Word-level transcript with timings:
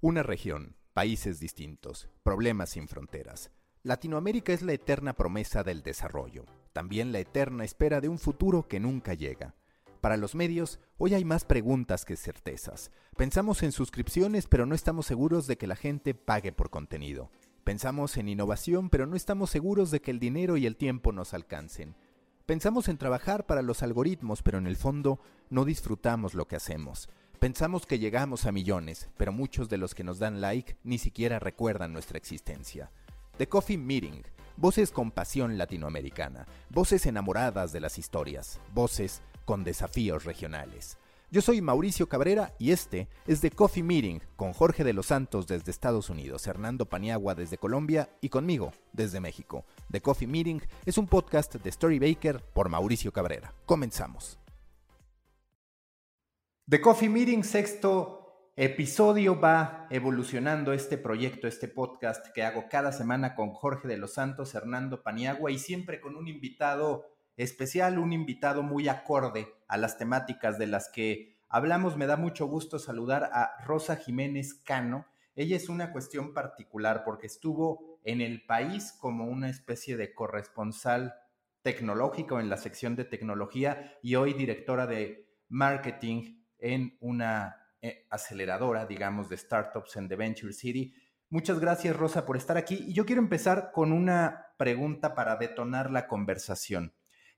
Una 0.00 0.22
región, 0.22 0.76
países 0.92 1.40
distintos, 1.40 2.08
problemas 2.22 2.70
sin 2.70 2.86
fronteras. 2.86 3.50
Latinoamérica 3.82 4.52
es 4.52 4.62
la 4.62 4.72
eterna 4.72 5.14
promesa 5.14 5.64
del 5.64 5.82
desarrollo, 5.82 6.44
también 6.72 7.10
la 7.10 7.18
eterna 7.18 7.64
espera 7.64 8.00
de 8.00 8.08
un 8.08 8.20
futuro 8.20 8.68
que 8.68 8.78
nunca 8.78 9.14
llega. 9.14 9.56
Para 10.00 10.16
los 10.16 10.36
medios, 10.36 10.78
hoy 10.98 11.14
hay 11.14 11.24
más 11.24 11.44
preguntas 11.44 12.04
que 12.04 12.14
certezas. 12.14 12.92
Pensamos 13.16 13.64
en 13.64 13.72
suscripciones, 13.72 14.46
pero 14.46 14.66
no 14.66 14.76
estamos 14.76 15.04
seguros 15.04 15.48
de 15.48 15.58
que 15.58 15.66
la 15.66 15.74
gente 15.74 16.14
pague 16.14 16.52
por 16.52 16.70
contenido. 16.70 17.32
Pensamos 17.64 18.16
en 18.18 18.28
innovación, 18.28 18.90
pero 18.90 19.04
no 19.04 19.16
estamos 19.16 19.50
seguros 19.50 19.90
de 19.90 20.00
que 20.00 20.12
el 20.12 20.20
dinero 20.20 20.56
y 20.56 20.66
el 20.66 20.76
tiempo 20.76 21.10
nos 21.10 21.34
alcancen. 21.34 21.96
Pensamos 22.46 22.86
en 22.86 22.98
trabajar 22.98 23.46
para 23.46 23.62
los 23.62 23.82
algoritmos, 23.82 24.44
pero 24.44 24.58
en 24.58 24.68
el 24.68 24.76
fondo 24.76 25.18
no 25.50 25.64
disfrutamos 25.64 26.34
lo 26.34 26.46
que 26.46 26.54
hacemos. 26.54 27.08
Pensamos 27.38 27.86
que 27.86 28.00
llegamos 28.00 28.46
a 28.46 28.52
millones, 28.52 29.08
pero 29.16 29.30
muchos 29.30 29.68
de 29.68 29.78
los 29.78 29.94
que 29.94 30.02
nos 30.02 30.18
dan 30.18 30.40
like 30.40 30.76
ni 30.82 30.98
siquiera 30.98 31.38
recuerdan 31.38 31.92
nuestra 31.92 32.18
existencia. 32.18 32.90
The 33.36 33.48
Coffee 33.48 33.78
Meeting, 33.78 34.24
voces 34.56 34.90
con 34.90 35.12
pasión 35.12 35.56
latinoamericana, 35.56 36.48
voces 36.68 37.06
enamoradas 37.06 37.70
de 37.70 37.78
las 37.78 37.96
historias, 37.96 38.58
voces 38.74 39.22
con 39.44 39.62
desafíos 39.62 40.24
regionales. 40.24 40.98
Yo 41.30 41.40
soy 41.40 41.60
Mauricio 41.60 42.08
Cabrera 42.08 42.54
y 42.58 42.72
este 42.72 43.06
es 43.28 43.40
The 43.40 43.52
Coffee 43.52 43.84
Meeting 43.84 44.20
con 44.34 44.52
Jorge 44.52 44.82
de 44.82 44.92
los 44.92 45.06
Santos 45.06 45.46
desde 45.46 45.70
Estados 45.70 46.10
Unidos, 46.10 46.44
Hernando 46.48 46.86
Paniagua 46.86 47.36
desde 47.36 47.56
Colombia 47.56 48.10
y 48.20 48.30
conmigo 48.30 48.72
desde 48.92 49.20
México. 49.20 49.64
The 49.92 50.00
Coffee 50.00 50.26
Meeting 50.26 50.60
es 50.86 50.98
un 50.98 51.06
podcast 51.06 51.54
de 51.54 51.70
Story 51.70 52.00
Baker 52.00 52.42
por 52.52 52.68
Mauricio 52.68 53.12
Cabrera. 53.12 53.54
Comenzamos. 53.64 54.40
The 56.70 56.82
Coffee 56.82 57.08
Meeting, 57.08 57.44
sexto 57.44 58.52
episodio, 58.54 59.40
va 59.40 59.86
evolucionando 59.88 60.74
este 60.74 60.98
proyecto, 60.98 61.48
este 61.48 61.66
podcast 61.66 62.26
que 62.34 62.42
hago 62.42 62.66
cada 62.68 62.92
semana 62.92 63.34
con 63.34 63.54
Jorge 63.54 63.88
de 63.88 63.96
los 63.96 64.12
Santos, 64.12 64.54
Hernando 64.54 65.02
Paniagua 65.02 65.50
y 65.50 65.58
siempre 65.58 65.98
con 65.98 66.14
un 66.14 66.28
invitado 66.28 67.06
especial, 67.38 67.98
un 67.98 68.12
invitado 68.12 68.62
muy 68.62 68.86
acorde 68.86 69.48
a 69.66 69.78
las 69.78 69.96
temáticas 69.96 70.58
de 70.58 70.66
las 70.66 70.90
que 70.90 71.38
hablamos. 71.48 71.96
Me 71.96 72.04
da 72.04 72.18
mucho 72.18 72.44
gusto 72.44 72.78
saludar 72.78 73.30
a 73.32 73.52
Rosa 73.64 73.96
Jiménez 73.96 74.52
Cano. 74.52 75.06
Ella 75.36 75.56
es 75.56 75.70
una 75.70 75.90
cuestión 75.90 76.34
particular 76.34 77.02
porque 77.02 77.28
estuvo 77.28 77.98
en 78.04 78.20
el 78.20 78.44
país 78.44 78.92
como 79.00 79.24
una 79.24 79.48
especie 79.48 79.96
de 79.96 80.12
corresponsal 80.12 81.14
tecnológico 81.62 82.40
en 82.40 82.50
la 82.50 82.58
sección 82.58 82.94
de 82.94 83.06
tecnología 83.06 83.96
y 84.02 84.16
hoy 84.16 84.34
directora 84.34 84.86
de 84.86 85.30
marketing 85.48 86.37
en 86.58 86.96
una 87.00 87.56
eh, 87.80 88.06
aceleradora, 88.10 88.86
digamos, 88.86 89.28
de 89.28 89.36
startups 89.36 89.96
en 89.96 90.08
The 90.08 90.16
Venture 90.16 90.52
City. 90.52 90.94
Muchas 91.30 91.60
gracias, 91.60 91.94
Rosa, 91.96 92.26
por 92.26 92.36
estar 92.36 92.56
aquí. 92.56 92.86
Y 92.88 92.92
yo 92.92 93.06
quiero 93.06 93.22
empezar 93.22 93.70
con 93.72 93.92
una 93.92 94.46
pregunta 94.56 95.14
para 95.14 95.36
detonar 95.36 95.90
la 95.90 96.08
conversación, 96.08 96.94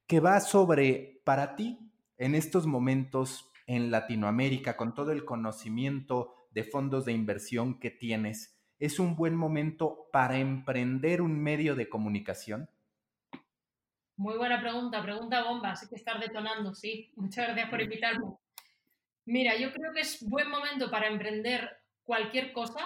que 0.06 0.20
va 0.20 0.41
sobre, 0.41 1.20
para 1.24 1.56
ti, 1.56 1.78
en 2.16 2.34
estos 2.34 2.66
momentos 2.66 3.50
en 3.66 3.91
Latinoamérica, 3.91 4.76
con 4.76 4.94
todo 4.94 5.12
el 5.12 5.24
conocimiento 5.24 6.34
de 6.50 6.64
fondos 6.64 7.04
de 7.04 7.12
inversión 7.12 7.78
que 7.78 7.91
tienes, 7.91 8.58
¿es 8.78 8.98
un 8.98 9.16
buen 9.16 9.36
momento 9.36 10.08
para 10.12 10.38
emprender 10.38 11.22
un 11.22 11.41
medio 11.41 11.74
de 11.74 11.88
comunicación? 11.88 12.68
Muy 14.16 14.36
buena 14.36 14.60
pregunta, 14.60 15.02
pregunta 15.02 15.44
bomba, 15.44 15.70
así 15.72 15.88
que 15.88 15.96
estar 15.96 16.20
detonando, 16.20 16.74
sí. 16.74 17.12
Muchas 17.16 17.46
gracias 17.46 17.70
por 17.70 17.80
invitarme. 17.80 18.26
Mira, 19.31 19.55
yo 19.56 19.73
creo 19.73 19.92
que 19.92 20.00
es 20.00 20.28
buen 20.28 20.50
momento 20.50 20.91
para 20.91 21.06
emprender 21.06 21.78
cualquier 22.03 22.53
cosa, 22.53 22.84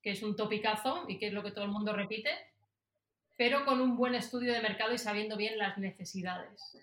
que 0.00 0.12
es 0.12 0.22
un 0.22 0.34
topicazo 0.34 1.04
y 1.06 1.18
que 1.18 1.26
es 1.26 1.34
lo 1.34 1.42
que 1.42 1.50
todo 1.50 1.66
el 1.66 1.70
mundo 1.70 1.92
repite, 1.92 2.30
pero 3.36 3.66
con 3.66 3.78
un 3.82 3.94
buen 3.94 4.14
estudio 4.14 4.54
de 4.54 4.62
mercado 4.62 4.94
y 4.94 4.98
sabiendo 4.98 5.36
bien 5.36 5.58
las 5.58 5.76
necesidades. 5.76 6.78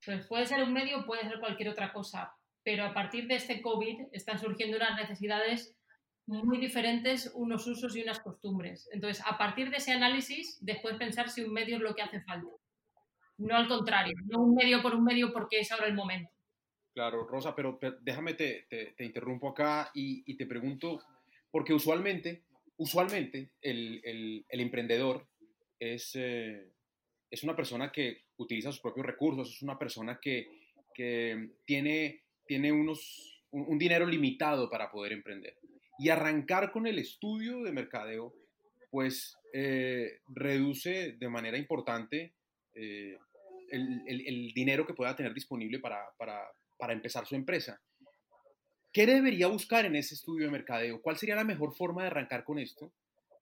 Entonces, 0.00 0.26
puede 0.28 0.46
ser 0.46 0.62
un 0.62 0.72
medio, 0.72 1.04
puede 1.04 1.28
ser 1.28 1.40
cualquier 1.40 1.68
otra 1.68 1.92
cosa, 1.92 2.34
pero 2.62 2.86
a 2.86 2.94
partir 2.94 3.26
de 3.26 3.34
este 3.34 3.60
COVID 3.60 4.06
están 4.12 4.38
surgiendo 4.38 4.78
unas 4.78 4.96
necesidades 4.96 5.76
muy 6.24 6.56
diferentes, 6.56 7.30
unos 7.34 7.66
usos 7.66 7.94
y 7.96 8.02
unas 8.02 8.20
costumbres. 8.20 8.88
Entonces, 8.94 9.22
a 9.26 9.36
partir 9.36 9.68
de 9.68 9.76
ese 9.76 9.92
análisis, 9.92 10.56
después 10.62 10.96
pensar 10.96 11.28
si 11.28 11.42
un 11.42 11.52
medio 11.52 11.76
es 11.76 11.82
lo 11.82 11.94
que 11.94 12.00
hace 12.00 12.22
falta. 12.22 12.48
No 13.36 13.54
al 13.54 13.68
contrario, 13.68 14.14
no 14.24 14.40
un 14.40 14.54
medio 14.54 14.80
por 14.80 14.94
un 14.94 15.04
medio 15.04 15.34
porque 15.34 15.60
es 15.60 15.70
ahora 15.70 15.86
el 15.86 15.94
momento. 15.94 16.39
Claro, 16.92 17.24
Rosa, 17.24 17.54
pero, 17.54 17.78
déjame 18.02 18.34
te, 18.34 18.66
te, 18.68 19.04
interrumpo 19.04 19.48
acá 19.48 19.90
y, 19.94 20.34
te 20.36 20.46
pregunto, 20.46 21.00
porque 21.50 21.72
usualmente, 21.72 22.42
usualmente 22.78 23.50
el, 23.62 24.00
el, 24.48 24.60
emprendedor 24.60 25.26
es, 25.78 26.12
eh, 26.14 26.72
es 27.30 27.44
una 27.44 27.54
persona 27.54 27.92
que 27.92 28.24
utiliza 28.38 28.72
sus 28.72 28.80
propios 28.80 29.06
recursos, 29.06 29.54
es 29.54 29.62
una 29.62 29.78
persona 29.78 30.18
que, 30.20 30.48
que 30.92 31.50
tiene, 31.64 32.24
tiene 32.46 32.72
unos, 32.72 33.44
un, 33.52 33.78
dinero 33.78 34.06
limitado 34.06 34.68
para 34.68 34.90
poder 34.90 35.12
emprender. 35.12 35.56
Y 35.98 36.08
arrancar 36.08 36.72
con 36.72 36.86
el 36.86 36.98
estudio 36.98 37.62
de 37.62 37.72
mercadeo, 37.72 38.34
pues 38.90 39.38
eh, 39.52 40.20
reduce 40.26 41.12
de 41.12 41.28
manera 41.28 41.56
importante 41.56 42.34
eh, 42.74 43.16
el, 43.70 44.02
el, 44.08 44.52
dinero 44.52 44.84
que 44.84 44.94
pueda 44.94 45.14
tener 45.14 45.32
disponible 45.32 45.78
para, 45.78 46.10
para, 46.18 46.50
para 46.80 46.92
empezar 46.94 47.26
su 47.26 47.36
empresa. 47.36 47.80
¿Qué 48.92 49.06
debería 49.06 49.46
buscar 49.46 49.84
en 49.84 49.94
ese 49.94 50.14
estudio 50.14 50.46
de 50.46 50.52
mercadeo? 50.52 51.00
¿Cuál 51.00 51.16
sería 51.16 51.36
la 51.36 51.44
mejor 51.44 51.74
forma 51.76 52.02
de 52.02 52.08
arrancar 52.08 52.42
con 52.42 52.58
esto? 52.58 52.92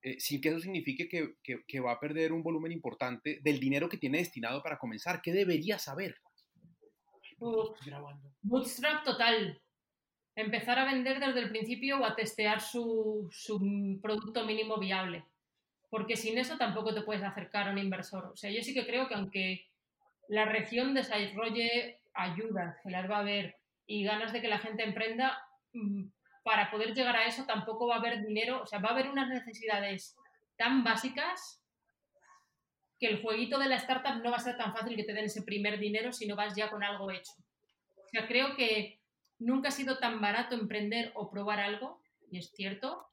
Eh, 0.02 0.20
sin 0.20 0.40
que 0.40 0.50
eso 0.50 0.60
signifique 0.60 1.08
que, 1.08 1.80
va 1.80 1.92
a 1.92 2.00
perder 2.00 2.32
un 2.32 2.42
volumen 2.42 2.70
importante 2.70 3.40
del 3.42 3.58
dinero 3.58 3.88
que 3.88 3.96
tiene 3.96 4.18
destinado 4.18 4.62
para 4.62 4.78
comenzar. 4.78 5.22
¿Qué 5.22 5.32
debería 5.32 5.78
saber? 5.78 6.16
bootstrap 8.42 9.04
total. 9.04 9.60
Empezar 10.34 10.78
a 10.78 10.84
vender 10.84 11.20
desde 11.20 11.40
el 11.40 11.50
principio 11.50 12.00
o 12.00 12.04
a 12.04 12.16
testear 12.16 12.60
su, 12.60 13.28
su 13.30 13.98
producto 14.02 14.44
mínimo 14.44 14.78
viable. 14.78 15.24
Porque 15.88 16.16
sin 16.16 16.36
eso 16.36 16.58
tampoco 16.58 16.94
te 16.94 17.02
puedes 17.02 17.22
acercar 17.22 17.68
a 17.68 17.72
un 17.72 17.78
inversor. 17.78 18.26
O 18.26 18.36
sea, 18.36 18.50
yo 18.50 18.62
sí 18.62 18.74
que 18.74 18.86
creo 18.86 19.08
que 19.08 19.14
aunque 19.14 19.66
la 20.28 20.44
región 20.44 20.94
desarrolle 20.94 22.00
ayuda 22.14 22.78
que 22.82 22.90
las 22.90 23.10
va 23.10 23.16
a 23.16 23.20
haber 23.20 23.56
y 23.86 24.04
ganas 24.04 24.32
de 24.32 24.40
que 24.40 24.48
la 24.48 24.58
gente 24.58 24.84
emprenda, 24.84 25.38
mm, 25.72 26.08
para 26.42 26.70
poder 26.70 26.94
llegar 26.94 27.16
a 27.16 27.26
eso 27.26 27.44
tampoco 27.46 27.86
va 27.86 27.96
a 27.96 27.98
haber 27.98 28.24
dinero, 28.24 28.62
o 28.62 28.66
sea, 28.66 28.78
va 28.78 28.90
a 28.90 28.92
haber 28.92 29.08
unas 29.08 29.28
necesidades 29.28 30.16
tan 30.56 30.84
básicas 30.84 31.62
que 32.98 33.06
el 33.06 33.22
jueguito 33.22 33.58
de 33.58 33.68
la 33.68 33.76
startup 33.76 34.22
no 34.22 34.30
va 34.30 34.36
a 34.36 34.40
ser 34.40 34.56
tan 34.56 34.74
fácil 34.74 34.96
que 34.96 35.04
te 35.04 35.12
den 35.12 35.26
ese 35.26 35.42
primer 35.42 35.78
dinero 35.78 36.12
si 36.12 36.26
no 36.26 36.36
vas 36.36 36.54
ya 36.56 36.70
con 36.70 36.82
algo 36.82 37.10
hecho. 37.10 37.32
O 37.96 38.08
sea, 38.08 38.26
creo 38.26 38.56
que 38.56 39.00
nunca 39.38 39.68
ha 39.68 39.72
sido 39.72 39.98
tan 39.98 40.20
barato 40.20 40.54
emprender 40.54 41.12
o 41.14 41.30
probar 41.30 41.60
algo, 41.60 42.00
y 42.30 42.38
es 42.38 42.50
cierto, 42.50 43.06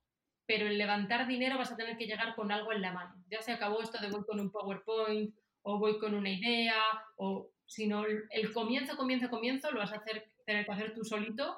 pero 0.45 0.67
el 0.67 0.77
levantar 0.77 1.27
dinero 1.27 1.57
vas 1.57 1.72
a 1.72 1.77
tener 1.77 1.97
que 1.97 2.06
llegar 2.06 2.35
con 2.35 2.51
algo 2.51 2.72
en 2.72 2.81
la 2.81 2.94
mano. 2.94 3.16
Ya 3.29 3.41
se 3.41 3.51
acabó 3.51 3.81
esto 3.81 4.00
de 4.00 4.09
voy 4.09 4.23
con 4.25 4.39
un 4.39 4.51
PowerPoint 4.51 5.35
o 5.63 5.79
voy 5.79 6.00
con 6.00 6.13
una 6.13 6.29
idea 6.29 6.81
o 7.17 7.51
sino 7.66 8.06
el 8.06 8.53
comienzo, 8.53 8.98
comienzo, 8.98 9.30
comienzo 9.30 9.72
lo 9.72 9.80
vas 9.80 9.94
a 9.94 9.98
hacer, 9.98 10.31
tener 10.46 10.66
que 10.66 10.72
hacer 10.72 10.94
tú 10.94 11.03
solito, 11.03 11.58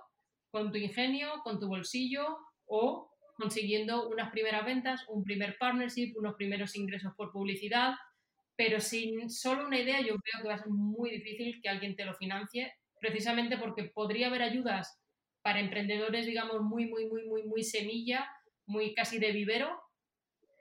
con 0.50 0.72
tu 0.72 0.78
ingenio, 0.78 1.41
con 1.44 1.59
tu 1.59 1.68
bolsillo 1.68 2.38
o 2.66 3.12
consiguiendo 3.38 4.09
unas 4.09 4.31
primeras 4.31 4.66
ventas, 4.66 5.06
un 5.09 5.23
primer 5.23 5.57
partnership, 5.57 6.13
unos 6.17 6.35
primeros 6.35 6.75
ingresos 6.75 7.13
por 7.16 7.31
publicidad, 7.31 7.94
pero 8.56 8.79
sin 8.79 9.29
solo 9.29 9.67
una 9.67 9.79
idea 9.79 10.01
yo 10.01 10.16
creo 10.16 10.41
que 10.41 10.47
va 10.47 10.56
a 10.56 10.57
ser 10.57 10.69
muy 10.69 11.12
difícil 11.12 11.62
que 11.62 11.69
alguien 11.69 11.96
te 11.96 12.06
lo 12.06 12.16
financie, 12.16 12.73
precisamente 13.00 13.57
porque 13.57 13.84
podría 13.84 14.28
haber 14.28 14.41
ayudas 14.41 15.00
para 15.44 15.59
emprendedores, 15.59 16.25
digamos, 16.25 16.62
muy, 16.62 16.88
muy, 16.88 17.06
muy, 17.06 17.25
muy, 17.28 17.44
muy 17.44 17.63
semilla, 17.63 18.28
muy 18.66 18.96
casi 18.96 19.20
de 19.20 19.31
vivero, 19.31 19.79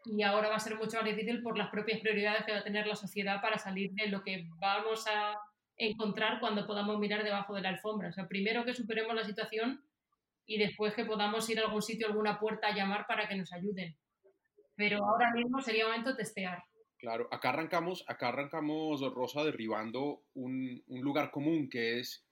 y 0.07 0.23
ahora 0.23 0.49
va 0.49 0.57
a 0.57 0.61
ser 0.61 0.77
mucho 0.77 0.97
más 0.97 1.05
difícil 1.05 1.43
por 1.43 1.59
las 1.59 1.69
propias 1.69 2.01
prioridades 2.01 2.45
que 2.45 2.53
va 2.53 2.59
a 2.59 2.65
tener 2.65 2.87
la 2.87 2.95
sociedad 2.95 3.41
para 3.43 3.59
salir 3.59 3.91
de 3.93 4.07
lo 4.07 4.23
que 4.23 4.47
vamos 4.59 5.05
a 5.09 5.37
encontrar 5.77 6.39
cuando 6.41 6.67
podamos 6.67 6.99
mirar 6.99 7.25
debajo 7.25 7.55
de 7.55 7.63
la 7.63 7.71
alfombra. 7.71 8.09
O 8.09 8.13
sea, 8.13 8.29
primero 8.29 8.65
que 8.65 8.75
superemos 8.75 9.15
la 9.15 9.25
situación 9.25 9.85
y 10.47 10.59
después 10.59 10.95
que 10.95 11.05
podamos 11.05 11.49
ir 11.51 11.59
a 11.59 11.65
algún 11.65 11.83
sitio, 11.83 12.07
a 12.07 12.11
alguna 12.11 12.39
puerta 12.39 12.69
a 12.69 12.75
llamar 12.75 13.07
para 13.09 13.29
que 13.29 13.35
nos 13.35 13.53
ayuden. 13.53 13.97
Pero 14.77 14.99
ahora 15.05 15.33
mismo 15.35 15.61
sería 15.61 15.87
momento 15.87 16.15
testear. 16.15 16.63
Claro, 16.99 17.29
acá 17.31 17.51
arrancamos, 17.51 18.05
acá 18.07 18.29
arrancamos, 18.29 19.01
Rosa, 19.13 19.43
derribando 19.45 20.23
un, 20.35 20.83
un 20.87 21.01
lugar 21.03 21.31
común 21.31 21.69
que 21.69 21.99
es 21.99 22.25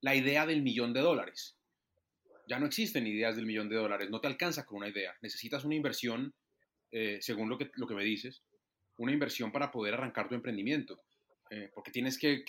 la 0.00 0.14
idea 0.14 0.46
del 0.46 0.62
millón 0.62 0.92
de 0.92 1.00
dólares. 1.00 1.58
Ya 2.46 2.58
no 2.58 2.66
existen 2.66 3.06
ideas 3.06 3.36
del 3.36 3.46
millón 3.46 3.70
de 3.70 3.76
dólares, 3.76 4.10
no 4.10 4.20
te 4.20 4.28
alcanza 4.28 4.66
con 4.66 4.78
una 4.78 4.88
idea, 4.88 5.16
necesitas 5.22 5.64
una 5.64 5.74
inversión 5.74 6.34
eh, 6.96 7.18
según 7.20 7.48
lo 7.48 7.58
que, 7.58 7.72
lo 7.74 7.88
que 7.88 7.94
me 7.96 8.04
dices, 8.04 8.44
una 8.98 9.12
inversión 9.12 9.50
para 9.50 9.72
poder 9.72 9.94
arrancar 9.94 10.28
tu 10.28 10.36
emprendimiento. 10.36 11.00
Eh, 11.50 11.68
porque 11.74 11.90
tienes 11.90 12.16
que, 12.16 12.44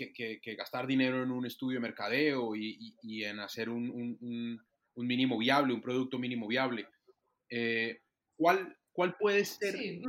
gastar 0.55 0.85
dinero 0.85 1.23
en 1.23 1.31
un 1.31 1.47
estudio 1.47 1.79
de 1.79 1.87
mercadeo 1.87 2.55
y, 2.55 3.23
en 3.23 3.39
hacer 3.39 3.69
un, 3.69 4.61
mínimo 4.95 5.39
viable, 5.39 5.73
un 5.73 5.81
producto 5.81 6.19
mínimo 6.19 6.47
viable. 6.47 6.87
Eh, 7.49 8.01
¿cuál, 8.37 8.77
¿Cuál 8.91 9.15
puede 9.17 9.45
ser? 9.45 9.75
Sí, 9.77 10.03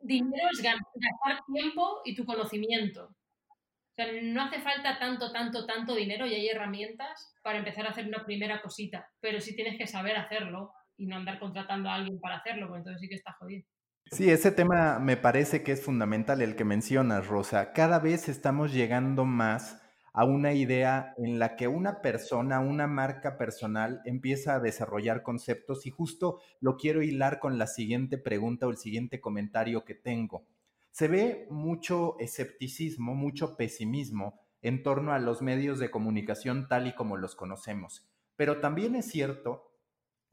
dinero 0.00 0.48
es 0.50 0.62
gastar 0.62 1.44
tiempo 1.52 2.00
y 2.06 2.14
tu 2.14 2.24
conocimiento. 2.24 3.04
O 3.04 3.94
sea, 3.94 4.10
no 4.22 4.44
hace 4.44 4.60
falta 4.62 4.98
tanto, 4.98 5.30
tanto, 5.30 5.66
tanto 5.66 5.94
dinero 5.94 6.26
y 6.26 6.32
hay 6.32 6.48
herramientas 6.48 7.34
para 7.42 7.58
empezar 7.58 7.84
a 7.84 7.90
hacer 7.90 8.06
una 8.06 8.24
primera 8.24 8.62
cosita, 8.62 9.10
pero 9.20 9.42
sí 9.42 9.54
tienes 9.54 9.76
que 9.76 9.86
saber 9.86 10.16
hacerlo 10.16 10.72
y 10.98 11.06
no 11.06 11.16
andar 11.16 11.38
contratando 11.38 11.88
a 11.88 11.94
alguien 11.94 12.20
para 12.20 12.36
hacerlo, 12.36 12.66
porque 12.66 12.80
entonces 12.80 13.00
sí 13.00 13.08
que 13.08 13.14
está 13.14 13.32
jodido. 13.32 13.64
Sí, 14.10 14.30
ese 14.30 14.50
tema 14.50 14.98
me 14.98 15.16
parece 15.16 15.62
que 15.62 15.72
es 15.72 15.82
fundamental 15.82 16.42
el 16.42 16.56
que 16.56 16.64
mencionas, 16.64 17.26
Rosa. 17.26 17.72
Cada 17.72 17.98
vez 17.98 18.28
estamos 18.28 18.72
llegando 18.72 19.24
más 19.24 19.80
a 20.12 20.24
una 20.24 20.52
idea 20.52 21.14
en 21.18 21.38
la 21.38 21.56
que 21.56 21.68
una 21.68 22.00
persona, 22.00 22.58
una 22.58 22.86
marca 22.86 23.36
personal 23.36 24.00
empieza 24.04 24.54
a 24.54 24.60
desarrollar 24.60 25.22
conceptos 25.22 25.86
y 25.86 25.90
justo 25.90 26.40
lo 26.60 26.76
quiero 26.76 27.02
hilar 27.02 27.38
con 27.38 27.58
la 27.58 27.66
siguiente 27.66 28.18
pregunta 28.18 28.66
o 28.66 28.70
el 28.70 28.78
siguiente 28.78 29.20
comentario 29.20 29.84
que 29.84 29.94
tengo. 29.94 30.46
Se 30.90 31.06
ve 31.06 31.46
mucho 31.50 32.16
escepticismo, 32.18 33.14
mucho 33.14 33.56
pesimismo 33.56 34.40
en 34.62 34.82
torno 34.82 35.12
a 35.12 35.20
los 35.20 35.42
medios 35.42 35.78
de 35.78 35.90
comunicación 35.90 36.66
tal 36.66 36.88
y 36.88 36.94
como 36.94 37.16
los 37.16 37.36
conocemos, 37.36 38.08
pero 38.34 38.60
también 38.60 38.96
es 38.96 39.06
cierto 39.06 39.67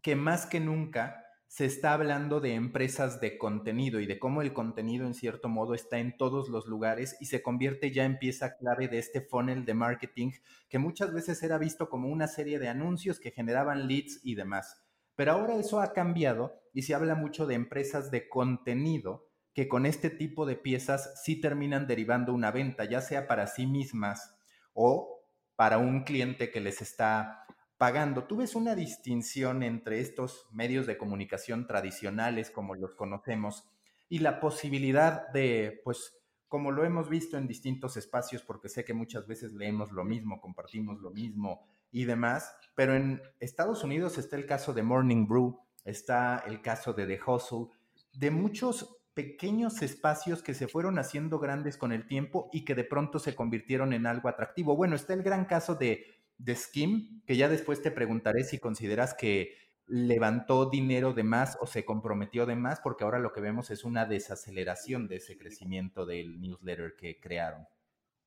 que 0.05 0.15
más 0.15 0.45
que 0.45 0.59
nunca 0.59 1.25
se 1.47 1.65
está 1.65 1.93
hablando 1.93 2.39
de 2.39 2.53
empresas 2.53 3.19
de 3.21 3.39
contenido 3.39 3.99
y 3.99 4.05
de 4.05 4.19
cómo 4.19 4.43
el 4.43 4.53
contenido 4.53 5.07
en 5.07 5.15
cierto 5.15 5.49
modo 5.49 5.73
está 5.73 5.97
en 5.97 6.15
todos 6.15 6.47
los 6.47 6.67
lugares 6.67 7.17
y 7.19 7.25
se 7.25 7.41
convierte 7.41 7.91
ya 7.91 8.05
en 8.05 8.19
pieza 8.19 8.55
clave 8.55 8.87
de 8.87 8.99
este 8.99 9.21
funnel 9.21 9.65
de 9.65 9.73
marketing 9.73 10.33
que 10.69 10.77
muchas 10.77 11.11
veces 11.11 11.41
era 11.41 11.57
visto 11.57 11.89
como 11.89 12.07
una 12.09 12.27
serie 12.27 12.59
de 12.59 12.67
anuncios 12.67 13.19
que 13.19 13.31
generaban 13.31 13.87
leads 13.87 14.19
y 14.23 14.35
demás. 14.35 14.79
Pero 15.15 15.31
ahora 15.31 15.55
eso 15.55 15.81
ha 15.81 15.91
cambiado 15.91 16.53
y 16.71 16.83
se 16.83 16.93
habla 16.93 17.15
mucho 17.15 17.47
de 17.47 17.55
empresas 17.55 18.11
de 18.11 18.29
contenido 18.29 19.25
que 19.55 19.67
con 19.67 19.87
este 19.87 20.11
tipo 20.11 20.45
de 20.45 20.55
piezas 20.55 21.19
sí 21.23 21.41
terminan 21.41 21.87
derivando 21.87 22.31
una 22.31 22.51
venta, 22.51 22.85
ya 22.85 23.01
sea 23.01 23.25
para 23.25 23.47
sí 23.47 23.65
mismas 23.65 24.35
o 24.75 25.23
para 25.55 25.79
un 25.79 26.03
cliente 26.03 26.51
que 26.51 26.61
les 26.61 26.83
está 26.83 27.44
pagando. 27.77 28.25
¿Tú 28.25 28.37
ves 28.37 28.55
una 28.55 28.75
distinción 28.75 29.63
entre 29.63 29.99
estos 29.99 30.47
medios 30.51 30.87
de 30.87 30.97
comunicación 30.97 31.67
tradicionales 31.67 32.51
como 32.51 32.75
los 32.75 32.95
conocemos 32.95 33.65
y 34.09 34.19
la 34.19 34.39
posibilidad 34.39 35.27
de, 35.29 35.81
pues, 35.83 36.17
como 36.47 36.71
lo 36.71 36.85
hemos 36.85 37.09
visto 37.09 37.37
en 37.37 37.47
distintos 37.47 37.97
espacios, 37.97 38.41
porque 38.43 38.69
sé 38.69 38.85
que 38.85 38.93
muchas 38.93 39.27
veces 39.27 39.53
leemos 39.53 39.91
lo 39.91 40.03
mismo, 40.03 40.39
compartimos 40.39 40.99
lo 41.01 41.11
mismo 41.11 41.67
y 41.91 42.05
demás, 42.05 42.55
pero 42.75 42.95
en 42.95 43.21
Estados 43.39 43.83
Unidos 43.83 44.17
está 44.17 44.35
el 44.35 44.45
caso 44.45 44.73
de 44.73 44.83
Morning 44.83 45.27
Brew, 45.27 45.59
está 45.83 46.43
el 46.47 46.61
caso 46.61 46.93
de 46.93 47.07
The 47.07 47.19
Hustle, 47.25 47.67
de 48.13 48.31
muchos 48.31 49.01
pequeños 49.13 49.81
espacios 49.81 50.43
que 50.43 50.53
se 50.53 50.67
fueron 50.67 50.99
haciendo 50.99 51.39
grandes 51.39 51.77
con 51.77 51.93
el 51.93 52.05
tiempo 52.05 52.49
y 52.51 52.65
que 52.65 52.75
de 52.75 52.83
pronto 52.83 53.17
se 53.17 53.33
convirtieron 53.33 53.93
en 53.93 54.05
algo 54.05 54.27
atractivo. 54.27 54.75
Bueno, 54.75 54.95
está 54.95 55.13
el 55.13 55.23
gran 55.23 55.45
caso 55.45 55.75
de 55.75 56.14
de 56.37 56.55
Skim, 56.55 57.21
que 57.25 57.37
ya 57.37 57.49
después 57.49 57.81
te 57.81 57.91
preguntaré 57.91 58.43
si 58.43 58.59
consideras 58.59 59.13
que 59.13 59.57
levantó 59.87 60.69
dinero 60.69 61.13
de 61.13 61.23
más 61.23 61.57
o 61.61 61.67
se 61.67 61.85
comprometió 61.85 62.45
de 62.45 62.55
más, 62.55 62.79
porque 62.81 63.03
ahora 63.03 63.19
lo 63.19 63.31
que 63.33 63.41
vemos 63.41 63.69
es 63.69 63.83
una 63.83 64.05
desaceleración 64.05 65.07
de 65.07 65.17
ese 65.17 65.37
crecimiento 65.37 66.05
del 66.05 66.41
newsletter 66.41 66.95
que 66.95 67.19
crearon. 67.19 67.67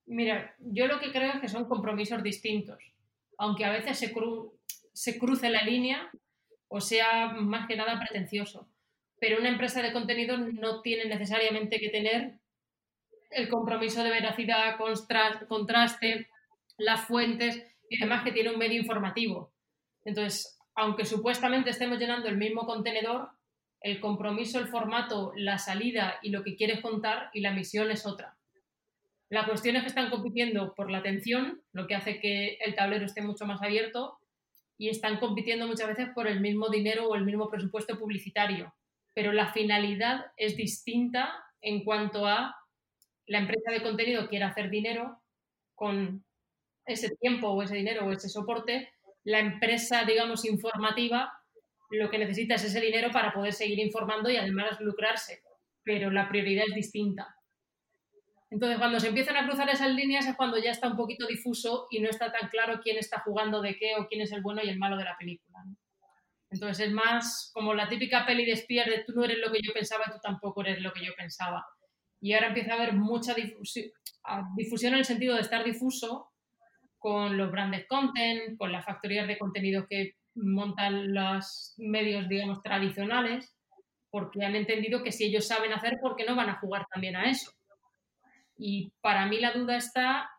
Mira, 0.06 0.54
yo 0.58 0.86
lo 0.86 1.00
que 1.00 1.10
creo 1.10 1.34
es 1.34 1.40
que 1.40 1.48
son 1.48 1.66
compromisos 1.66 2.22
distintos, 2.22 2.78
aunque 3.36 3.64
a 3.64 3.70
veces 3.70 3.98
se, 3.98 4.14
se 4.92 5.18
cruce 5.18 5.50
la 5.50 5.62
línea 5.62 6.10
o 6.68 6.80
sea 6.80 7.28
más 7.28 7.66
que 7.66 7.76
nada 7.76 7.98
pretencioso. 7.98 8.68
Pero 9.20 9.40
una 9.40 9.48
empresa 9.48 9.82
de 9.82 9.92
contenido 9.92 10.38
no 10.38 10.80
tiene 10.80 11.06
necesariamente 11.06 11.80
que 11.80 11.88
tener 11.88 12.38
el 13.30 13.48
compromiso 13.48 14.02
de 14.04 14.10
veracidad, 14.10 14.78
contraste, 15.48 16.28
las 16.76 17.00
fuentes 17.02 17.62
y 17.88 17.96
además 17.96 18.24
que 18.24 18.32
tiene 18.32 18.50
un 18.50 18.58
medio 18.58 18.80
informativo. 18.80 19.52
Entonces, 20.04 20.58
aunque 20.74 21.04
supuestamente 21.04 21.70
estemos 21.70 21.98
llenando 21.98 22.28
el 22.28 22.36
mismo 22.36 22.66
contenedor, 22.66 23.30
el 23.80 24.00
compromiso, 24.00 24.58
el 24.58 24.68
formato, 24.68 25.32
la 25.36 25.58
salida 25.58 26.18
y 26.22 26.30
lo 26.30 26.42
que 26.42 26.56
quieres 26.56 26.80
contar 26.80 27.30
y 27.32 27.40
la 27.40 27.52
misión 27.52 27.90
es 27.90 28.06
otra. 28.06 28.36
La 29.30 29.46
cuestión 29.46 29.76
es 29.76 29.82
que 29.82 29.88
están 29.88 30.10
compitiendo 30.10 30.74
por 30.74 30.90
la 30.90 30.98
atención, 30.98 31.62
lo 31.72 31.86
que 31.86 31.94
hace 31.94 32.18
que 32.20 32.58
el 32.64 32.74
tablero 32.74 33.04
esté 33.04 33.20
mucho 33.20 33.44
más 33.44 33.62
abierto, 33.62 34.18
y 34.78 34.88
están 34.88 35.18
compitiendo 35.18 35.66
muchas 35.66 35.88
veces 35.88 36.08
por 36.14 36.28
el 36.28 36.40
mismo 36.40 36.68
dinero 36.70 37.08
o 37.08 37.16
el 37.16 37.24
mismo 37.24 37.50
presupuesto 37.50 37.98
publicitario. 37.98 38.72
Pero 39.12 39.32
la 39.32 39.52
finalidad 39.52 40.26
es 40.36 40.56
distinta 40.56 41.34
en 41.60 41.84
cuanto 41.84 42.26
a 42.26 42.56
la 43.26 43.38
empresa 43.38 43.72
de 43.72 43.82
contenido 43.82 44.28
quiere 44.28 44.44
hacer 44.44 44.70
dinero 44.70 45.20
con 45.74 46.24
ese 46.88 47.16
tiempo 47.16 47.48
o 47.48 47.62
ese 47.62 47.76
dinero 47.76 48.06
o 48.06 48.12
ese 48.12 48.28
soporte, 48.28 48.90
la 49.24 49.40
empresa, 49.40 50.04
digamos, 50.04 50.44
informativa 50.44 51.32
lo 51.90 52.10
que 52.10 52.18
necesita 52.18 52.54
es 52.54 52.64
ese 52.64 52.80
dinero 52.80 53.10
para 53.10 53.32
poder 53.32 53.52
seguir 53.52 53.78
informando 53.78 54.30
y 54.30 54.36
además 54.36 54.80
lucrarse, 54.80 55.42
pero 55.82 56.10
la 56.10 56.28
prioridad 56.28 56.64
es 56.68 56.74
distinta. 56.74 57.34
Entonces, 58.50 58.78
cuando 58.78 58.98
se 58.98 59.08
empiezan 59.08 59.36
a 59.36 59.46
cruzar 59.46 59.68
esas 59.68 59.94
líneas 59.94 60.26
es 60.26 60.36
cuando 60.36 60.58
ya 60.58 60.70
está 60.70 60.88
un 60.88 60.96
poquito 60.96 61.26
difuso 61.26 61.86
y 61.90 62.00
no 62.00 62.08
está 62.08 62.32
tan 62.32 62.48
claro 62.48 62.80
quién 62.82 62.96
está 62.96 63.20
jugando 63.20 63.60
de 63.60 63.76
qué 63.76 63.94
o 63.96 64.06
quién 64.06 64.22
es 64.22 64.32
el 64.32 64.42
bueno 64.42 64.62
y 64.62 64.68
el 64.68 64.78
malo 64.78 64.96
de 64.96 65.04
la 65.04 65.16
película. 65.18 65.64
Entonces, 66.50 66.86
es 66.86 66.92
más 66.92 67.50
como 67.52 67.74
la 67.74 67.88
típica 67.88 68.24
peli 68.24 68.46
de 68.46 68.52
espías 68.52 68.86
de 68.86 69.04
tú 69.04 69.12
no 69.12 69.24
eres 69.24 69.38
lo 69.38 69.52
que 69.52 69.60
yo 69.62 69.72
pensaba 69.74 70.04
y 70.06 70.12
tú 70.12 70.18
tampoco 70.22 70.62
eres 70.62 70.80
lo 70.80 70.92
que 70.92 71.04
yo 71.04 71.12
pensaba. 71.14 71.66
Y 72.20 72.32
ahora 72.32 72.48
empieza 72.48 72.72
a 72.72 72.76
haber 72.76 72.94
mucha 72.94 73.34
difusión, 73.34 73.90
difusión 74.56 74.94
en 74.94 75.00
el 75.00 75.04
sentido 75.04 75.34
de 75.34 75.42
estar 75.42 75.62
difuso, 75.62 76.32
con 76.98 77.36
los 77.36 77.50
branded 77.50 77.86
content, 77.88 78.56
con 78.58 78.72
las 78.72 78.84
factorías 78.84 79.26
de 79.26 79.38
contenido 79.38 79.86
que 79.88 80.14
montan 80.34 81.14
los 81.14 81.74
medios, 81.78 82.28
digamos, 82.28 82.62
tradicionales, 82.62 83.54
porque 84.10 84.44
han 84.44 84.56
entendido 84.56 85.02
que 85.02 85.12
si 85.12 85.24
ellos 85.24 85.46
saben 85.46 85.72
hacer, 85.72 85.98
¿por 86.00 86.16
qué 86.16 86.24
no 86.24 86.36
van 86.36 86.48
a 86.48 86.58
jugar 86.58 86.86
también 86.92 87.16
a 87.16 87.30
eso? 87.30 87.52
Y 88.56 88.90
para 89.00 89.26
mí 89.26 89.38
la 89.38 89.52
duda 89.52 89.76
está 89.76 90.30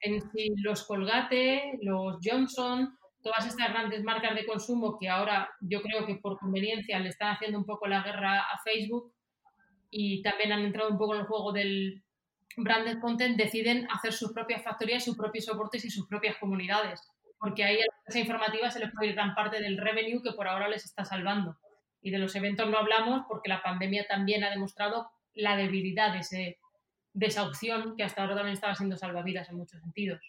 en 0.00 0.20
si 0.30 0.48
los 0.62 0.86
Colgate, 0.86 1.78
los 1.82 2.18
Johnson, 2.22 2.96
todas 3.22 3.46
estas 3.46 3.68
grandes 3.68 4.02
marcas 4.02 4.34
de 4.34 4.46
consumo 4.46 4.96
que 4.98 5.08
ahora 5.08 5.50
yo 5.60 5.82
creo 5.82 6.06
que 6.06 6.16
por 6.16 6.38
conveniencia 6.38 6.98
le 6.98 7.10
están 7.10 7.34
haciendo 7.34 7.58
un 7.58 7.66
poco 7.66 7.86
la 7.86 8.02
guerra 8.02 8.40
a 8.40 8.58
Facebook 8.64 9.12
y 9.90 10.22
también 10.22 10.52
han 10.52 10.64
entrado 10.64 10.90
un 10.90 10.98
poco 10.98 11.14
en 11.14 11.20
el 11.20 11.26
juego 11.26 11.52
del 11.52 12.02
branded 12.56 12.98
content 13.00 13.36
deciden 13.36 13.86
hacer 13.90 14.12
sus 14.12 14.32
propias 14.32 14.62
factorías, 14.62 15.04
sus 15.04 15.16
propios 15.16 15.44
soportes 15.44 15.84
y 15.84 15.90
sus 15.90 16.06
propias 16.06 16.36
comunidades, 16.38 17.00
porque 17.38 17.64
ahí 17.64 17.76
a 17.76 17.86
la 17.86 17.96
empresa 17.98 18.18
informativa 18.18 18.70
se 18.70 18.80
les 18.80 18.92
puede 18.92 19.08
ir 19.08 19.14
gran 19.14 19.34
parte 19.34 19.60
del 19.60 19.78
revenue 19.78 20.22
que 20.22 20.32
por 20.32 20.48
ahora 20.48 20.68
les 20.68 20.84
está 20.84 21.04
salvando. 21.04 21.56
Y 22.02 22.10
de 22.10 22.18
los 22.18 22.34
eventos 22.34 22.68
no 22.68 22.78
hablamos 22.78 23.22
porque 23.28 23.48
la 23.48 23.62
pandemia 23.62 24.06
también 24.06 24.44
ha 24.44 24.50
demostrado 24.50 25.10
la 25.34 25.56
debilidad 25.56 26.12
de, 26.12 26.20
ese, 26.20 26.58
de 27.12 27.26
esa 27.26 27.46
opción 27.46 27.94
que 27.96 28.04
hasta 28.04 28.22
ahora 28.22 28.36
también 28.36 28.54
estaba 28.54 28.74
siendo 28.74 28.96
salvavidas 28.96 29.48
en 29.50 29.56
muchos 29.56 29.80
sentidos. 29.80 30.20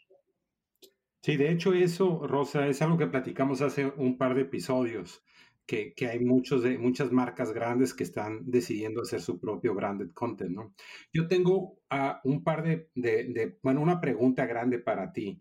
Sí, 1.22 1.38
de 1.38 1.52
hecho 1.52 1.74
eso, 1.74 2.26
Rosa, 2.28 2.68
es 2.68 2.82
algo 2.82 2.98
que 2.98 3.08
platicamos 3.08 3.62
hace 3.62 3.86
un 3.86 4.18
par 4.18 4.34
de 4.34 4.42
episodios 4.42 5.24
que, 5.96 6.08
hay 6.08 6.20
muchos 6.20 6.64
de, 6.64 6.78
muchas 6.78 7.12
marcas 7.12 7.54
grandes 7.54 7.94
que 7.94 8.04
están 8.04 8.42
decidiendo 8.50 9.02
hacer 9.02 9.22
su 9.22 9.40
propio 9.40 9.74
branded 9.74 10.12
content, 10.14 10.52
¿no? 10.52 10.74
Yo 11.14 11.28
tengo 11.28 11.78
uh, 11.90 12.16
un 12.26 12.44
par 12.44 12.64
de, 12.64 13.58
bueno, 13.64 13.82
una 13.82 14.02
pregunta 14.02 14.46
grande 14.46 14.80
para 14.80 15.14
ti. 15.14 15.40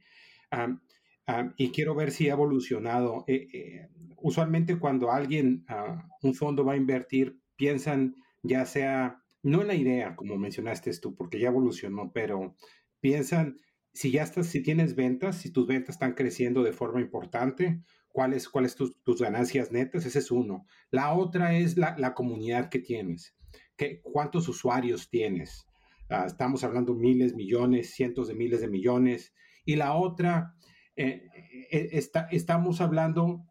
y 1.57 1.71
quiero 1.71 1.95
ver 1.95 2.13
si 2.13 2.29
ha 2.29 2.35
evolucionado. 2.35 3.25
Eh, 3.27 3.49
eh, 3.53 3.89
usualmente 4.19 4.79
cuando 4.79 5.11
alguien, 5.11 5.65
uh, 5.69 6.27
un 6.27 6.35
fondo 6.35 6.65
va 6.65 6.75
a 6.75 6.77
invertir, 6.77 7.41
piensan 7.57 8.15
ya 8.43 8.65
sea, 8.67 9.23
no 9.43 9.63
en 9.63 9.67
la 9.67 9.75
idea, 9.75 10.17
como 10.17 10.37
mencionaste 10.37 10.93
tú, 11.01 11.15
porque 11.15 11.41
ya 11.41 11.49
evolucionó, 11.49 12.13
pero 12.13 12.57
piensan 13.01 13.59
si 13.93 14.13
ya 14.13 14.23
estás, 14.23 14.47
si 14.47 14.63
tienes 14.63 14.95
ventas, 14.95 15.39
si 15.39 15.51
tus 15.51 15.67
ventas 15.67 15.97
están 15.97 16.15
creciendo 16.15 16.63
de 16.63 16.73
forma 16.73 17.01
importante, 17.01 17.83
cuáles 18.13 18.49
cuáles 18.49 18.75
tus, 18.75 18.95
tus, 19.03 19.21
ganancias 19.21 19.73
netas, 19.73 20.07
ese 20.07 20.19
es 20.19 20.31
uno. 20.31 20.67
La 20.91 21.13
otra 21.13 21.57
es 21.57 21.77
la, 21.77 21.97
la 21.99 22.15
comunidad 22.15 22.69
que 22.69 22.79
tienes, 22.79 23.37
que, 23.77 24.01
cuántos 24.03 24.49
usuarios 24.49 25.09
tienes. 25.11 25.67
Uh, 26.11 26.27
estamos 26.27 26.65
hablando 26.65 26.95
miles, 26.95 27.35
millones, 27.35 27.95
cientos 27.95 28.29
de 28.29 28.35
miles 28.35 28.61
de 28.61 28.69
millones. 28.69 29.33
Y 29.65 29.77
la 29.77 29.95
otra, 29.95 30.57
eh, 30.97 31.23
eh, 31.71 31.89
está, 31.93 32.27
estamos 32.31 32.81
hablando 32.81 33.47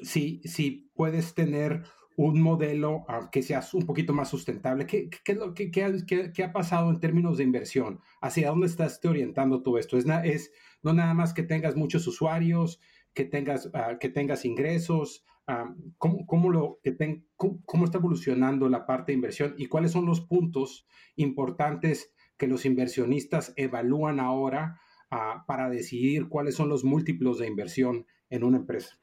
si, 0.00 0.40
si 0.44 0.90
puedes 0.94 1.34
tener 1.34 1.84
un 2.16 2.40
modelo 2.40 3.04
uh, 3.08 3.30
que 3.30 3.42
sea 3.42 3.62
un 3.72 3.86
poquito 3.86 4.12
más 4.12 4.28
sustentable. 4.28 4.86
¿Qué, 4.86 5.08
qué, 5.24 5.38
qué, 5.54 5.70
qué, 6.06 6.32
qué 6.34 6.44
ha 6.44 6.52
pasado 6.52 6.90
en 6.90 7.00
términos 7.00 7.38
de 7.38 7.44
inversión? 7.44 8.00
¿Hacia 8.20 8.48
dónde 8.48 8.66
estás 8.66 9.00
orientando 9.04 9.62
todo 9.62 9.78
esto? 9.78 9.96
Es, 9.96 10.06
es 10.24 10.50
no 10.82 10.92
nada 10.92 11.14
más 11.14 11.32
que 11.32 11.44
tengas 11.44 11.76
muchos 11.76 12.06
usuarios, 12.06 12.80
que 13.14 13.24
tengas, 13.24 13.66
uh, 13.66 13.98
que 13.98 14.08
tengas 14.08 14.44
ingresos, 14.44 15.24
ah, 15.46 15.72
¿cómo, 15.98 16.50
lo, 16.50 16.80
que 16.82 16.96
cómo, 17.36 17.84
está 17.84 17.98
evolucionando 17.98 18.68
la 18.68 18.86
parte 18.86 19.12
de 19.12 19.16
inversión 19.16 19.54
y 19.58 19.66
cuáles 19.66 19.92
son 19.92 20.06
los 20.06 20.20
puntos 20.20 20.86
importantes 21.16 22.12
que 22.38 22.46
los 22.46 22.64
inversionistas 22.64 23.52
evalúan 23.56 24.20
ahora 24.20 24.80
ah, 25.10 25.44
para 25.46 25.68
decidir 25.68 26.28
cuáles 26.28 26.54
son 26.56 26.68
los 26.68 26.84
múltiplos 26.84 27.38
de 27.38 27.46
inversión 27.46 28.06
en 28.30 28.44
una 28.44 28.58
empresa? 28.58 28.98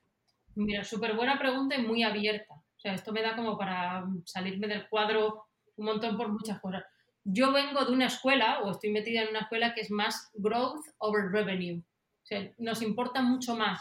Mira, 0.55 0.83
súper 0.83 1.15
buena 1.15 1.37
pregunta 1.37 1.75
y 1.75 1.85
muy 1.85 2.03
abierta. 2.03 2.55
O 2.55 2.79
sea, 2.79 2.93
esto 2.93 3.11
me 3.11 3.21
da 3.21 3.35
como 3.35 3.57
para 3.57 4.05
salirme 4.25 4.67
del 4.67 4.89
cuadro 4.89 5.45
un 5.75 5.85
montón 5.85 6.17
por 6.17 6.29
muchas 6.29 6.59
cosas. 6.59 6.83
Yo 7.23 7.53
vengo 7.53 7.85
de 7.85 7.91
una 7.91 8.07
escuela, 8.07 8.61
o 8.63 8.71
estoy 8.71 8.91
metida 8.91 9.21
en 9.21 9.29
una 9.29 9.41
escuela 9.41 9.73
que 9.73 9.81
es 9.81 9.91
más 9.91 10.31
growth 10.33 10.85
over 10.97 11.29
revenue. 11.31 11.79
O 11.79 12.25
sea, 12.25 12.51
nos 12.57 12.81
importa 12.81 13.21
mucho 13.21 13.55
más 13.55 13.79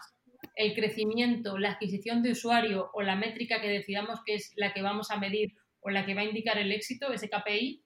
el 0.59 0.75
crecimiento, 0.75 1.57
la 1.57 1.71
adquisición 1.71 2.21
de 2.21 2.33
usuario 2.33 2.91
o 2.93 3.03
la 3.03 3.15
métrica 3.15 3.61
que 3.61 3.69
decidamos 3.69 4.21
que 4.27 4.35
es 4.35 4.53
la 4.57 4.73
que 4.75 4.83
vamos 4.83 5.13
a 5.13 5.17
medir 5.17 5.55
o 5.81 5.91
la 5.91 6.05
que 6.05 6.15
va 6.15 6.23
a 6.23 6.25
indicar 6.25 6.59
el 6.59 6.73
éxito, 6.73 7.13
ese 7.13 7.31
KPI, 7.31 7.85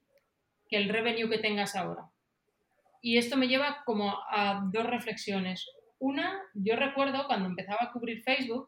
que 0.70 0.78
el 0.78 0.88
revenue 0.88 1.28
que 1.28 1.36
tengas 1.36 1.76
ahora. 1.76 2.10
Y 3.02 3.18
esto 3.18 3.36
me 3.36 3.46
lleva 3.46 3.82
como 3.84 4.16
a 4.30 4.62
dos 4.72 4.86
reflexiones. 4.86 5.68
Una, 5.98 6.40
yo 6.54 6.74
recuerdo 6.76 7.26
cuando 7.26 7.50
empezaba 7.50 7.80
a 7.82 7.92
cubrir 7.92 8.22
Facebook, 8.22 8.66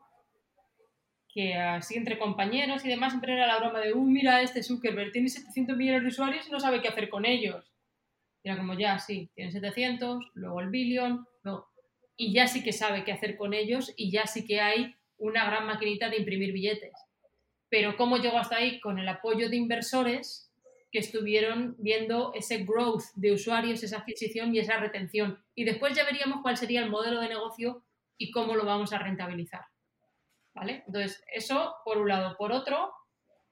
que 1.32 1.54
así 1.54 1.96
entre 1.96 2.18
compañeros 2.18 2.84
y 2.84 2.88
demás 2.88 3.12
siempre 3.12 3.32
era 3.32 3.46
la 3.46 3.58
broma 3.58 3.80
de, 3.80 3.94
uh, 3.94 4.04
mira, 4.04 4.42
este 4.42 4.62
Zuckerberg 4.62 5.12
tiene 5.12 5.30
700 5.30 5.78
millones 5.78 6.02
de 6.02 6.08
usuarios 6.08 6.46
y 6.46 6.50
no 6.50 6.61
sabe 6.61 6.82
qué 6.82 6.88
hacer 6.88 7.08
con 7.08 7.25
ellos. 7.25 7.73
era 8.42 8.58
como, 8.58 8.75
ya, 8.75 8.99
sí, 8.99 9.30
tiene 9.34 9.50
700, 9.50 10.32
luego 10.34 10.61
el 10.61 10.68
billion, 10.68 11.26
y 12.16 12.33
ya 12.33 12.47
sí 12.47 12.62
que 12.62 12.73
sabe 12.73 13.04
qué 13.04 13.12
hacer 13.12 13.37
con 13.37 13.54
ellos 13.54 13.92
y 13.97 14.11
ya 14.11 14.26
sí 14.26 14.47
que 14.47 14.61
hay 14.61 14.94
una 15.18 15.44
gran 15.47 15.66
maquinita 15.66 16.09
de 16.09 16.18
imprimir 16.18 16.52
billetes. 16.52 16.92
Pero 17.68 17.97
¿cómo 17.97 18.18
llegó 18.18 18.38
hasta 18.38 18.56
ahí? 18.56 18.80
Con 18.80 18.99
el 18.99 19.09
apoyo 19.09 19.49
de 19.49 19.56
inversores 19.56 20.50
que 20.92 21.00
estuvieron 21.00 21.75
viendo 21.78 22.33
ese 22.35 22.64
growth 22.64 23.04
de 23.16 23.33
usuarios, 23.33 23.83
esa 23.83 23.99
adquisición 23.99 24.54
y 24.54 24.61
esa 24.61 24.76
retención. 24.76 25.42
Y 25.54 25.64
después 25.64 25.97
ya 25.97 26.04
veríamos 26.04 26.40
cuál 26.42 26.56
sería 26.56 26.83
el 26.83 26.90
modelo 26.90 27.21
de 27.21 27.28
negocio 27.28 27.83
y 28.16 28.30
cómo 28.30 28.54
lo 28.54 28.64
vamos 28.64 28.92
a 28.92 28.99
rentabilizar. 28.99 29.64
¿vale? 30.54 30.85
Entonces, 30.87 31.23
eso 31.33 31.75
por 31.85 31.99
un 31.99 32.09
lado. 32.09 32.37
Por 32.37 32.52
otro, 32.52 32.92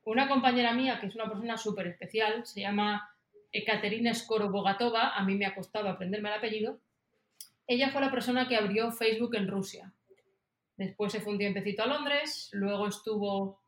una 0.05 0.29
compañera 0.29 0.73
mía, 0.73 0.99
que 1.01 1.09
es 1.09 1.15
una 1.15 1.29
persona 1.29 1.57
súper 1.57 1.89
especial, 1.89 2.47
se 2.47 2.61
llama 2.61 3.11
Ekaterina 3.51 4.15
Skorobogatova, 4.15 5.17
a 5.17 5.25
mí 5.25 5.35
me 5.35 5.47
ha 5.47 5.55
costado 5.55 5.89
aprenderme 5.89 6.29
el 6.29 6.37
apellido, 6.37 6.79
ella 7.73 7.91
fue 7.91 8.01
la 8.01 8.11
persona 8.11 8.49
que 8.49 8.57
abrió 8.57 8.91
Facebook 8.93 9.35
en 9.35 9.49
Rusia. 9.49 9.93
Después 10.77 11.13
se 11.13 11.21
fue 11.21 11.33
un 11.33 11.39
tiempecito 11.39 11.83
a 11.83 11.87
Londres, 11.87 12.49
luego 12.53 12.89
estuvo 12.89 13.61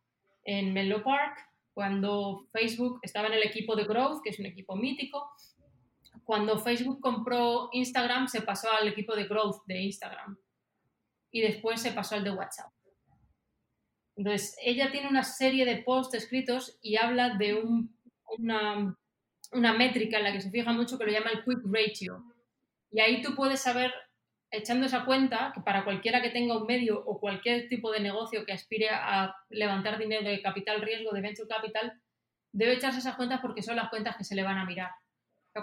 en 0.45 0.73
Menlo 0.73 1.03
Park, 1.03 1.39
cuando 1.73 2.47
Facebook 2.53 3.01
estaba 3.03 3.29
en 3.29 3.35
el 3.35 3.43
equipo 3.43 3.75
de 3.75 3.85
Growth, 3.85 4.23
que 4.23 4.31
es 4.31 4.39
un 4.39 4.47
equipo 4.47 4.77
mítico. 4.77 5.29
Cuando 6.25 6.59
Facebook 6.59 7.01
compró 7.01 7.69
Instagram, 7.73 8.29
se 8.29 8.43
pasó 8.43 8.71
al 8.71 8.89
equipo 8.89 9.15
de 9.17 9.25
Growth 9.25 9.65
de 9.67 9.81
Instagram. 9.81 10.39
Y 11.31 11.41
después 11.41 11.83
se 11.83 11.93
pasó 11.93 12.15
al 12.15 12.25
de 12.25 12.31
WhatsApp. 12.31 12.73
Entonces, 14.17 14.57
ella 14.63 14.93
tiene 14.93 15.09
una 15.09 15.25
serie 15.25 15.65
de 15.65 15.83
posts 15.83 16.15
escritos 16.15 16.79
y 16.81 16.97
habla 16.97 17.37
de 17.37 17.61
una, 18.39 18.97
una 19.51 19.73
métrica 19.73 20.19
en 20.19 20.25
la 20.25 20.33
que 20.33 20.41
se 20.41 20.51
fija 20.51 20.73
mucho 20.73 20.97
que 20.97 21.07
lo 21.07 21.13
llama 21.13 21.31
el 21.31 21.45
quick 21.45 21.61
ratio. 21.65 22.25
Y 22.95 23.01
ahí 23.01 23.21
tú 23.23 23.35
puedes 23.35 23.61
saber, 23.61 23.93
echando 24.53 24.87
esa 24.87 25.05
cuenta, 25.05 25.51
que 25.53 25.61
para 25.63 25.83
cualquiera 25.83 26.23
que 26.23 26.31
tenga 26.31 26.57
un 26.57 26.65
medio 26.65 27.03
o 27.05 27.19
cualquier 27.19 27.69
tipo 27.69 27.91
de 27.91 27.99
negocio 27.99 28.47
que 28.47 28.53
aspire 28.53 28.89
a 28.89 29.35
levantar 29.51 29.99
dinero 29.99 30.23
de 30.23 30.41
capital 30.41 30.81
riesgo, 30.81 31.11
de 31.11 31.21
venture 31.21 31.49
capital, 31.49 32.01
debe 32.53 32.75
echarse 32.75 33.01
esas 33.01 33.17
cuentas 33.17 33.41
porque 33.43 33.63
son 33.63 33.75
las 33.75 33.91
cuentas 33.91 34.17
que 34.17 34.23
se 34.23 34.37
le 34.37 34.45
van 34.45 34.59
a 34.59 34.65
mirar. 34.65 34.93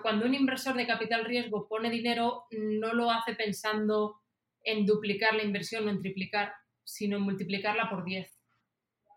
cuando 0.01 0.25
un 0.25 0.33
inversor 0.33 0.75
de 0.75 0.85
capital 0.85 1.23
riesgo 1.23 1.69
pone 1.69 1.89
dinero, 1.89 2.47
no 2.51 2.91
lo 2.91 3.09
hace 3.09 3.33
pensando 3.33 4.19
en 4.65 4.85
duplicar 4.85 5.33
la 5.33 5.43
inversión 5.43 5.87
o 5.87 5.89
en 5.89 6.01
triplicar, 6.01 6.53
sino 6.83 7.15
en 7.15 7.23
multiplicarla 7.23 7.89
por 7.89 8.03
10. 8.03 8.29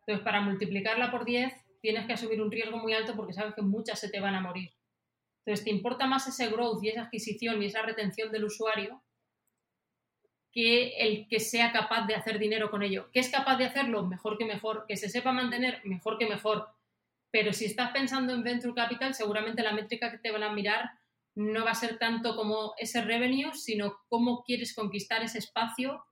Entonces, 0.07 0.25
para 0.25 0.41
multiplicarla 0.41 1.11
por 1.11 1.25
10, 1.25 1.53
tienes 1.81 2.07
que 2.07 2.13
asumir 2.13 2.41
un 2.41 2.53
riesgo 2.53 2.79
muy 2.79 2.93
alto 2.93 3.17
porque 3.17 3.33
sabes 3.33 3.57
que 3.57 3.63
muchas 3.63 3.99
se 3.99 4.09
te 4.09 4.21
van 4.21 4.37
a 4.37 4.41
morir. 4.41 4.71
Entonces, 5.45 5.65
te 5.65 5.71
importa 5.71 6.07
más 6.07 6.27
ese 6.27 6.49
growth 6.49 6.83
y 6.83 6.89
esa 6.89 7.03
adquisición 7.03 7.63
y 7.63 7.67
esa 7.67 7.83
retención 7.83 8.33
del 8.33 8.45
usuario 8.45 9.03
que 10.53 10.97
el 10.99 11.27
que 11.29 11.41
sea 11.41 11.73
capaz 11.73 12.07
de 12.07 12.15
hacer 12.15 12.39
dinero 12.39 12.71
con 12.71 12.83
ello. 12.83 13.11
¿Qué 13.13 13.21
es 13.21 13.29
capaz 13.29 13.57
de 13.57 13.67
hacerlo? 13.67 14.07
Mejor 14.07 14.39
que 14.39 14.45
mejor. 14.45 14.85
Que 14.87 14.97
se 14.97 15.09
sepa 15.09 15.33
mantener, 15.33 15.81
mejor 15.85 16.17
que 16.17 16.27
mejor. 16.27 16.69
Pero 17.33 17.53
si 17.53 17.65
estás 17.65 17.91
pensando 17.91 18.33
en 18.33 18.45
Venture 18.45 18.75
Capital, 18.75 19.15
seguramente 19.15 19.65
la 19.65 19.73
métrica 19.73 20.13
que 20.13 20.19
te 20.19 20.31
van 20.31 20.45
a 20.45 20.53
mirar 20.53 20.93
no 21.35 21.65
va 21.65 21.73
a 21.73 21.75
ser 21.75 21.99
tanto 21.99 22.37
como 22.37 22.75
ese 22.79 23.03
revenue, 23.03 23.53
sino 23.55 23.99
cómo 24.09 24.45
quieres 24.45 24.75
conquistar 24.75 25.23
ese 25.25 25.39
espacio 25.39 26.05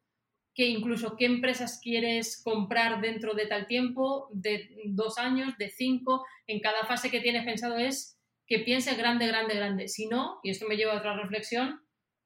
que 0.55 0.67
incluso 0.67 1.17
qué 1.17 1.27
empresas 1.27 1.81
quieres 1.83 2.43
comprar 2.43 3.01
dentro 3.01 3.35
de 3.35 3.47
tal 3.47 3.67
tiempo, 3.67 4.29
de 4.33 4.69
dos 4.87 5.17
años, 5.19 5.57
de 5.57 5.71
cinco, 5.71 6.27
en 6.47 6.61
cada 6.61 6.85
fase 6.85 7.11
que 7.11 7.21
tienes 7.21 7.45
pensado 7.45 7.79
es 7.79 8.19
que 8.53 8.59
pienses 8.59 8.99
grande, 8.99 9.27
grande, 9.27 9.55
grande. 9.55 9.89
Si 9.89 10.09
no, 10.09 10.39
y 10.43 10.51
esto 10.51 10.69
me 10.69 10.77
lleva 10.77 10.93
a 10.93 10.99
otra 10.99 11.17
reflexión, 11.17 11.81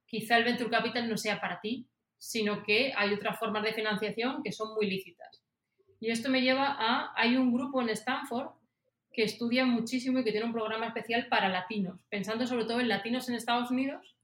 quizá 0.06 0.36
el 0.36 0.42
Venture 0.42 0.70
Capital 0.70 1.08
no 1.08 1.16
sea 1.16 1.40
para 1.40 1.60
ti, 1.60 1.86
sino 2.18 2.64
que 2.64 2.92
hay 2.96 3.14
otras 3.14 3.38
formas 3.38 3.62
de 3.62 3.74
financiación 3.74 4.42
que 4.42 4.50
son 4.50 4.74
muy 4.74 4.90
lícitas. 4.90 5.44
Y 6.00 6.10
esto 6.10 6.28
me 6.28 6.42
lleva 6.42 6.74
a, 6.76 7.12
hay 7.14 7.36
un 7.36 7.52
grupo 7.52 7.80
en 7.80 7.90
Stanford 7.90 8.56
que 9.12 9.22
estudia 9.22 9.66
muchísimo 9.66 10.18
y 10.18 10.24
que 10.24 10.32
tiene 10.32 10.46
un 10.46 10.52
programa 10.52 10.88
especial 10.88 11.28
para 11.28 11.48
latinos, 11.48 12.00
pensando 12.08 12.44
sobre 12.44 12.64
todo 12.64 12.80
en 12.80 12.88
latinos 12.88 13.28
en 13.28 13.36
Estados 13.36 13.70
Unidos 13.70 14.16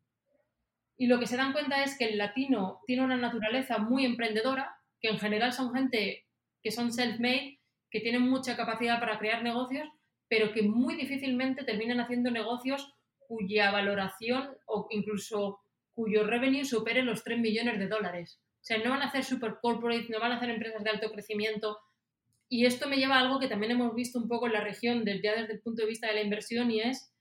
y 0.99 1.07
lo 1.07 1.21
que 1.21 1.29
se 1.29 1.37
dan 1.37 1.53
cuenta 1.53 1.85
es 1.85 1.97
que 1.97 2.07
el 2.07 2.19
latino 2.19 2.81
tiene 2.85 3.05
una 3.05 3.17
naturaleza 3.17 3.79
muy 3.79 4.05
emprendedora, 4.05 4.77
que 5.01 5.09
en 5.09 5.21
general 5.21 5.53
son 5.53 5.73
gente 5.73 6.27
que 6.65 6.73
son 6.73 6.91
self-made, 6.91 7.61
que 7.91 8.01
tienen 8.01 8.23
mucha 8.23 8.57
capacidad 8.57 8.99
para 8.99 9.21
crear 9.21 9.45
negocios, 9.45 9.89
pero 10.33 10.51
que 10.51 10.63
muy 10.63 10.97
difícilmente 10.97 11.63
terminan 11.63 12.01
haciendo 12.01 12.31
negocios 12.31 12.91
cuya 13.19 13.71
valoración 13.71 14.57
o 14.65 14.87
incluso 14.89 15.61
cuyo 15.93 16.25
revenue 16.25 16.65
supere 16.65 17.03
los 17.03 17.23
3 17.23 17.39
millones 17.39 17.79
de 17.79 17.87
dólares. 17.87 18.41
O 18.55 18.65
sea, 18.65 18.79
no 18.79 18.89
van 18.89 19.03
a 19.03 19.09
hacer 19.09 19.25
super 19.25 19.59
corporate, 19.61 20.07
no 20.09 20.21
van 20.21 20.33
a 20.33 20.37
hacer 20.37 20.49
empresas 20.49 20.83
de 20.83 20.89
alto 20.89 21.13
crecimiento. 21.13 21.79
Y 22.49 22.65
esto 22.65 22.89
me 22.89 22.97
lleva 22.97 23.17
a 23.17 23.21
algo 23.21 23.41
que 23.41 23.47
también 23.47 23.73
hemos 23.73 23.95
visto 23.95 24.19
un 24.19 24.27
poco 24.27 24.47
en 24.47 24.55
la 24.55 24.63
región 24.63 25.05
ya 25.05 25.35
desde 25.35 25.53
el 25.53 25.61
punto 25.61 25.83
de 25.83 25.89
vista 25.89 26.07
de 26.07 26.15
la 26.15 26.23
inversión 26.23 26.71
y 26.71 26.81
es 26.81 27.15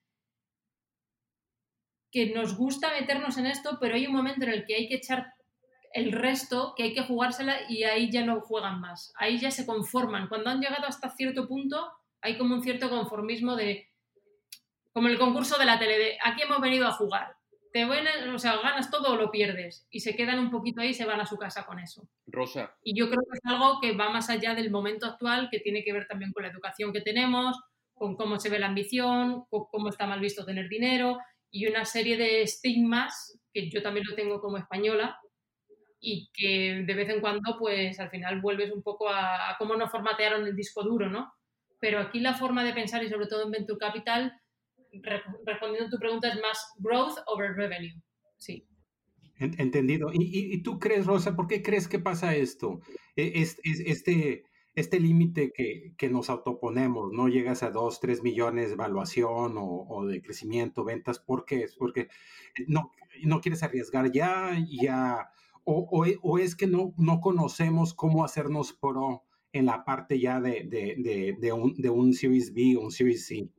que 2.13 2.27
nos 2.27 2.56
gusta 2.56 2.94
meternos 2.98 3.38
en 3.38 3.48
esto, 3.48 3.77
pero 3.82 3.96
hay 3.96 4.08
un 4.08 4.13
momento 4.13 4.46
en 4.46 4.53
el 4.53 4.65
que 4.65 4.75
hay 4.75 4.88
que 4.88 4.96
echar 4.96 5.34
el 5.94 6.13
resto, 6.13 6.75
que 6.77 6.84
hay 6.84 6.94
que 6.94 7.03
jugársela 7.03 7.58
y 7.68 7.84
ahí 7.84 8.10
ya 8.10 8.25
no 8.25 8.39
juegan 8.39 8.80
más. 8.80 9.12
Ahí 9.18 9.38
ya 9.38 9.51
se 9.51 9.65
conforman. 9.65 10.30
Cuando 10.30 10.50
han 10.50 10.62
llegado 10.62 10.88
hasta 10.88 11.10
cierto 11.10 11.46
punto, 11.46 11.91
hay 12.21 12.37
como 12.37 12.55
un 12.55 12.63
cierto 12.63 12.89
conformismo 12.89 13.55
de, 13.55 13.89
como 14.93 15.07
el 15.07 15.17
concurso 15.17 15.57
de 15.57 15.65
la 15.65 15.79
tele, 15.79 15.97
de 15.97 16.17
aquí 16.23 16.43
hemos 16.43 16.61
venido 16.61 16.87
a 16.87 16.91
jugar. 16.91 17.35
Te 17.73 17.85
o 17.85 18.37
sea, 18.37 18.57
ganas 18.57 18.91
todo 18.91 19.13
o 19.13 19.15
lo 19.15 19.31
pierdes. 19.31 19.87
Y 19.89 20.01
se 20.01 20.15
quedan 20.15 20.39
un 20.39 20.51
poquito 20.51 20.81
ahí 20.81 20.89
y 20.89 20.93
se 20.93 21.05
van 21.05 21.21
a 21.21 21.25
su 21.25 21.37
casa 21.37 21.65
con 21.65 21.79
eso. 21.79 22.05
Rosa. 22.27 22.75
Y 22.83 22.93
yo 22.97 23.09
creo 23.09 23.21
que 23.21 23.37
es 23.37 23.45
algo 23.45 23.79
que 23.79 23.95
va 23.95 24.09
más 24.09 24.29
allá 24.29 24.53
del 24.55 24.71
momento 24.71 25.05
actual, 25.05 25.47
que 25.49 25.61
tiene 25.61 25.83
que 25.83 25.93
ver 25.93 26.05
también 26.05 26.33
con 26.33 26.43
la 26.43 26.49
educación 26.49 26.91
que 26.91 26.99
tenemos, 26.99 27.57
con 27.93 28.17
cómo 28.17 28.39
se 28.39 28.49
ve 28.49 28.59
la 28.59 28.67
ambición, 28.67 29.45
con 29.49 29.65
cómo 29.71 29.87
está 29.87 30.05
mal 30.05 30.19
visto 30.19 30.43
tener 30.45 30.67
dinero 30.67 31.19
y 31.51 31.67
una 31.67 31.85
serie 31.85 32.17
de 32.17 32.41
estigmas 32.41 33.39
que 33.53 33.69
yo 33.69 33.83
también 33.83 34.05
lo 34.09 34.15
tengo 34.15 34.41
como 34.41 34.57
española 34.57 35.19
y 35.99 36.29
que 36.33 36.83
de 36.85 36.93
vez 36.95 37.09
en 37.09 37.21
cuando 37.21 37.57
pues 37.59 37.99
al 37.99 38.09
final 38.09 38.41
vuelves 38.41 38.71
un 38.71 38.81
poco 38.81 39.09
a, 39.09 39.55
cómo 39.59 39.75
nos 39.75 39.91
formatearon 39.91 40.47
el 40.47 40.55
disco 40.55 40.81
duro, 40.81 41.09
¿no? 41.09 41.31
Pero 41.81 42.00
aquí 42.00 42.19
la 42.21 42.35
forma 42.35 42.63
de 42.63 42.73
pensar 42.73 43.03
y 43.03 43.09
sobre 43.09 43.27
todo 43.27 43.43
en 43.43 43.51
Venture 43.51 43.79
Capital, 43.79 44.31
respondiendo 45.45 45.88
a 45.88 45.89
tu 45.89 45.97
pregunta, 45.97 46.29
es 46.29 46.35
más 46.35 46.73
growth 46.77 47.17
over 47.25 47.53
revenue. 47.55 48.00
Sí. 48.38 48.65
Entendido. 49.39 50.11
¿Y, 50.13 50.53
y, 50.53 50.61
tú 50.61 50.77
crees, 50.77 51.07
Rosa, 51.07 51.35
por 51.35 51.47
qué 51.47 51.63
crees 51.63 51.88
que 51.88 51.97
pasa 51.97 52.35
esto? 52.35 52.81
E, 53.15 53.41
es, 53.41 53.57
este, 53.63 54.43
este 54.75 55.00
límite 55.00 55.51
que, 55.51 55.95
que, 55.97 56.09
nos 56.09 56.29
autoponemos, 56.29 57.11
no 57.11 57.27
llegas 57.27 57.63
a 57.63 57.71
2, 57.71 58.00
3 58.00 58.21
millones 58.21 58.67
de 58.67 58.73
evaluación 58.75 59.57
o, 59.57 59.88
o, 59.89 60.05
de 60.05 60.21
crecimiento, 60.21 60.83
ventas, 60.83 61.17
¿por 61.17 61.45
qué? 61.45 61.65
Porque 61.79 62.09
no, 62.67 62.91
no 63.23 63.41
quieres 63.41 63.63
arriesgar 63.63 64.11
ya, 64.11 64.63
ya 64.69 65.31
o, 65.63 65.88
o, 65.89 66.05
o, 66.21 66.38
es 66.38 66.55
que 66.55 66.67
no, 66.67 66.93
no 66.97 67.19
conocemos 67.19 67.95
cómo 67.95 68.23
hacernos 68.23 68.73
pro 68.73 69.23
en 69.53 69.65
la 69.65 69.84
parte 69.84 70.20
ya 70.20 70.39
de, 70.39 71.51
un, 71.53 72.13
Series 72.13 72.53
B 72.53 72.75
o 72.77 72.81
un 72.81 72.91
Series 72.91 73.27
C. 73.27 73.50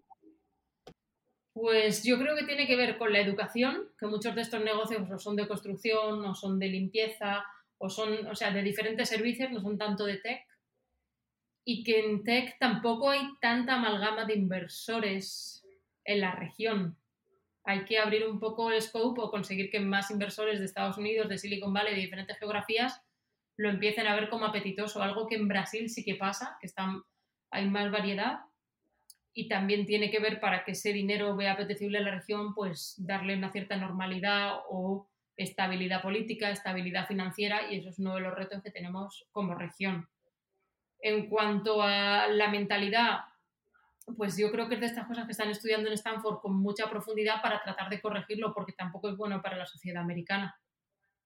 Pues 1.52 2.02
yo 2.02 2.18
creo 2.18 2.34
que 2.34 2.44
tiene 2.44 2.66
que 2.66 2.76
ver 2.76 2.96
con 2.96 3.12
la 3.12 3.20
educación, 3.20 3.90
que 3.98 4.06
muchos 4.06 4.34
de 4.34 4.40
estos 4.40 4.64
negocios 4.64 5.22
son 5.22 5.36
de 5.36 5.46
construcción, 5.46 6.22
no 6.22 6.34
son 6.34 6.58
de 6.58 6.68
limpieza, 6.68 7.44
o 7.78 7.90
son, 7.90 8.26
o 8.26 8.34
sea, 8.34 8.52
de 8.52 8.62
diferentes 8.62 9.08
servicios, 9.08 9.50
no 9.50 9.60
son 9.60 9.76
tanto 9.76 10.06
de 10.06 10.16
tech 10.16 10.46
y 11.64 11.84
que 11.84 12.00
en 12.00 12.24
tech 12.24 12.58
tampoco 12.58 13.10
hay 13.10 13.20
tanta 13.40 13.74
amalgama 13.74 14.24
de 14.24 14.34
inversores 14.34 15.64
en 16.04 16.20
la 16.20 16.34
región. 16.34 16.96
Hay 17.64 17.84
que 17.84 17.98
abrir 17.98 18.26
un 18.26 18.40
poco 18.40 18.70
el 18.70 18.82
scope 18.82 19.20
o 19.20 19.30
conseguir 19.30 19.70
que 19.70 19.78
más 19.78 20.10
inversores 20.10 20.58
de 20.58 20.64
Estados 20.64 20.98
Unidos, 20.98 21.28
de 21.28 21.38
Silicon 21.38 21.72
Valley, 21.72 21.94
de 21.94 22.00
diferentes 22.00 22.38
geografías, 22.38 23.00
lo 23.62 23.70
empiecen 23.70 24.08
a 24.08 24.16
ver 24.16 24.28
como 24.28 24.46
apetitoso, 24.46 25.00
algo 25.00 25.28
que 25.28 25.36
en 25.36 25.46
Brasil 25.46 25.88
sí 25.88 26.04
que 26.04 26.16
pasa, 26.16 26.58
que 26.60 26.68
hay 27.52 27.70
más 27.70 27.92
variedad 27.92 28.40
y 29.32 29.46
también 29.48 29.86
tiene 29.86 30.10
que 30.10 30.18
ver 30.18 30.40
para 30.40 30.64
que 30.64 30.72
ese 30.72 30.92
dinero 30.92 31.36
vea 31.36 31.52
apetecible 31.52 31.98
en 31.98 32.04
la 32.06 32.10
región, 32.10 32.54
pues 32.54 32.96
darle 32.98 33.36
una 33.36 33.52
cierta 33.52 33.76
normalidad 33.76 34.62
o 34.68 35.08
estabilidad 35.36 36.02
política, 36.02 36.50
estabilidad 36.50 37.06
financiera 37.06 37.70
y 37.70 37.78
eso 37.78 37.90
es 37.90 38.00
uno 38.00 38.16
de 38.16 38.22
los 38.22 38.34
retos 38.34 38.60
que 38.64 38.72
tenemos 38.72 39.28
como 39.30 39.54
región. 39.54 40.08
En 40.98 41.28
cuanto 41.28 41.82
a 41.82 42.26
la 42.26 42.48
mentalidad, 42.48 43.20
pues 44.16 44.36
yo 44.36 44.50
creo 44.50 44.68
que 44.68 44.74
es 44.74 44.80
de 44.80 44.86
estas 44.86 45.06
cosas 45.06 45.26
que 45.26 45.32
están 45.32 45.50
estudiando 45.50 45.86
en 45.86 45.94
Stanford 45.94 46.40
con 46.40 46.56
mucha 46.56 46.90
profundidad 46.90 47.40
para 47.40 47.62
tratar 47.62 47.88
de 47.90 48.00
corregirlo 48.00 48.52
porque 48.52 48.72
tampoco 48.72 49.08
es 49.08 49.16
bueno 49.16 49.40
para 49.40 49.56
la 49.56 49.66
sociedad 49.66 50.02
americana. 50.02 50.56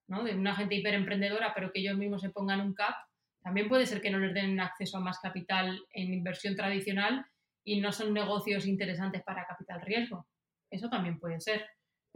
¿No? 0.08 0.24
De 0.24 0.34
una 0.34 0.54
gente 0.54 0.74
hiperemprendedora, 0.76 1.52
pero 1.54 1.72
que 1.72 1.80
ellos 1.80 1.96
mismos 1.96 2.22
se 2.22 2.30
pongan 2.30 2.60
un 2.60 2.74
cap, 2.74 2.94
también 3.42 3.68
puede 3.68 3.86
ser 3.86 4.00
que 4.00 4.10
no 4.10 4.18
les 4.18 4.34
den 4.34 4.58
acceso 4.60 4.96
a 4.96 5.00
más 5.00 5.18
capital 5.20 5.80
en 5.92 6.12
inversión 6.12 6.56
tradicional 6.56 7.24
y 7.64 7.80
no 7.80 7.92
son 7.92 8.12
negocios 8.12 8.66
interesantes 8.66 9.22
para 9.22 9.46
capital 9.46 9.80
riesgo. 9.82 10.26
Eso 10.70 10.88
también 10.88 11.18
puede 11.18 11.40
ser 11.40 11.64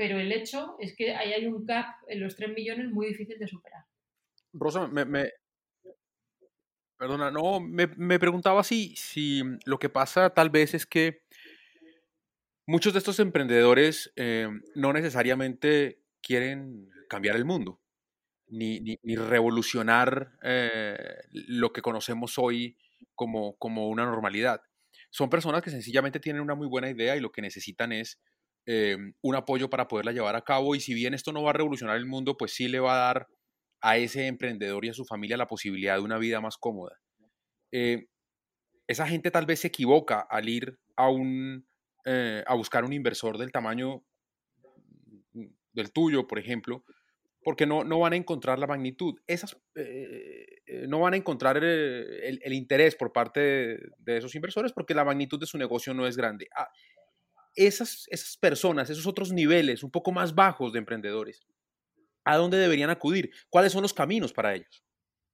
pero 0.00 0.18
el 0.18 0.32
hecho 0.32 0.76
es 0.78 0.96
que 0.96 1.14
ahí 1.14 1.34
hay 1.34 1.46
un 1.46 1.66
cap 1.66 1.84
en 2.06 2.20
los 2.20 2.34
3 2.34 2.54
millones 2.54 2.90
muy 2.90 3.08
difícil 3.08 3.38
de 3.38 3.46
superar. 3.46 3.84
Rosa, 4.54 4.88
me, 4.88 5.30
perdona, 6.96 7.30
no, 7.30 7.60
me, 7.60 8.18
preguntaba 8.18 8.64
si, 8.64 8.96
si 8.96 9.42
lo 9.66 9.78
que 9.78 9.90
pasa 9.90 10.30
tal 10.30 10.48
vez 10.48 10.72
es 10.72 10.86
que 10.86 11.20
muchos 12.66 12.94
de 12.94 13.00
estos 13.00 13.20
emprendedores 13.20 14.10
eh, 14.16 14.48
no 14.74 14.94
necesariamente 14.94 16.00
quieren 16.22 16.88
cambiar 17.10 17.36
el 17.36 17.44
mundo, 17.44 17.82
ni, 18.46 18.98
revolucionar 19.04 20.38
eh, 20.42 20.96
lo 21.32 21.72
que 21.72 21.82
conocemos 21.82 22.38
hoy 22.38 22.78
como, 23.14 23.56
como 23.58 23.88
una 23.88 24.04
normalidad. 24.04 24.62
Son 25.10 25.28
personas 25.28 25.62
que 25.62 25.70
sencillamente 25.70 26.20
tienen 26.20 26.40
una 26.40 26.54
muy 26.54 26.68
buena 26.68 26.88
idea 26.88 27.16
y 27.16 27.20
lo 27.20 27.32
que 27.32 27.42
necesitan 27.42 27.92
es 27.92 28.20
eh, 28.64 28.96
un 29.22 29.34
apoyo 29.34 29.68
para 29.68 29.88
poderla 29.88 30.12
llevar 30.12 30.36
a 30.36 30.44
cabo 30.44 30.74
y 30.76 30.80
si 30.80 30.94
bien 30.94 31.12
esto 31.12 31.32
no 31.32 31.42
va 31.42 31.50
a 31.50 31.54
revolucionar 31.54 31.96
el 31.96 32.06
mundo, 32.06 32.36
pues 32.36 32.54
sí 32.54 32.68
le 32.68 32.78
va 32.78 32.94
a 32.94 33.06
dar 33.06 33.26
a 33.80 33.96
ese 33.96 34.28
emprendedor 34.28 34.84
y 34.84 34.90
a 34.90 34.94
su 34.94 35.04
familia 35.04 35.36
la 35.36 35.48
posibilidad 35.48 35.96
de 35.96 36.02
una 36.02 36.18
vida 36.18 36.40
más 36.40 36.56
cómoda. 36.58 36.96
Eh, 37.72 38.06
esa 38.86 39.06
gente 39.08 39.32
tal 39.32 39.46
vez 39.46 39.60
se 39.60 39.68
equivoca 39.68 40.20
al 40.20 40.48
ir 40.48 40.78
a, 40.96 41.08
un, 41.08 41.66
a 42.04 42.54
buscar 42.54 42.84
un 42.84 42.92
inversor 42.92 43.38
del 43.38 43.52
tamaño 43.52 44.04
del 45.72 45.92
tuyo, 45.92 46.26
por 46.26 46.38
ejemplo, 46.38 46.84
porque 47.42 47.66
no, 47.66 47.84
no 47.84 47.98
van 47.98 48.12
a 48.12 48.16
encontrar 48.16 48.58
la 48.58 48.66
magnitud. 48.66 49.18
Esas, 49.26 49.56
no 50.88 51.00
van 51.00 51.14
a 51.14 51.16
encontrar 51.16 51.56
el, 51.62 52.52
interés 52.52 52.94
por 52.94 53.12
parte 53.12 53.40
de, 53.98 54.16
esos 54.16 54.34
inversores 54.34 54.72
porque 54.72 54.94
la 54.94 55.04
magnitud 55.04 55.38
de 55.38 55.46
su 55.46 55.58
negocio 55.58 55.94
no 55.94 56.06
es 56.06 56.16
grande. 56.16 56.48
Ah, 56.56 56.68
esas, 57.54 58.06
esas 58.10 58.36
personas, 58.36 58.90
esos 58.90 59.06
otros 59.06 59.32
niveles 59.32 59.82
un 59.82 59.90
poco 59.90 60.12
más 60.12 60.34
bajos 60.34 60.72
de 60.72 60.78
emprendedores, 60.78 61.46
¿a 62.24 62.36
dónde 62.36 62.58
deberían 62.58 62.90
acudir? 62.90 63.30
¿Cuáles 63.48 63.72
son 63.72 63.82
los 63.82 63.94
caminos 63.94 64.32
para 64.32 64.54
ellos? 64.54 64.84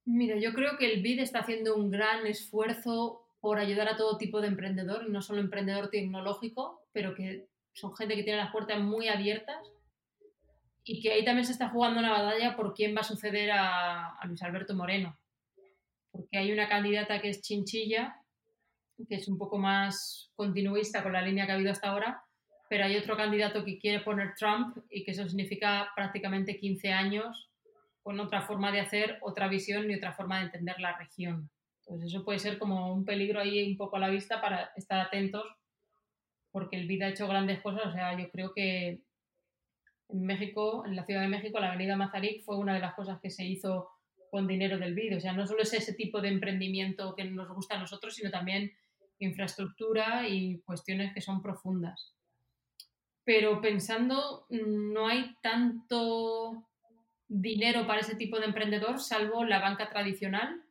Mira, 0.05 0.37
yo 0.37 0.53
creo 0.53 0.77
que 0.77 0.91
el 0.91 1.01
BID 1.01 1.19
está 1.19 1.39
haciendo 1.39 1.75
un 1.75 1.91
gran 1.91 2.25
esfuerzo 2.25 3.27
por 3.41 3.59
ayudar 3.59 3.89
a 3.89 3.97
todo 3.97 4.17
tipo 4.17 4.41
de 4.41 4.47
emprendedor, 4.47 5.09
no 5.09 5.21
solo 5.21 5.41
emprendedor 5.41 5.89
tecnológico, 5.89 6.81
pero 6.93 7.13
que 7.13 7.47
son 7.73 7.95
gente 7.95 8.15
que 8.15 8.23
tiene 8.23 8.39
las 8.39 8.51
puertas 8.51 8.79
muy 8.79 9.09
abiertas 9.09 9.57
y 10.87 11.01
que 11.01 11.11
ahí 11.11 11.25
también 11.25 11.45
se 11.45 11.51
está 11.51 11.69
jugando 11.69 11.99
una 11.99 12.11
batalla 12.11 12.55
por 12.55 12.73
quién 12.73 12.95
va 12.95 13.01
a 13.01 13.03
suceder 13.03 13.51
a, 13.51 14.15
a 14.15 14.25
Luis 14.25 14.41
Alberto 14.41 14.73
Moreno. 14.73 15.19
Porque 16.11 16.37
hay 16.37 16.51
una 16.51 16.69
candidata 16.69 17.21
que 17.21 17.29
es 17.29 17.41
Chinchilla, 17.41 18.15
que 19.07 19.15
es 19.15 19.27
un 19.27 19.37
poco 19.37 19.57
más 19.57 20.31
continuista 20.35 21.03
con 21.03 21.13
la 21.13 21.21
línea 21.21 21.45
que 21.45 21.51
ha 21.51 21.55
habido 21.55 21.71
hasta 21.71 21.89
ahora, 21.89 22.23
pero 22.69 22.85
hay 22.85 22.95
otro 22.95 23.17
candidato 23.17 23.65
que 23.65 23.77
quiere 23.77 23.99
poner 23.99 24.33
Trump 24.35 24.77
y 24.89 25.03
que 25.03 25.11
eso 25.11 25.27
significa 25.27 25.89
prácticamente 25.93 26.57
15 26.57 26.91
años 26.93 27.49
con 28.01 28.19
otra 28.21 28.41
forma 28.41 28.71
de 28.71 28.79
hacer, 28.79 29.17
otra 29.21 29.49
visión 29.49 29.91
y 29.91 29.95
otra 29.95 30.13
forma 30.13 30.39
de 30.39 30.45
entender 30.45 30.79
la 30.79 30.97
región. 30.97 31.49
Entonces 31.81 32.13
eso 32.13 32.23
puede 32.23 32.39
ser 32.39 32.57
como 32.57 32.93
un 32.93 33.03
peligro 33.03 33.41
ahí 33.41 33.69
un 33.69 33.77
poco 33.77 33.97
a 33.97 33.99
la 33.99 34.09
vista 34.09 34.39
para 34.41 34.71
estar 34.77 34.99
atentos 34.99 35.45
porque 36.51 36.77
el 36.77 36.87
BID 36.87 37.01
ha 37.03 37.09
hecho 37.09 37.27
grandes 37.27 37.61
cosas. 37.61 37.87
O 37.87 37.91
sea, 37.91 38.17
yo 38.17 38.29
creo 38.31 38.53
que 38.53 39.01
en 40.09 40.25
México, 40.25 40.85
en 40.85 40.95
la 40.95 41.05
Ciudad 41.05 41.21
de 41.21 41.27
México, 41.27 41.59
la 41.59 41.69
avenida 41.69 41.95
Mazarik 41.95 42.43
fue 42.43 42.57
una 42.57 42.73
de 42.73 42.79
las 42.79 42.93
cosas 42.93 43.19
que 43.21 43.29
se 43.29 43.45
hizo 43.45 43.89
con 44.31 44.47
dinero 44.47 44.77
del 44.77 44.93
BID. 44.93 45.17
O 45.17 45.19
sea, 45.19 45.33
no 45.33 45.45
solo 45.45 45.61
es 45.63 45.73
ese 45.73 45.93
tipo 45.93 46.21
de 46.21 46.29
emprendimiento 46.29 47.15
que 47.15 47.25
nos 47.25 47.49
gusta 47.49 47.75
a 47.75 47.79
nosotros, 47.79 48.15
sino 48.15 48.31
también 48.31 48.71
infraestructura 49.19 50.27
y 50.27 50.59
cuestiones 50.61 51.13
que 51.13 51.21
son 51.21 51.41
profundas. 51.41 52.13
Pero 53.23 53.59
pensando, 53.61 54.45
no 54.49 55.07
hay 55.07 55.35
tanto 55.41 56.69
dinero 57.27 57.85
para 57.85 58.01
ese 58.01 58.15
tipo 58.15 58.39
de 58.39 58.45
emprendedor, 58.45 58.99
salvo 58.99 59.43
la 59.43 59.59
banca 59.59 59.89
tradicional 59.89 60.63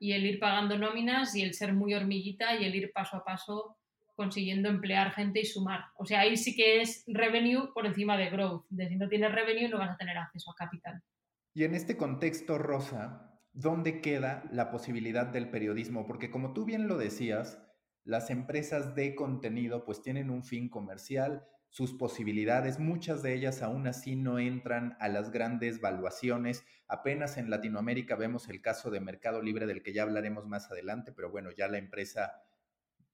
y 0.00 0.12
el 0.12 0.24
ir 0.24 0.38
pagando 0.38 0.78
nóminas 0.78 1.34
y 1.34 1.42
el 1.42 1.54
ser 1.54 1.74
muy 1.74 1.94
hormiguita 1.94 2.56
y 2.56 2.64
el 2.64 2.74
ir 2.74 2.92
paso 2.92 3.18
a 3.18 3.24
paso 3.24 3.76
consiguiendo 4.18 4.68
emplear 4.68 5.12
gente 5.12 5.38
y 5.38 5.44
sumar. 5.44 5.84
O 5.96 6.04
sea, 6.04 6.22
ahí 6.22 6.36
sí 6.36 6.56
que 6.56 6.80
es 6.80 7.04
revenue 7.06 7.72
por 7.72 7.86
encima 7.86 8.16
de 8.16 8.30
growth. 8.30 8.66
Si 8.68 8.96
no 8.96 9.08
tienes 9.08 9.32
revenue 9.32 9.68
no 9.68 9.78
vas 9.78 9.90
a 9.90 9.96
tener 9.96 10.18
acceso 10.18 10.50
a 10.50 10.56
capital. 10.56 11.00
Y 11.54 11.62
en 11.62 11.76
este 11.76 11.96
contexto, 11.96 12.58
Rosa, 12.58 13.40
¿dónde 13.52 14.00
queda 14.00 14.42
la 14.50 14.72
posibilidad 14.72 15.26
del 15.26 15.50
periodismo? 15.50 16.04
Porque 16.04 16.32
como 16.32 16.52
tú 16.52 16.64
bien 16.64 16.88
lo 16.88 16.98
decías, 16.98 17.62
las 18.02 18.30
empresas 18.30 18.96
de 18.96 19.14
contenido 19.14 19.84
pues 19.84 20.02
tienen 20.02 20.30
un 20.30 20.42
fin 20.42 20.68
comercial, 20.68 21.46
sus 21.68 21.92
posibilidades, 21.92 22.80
muchas 22.80 23.22
de 23.22 23.34
ellas 23.34 23.62
aún 23.62 23.86
así 23.86 24.16
no 24.16 24.40
entran 24.40 24.96
a 24.98 25.08
las 25.08 25.30
grandes 25.30 25.80
valuaciones. 25.80 26.64
Apenas 26.88 27.36
en 27.36 27.50
Latinoamérica 27.50 28.16
vemos 28.16 28.48
el 28.48 28.60
caso 28.62 28.90
de 28.90 28.98
Mercado 28.98 29.42
Libre 29.42 29.66
del 29.66 29.84
que 29.84 29.92
ya 29.92 30.02
hablaremos 30.02 30.44
más 30.48 30.72
adelante, 30.72 31.12
pero 31.12 31.30
bueno, 31.30 31.50
ya 31.56 31.68
la 31.68 31.78
empresa 31.78 32.32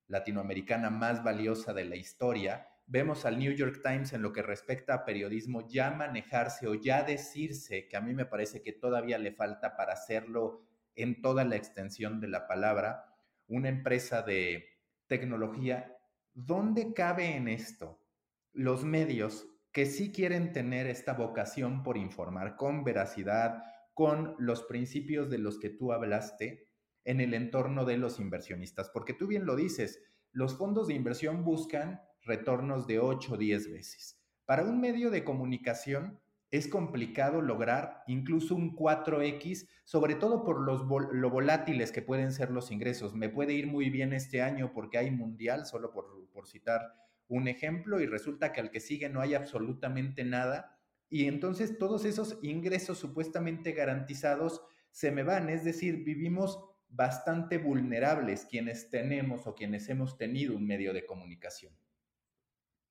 latinoamericana 0.08 0.90
más 0.90 1.22
valiosa 1.24 1.72
de 1.72 1.84
la 1.84 1.96
historia. 1.96 2.68
Vemos 2.86 3.24
al 3.24 3.38
New 3.38 3.52
York 3.52 3.80
Times 3.82 4.12
en 4.12 4.22
lo 4.22 4.32
que 4.32 4.42
respecta 4.42 4.94
a 4.94 5.04
periodismo 5.04 5.66
ya 5.68 5.90
manejarse 5.90 6.66
o 6.66 6.74
ya 6.74 7.02
decirse, 7.02 7.88
que 7.88 7.96
a 7.96 8.00
mí 8.00 8.14
me 8.14 8.26
parece 8.26 8.62
que 8.62 8.72
todavía 8.72 9.18
le 9.18 9.32
falta 9.32 9.76
para 9.76 9.94
hacerlo 9.94 10.62
en 10.94 11.22
toda 11.22 11.44
la 11.44 11.56
extensión 11.56 12.20
de 12.20 12.28
la 12.28 12.46
palabra, 12.46 13.06
una 13.46 13.68
empresa 13.68 14.22
de 14.22 14.66
tecnología, 15.06 15.96
¿dónde 16.32 16.92
cabe 16.94 17.36
en 17.36 17.48
esto 17.48 18.00
los 18.52 18.84
medios 18.84 19.48
que 19.72 19.86
sí 19.86 20.12
quieren 20.12 20.52
tener 20.52 20.86
esta 20.86 21.14
vocación 21.14 21.82
por 21.82 21.96
informar 21.96 22.56
con 22.56 22.84
veracidad, 22.84 23.64
con 23.92 24.36
los 24.38 24.62
principios 24.62 25.28
de 25.30 25.38
los 25.38 25.58
que 25.58 25.70
tú 25.70 25.92
hablaste 25.92 26.68
en 27.04 27.20
el 27.20 27.34
entorno 27.34 27.84
de 27.84 27.96
los 27.96 28.18
inversionistas? 28.18 28.90
Porque 28.90 29.14
tú 29.14 29.26
bien 29.26 29.46
lo 29.46 29.56
dices, 29.56 30.02
los 30.32 30.56
fondos 30.56 30.88
de 30.88 30.94
inversión 30.94 31.44
buscan 31.44 32.00
retornos 32.22 32.86
de 32.86 32.98
8 32.98 33.34
o 33.34 33.36
10 33.36 33.70
veces. 33.70 34.20
Para 34.44 34.64
un 34.64 34.80
medio 34.80 35.10
de 35.10 35.24
comunicación, 35.24 36.20
es 36.50 36.68
complicado 36.68 37.42
lograr 37.42 38.04
incluso 38.06 38.54
un 38.54 38.76
4X, 38.76 39.68
sobre 39.82 40.14
todo 40.14 40.44
por 40.44 40.60
los 40.60 40.82
lo 41.12 41.30
volátiles 41.30 41.90
que 41.90 42.00
pueden 42.00 42.30
ser 42.30 42.50
los 42.50 42.70
ingresos. 42.70 43.12
Me 43.14 43.28
puede 43.28 43.54
ir 43.54 43.66
muy 43.66 43.90
bien 43.90 44.12
este 44.12 44.40
año 44.40 44.72
porque 44.72 44.98
hay 44.98 45.10
mundial, 45.10 45.66
solo 45.66 45.90
por, 45.92 46.28
por 46.32 46.46
citar 46.46 46.94
un 47.26 47.48
ejemplo, 47.48 48.00
y 48.00 48.06
resulta 48.06 48.52
que 48.52 48.60
al 48.60 48.70
que 48.70 48.78
sigue 48.78 49.08
no 49.08 49.20
hay 49.20 49.34
absolutamente 49.34 50.22
nada. 50.22 50.78
Y 51.08 51.26
entonces 51.26 51.76
todos 51.76 52.04
esos 52.04 52.38
ingresos 52.42 52.98
supuestamente 52.98 53.72
garantizados 53.72 54.62
se 54.92 55.10
me 55.10 55.24
van, 55.24 55.48
es 55.48 55.64
decir, 55.64 56.04
vivimos 56.04 56.60
bastante 56.94 57.58
vulnerables 57.58 58.46
quienes 58.46 58.88
tenemos 58.88 59.46
o 59.46 59.54
quienes 59.54 59.88
hemos 59.88 60.16
tenido 60.16 60.56
un 60.56 60.66
medio 60.66 60.92
de 60.92 61.04
comunicación. 61.04 61.72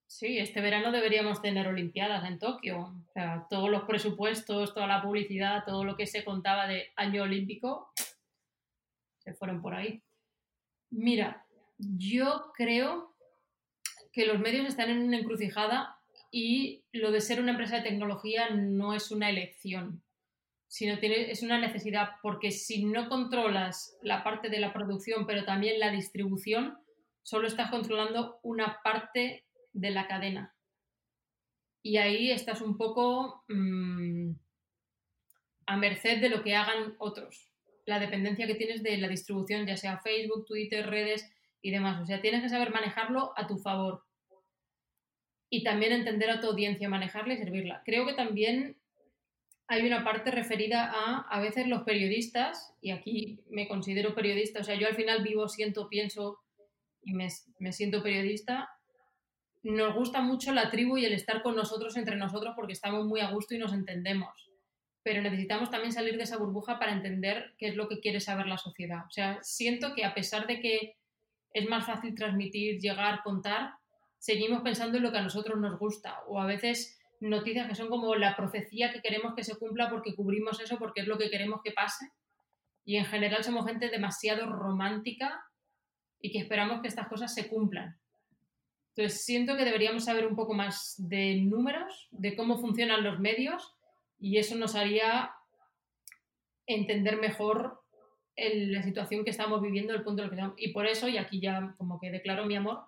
Sí, 0.07 0.37
este 0.37 0.61
verano 0.61 0.91
deberíamos 0.91 1.41
tener 1.41 1.67
Olimpiadas 1.67 2.25
en 2.25 2.37
Tokio. 2.37 2.79
O 2.79 3.11
sea, 3.13 3.47
todos 3.49 3.69
los 3.69 3.83
presupuestos, 3.83 4.73
toda 4.73 4.85
la 4.85 5.01
publicidad, 5.01 5.63
todo 5.65 5.83
lo 5.83 5.95
que 5.95 6.05
se 6.05 6.23
contaba 6.23 6.67
de 6.67 6.91
año 6.95 7.23
olímpico, 7.23 7.91
se 9.17 9.33
fueron 9.33 9.61
por 9.61 9.73
ahí. 9.73 10.03
Mira, 10.91 11.45
yo 11.77 12.51
creo 12.55 13.15
que 14.11 14.27
los 14.27 14.39
medios 14.39 14.67
están 14.67 14.91
en 14.91 15.01
una 15.01 15.17
encrucijada 15.17 15.97
y 16.29 16.83
lo 16.91 17.11
de 17.11 17.21
ser 17.21 17.39
una 17.39 17.51
empresa 17.51 17.77
de 17.77 17.89
tecnología 17.89 18.49
no 18.51 18.93
es 18.93 19.09
una 19.09 19.29
elección. 19.29 20.03
Sino 20.73 20.97
es 20.99 21.43
una 21.43 21.59
necesidad, 21.59 22.13
porque 22.23 22.49
si 22.49 22.83
no 22.83 23.07
controlas 23.07 23.95
la 24.01 24.23
parte 24.23 24.49
de 24.49 24.59
la 24.59 24.73
producción, 24.73 25.27
pero 25.27 25.45
también 25.45 25.79
la 25.79 25.91
distribución, 25.91 26.79
solo 27.21 27.47
estás 27.47 27.69
controlando 27.69 28.39
una 28.41 28.79
parte 28.83 29.45
de 29.71 29.91
la 29.91 30.07
cadena. 30.07 30.55
Y 31.83 31.97
ahí 31.97 32.31
estás 32.31 32.59
un 32.59 32.75
poco 32.75 33.43
mm, 33.49 34.31
a 35.67 35.77
merced 35.77 36.19
de 36.19 36.29
lo 36.29 36.41
que 36.41 36.55
hagan 36.55 36.95
otros. 36.97 37.51
La 37.85 37.99
dependencia 37.99 38.47
que 38.47 38.55
tienes 38.55 38.81
de 38.81 38.97
la 38.97 39.09
distribución, 39.09 39.67
ya 39.67 39.77
sea 39.77 39.99
Facebook, 39.99 40.47
Twitter, 40.47 40.89
redes 40.89 41.31
y 41.61 41.69
demás. 41.69 42.01
O 42.01 42.05
sea, 42.07 42.19
tienes 42.19 42.41
que 42.41 42.49
saber 42.49 42.71
manejarlo 42.71 43.31
a 43.37 43.45
tu 43.45 43.59
favor. 43.59 44.05
Y 45.51 45.63
también 45.63 45.91
entender 45.91 46.31
a 46.31 46.41
tu 46.41 46.47
audiencia, 46.47 46.89
manejarla 46.89 47.35
y 47.35 47.37
servirla. 47.37 47.83
Creo 47.85 48.07
que 48.07 48.13
también 48.13 48.81
hay 49.73 49.87
una 49.87 50.03
parte 50.03 50.31
referida 50.31 50.91
a 50.93 51.21
a 51.29 51.39
veces 51.39 51.67
los 51.67 51.83
periodistas, 51.83 52.73
y 52.81 52.91
aquí 52.91 53.39
me 53.49 53.67
considero 53.67 54.15
periodista, 54.15 54.61
o 54.61 54.63
sea, 54.63 54.75
yo 54.75 54.87
al 54.87 54.95
final 54.95 55.23
vivo, 55.23 55.47
siento, 55.49 55.89
pienso 55.89 56.39
y 57.03 57.13
me, 57.13 57.29
siento 57.71 58.01
periodista, 58.01 58.69
nos 59.63 59.95
gusta 59.95 60.21
mucho 60.21 60.53
la 60.53 60.69
tribu 60.69 60.97
y 60.97 61.05
el 61.05 61.13
estar 61.13 61.41
con 61.41 61.55
nosotros 61.55 61.97
entre 61.97 62.15
nosotros 62.15 62.53
porque 62.55 62.73
estamos 62.73 63.05
muy 63.05 63.21
a 63.21 63.31
gusto 63.31 63.55
y 63.55 63.57
nos 63.57 63.73
entendemos. 63.73 64.51
Pero 65.03 65.21
necesitamos 65.21 65.69
también 65.69 65.91
salir 65.91 66.17
de 66.17 66.23
esa 66.23 66.37
burbuja 66.37 66.79
para 66.79 66.93
entender 66.93 67.53
qué 67.57 67.67
es 67.67 67.75
lo 67.75 67.87
que 67.89 67.99
quiere 67.99 68.19
saber 68.19 68.47
la 68.47 68.57
sociedad. 68.57 69.05
O 69.07 69.11
sea, 69.11 69.39
siento 69.41 69.93
que 69.95 70.05
a 70.05 70.13
pesar 70.13 70.47
de 70.47 70.61
que 70.61 70.95
es 71.53 71.67
más 71.67 71.85
fácil 71.85 72.15
transmitir, 72.15 72.79
llegar, 72.79 73.21
contar, 73.23 73.71
seguimos 74.17 74.61
pensando 74.61 74.97
en 74.97 75.03
lo 75.03 75.11
que 75.11 75.17
a 75.17 75.23
nosotros 75.23 75.59
nos 75.59 75.77
gusta. 75.77 76.19
O 76.27 76.39
a 76.39 76.45
veces 76.45 76.99
noticias 77.29 77.67
que 77.67 77.75
son 77.75 77.89
como 77.89 78.15
la 78.15 78.35
profecía 78.35 78.91
que 78.91 79.01
queremos 79.01 79.33
que 79.35 79.43
se 79.43 79.57
cumpla 79.57 79.89
porque 79.89 80.15
cubrimos 80.15 80.59
eso, 80.59 80.77
porque 80.77 81.01
es 81.01 81.07
lo 81.07 81.17
que 81.17 81.29
queremos 81.29 81.61
que 81.63 81.71
pase. 81.71 82.11
Y 82.85 82.97
en 82.97 83.05
general 83.05 83.43
somos 83.43 83.65
gente 83.65 83.89
demasiado 83.89 84.45
romántica 84.45 85.43
y 86.19 86.31
que 86.31 86.39
esperamos 86.39 86.81
que 86.81 86.87
estas 86.87 87.07
cosas 87.07 87.33
se 87.33 87.47
cumplan. 87.47 87.97
Entonces, 88.95 89.25
siento 89.25 89.57
que 89.57 89.65
deberíamos 89.65 90.05
saber 90.05 90.27
un 90.27 90.35
poco 90.35 90.53
más 90.53 90.95
de 90.97 91.35
números, 91.35 92.07
de 92.11 92.35
cómo 92.35 92.59
funcionan 92.59 93.03
los 93.03 93.19
medios, 93.19 93.73
y 94.19 94.37
eso 94.37 94.55
nos 94.55 94.75
haría 94.75 95.31
entender 96.67 97.17
mejor 97.17 97.81
la 98.37 98.83
situación 98.83 99.23
que 99.23 99.31
estamos 99.31 99.61
viviendo, 99.61 99.93
el 99.93 100.03
punto 100.03 100.21
en 100.21 100.25
el 100.25 100.29
que 100.29 100.35
estamos. 100.35 100.55
Y 100.59 100.71
por 100.71 100.85
eso, 100.85 101.07
y 101.07 101.17
aquí 101.17 101.41
ya 101.41 101.73
como 101.77 101.99
que 101.99 102.11
declaro 102.11 102.45
mi 102.45 102.55
amor, 102.55 102.83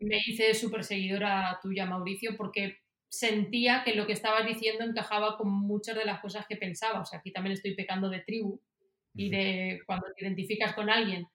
me 0.00 0.18
hice 0.26 0.54
súper 0.54 0.84
seguidora 0.84 1.58
tuya, 1.60 1.86
Mauricio, 1.86 2.36
porque 2.36 2.78
sentía 3.08 3.82
que 3.84 3.94
lo 3.94 4.06
que 4.06 4.12
estabas 4.12 4.46
diciendo 4.46 4.84
encajaba 4.84 5.36
con 5.36 5.50
muchas 5.50 5.96
de 5.96 6.04
las 6.04 6.20
cosas 6.20 6.46
que 6.46 6.56
pensaba. 6.56 7.00
O 7.00 7.04
sea, 7.04 7.20
aquí 7.20 7.32
también 7.32 7.54
estoy 7.54 7.74
pecando 7.74 8.08
de 8.10 8.20
tribu 8.20 8.60
y 9.14 9.30
de 9.30 9.80
cuando 9.86 10.06
te 10.14 10.24
identificas 10.24 10.74
con 10.74 10.90
alguien. 10.90 11.26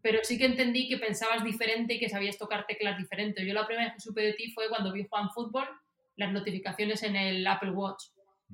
Pero 0.00 0.20
sí 0.22 0.38
que 0.38 0.46
entendí 0.46 0.88
que 0.88 0.96
pensabas 0.96 1.44
diferente 1.44 1.94
y 1.94 1.98
que 1.98 2.08
sabías 2.08 2.38
tocar 2.38 2.66
teclas 2.66 2.96
diferentes. 2.96 3.46
Yo 3.46 3.52
la 3.52 3.66
primera 3.66 3.88
vez 3.88 3.94
que 3.94 4.00
supe 4.00 4.22
de 4.22 4.32
ti 4.34 4.50
fue 4.52 4.68
cuando 4.68 4.92
vi 4.92 5.06
Juan 5.08 5.30
Fútbol, 5.30 5.68
las 6.16 6.32
notificaciones 6.32 7.02
en 7.02 7.16
el 7.16 7.46
Apple 7.46 7.72
Watch. 7.72 8.04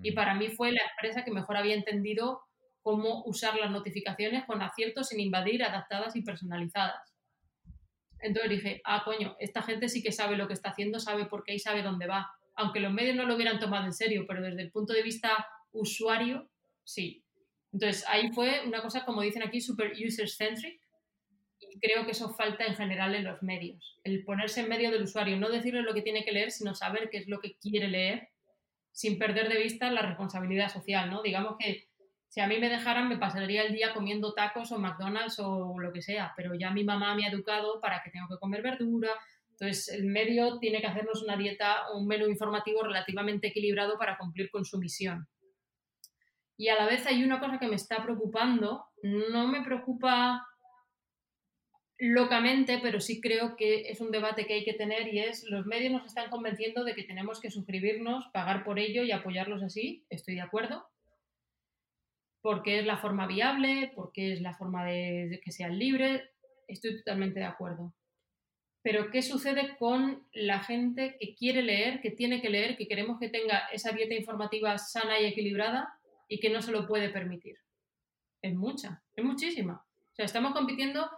Y 0.03 0.13
para 0.13 0.35
mí 0.35 0.49
fue 0.49 0.73
la 0.73 0.83
empresa 0.91 1.25
que 1.25 1.31
mejor 1.31 1.57
había 1.57 1.75
entendido 1.75 2.41
cómo 2.83 3.23
usar 3.25 3.57
las 3.57 3.71
notificaciones 3.71 4.45
con 4.45 4.61
aciertos 4.63 5.09
sin 5.09 5.21
invadir, 5.21 5.63
adaptadas 5.63 6.17
y 6.17 6.23
personalizadas. 6.23 7.15
Entonces 8.21 8.51
dije, 8.51 8.81
ah, 8.85 9.03
coño, 9.05 9.37
esta 9.39 9.63
gente 9.63 9.89
sí 9.89 10.03
que 10.03 10.13
sabe 10.13 10.37
lo 10.37 10.49
que 10.49 10.55
está 10.55 10.71
haciendo, 10.71 10.99
sabe 10.99 11.27
por 11.27 11.45
qué 11.45 11.55
y 11.55 11.59
sabe 11.59 11.83
dónde 11.83 12.07
va 12.07 12.31
aunque 12.55 12.81
los 12.81 12.93
medios 12.93 13.17
no 13.17 13.25
lo 13.25 13.35
hubieran 13.35 13.59
tomado 13.59 13.85
en 13.85 13.93
serio, 13.93 14.25
pero 14.27 14.43
desde 14.43 14.63
el 14.63 14.71
punto 14.71 14.93
de 14.93 15.03
vista 15.03 15.47
usuario, 15.73 16.49
sí. 16.85 17.25
Entonces, 17.73 18.05
ahí 18.09 18.31
fue 18.33 18.63
una 18.67 18.81
cosa, 18.83 19.05
como 19.05 19.23
dicen 19.23 19.43
aquí, 19.43 19.61
super 19.61 19.93
user-centric, 19.93 20.81
y 21.59 21.79
creo 21.81 22.05
que 22.05 22.13
eso 22.13 22.33
falta 22.35 22.65
en 22.65 22.77
general 22.77 23.15
en 23.15 23.25
los 23.25 23.43
medios. 23.43 23.99
El 24.05 24.25
ponerse 24.25 24.61
en 24.61 24.69
medio 24.69 24.91
del 24.91 25.03
usuario, 25.03 25.37
no 25.37 25.49
decirle 25.49 25.83
lo 25.83 25.95
que 25.95 26.03
tiene 26.03 26.25
que 26.25 26.33
leer, 26.33 26.51
sino 26.53 26.75
saber 26.75 27.11
qué 27.11 27.19
es 27.19 27.29
lo 27.29 27.41
que 27.41 27.57
quiere 27.57 27.89
leer, 27.89 28.29
sin 28.93 29.19
perder 29.19 29.49
de 29.49 29.61
vista 29.61 29.91
la 29.91 30.03
responsabilidad 30.03 30.69
social, 30.69 31.11
¿no? 31.11 31.23
Digamos 31.23 31.57
que 31.59 31.89
si 32.29 32.41
a 32.41 32.47
mí 32.47 32.59
me 32.59 32.69
dejaran, 32.69 33.09
me 33.09 33.19
pasaría 33.19 33.63
el 33.63 33.73
día 33.73 33.93
comiendo 33.93 34.35
tacos 34.35 34.71
o 34.73 34.79
McDonald's 34.79 35.39
o 35.39 35.79
lo 35.79 35.93
que 35.93 36.03
sea, 36.03 36.33
pero 36.37 36.55
ya 36.55 36.71
mi 36.71 36.85
mamá 36.85 37.15
me 37.15 37.25
ha 37.25 37.31
educado 37.31 37.81
para 37.81 38.03
que 38.03 38.11
tengo 38.11 38.29
que 38.29 38.39
comer 38.39 38.63
verdura, 38.63 39.11
entonces, 39.59 39.89
el 39.89 40.07
medio 40.07 40.59
tiene 40.59 40.81
que 40.81 40.89
hacernos 40.89 41.23
una 41.23 41.37
dieta, 41.37 41.93
un 41.95 42.09
menú 42.09 42.27
informativo 42.27 42.83
relativamente 42.83 43.49
equilibrado 43.49 43.97
para 43.97 44.19
cumplir 44.19 44.51
con 44.51 44.65
su 44.65 44.79
misión. 44.79 45.29
Y 46.57 46.69
a 46.69 46.75
la 46.75 46.87
vez 46.87 47.07
hay 47.07 47.23
una 47.23 47.39
cosa 47.39 47.59
que 47.61 47.69
me 47.69 47.77
está 47.77 48.03
preocupando, 48.03 48.85
no 49.03 49.47
me 49.47 49.63
preocupa 49.63 50.45
locamente, 51.99 52.81
pero 52.83 53.01
sí 53.01 53.21
creo 53.21 53.55
que 53.55 53.89
es 53.89 54.01
un 54.01 54.11
debate 54.11 54.47
que 54.47 54.55
hay 54.55 54.65
que 54.65 54.75
tener 54.75 55.15
y 55.15 55.21
es, 55.21 55.45
los 55.45 55.67
medios 55.67 55.93
nos 55.93 56.07
están 56.07 56.31
convenciendo 56.31 56.83
de 56.83 56.95
que 56.97 57.05
tenemos 57.05 57.41
que 57.41 57.53
suscribirnos, 57.53 58.27
pagar 58.33 58.65
por 58.65 58.81
ello 58.81 59.05
y 59.05 59.13
apoyarlos 59.13 59.63
así, 59.63 60.05
estoy 60.11 60.35
de 60.35 60.41
acuerdo, 60.41 60.85
porque 62.41 62.81
es 62.81 62.87
la 62.87 62.99
forma 62.99 63.29
viable, 63.29 63.93
porque 63.95 64.33
es 64.33 64.41
la 64.41 64.55
forma 64.55 64.85
de, 64.85 65.29
de 65.29 65.41
que 65.41 65.53
sean 65.53 65.79
libres, 65.79 66.23
estoy 66.67 66.97
totalmente 66.99 67.39
de 67.39 67.47
acuerdo. 67.47 67.95
Pero 68.85 69.11
¿qué 69.11 69.23
sucede 69.23 69.77
con 69.79 70.27
la 70.35 70.63
gente 70.63 71.17
que 71.19 71.35
quiere 71.35 71.63
leer, 71.63 72.03
que 72.03 72.11
tiene 72.11 72.43
que 72.43 72.51
leer, 72.51 72.77
que 72.77 72.87
queremos 72.87 73.19
que 73.19 73.31
tenga 73.31 73.61
esa 73.73 73.93
dieta 73.93 74.13
informativa 74.13 74.77
sana 74.77 75.19
y 75.19 75.25
equilibrada 75.25 75.99
y 76.29 76.39
que 76.39 76.51
no 76.51 76.61
se 76.61 76.71
lo 76.71 76.87
puede 76.87 77.09
permitir? 77.09 77.57
Es 78.43 78.55
mucha, 78.55 79.03
es 79.17 79.25
muchísima. 79.25 79.87
O 80.13 80.15
sea, 80.15 80.27
estamos 80.27 80.53
compitiendo 80.53 81.09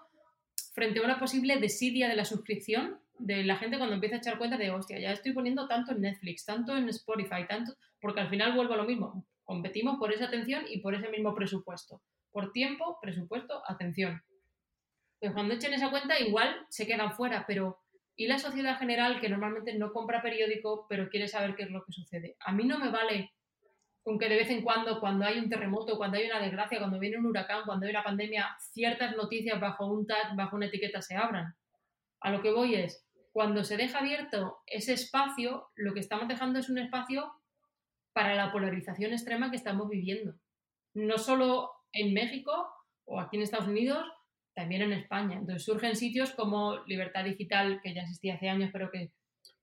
frente 0.74 1.00
a 1.00 1.02
una 1.02 1.18
posible 1.18 1.58
desidia 1.58 2.08
de 2.08 2.14
la 2.14 2.24
suscripción 2.24 3.00
de 3.18 3.42
la 3.42 3.56
gente 3.56 3.78
cuando 3.78 3.96
empieza 3.96 4.14
a 4.14 4.18
echar 4.18 4.38
cuenta 4.38 4.56
de, 4.56 4.70
hostia, 4.70 5.00
ya 5.00 5.10
estoy 5.10 5.32
poniendo 5.32 5.66
tanto 5.66 5.90
en 5.90 6.02
Netflix, 6.02 6.44
tanto 6.44 6.76
en 6.76 6.88
Spotify, 6.90 7.48
tanto, 7.48 7.74
porque 8.00 8.20
al 8.20 8.30
final 8.30 8.54
vuelvo 8.54 8.74
a 8.74 8.76
lo 8.76 8.84
mismo. 8.84 9.26
Competimos 9.42 9.98
por 9.98 10.12
esa 10.12 10.26
atención 10.26 10.62
y 10.70 10.78
por 10.78 10.94
ese 10.94 11.08
mismo 11.08 11.34
presupuesto. 11.34 12.00
Por 12.30 12.52
tiempo, 12.52 12.98
presupuesto, 13.02 13.60
atención. 13.66 14.22
Pues 15.20 15.32
cuando 15.32 15.54
echen 15.54 15.72
esa 15.72 15.90
cuenta 15.90 16.18
igual 16.20 16.66
se 16.68 16.86
quedan 16.86 17.12
fuera, 17.12 17.44
pero 17.46 17.80
¿y 18.16 18.26
la 18.26 18.38
sociedad 18.38 18.78
general 18.78 19.20
que 19.20 19.28
normalmente 19.28 19.74
no 19.74 19.92
compra 19.92 20.22
periódico 20.22 20.86
pero 20.88 21.08
quiere 21.08 21.28
saber 21.28 21.54
qué 21.56 21.64
es 21.64 21.70
lo 21.70 21.84
que 21.84 21.92
sucede? 21.92 22.36
A 22.40 22.52
mí 22.52 22.64
no 22.64 22.78
me 22.78 22.90
vale 22.90 23.32
con 24.02 24.18
que 24.18 24.28
de 24.28 24.36
vez 24.36 24.50
en 24.50 24.62
cuando, 24.62 25.00
cuando 25.00 25.24
hay 25.24 25.38
un 25.38 25.48
terremoto, 25.48 25.96
cuando 25.96 26.16
hay 26.16 26.26
una 26.26 26.38
desgracia, 26.38 26.78
cuando 26.78 27.00
viene 27.00 27.18
un 27.18 27.26
huracán, 27.26 27.64
cuando 27.66 27.86
hay 27.86 27.90
una 27.90 28.04
pandemia, 28.04 28.56
ciertas 28.60 29.16
noticias 29.16 29.60
bajo 29.60 29.86
un 29.86 30.06
tag, 30.06 30.36
bajo 30.36 30.54
una 30.54 30.66
etiqueta 30.66 31.02
se 31.02 31.16
abran. 31.16 31.56
A 32.20 32.30
lo 32.30 32.40
que 32.40 32.52
voy 32.52 32.76
es, 32.76 33.04
cuando 33.32 33.64
se 33.64 33.76
deja 33.76 33.98
abierto 33.98 34.58
ese 34.66 34.92
espacio, 34.92 35.70
lo 35.74 35.92
que 35.92 35.98
estamos 35.98 36.28
dejando 36.28 36.60
es 36.60 36.68
un 36.68 36.78
espacio 36.78 37.32
para 38.12 38.34
la 38.34 38.52
polarización 38.52 39.12
extrema 39.12 39.50
que 39.50 39.56
estamos 39.56 39.88
viviendo. 39.88 40.34
No 40.94 41.18
solo 41.18 41.72
en 41.92 42.14
México 42.14 42.72
o 43.04 43.20
aquí 43.20 43.36
en 43.36 43.42
Estados 43.42 43.66
Unidos, 43.68 44.06
también 44.56 44.82
en 44.82 44.94
España. 44.94 45.36
Entonces 45.38 45.64
surgen 45.64 45.94
sitios 45.94 46.32
como 46.32 46.82
Libertad 46.86 47.24
Digital, 47.24 47.80
que 47.82 47.94
ya 47.94 48.00
existía 48.00 48.34
hace 48.34 48.48
años, 48.48 48.70
pero 48.72 48.90
que 48.90 49.12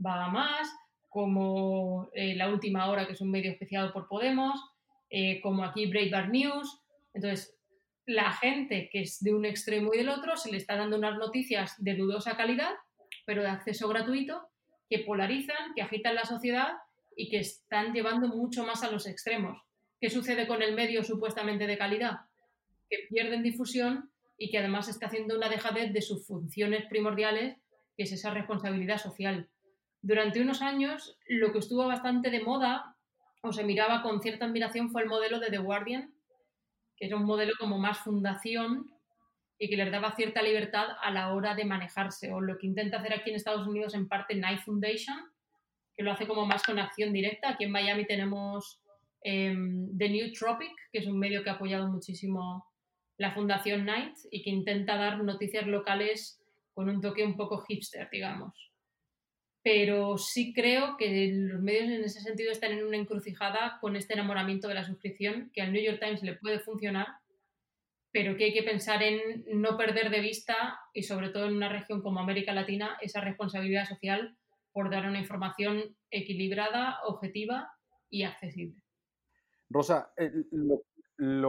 va 0.06 0.23
a 0.23 0.29
más, 0.29 0.71
como 1.10 2.10
eh, 2.13 2.36
La 2.36 2.47
Última 2.49 2.89
Hora, 2.89 3.08
que 3.08 3.13
es 3.13 3.21
un 3.21 3.32
medio 3.32 3.51
especiado 3.51 3.91
por 3.91 4.08
Podemos, 4.08 4.62
eh, 5.10 5.41
como 5.41 5.63
aquí 5.63 5.88
Breitbart 5.88 6.29
News. 6.29 6.79
Entonces, 7.13 7.58
la 8.06 8.32
gente 8.34 8.89
que 8.91 9.01
es 9.01 9.19
de 9.23 9.34
un 9.34 9.45
extremo 9.45 9.93
y 9.93 9.97
del 9.97 10.10
otro 10.10 10.38
se 10.38 10.51
le 10.51 10.58
está 10.58 10.75
dando 10.75 10.97
unas 10.97 11.17
noticias 11.17 11.73
de 11.84 11.95
dudosa 11.95 12.38
calidad, 12.38 12.73
pero 13.25 13.41
de 13.41 13.49
acceso 13.49 13.88
gratuito, 13.88 14.47
que 14.89 14.99
polarizan, 14.99 15.73
que 15.75 15.82
agitan 15.82 16.13
la 16.13 16.25
sociedad 16.25 16.73
y 17.15 17.29
que 17.29 17.39
están 17.39 17.93
llevando 17.93 18.27
mucho 18.27 18.63
más 18.63 18.84
a 18.84 18.91
los 18.91 19.08
extremos. 19.08 19.60
¿Qué 19.99 20.12
sucede 20.12 20.45
con 20.45 20.62
el 20.62 20.75
medio 20.75 21.03
supuestamente 21.03 21.65
de 21.65 21.79
calidad? 21.79 22.17
Que 22.89 23.08
pierden 23.10 23.41
difusión 23.41 24.12
y 24.43 24.49
que 24.49 24.58
además 24.58 24.89
está 24.89 25.06
haciendo 25.06 25.38
una 25.38 25.47
dejadez 25.47 25.93
de 25.93 26.01
sus 26.01 26.27
funciones 26.27 26.86
primordiales, 26.89 27.56
que 27.95 28.03
es 28.03 28.12
esa 28.12 28.29
responsabilidad 28.29 28.97
social. 28.97 29.47
Durante 30.01 30.41
unos 30.41 30.62
años, 30.62 31.17
lo 31.29 31.53
que 31.53 31.60
estuvo 31.60 31.88
bastante 31.88 32.29
de 32.29 32.41
moda 32.41 32.97
o 33.41 33.53
se 33.53 33.63
miraba 33.63 34.01
con 34.01 34.21
cierta 34.21 34.43
admiración 34.43 34.91
fue 34.91 35.03
el 35.03 35.08
modelo 35.08 35.39
de 35.39 35.49
The 35.49 35.60
Guardian, 35.60 36.13
que 36.97 37.06
era 37.06 37.15
un 37.15 37.23
modelo 37.23 37.53
como 37.58 37.77
más 37.79 37.99
fundación 37.99 38.91
y 39.58 39.69
que 39.69 39.77
les 39.77 39.89
daba 39.89 40.13
cierta 40.13 40.41
libertad 40.41 40.88
a 41.01 41.10
la 41.10 41.34
hora 41.34 41.56
de 41.56 41.63
manejarse, 41.63 42.34
o 42.34 42.41
lo 42.41 42.58
que 42.58 42.67
intenta 42.67 42.97
hacer 42.97 43.13
aquí 43.13 43.29
en 43.29 43.38
Estados 43.38 43.65
Unidos 43.65 43.95
en 43.95 44.10
parte 44.10 44.36
Night 44.36 44.60
Foundation, 44.60 45.19
que 45.95 46.03
lo 46.03 46.12
hace 46.12 46.27
como 46.27 46.45
más 46.45 46.63
con 46.63 46.79
acción 46.79 47.13
directa. 47.13 47.51
Aquí 47.51 47.63
en 47.63 47.71
Miami 47.71 48.06
tenemos 48.06 48.82
em, 49.21 49.97
The 49.97 50.10
New 50.10 50.34
Tropic, 50.34 50.73
que 50.91 50.99
es 50.99 51.08
un 51.08 51.17
medio 51.17 51.45
que 51.45 51.49
ha 51.49 51.53
apoyado 51.53 51.88
muchísimo 51.88 52.72
la 53.23 53.33
Fundación 53.33 53.83
Knight 53.83 54.17
y 54.31 54.43
que 54.43 54.49
intenta 54.49 54.97
dar 54.97 55.23
noticias 55.23 55.65
locales 55.65 56.43
con 56.73 56.89
un 56.89 56.99
toque 56.99 57.25
un 57.25 57.38
poco 57.38 57.62
hipster, 57.62 58.09
digamos. 58.12 58.53
pero 59.63 60.17
sí 60.17 60.53
creo 60.53 60.97
que 60.97 61.31
los 61.33 61.62
medios 61.62 61.86
en 61.86 62.03
ese 62.03 62.19
sentido 62.19 62.51
están 62.51 62.73
en 62.73 62.86
una 62.86 62.97
encrucijada 62.97 63.77
con 63.79 63.95
este 63.95 64.13
enamoramiento 64.13 64.67
de 64.67 64.73
la 64.73 64.83
suscripción, 64.83 65.51
que 65.53 65.62
al 65.62 65.71
New 65.71 65.81
York 65.81 66.01
Times 66.01 66.21
le 66.21 66.36
puede 66.36 66.59
funcionar, 66.59 67.07
pero 68.12 68.36
que 68.36 68.43
hay 68.43 68.53
que 68.53 68.63
pensar 68.63 69.01
en 69.01 69.45
no 69.47 69.77
perder 69.77 70.09
de 70.09 70.19
vista, 70.19 70.77
y 70.93 71.03
sobre 71.03 71.29
todo 71.29 71.45
en 71.45 71.55
una 71.55 71.69
región 71.69 72.01
como 72.01 72.19
América 72.19 72.53
Latina, 72.53 72.97
esa 72.99 73.21
responsabilidad 73.21 73.88
social 73.88 74.38
por 74.73 74.89
dar 74.89 75.07
una 75.07 75.19
información 75.19 75.95
equilibrada, 76.12 76.99
objetiva 77.05 77.71
y 78.09 78.23
accesible. 78.23 78.81
Rosa, 79.69 80.12
eh, 80.17 80.29
lo, 80.51 80.83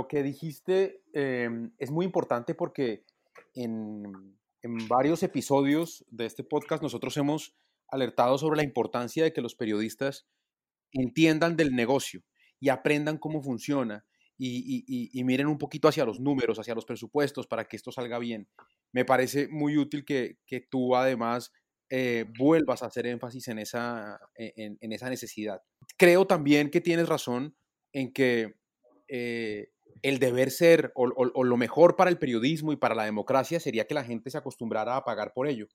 que 0.08 0.22
dijiste 0.22 1.02
eh, 1.12 1.48
es 1.78 1.90
muy 1.90 2.06
importante 2.06 2.54
porque 2.54 3.04
en, 3.54 4.02
varios 4.88 5.22
episodios 5.22 6.04
de 6.08 6.24
este 6.24 6.42
podcast 6.42 6.82
nosotros 6.82 7.16
hemos 7.18 7.54
alertado 7.88 8.38
sobre 8.38 8.56
la 8.56 8.64
importancia 8.64 9.22
de 9.22 9.32
que 9.32 9.42
los 9.42 9.54
periodistas 9.54 10.26
entiendan 10.92 11.56
del 11.56 11.74
negocio 11.74 12.22
y 12.60 12.70
aprendan 12.70 13.18
cómo 13.18 13.42
funciona 13.42 14.06
y, 14.38 15.22
miren 15.24 15.46
un 15.46 15.58
poquito 15.58 15.86
hacia 15.86 16.04
los 16.04 16.18
números, 16.18 16.58
hacia 16.58 16.74
los 16.74 16.86
presupuestos 16.86 17.46
para 17.46 17.66
que 17.66 17.76
esto 17.76 17.92
salga 17.92 18.18
bien. 18.18 18.48
Me 18.90 19.04
parece 19.04 19.48
muy 19.48 19.76
útil 19.76 20.04
que, 20.04 20.38
tú 20.70 20.96
además 20.96 21.52
eh, 21.90 22.24
vuelvas 22.38 22.82
a 22.82 22.86
hacer 22.86 23.06
énfasis 23.06 23.48
en 23.48 23.58
esa, 23.58 24.18
en, 24.36 24.92
esa 24.92 25.10
necesidad. 25.10 25.60
Creo 25.98 26.26
también 26.26 26.70
que 26.70 26.80
tienes 26.80 27.08
razón 27.08 27.54
en 27.92 28.12
que 28.12 28.54
eh, 29.08 29.68
el 30.02 30.18
deber 30.18 30.50
ser 30.50 30.92
o, 30.94 31.06
lo 31.44 31.56
mejor 31.56 31.96
para 31.96 32.10
el 32.10 32.18
periodismo 32.18 32.72
y 32.72 32.76
para 32.76 32.94
la 32.94 33.04
democracia 33.04 33.58
sería 33.58 33.86
que 33.86 33.94
la 33.94 34.04
gente 34.04 34.30
se 34.30 34.36
acostumbrara 34.36 34.96
a 34.96 35.04
pagar 35.04 35.32
por 35.32 35.48
ello. 35.48 35.66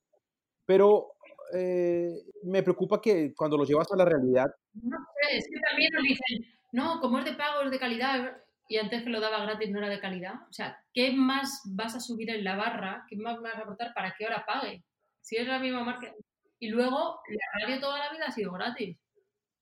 Pero 0.66 1.14
eh, 1.52 2.12
me 2.44 2.62
preocupa 2.62 3.00
que 3.00 3.34
cuando 3.34 3.56
lo 3.56 3.64
llevas 3.64 3.90
a 3.90 3.96
la 3.96 4.04
realidad... 4.04 4.46
No 4.74 4.98
es 5.32 5.44
que 5.48 5.60
también 5.68 5.90
nos 5.92 6.02
dicen, 6.04 6.46
no, 6.72 7.00
como 7.00 7.18
es 7.18 7.24
de 7.24 7.32
pago, 7.32 7.62
es 7.62 7.72
de 7.72 7.78
calidad, 7.80 8.36
y 8.68 8.76
antes 8.76 9.02
que 9.02 9.10
lo 9.10 9.20
daba 9.20 9.42
gratis 9.42 9.68
no 9.70 9.78
era 9.78 9.88
de 9.88 9.98
calidad. 9.98 10.34
O 10.48 10.52
sea, 10.52 10.78
¿qué 10.94 11.12
más 11.12 11.62
vas 11.74 11.96
a 11.96 12.00
subir 12.00 12.30
en 12.30 12.44
la 12.44 12.54
barra? 12.54 13.04
¿Qué 13.08 13.16
más 13.16 13.40
vas 13.40 13.56
a 13.56 13.62
aportar 13.62 13.92
para 13.94 14.14
que 14.16 14.24
ahora 14.24 14.44
pague? 14.46 14.84
Si 15.20 15.36
es 15.36 15.48
la 15.48 15.58
misma 15.58 15.82
marca. 15.82 16.14
Y 16.60 16.68
luego, 16.68 17.20
la 17.28 17.66
radio 17.66 17.80
toda 17.80 17.98
la 17.98 18.12
vida 18.12 18.26
ha 18.28 18.30
sido 18.30 18.52
gratis. 18.52 18.96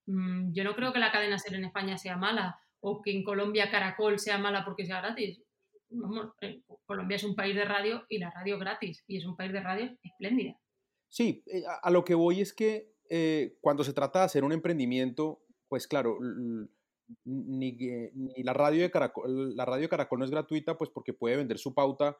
Mm, 0.04 0.52
yo 0.52 0.62
no 0.62 0.74
creo 0.74 0.92
que 0.92 0.98
la 0.98 1.10
cadena 1.10 1.38
ser 1.38 1.54
en 1.54 1.64
España 1.64 1.96
sea 1.96 2.18
mala 2.18 2.60
o 2.80 3.02
que 3.02 3.12
en 3.12 3.24
Colombia 3.24 3.70
Caracol 3.70 4.18
sea 4.18 4.38
mala 4.38 4.64
porque 4.64 4.86
sea 4.86 5.00
gratis. 5.00 5.42
Eh, 6.42 6.62
Colombia 6.84 7.16
es 7.16 7.24
un 7.24 7.34
país 7.34 7.54
de 7.54 7.64
radio 7.64 8.04
y 8.08 8.18
la 8.18 8.30
radio 8.30 8.58
gratis 8.58 9.04
y 9.06 9.16
es 9.16 9.26
un 9.26 9.36
país 9.36 9.52
de 9.52 9.60
radio 9.60 9.96
espléndida. 10.02 10.58
Sí, 11.08 11.42
eh, 11.46 11.62
a, 11.82 11.90
lo 11.90 12.04
que 12.04 12.14
voy 12.14 12.40
es 12.40 12.52
que 12.52 12.92
eh, 13.08 13.56
cuando 13.60 13.84
se 13.84 13.94
trata 13.94 14.20
de 14.20 14.24
hacer 14.26 14.44
un 14.44 14.52
emprendimiento, 14.52 15.42
pues 15.68 15.86
claro, 15.86 16.18
ni, 17.24 17.78
la, 18.42 18.52
radio 18.52 18.82
de 18.82 18.90
Caracol, 18.90 19.56
la 19.56 19.64
radio 19.64 19.88
Caracol 19.88 20.18
no 20.18 20.24
es 20.26 20.30
gratuita, 20.30 20.76
pues 20.76 20.90
porque 20.90 21.14
puede 21.14 21.36
vender 21.36 21.58
su 21.58 21.74
pauta 21.74 22.18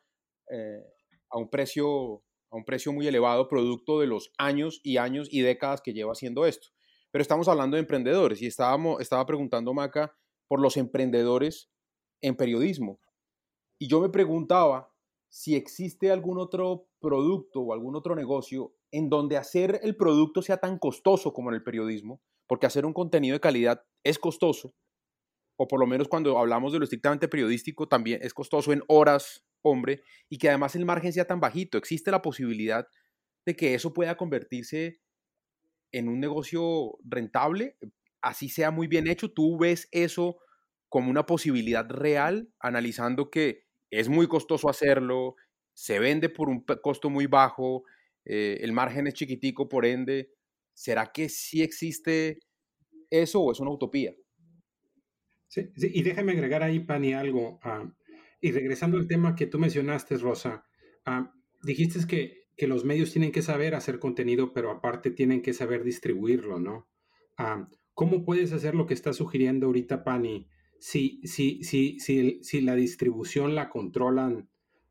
a, 1.31 1.39
un 1.39 1.51
precio, 1.51 2.23
a 2.51 2.57
un 2.57 2.65
precio 2.65 2.93
muy 2.93 3.07
elevado, 3.07 3.49
producto 3.49 4.01
de 4.01 4.07
los 4.07 4.33
años 4.39 4.81
y 4.83 4.97
años 4.97 5.29
y 5.31 5.43
décadas 5.43 5.83
que 5.83 5.93
lleva 5.93 6.13
haciendo 6.13 6.47
esto. 6.47 6.69
Pero 7.11 7.21
estamos 7.21 7.49
hablando 7.49 7.77
de 7.77 7.83
emprendedores 7.83 8.41
y 8.41 8.47
estábamos, 8.47 9.01
estaba 9.03 9.27
preguntando 9.27 9.75
Maca 9.75 10.15
por 10.49 10.61
los 10.61 10.77
emprendedores 10.77 11.71
en 12.21 12.37
periodismo. 12.37 13.01
Y 13.79 13.89
yo 13.89 14.01
me 14.01 14.09
preguntaba 14.09 14.93
si 15.29 15.55
existe 15.55 16.11
algún 16.11 16.39
otro 16.39 16.89
producto 17.01 17.61
o 17.61 17.73
algún 17.73 17.95
otro 17.95 18.17
negocio 18.17 18.75
en 18.91 19.09
donde 19.09 19.37
hacer 19.37 19.79
el 19.83 19.97
producto 19.97 20.43
sea 20.43 20.57
tan 20.57 20.79
costoso 20.79 21.33
como 21.33 21.51
en 21.51 21.57
el 21.57 21.63
periodismo, 21.63 22.23
porque 22.47 22.67
hacer 22.67 22.87
un 22.87 22.95
contenido 22.95 23.35
de 23.35 23.41
calidad 23.41 23.85
es 24.03 24.19
costoso, 24.19 24.75
o 25.57 25.69
por 25.69 25.81
lo 25.81 25.87
menos 25.87 26.09
cuando 26.09 26.39
hablamos 26.39 26.73
de 26.73 26.79
lo 26.79 26.85
estrictamente 26.85 27.29
periodístico 27.29 27.89
también 27.89 28.21
es 28.23 28.33
costoso 28.33 28.73
en 28.73 28.83
horas, 28.89 29.45
hombre, 29.63 30.03
y 30.31 30.39
que 30.39 30.49
además 30.49 30.75
el 30.77 30.87
margen 30.87 31.13
sea 31.13 31.27
tan 31.27 31.41
bajito. 31.41 31.77
Existe 31.77 32.11
la 32.11 32.23
posibilidad 32.23 32.87
de 33.45 33.57
que 33.57 33.75
eso 33.75 33.93
pueda 33.93 34.17
convertirse 34.17 35.01
en 35.93 36.09
un 36.09 36.21
negocio 36.21 36.99
rentable, 37.05 37.77
así 38.21 38.49
sea 38.49 38.71
muy 38.71 38.87
bien 38.87 39.07
hecho. 39.07 39.31
Tú 39.31 39.59
ves 39.59 39.89
eso 39.93 40.39
como 40.89 41.11
una 41.11 41.27
posibilidad 41.27 41.89
real, 41.89 42.51
analizando 42.61 43.31
que 43.31 43.65
es 43.91 44.09
muy 44.09 44.27
costoso 44.27 44.69
hacerlo, 44.69 45.37
se 45.75 45.99
vende 45.99 46.29
por 46.29 46.49
un 46.49 46.65
costo 46.83 47.11
muy 47.11 47.27
bajo, 47.27 47.85
eh, 48.25 48.59
el 48.63 48.73
margen 48.73 49.07
es 49.07 49.15
chiquitico, 49.15 49.69
por 49.69 49.87
ende, 49.87 50.33
¿será 50.75 51.13
que 51.13 51.29
sí 51.29 51.63
existe 51.63 52.41
eso 53.11 53.41
o 53.41 53.53
es 53.53 53.61
una 53.61 53.71
utopía? 53.71 54.15
Sí, 55.49 55.71
y 55.77 56.03
déjame 56.03 56.33
agregar 56.33 56.63
ahí, 56.63 56.81
Pani, 56.81 57.15
algo. 57.15 57.59
Y 58.41 58.53
regresando 58.53 58.99
al 58.99 59.07
tema 59.07 59.35
que 59.35 59.47
tú 59.47 59.59
mencionaste, 59.59 60.19
Rosa, 60.19 60.67
ah, 61.07 61.33
dijiste 61.63 62.07
que, 62.07 62.49
que, 62.55 62.67
los 62.67 62.85
medios 62.85 63.13
tienen 63.13 63.33
que 63.33 63.41
saber 63.41 63.75
hacer 63.75 63.99
contenido, 63.99 64.53
pero 64.53 64.71
aparte 64.71 65.11
tienen 65.11 65.41
que 65.41 65.55
saber 65.55 65.85
distribuirlo, 65.85 66.61
¿no? 66.61 66.89
Ah, 67.39 67.67
¿Cómo 67.99 68.25
puedes 68.25 68.53
hacer 68.53 68.77
lo 68.77 68.87
que 68.87 68.95
está 68.95 69.13
sugiriendo 69.13 69.67
ahorita, 69.67 70.05
Pani, 70.05 70.47
si, 70.79 71.21
si, 71.25 71.65
si, 71.65 71.99
si, 71.99 72.39
si 72.45 72.61
la 72.61 72.77
distribución 72.77 73.57
la 73.57 73.69
controlan 73.69 74.49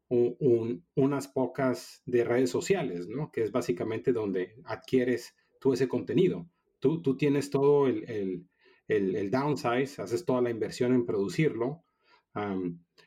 unas 0.10 1.30
pocas 1.30 2.02
de 2.06 2.26
redes 2.26 2.50
sociales, 2.50 3.08
¿no? 3.08 3.32
Que 3.32 3.44
es 3.44 3.54
básicamente 3.54 4.12
donde 4.12 4.56
adquieres 4.66 5.38
tú 5.62 5.72
ese 5.72 5.88
contenido. 5.88 6.50
Tú, 6.82 7.02
tú 7.02 7.16
tienes 7.16 7.50
todo 7.50 7.88
el, 7.88 8.04
el, 8.90 9.16
el, 9.16 9.32
downsize, 9.32 10.02
haces 10.02 10.26
toda 10.26 10.42
la 10.42 10.50
inversión 10.50 10.94
en 10.94 11.06
producirlo, 11.06 11.86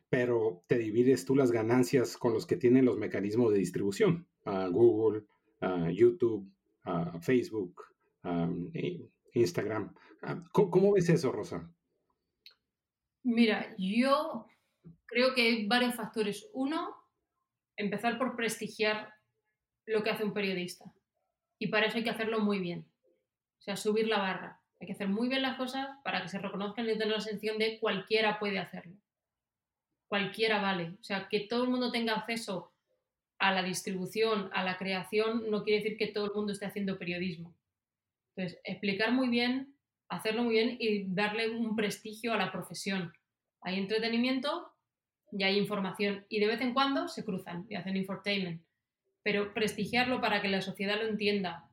pero 0.08 0.64
te 0.66 0.78
divides 0.78 1.26
tú 1.26 1.36
las 1.36 1.52
ganancias 1.52 2.16
con 2.16 2.32
los 2.32 2.46
que 2.46 2.56
tienen 2.56 2.86
los 2.86 2.96
mecanismos 2.96 3.52
de 3.52 3.58
distribución, 3.58 4.26
Google, 4.46 5.24
YouTube, 5.92 6.50
Facebook, 7.20 7.82
Instagram. 9.34 9.94
¿Cómo 10.52 10.92
ves 10.92 11.08
eso, 11.08 11.32
Rosa? 11.32 11.72
Mira, 13.22 13.74
yo 13.78 14.46
creo 15.06 15.34
que 15.34 15.42
hay 15.42 15.66
varios 15.66 15.94
factores. 15.94 16.48
Uno, 16.52 16.96
empezar 17.76 18.18
por 18.18 18.36
prestigiar 18.36 19.12
lo 19.86 20.02
que 20.02 20.10
hace 20.10 20.24
un 20.24 20.32
periodista. 20.32 20.92
Y 21.58 21.68
para 21.68 21.86
eso 21.86 21.98
hay 21.98 22.04
que 22.04 22.10
hacerlo 22.10 22.40
muy 22.40 22.58
bien. 22.58 22.86
O 23.58 23.62
sea, 23.62 23.76
subir 23.76 24.08
la 24.08 24.18
barra. 24.18 24.60
Hay 24.80 24.86
que 24.86 24.94
hacer 24.94 25.08
muy 25.08 25.28
bien 25.28 25.42
las 25.42 25.58
cosas 25.58 25.88
para 26.02 26.22
que 26.22 26.28
se 26.28 26.38
reconozcan 26.38 26.86
y 26.86 26.92
tener 26.92 27.08
la 27.08 27.20
sensación 27.20 27.58
de 27.58 27.78
cualquiera 27.78 28.38
puede 28.38 28.58
hacerlo. 28.58 28.96
Cualquiera 30.08 30.60
vale. 30.60 30.96
O 31.00 31.04
sea, 31.04 31.28
que 31.28 31.40
todo 31.40 31.64
el 31.64 31.70
mundo 31.70 31.92
tenga 31.92 32.14
acceso 32.14 32.72
a 33.38 33.52
la 33.52 33.62
distribución, 33.62 34.50
a 34.52 34.64
la 34.64 34.78
creación, 34.78 35.50
no 35.50 35.62
quiere 35.64 35.82
decir 35.82 35.98
que 35.98 36.06
todo 36.06 36.26
el 36.26 36.32
mundo 36.32 36.52
esté 36.52 36.66
haciendo 36.66 36.98
periodismo. 36.98 37.54
Entonces, 38.34 38.60
explicar 38.64 39.12
muy 39.12 39.28
bien, 39.28 39.74
hacerlo 40.08 40.44
muy 40.44 40.54
bien 40.54 40.76
y 40.78 41.04
darle 41.14 41.50
un 41.50 41.76
prestigio 41.76 42.32
a 42.32 42.36
la 42.36 42.52
profesión. 42.52 43.12
Hay 43.62 43.78
entretenimiento, 43.78 44.72
y 45.32 45.44
hay 45.44 45.58
información 45.58 46.24
y 46.28 46.40
de 46.40 46.46
vez 46.46 46.60
en 46.60 46.74
cuando 46.74 47.08
se 47.08 47.24
cruzan 47.24 47.66
y 47.68 47.76
hacen 47.76 47.96
infotainment. 47.96 48.62
Pero 49.22 49.52
prestigiarlo 49.52 50.20
para 50.20 50.40
que 50.40 50.48
la 50.48 50.62
sociedad 50.62 50.96
lo 50.96 51.08
entienda, 51.08 51.68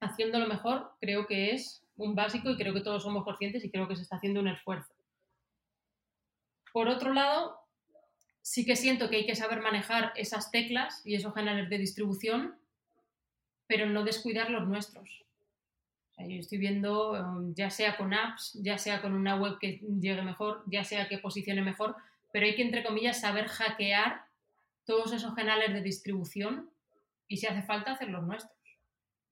haciéndolo 0.00 0.46
mejor, 0.46 0.92
creo 1.00 1.26
que 1.26 1.52
es 1.52 1.84
un 1.96 2.14
básico 2.14 2.50
y 2.50 2.56
creo 2.56 2.72
que 2.72 2.80
todos 2.80 3.02
somos 3.02 3.24
conscientes 3.24 3.64
y 3.64 3.70
creo 3.70 3.88
que 3.88 3.96
se 3.96 4.02
está 4.02 4.16
haciendo 4.16 4.40
un 4.40 4.48
esfuerzo. 4.48 4.94
Por 6.72 6.88
otro 6.88 7.12
lado, 7.12 7.58
sí 8.42 8.64
que 8.64 8.76
siento 8.76 9.10
que 9.10 9.16
hay 9.16 9.26
que 9.26 9.36
saber 9.36 9.60
manejar 9.60 10.12
esas 10.16 10.50
teclas 10.50 11.04
y 11.04 11.14
esos 11.14 11.34
canales 11.34 11.68
de 11.68 11.78
distribución, 11.78 12.56
pero 13.66 13.86
no 13.86 14.04
descuidar 14.04 14.50
los 14.50 14.68
nuestros. 14.68 15.23
Yo 16.18 16.40
estoy 16.40 16.58
viendo, 16.58 17.12
um, 17.12 17.54
ya 17.54 17.70
sea 17.70 17.96
con 17.96 18.14
apps, 18.14 18.52
ya 18.62 18.78
sea 18.78 19.02
con 19.02 19.14
una 19.14 19.36
web 19.36 19.58
que 19.58 19.80
llegue 20.00 20.22
mejor, 20.22 20.62
ya 20.66 20.84
sea 20.84 21.08
que 21.08 21.18
posicione 21.18 21.62
mejor, 21.62 21.96
pero 22.32 22.46
hay 22.46 22.54
que, 22.54 22.62
entre 22.62 22.84
comillas, 22.84 23.20
saber 23.20 23.46
hackear 23.48 24.24
todos 24.84 25.12
esos 25.12 25.34
canales 25.34 25.72
de 25.72 25.82
distribución 25.82 26.70
y 27.28 27.38
si 27.38 27.46
hace 27.46 27.62
falta 27.62 27.92
hacer 27.92 28.10
los 28.10 28.22
nuestros 28.22 28.52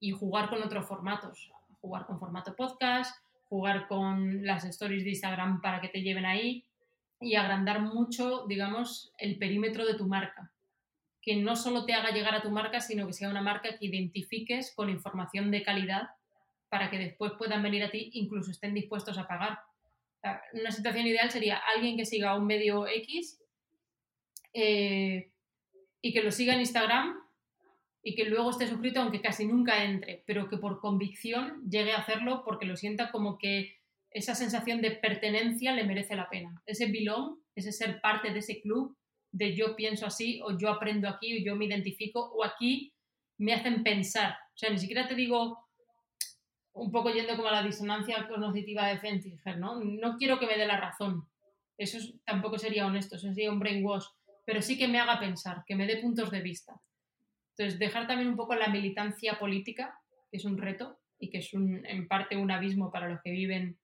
y 0.01 0.11
jugar 0.11 0.49
con 0.49 0.63
otros 0.63 0.87
formatos, 0.87 1.53
jugar 1.81 2.07
con 2.07 2.19
formato 2.19 2.57
podcast, 2.57 3.17
jugar 3.49 3.87
con 3.87 4.45
las 4.45 4.65
stories 4.65 5.05
de 5.05 5.11
Instagram 5.11 5.61
para 5.61 5.81
que 5.81 5.89
te 5.89 6.03
lleven 6.03 6.25
ahí 6.25 6.65
y 7.21 7.37
agrandar 7.37 7.81
mucho, 7.81 8.47
digamos, 8.49 9.13
el 9.19 9.39
perímetro 9.39 9.87
de 9.87 9.95
tu 9.95 10.09
marca. 10.09 10.51
Que 11.21 11.37
no 11.37 11.55
solo 11.55 11.85
te 11.85 11.95
haga 11.95 12.11
llegar 12.11 12.35
a 12.35 12.43
tu 12.43 12.51
marca, 12.51 12.81
sino 12.81 13.07
que 13.07 13.13
sea 13.13 13.29
una 13.29 13.43
marca 13.43 13.79
que 13.79 13.87
identifiques 13.87 14.73
con 14.75 14.91
información 14.91 15.53
de 15.53 15.63
calidad 15.63 16.11
para 16.73 16.89
que 16.91 16.97
después 16.97 17.33
puedan 17.39 17.63
venir 17.63 17.85
a 17.85 17.91
ti, 17.91 18.09
incluso 18.15 18.51
estén 18.51 18.73
dispuestos 18.73 19.19
a 19.19 19.29
pagar 19.29 19.59
una 20.53 20.71
situación 20.71 21.07
ideal 21.07 21.31
sería 21.31 21.61
alguien 21.75 21.97
que 21.97 22.07
siga 22.07 22.37
un 22.37 22.47
medio 22.47 22.87
X 22.87 23.41
eh, 24.53 25.31
y 26.01 26.13
que 26.13 26.23
lo 26.23 26.31
siga 26.31 26.55
en 26.55 26.61
Instagram 26.61 27.17
y 28.05 28.15
que 28.15 28.25
luego 28.25 28.51
esté 28.51 28.67
suscrito 28.67 29.01
aunque 29.01 29.21
casi 29.21 29.47
nunca 29.47 29.85
entre, 29.85 30.23
pero 30.27 30.49
que 30.49 30.59
por 30.59 30.81
convicción 30.81 31.63
llegue 31.69 31.93
a 31.93 31.99
hacerlo 31.99 32.43
porque 32.45 32.67
lo 32.67 32.77
sienta 32.77 33.11
como 33.11 33.39
que 33.39 33.77
esa 34.11 34.35
sensación 34.35 34.83
de 34.83 34.91
pertenencia 34.91 35.73
le 35.73 35.85
merece 35.85 36.15
la 36.15 36.29
pena. 36.29 36.63
Ese 36.67 36.87
belong, 36.87 37.39
ese 37.55 37.73
ser 37.73 38.01
parte 38.01 38.33
de 38.33 38.41
ese 38.41 38.61
club, 38.61 38.97
de 39.31 39.57
yo 39.57 39.75
pienso 39.75 40.05
así 40.07 40.41
o 40.43 40.59
yo 40.59 40.69
aprendo 40.69 41.09
aquí 41.09 41.39
o 41.39 41.45
yo 41.45 41.57
me 41.57 41.65
identifico 41.65 42.21
o 42.21 42.45
aquí 42.45 42.93
me 43.39 43.55
hacen 43.55 43.83
pensar. 43.83 44.33
O 44.55 44.59
sea, 44.59 44.69
ni 44.69 44.79
siquiera 44.79 45.09
te 45.09 45.15
digo 45.15 45.62
un 46.75 46.91
poco 46.91 47.11
yendo 47.11 47.37
como 47.37 47.49
a 47.49 47.53
la 47.53 47.63
disonancia 47.63 48.27
cognitiva 48.29 48.87
de 48.87 48.99
Fentinger, 48.99 49.59
¿no? 49.59 49.81
No 49.81 50.17
quiero 50.17 50.39
que 50.39 50.47
me 50.47 50.57
dé 50.57 50.67
la 50.67 50.81
razón. 50.81 51.29
Eso 51.77 51.99
tampoco 52.25 52.59
sería 52.59 52.87
honesto, 52.87 53.17
eso 53.17 53.29
sería 53.29 53.51
un 53.51 53.59
brainwash, 53.59 54.07
pero 54.45 54.63
sí 54.63 54.79
que 54.79 54.89
me 54.89 54.99
haga 54.99 55.21
pensar, 55.21 55.65
que 55.67 55.77
me 55.77 55.87
dé 55.87 55.97
puntos 55.99 56.31
de 56.31 56.41
vista. 56.41 56.81
Entonces, 57.57 57.79
dejar 57.79 58.07
también 58.07 58.29
un 58.29 58.37
poco 58.37 58.55
la 58.55 58.69
militancia 58.69 59.39
política, 59.39 59.99
que 60.31 60.39
es 60.39 60.45
un 60.45 60.59
reto 60.59 60.99
y 61.19 61.31
que 61.31 61.39
es 61.39 61.51
en 61.53 62.09
parte 62.09 62.37
un 62.37 62.51
abismo 62.51 62.91
para 62.91 63.09
los 63.09 63.21
que 63.23 63.31
viven 63.31 63.79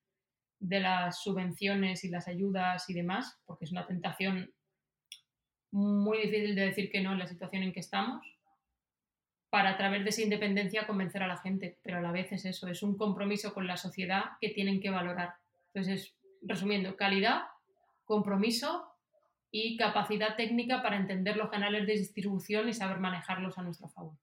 de 0.59 0.81
las 0.81 1.23
subvenciones 1.23 2.05
y 2.05 2.09
las 2.09 2.27
ayudas 2.27 2.89
y 2.89 2.95
demás, 2.95 3.39
porque 3.45 3.65
es 3.65 3.73
una 3.73 3.87
tentación 3.87 4.53
muy 5.71 6.19
difícil 6.19 6.55
de 6.55 6.67
decir 6.67 6.91
que 6.91 7.01
no 7.01 7.13
en 7.13 7.19
la 7.19 7.27
situación 7.27 7.63
en 7.63 7.73
que 7.73 7.81
estamos, 7.81 8.27
para 9.51 9.71
a 9.71 9.77
través 9.77 10.05
de 10.05 10.11
esa 10.11 10.23
independencia 10.23 10.87
convencer 10.87 11.23
a 11.23 11.27
la 11.27 11.39
gente, 11.39 11.79
pero 11.83 11.99
a 11.99 12.01
la 12.01 12.13
vez 12.13 12.33
es 12.33 12.45
eso, 12.45 12.69
es 12.69 12.83
un 12.83 12.97
compromiso 12.97 13.55
con 13.55 13.67
la 13.67 13.77
sociedad 13.77 14.25
que 14.41 14.51
tienen 14.51 14.81
que 14.81 14.91
valorar. 14.91 15.35
Entonces, 15.73 16.17
resumiendo, 16.43 16.97
calidad, 16.97 17.43
compromiso 18.05 18.87
y 19.51 19.77
capacidad 19.77 20.37
técnica 20.37 20.83
para 20.83 20.97
entender 20.97 21.37
los 21.37 21.51
canales 21.51 21.87
de 21.87 21.95
distribución 21.95 22.69
y 22.69 22.75
saber 22.75 22.99
manejarlos 22.99 23.59
a 23.59 23.63
nuestro 23.63 23.89
favor. 23.89 24.15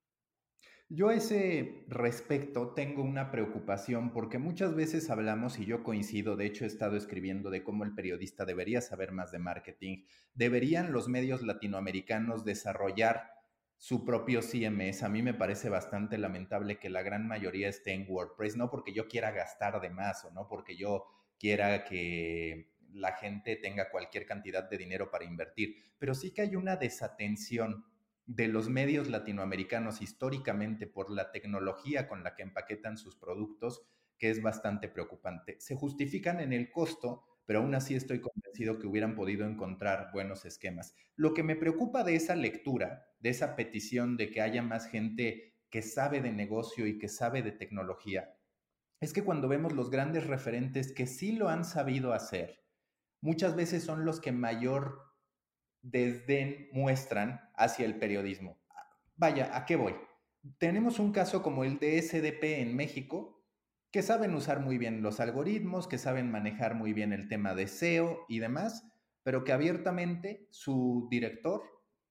Yo 0.88 1.09
a 1.09 1.15
ese 1.15 1.83
respecto 1.88 2.73
tengo 2.75 3.01
una 3.01 3.31
preocupación 3.31 4.13
porque 4.13 4.38
muchas 4.38 4.75
veces 4.75 5.09
hablamos, 5.09 5.57
y 5.57 5.65
yo 5.65 5.81
coincido, 5.81 6.35
de 6.35 6.45
hecho 6.45 6.63
he 6.63 6.67
estado 6.67 6.95
escribiendo 6.95 7.49
de 7.49 7.63
cómo 7.63 7.83
el 7.83 7.95
periodista 7.95 8.45
debería 8.45 8.81
saber 8.81 9.11
más 9.11 9.31
de 9.31 9.39
marketing, 9.39 10.05
deberían 10.35 10.91
los 10.91 11.07
medios 11.07 11.41
latinoamericanos 11.41 12.45
desarrollar 12.45 13.34
su 13.77 14.05
propio 14.05 14.41
CMS. 14.41 15.03
A 15.03 15.09
mí 15.09 15.21
me 15.21 15.33
parece 15.33 15.69
bastante 15.69 16.17
lamentable 16.17 16.79
que 16.79 16.89
la 16.89 17.03
gran 17.03 17.27
mayoría 17.27 17.69
esté 17.69 17.93
en 17.93 18.05
WordPress, 18.09 18.57
no 18.57 18.69
porque 18.69 18.93
yo 18.93 19.07
quiera 19.07 19.31
gastar 19.31 19.81
de 19.81 19.89
más 19.89 20.23
o 20.25 20.31
no 20.31 20.47
porque 20.47 20.75
yo 20.75 21.05
quiera 21.38 21.83
que 21.83 22.71
la 22.93 23.13
gente 23.13 23.57
tenga 23.57 23.89
cualquier 23.89 24.25
cantidad 24.25 24.69
de 24.69 24.77
dinero 24.77 25.11
para 25.11 25.25
invertir, 25.25 25.75
pero 25.99 26.15
sí 26.15 26.33
que 26.33 26.41
hay 26.41 26.55
una 26.55 26.77
desatención 26.77 27.85
de 28.25 28.47
los 28.47 28.69
medios 28.69 29.09
latinoamericanos 29.09 30.01
históricamente 30.01 30.88
por 30.88 31.11
la 31.11 31.31
tecnología 31.31 32.07
con 32.07 32.23
la 32.23 32.35
que 32.35 32.43
empaquetan 32.43 32.97
sus 32.97 33.15
productos, 33.15 33.83
que 34.17 34.29
es 34.29 34.41
bastante 34.41 34.88
preocupante. 34.88 35.57
Se 35.59 35.75
justifican 35.75 36.39
en 36.39 36.53
el 36.53 36.71
costo, 36.71 37.25
pero 37.45 37.60
aún 37.60 37.75
así 37.75 37.95
estoy 37.95 38.21
convencido 38.21 38.79
que 38.79 38.88
hubieran 38.88 39.15
podido 39.15 39.45
encontrar 39.47 40.10
buenos 40.12 40.45
esquemas. 40.45 40.95
Lo 41.15 41.34
que 41.34 41.43
me 41.43 41.55
preocupa 41.55 42.03
de 42.03 42.15
esa 42.15 42.36
lectura, 42.36 43.08
de 43.19 43.29
esa 43.29 43.55
petición 43.55 44.17
de 44.17 44.31
que 44.31 44.41
haya 44.41 44.62
más 44.62 44.88
gente 44.88 45.53
que 45.69 45.81
sabe 45.81 46.21
de 46.21 46.31
negocio 46.31 46.88
y 46.88 46.97
que 46.97 47.08
sabe 47.08 47.41
de 47.41 47.51
tecnología, 47.51 48.36
es 48.99 49.13
que 49.13 49.23
cuando 49.23 49.47
vemos 49.47 49.73
los 49.73 49.89
grandes 49.89 50.25
referentes 50.25 50.93
que 50.93 51.05
sí 51.05 51.34
lo 51.34 51.49
han 51.49 51.65
sabido 51.65 52.13
hacer, 52.13 52.63
muchas 53.21 53.55
veces 53.55 53.84
son 53.84 54.05
los 54.05 54.19
que 54.19 54.31
mayor 54.31 55.01
desdén 55.81 56.69
muestran 56.71 57.41
hacia 57.55 57.86
el 57.86 57.99
periodismo. 57.99 58.60
Vaya, 59.15 59.55
¿a 59.55 59.65
qué 59.65 59.75
voy? 59.75 59.95
Tenemos 60.58 60.99
un 60.99 61.12
caso 61.12 61.41
como 61.43 61.63
el 61.63 61.79
de 61.79 61.97
SDP 62.01 62.62
en 62.62 62.75
México, 62.75 63.34
que 63.95 64.01
saben 64.01 64.36
usar 64.36 64.60
muy 64.60 64.77
bien 64.77 65.01
los 65.01 65.21
algoritmos, 65.21 65.88
que 65.88 65.97
saben 65.97 66.29
manejar 66.29 66.75
muy 66.75 66.91
bien 66.91 67.13
el 67.13 67.29
tema 67.29 67.55
de 67.55 67.65
SEO 67.69 68.25
y 68.27 68.39
demás, 68.39 68.86
pero 69.23 69.45
que 69.45 69.53
abiertamente 69.53 70.49
su 70.51 71.08
director 71.10 71.62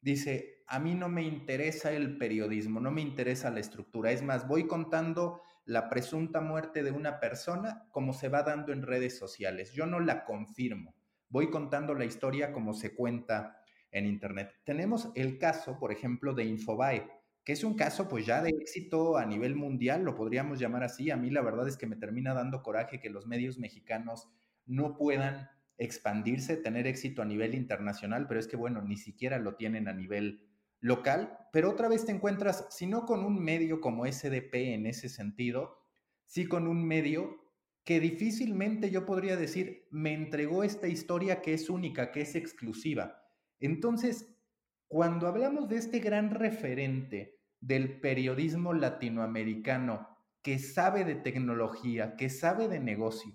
dice, 0.01 0.63
a 0.67 0.79
mí 0.79 0.95
no 0.95 1.11
me 1.11 1.25
interesa 1.25 1.93
el 1.93 2.17
periodismo, 2.17 2.81
no 2.81 2.91
me 2.91 3.03
interesa 3.03 3.51
la 3.51 3.61
estructura, 3.61 4.13
es 4.13 4.23
más, 4.23 4.49
voy 4.49 4.67
contando 4.67 5.43
la 5.67 5.91
presunta 5.91 6.41
muerte 6.41 6.83
de 6.83 6.91
una 6.91 7.21
persona 7.21 7.87
como 7.91 8.15
se 8.15 8.31
va 8.31 8.43
dando 8.43 8.73
en 8.73 8.81
redes 8.81 9.19
sociales, 9.19 9.75
yo 9.75 9.85
no 9.85 10.01
la 10.01 10.25
confirmo, 10.25 10.97
voy 11.29 11.51
contando 11.51 11.93
la 11.93 12.07
historia 12.07 12.51
como 12.55 12.73
se 12.73 12.95
cuenta 12.95 13.59
en 13.91 14.07
Internet. 14.07 14.55
Tenemos 14.65 15.13
el 15.17 15.37
caso, 15.37 15.79
por 15.79 15.93
ejemplo, 15.93 16.33
de 16.33 16.45
Infobae, 16.45 17.07
que 17.45 17.53
es 17.53 17.63
un 17.63 17.75
caso 17.75 18.09
pues 18.09 18.27
ya 18.27 18.43
de 18.43 18.51
éxito 18.51 19.17
a 19.17 19.27
nivel 19.27 19.55
mundial, 19.55 20.03
lo 20.03 20.15
podríamos 20.15 20.59
llamar 20.59 20.83
así. 20.83 21.11
A 21.11 21.17
mí 21.17 21.31
la 21.31 21.43
verdad 21.43 21.69
es 21.69 21.77
que 21.77 21.87
me 21.87 21.97
termina 21.97 22.35
dando 22.35 22.63
coraje 22.63 23.01
que 23.01 23.11
los 23.11 23.27
medios 23.27 23.59
mexicanos 23.59 24.29
no 24.67 24.97
puedan 24.97 25.51
expandirse, 25.77 26.57
tener 26.57 26.87
éxito 26.87 27.21
a 27.21 27.27
nivel 27.27 27.55
internacional, 27.55 28.27
pero 28.27 28.41
es 28.41 28.47
que 28.47 28.57
bueno, 28.57 28.81
ni 28.83 28.97
siquiera 28.97 29.39
lo 29.39 29.57
tienen 29.57 29.89
a 29.89 29.93
nivel 29.93 30.49
local. 30.81 31.37
Pero 31.53 31.71
otra 31.71 31.89
vez 31.89 32.07
te 32.07 32.13
encuentras, 32.13 32.67
si 32.71 32.87
no 32.87 33.05
con 33.05 33.25
un 33.25 33.43
medio 33.43 33.81
como 33.81 34.07
SDP 34.07 34.75
en 34.75 34.87
ese 34.87 35.09
sentido, 35.09 35.79
sí 36.25 36.47
con 36.47 36.67
un 36.67 36.87
medio 36.87 37.45
que 37.85 38.01
difícilmente 38.01 38.91
yo 38.91 39.05
podría 39.05 39.37
decir, 39.37 39.87
me 39.91 40.15
entregó 40.15 40.65
esta 40.65 40.89
historia 40.89 41.43
que 41.43 41.53
es 41.53 41.69
única, 41.69 42.13
que 42.13 42.23
es 42.23 42.35
exclusiva 42.35 43.21
entonces, 43.65 44.34
cuando 44.95 45.27
hablamos 45.27 45.69
de 45.69 45.79
este 45.79 45.99
gran 45.99 46.31
referente 46.31 47.41
del 47.59 47.99
periodismo 47.99 48.73
latinoamericano 48.75 50.09
que 50.41 50.61
sabe 50.61 51.05
de 51.05 51.17
tecnología, 51.17 52.15
que 52.15 52.31
sabe 52.31 52.69
de 52.69 52.79
negocio, 52.79 53.33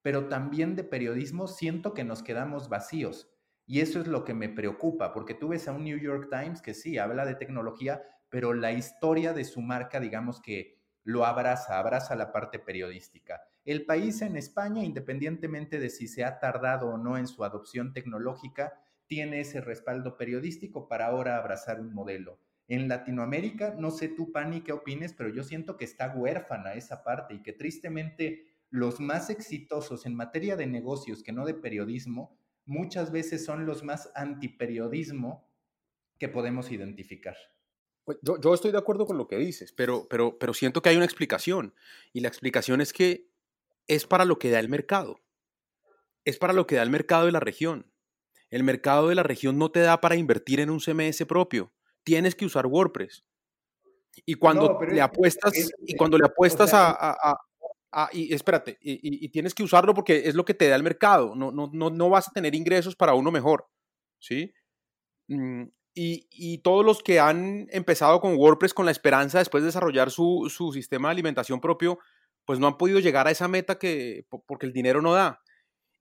pero 0.00 0.28
también 0.28 0.74
de 0.74 0.84
periodismo, 0.84 1.48
siento 1.48 1.92
que 1.92 2.02
nos 2.02 2.22
quedamos 2.22 2.70
vacíos. 2.70 3.30
Y 3.66 3.80
eso 3.80 4.00
es 4.00 4.06
lo 4.06 4.24
que 4.24 4.32
me 4.32 4.48
preocupa, 4.48 5.12
porque 5.12 5.34
tú 5.34 5.48
ves 5.48 5.68
a 5.68 5.72
un 5.72 5.84
New 5.84 5.98
York 5.98 6.30
Times 6.30 6.62
que 6.62 6.72
sí, 6.72 6.96
habla 6.96 7.26
de 7.26 7.34
tecnología, 7.34 8.02
pero 8.30 8.54
la 8.54 8.72
historia 8.72 9.34
de 9.34 9.44
su 9.44 9.60
marca, 9.60 10.00
digamos 10.00 10.40
que 10.40 10.80
lo 11.04 11.26
abraza, 11.26 11.78
abraza 11.78 12.16
la 12.16 12.32
parte 12.32 12.58
periodística. 12.58 13.42
El 13.66 13.84
país 13.84 14.22
en 14.22 14.38
España, 14.38 14.82
independientemente 14.82 15.78
de 15.78 15.90
si 15.90 16.08
se 16.08 16.24
ha 16.24 16.38
tardado 16.38 16.88
o 16.88 16.96
no 16.96 17.18
en 17.18 17.26
su 17.26 17.44
adopción 17.44 17.92
tecnológica, 17.92 18.81
tiene 19.12 19.40
ese 19.40 19.60
respaldo 19.60 20.16
periodístico 20.16 20.88
para 20.88 21.04
ahora 21.04 21.36
abrazar 21.36 21.82
un 21.82 21.92
modelo. 21.92 22.38
En 22.66 22.88
Latinoamérica, 22.88 23.74
no 23.78 23.90
sé 23.90 24.08
tú, 24.08 24.32
Pani, 24.32 24.62
qué 24.62 24.72
opines, 24.72 25.12
pero 25.12 25.28
yo 25.28 25.44
siento 25.44 25.76
que 25.76 25.84
está 25.84 26.14
huérfana 26.16 26.72
esa 26.72 27.04
parte 27.04 27.34
y 27.34 27.42
que 27.42 27.52
tristemente 27.52 28.46
los 28.70 29.00
más 29.00 29.28
exitosos 29.28 30.06
en 30.06 30.14
materia 30.14 30.56
de 30.56 30.66
negocios 30.66 31.22
que 31.22 31.30
no 31.30 31.44
de 31.44 31.52
periodismo, 31.52 32.38
muchas 32.64 33.12
veces 33.12 33.44
son 33.44 33.66
los 33.66 33.84
más 33.84 34.10
antiperiodismo 34.14 35.46
que 36.18 36.30
podemos 36.30 36.72
identificar. 36.72 37.36
Pues, 38.04 38.16
yo, 38.22 38.40
yo, 38.40 38.54
estoy 38.54 38.72
de 38.72 38.78
acuerdo 38.78 39.04
con 39.04 39.18
lo 39.18 39.28
que 39.28 39.36
dices, 39.36 39.74
pero, 39.74 40.08
pero, 40.08 40.38
pero 40.38 40.54
siento 40.54 40.80
que 40.80 40.88
hay 40.88 40.96
una 40.96 41.04
explicación. 41.04 41.74
Y 42.14 42.20
la 42.20 42.28
explicación 42.28 42.80
es 42.80 42.94
que 42.94 43.28
es 43.88 44.06
para 44.06 44.24
lo 44.24 44.38
que 44.38 44.48
da 44.48 44.58
el 44.58 44.70
mercado. 44.70 45.20
Es 46.24 46.38
para 46.38 46.54
lo 46.54 46.66
que 46.66 46.76
da 46.76 46.82
el 46.82 46.88
mercado 46.88 47.26
de 47.26 47.32
la 47.32 47.40
región. 47.40 47.91
El 48.52 48.64
mercado 48.64 49.08
de 49.08 49.14
la 49.14 49.22
región 49.22 49.56
no 49.56 49.70
te 49.70 49.80
da 49.80 50.00
para 50.02 50.14
invertir 50.14 50.60
en 50.60 50.68
un 50.68 50.78
CMS 50.78 51.24
propio. 51.26 51.72
Tienes 52.04 52.34
que 52.34 52.44
usar 52.44 52.66
WordPress. 52.66 53.24
Y 54.26 54.34
cuando 54.34 54.78
le 54.82 55.00
apuestas, 55.00 55.54
y 55.86 55.96
cuando 55.96 56.18
le 56.18 56.26
apuestas 56.26 56.70
a, 56.74 57.38
y 58.12 58.34
espérate, 58.34 58.76
y, 58.82 59.26
tienes 59.30 59.54
que 59.54 59.62
usarlo 59.62 59.94
porque 59.94 60.28
es 60.28 60.34
lo 60.34 60.44
que 60.44 60.52
te 60.52 60.68
da 60.68 60.76
el 60.76 60.82
mercado. 60.82 61.34
No, 61.34 61.50
no, 61.50 61.70
no, 61.72 62.10
vas 62.10 62.28
a 62.28 62.32
tener 62.32 62.54
ingresos 62.54 62.94
para 62.94 63.14
uno 63.14 63.30
mejor. 63.30 63.68
¿Sí? 64.18 64.52
Mm, 65.28 65.64
y, 65.94 66.58
todos 66.58 66.84
los 66.84 67.02
que 67.02 67.20
han 67.20 67.68
empezado 67.70 68.20
con 68.20 68.36
WordPress 68.36 68.74
con 68.74 68.84
la 68.84 68.92
esperanza 68.92 69.38
después 69.38 69.62
de 69.62 69.68
desarrollar 69.68 70.10
su, 70.10 70.52
su 70.54 70.74
sistema 70.74 71.08
de 71.08 71.12
alimentación 71.12 71.58
propio, 71.58 71.98
pues 72.44 72.58
no 72.58 72.66
han 72.66 72.76
podido 72.76 72.98
llegar 72.98 73.26
a 73.28 73.30
esa 73.30 73.48
meta 73.48 73.78
que, 73.78 74.26
porque 74.46 74.66
el 74.66 74.74
dinero 74.74 75.00
no 75.00 75.14
da. 75.14 75.41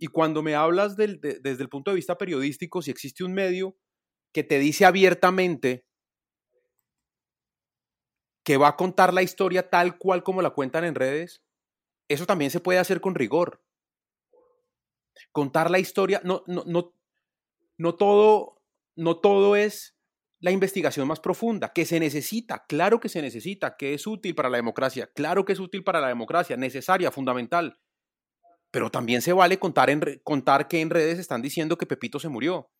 Y 0.01 0.07
cuando 0.07 0.41
me 0.41 0.55
hablas 0.55 0.95
desde 0.97 1.61
el 1.61 1.69
punto 1.69 1.91
de 1.91 1.95
vista 1.95 2.17
periodístico, 2.17 2.81
si 2.81 2.89
existe 2.89 3.23
un 3.23 3.33
medio 3.33 3.77
que 4.33 4.43
te 4.43 4.57
dice 4.57 4.83
abiertamente 4.83 5.85
que 8.43 8.57
va 8.57 8.69
a 8.69 8.75
contar 8.75 9.13
la 9.13 9.21
historia 9.21 9.69
tal 9.69 9.99
cual 9.99 10.23
como 10.23 10.41
la 10.41 10.49
cuentan 10.49 10.85
en 10.85 10.95
redes, 10.95 11.43
eso 12.09 12.25
también 12.25 12.49
se 12.49 12.59
puede 12.59 12.79
hacer 12.79 12.99
con 12.99 13.13
rigor. 13.13 13.63
Contar 15.31 15.69
la 15.69 15.77
historia, 15.77 16.19
no, 16.23 16.41
no, 16.47 16.63
no, 16.65 16.95
no, 17.77 17.93
todo, 17.93 18.59
no 18.95 19.19
todo 19.19 19.55
es 19.55 19.95
la 20.39 20.49
investigación 20.49 21.07
más 21.07 21.19
profunda, 21.19 21.73
que 21.73 21.85
se 21.85 21.99
necesita, 21.99 22.65
claro 22.67 22.99
que 22.99 23.07
se 23.09 23.21
necesita, 23.21 23.77
que 23.77 23.93
es 23.93 24.07
útil 24.07 24.33
para 24.33 24.49
la 24.49 24.57
democracia, 24.57 25.11
claro 25.13 25.45
que 25.45 25.53
es 25.53 25.59
útil 25.59 25.83
para 25.83 26.01
la 26.01 26.07
democracia, 26.07 26.57
necesaria, 26.57 27.11
fundamental, 27.11 27.77
pero 28.71 28.89
también 28.89 29.21
se 29.21 29.33
vale 29.33 29.59
contar, 29.59 29.89
en, 29.89 30.21
contar 30.23 30.67
que 30.69 30.79
en 30.79 30.89
redes 30.89 31.19
están 31.19 31.41
diciendo 31.41 31.77
que 31.77 31.85
Pepito 31.85 32.19
se 32.19 32.29
murió 32.29 32.71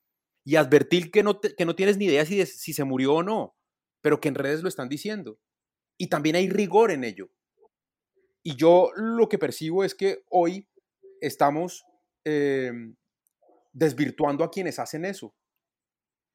y 0.43 0.55
advertir 0.55 1.11
que 1.11 1.21
no, 1.21 1.39
que 1.39 1.65
no 1.65 1.75
tienes 1.75 1.97
ni 1.97 2.05
idea 2.05 2.25
si, 2.25 2.43
si 2.45 2.73
se 2.73 2.85
murió 2.85 3.15
o 3.15 3.23
no. 3.23 3.55
pero 4.01 4.19
que 4.19 4.29
en 4.29 4.35
redes 4.35 4.63
lo 4.63 4.69
están 4.69 4.89
diciendo. 4.89 5.37
Y 5.97 6.07
también 6.07 6.35
hay 6.35 6.49
rigor 6.49 6.89
en 6.89 7.03
ello. 7.03 7.29
Y 8.41 8.55
yo 8.55 8.89
lo 8.95 9.29
que 9.29 9.37
percibo 9.37 9.83
es 9.83 9.93
que 9.93 10.23
hoy 10.29 10.67
estamos 11.19 11.83
em, 12.23 12.95
desvirtuando 13.73 14.43
a 14.43 14.49
quienes 14.49 14.79
hacen 14.79 15.05
eso. 15.05 15.35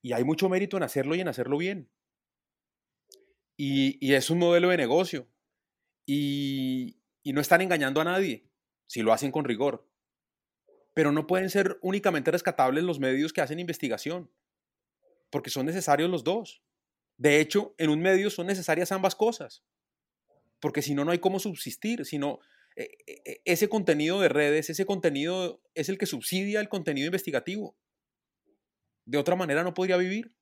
Y 0.03 0.13
hay 0.13 0.23
mucho 0.23 0.49
mérito 0.49 0.77
en 0.77 0.85
hacerlo 0.85 1.17
y 1.17 1.21
en 1.21 1.29
hacerlo 1.29 1.59
bien. 1.59 1.91
Y, 3.57 4.15
es 4.15 4.31
un 4.31 4.39
modelo 4.39 4.69
de 4.69 4.77
negocio. 4.77 5.29
Y, 6.07 7.01
y 7.25 7.33
no 7.33 7.41
están 7.41 7.63
engañando 7.63 8.01
a 8.01 8.05
nadie 8.05 8.49
si 8.87 9.03
lo 9.03 9.12
hacen 9.12 9.32
con 9.32 9.45
rigor. 9.45 9.89
Pero 10.95 11.12
no 11.12 11.26
pueden 11.26 11.51
ser 11.51 11.78
únicamente 11.82 12.30
rescatables 12.30 12.84
los 12.84 13.01
medios 13.01 13.32
que 13.32 13.41
hacen 13.41 13.61
investigación, 13.61 14.30
porque 15.30 15.51
son 15.51 15.66
necesarios 15.66 16.11
los 16.11 16.24
dos. 16.24 16.62
De 17.18 17.41
hecho, 17.41 17.74
en 17.78 17.91
un 17.91 18.01
medio 18.01 18.30
son 18.30 18.47
necesarias 18.47 18.93
ambas 18.93 19.14
cosas, 19.14 19.64
porque 20.61 20.82
si 20.82 20.95
no, 20.95 21.05
no 21.05 21.12
hay 21.12 21.18
cómo 21.18 21.39
subsistir, 21.39 22.05
sino 22.05 22.41
eh, 22.76 22.91
eh, 23.07 23.41
ese 23.47 23.68
contenido 23.68 24.20
de 24.20 24.28
redes, 24.28 24.68
ese 24.68 24.84
contenido 24.84 25.62
es 25.74 25.89
el 25.89 25.97
que 25.97 26.07
subsidia 26.07 26.61
el 26.61 26.68
contenido 26.68 27.07
investigativo. 27.07 27.74
De 29.07 29.16
otra 29.16 29.34
manera 29.34 29.62
no 29.62 29.72
podría 29.72 29.97
vivir. 29.97 30.36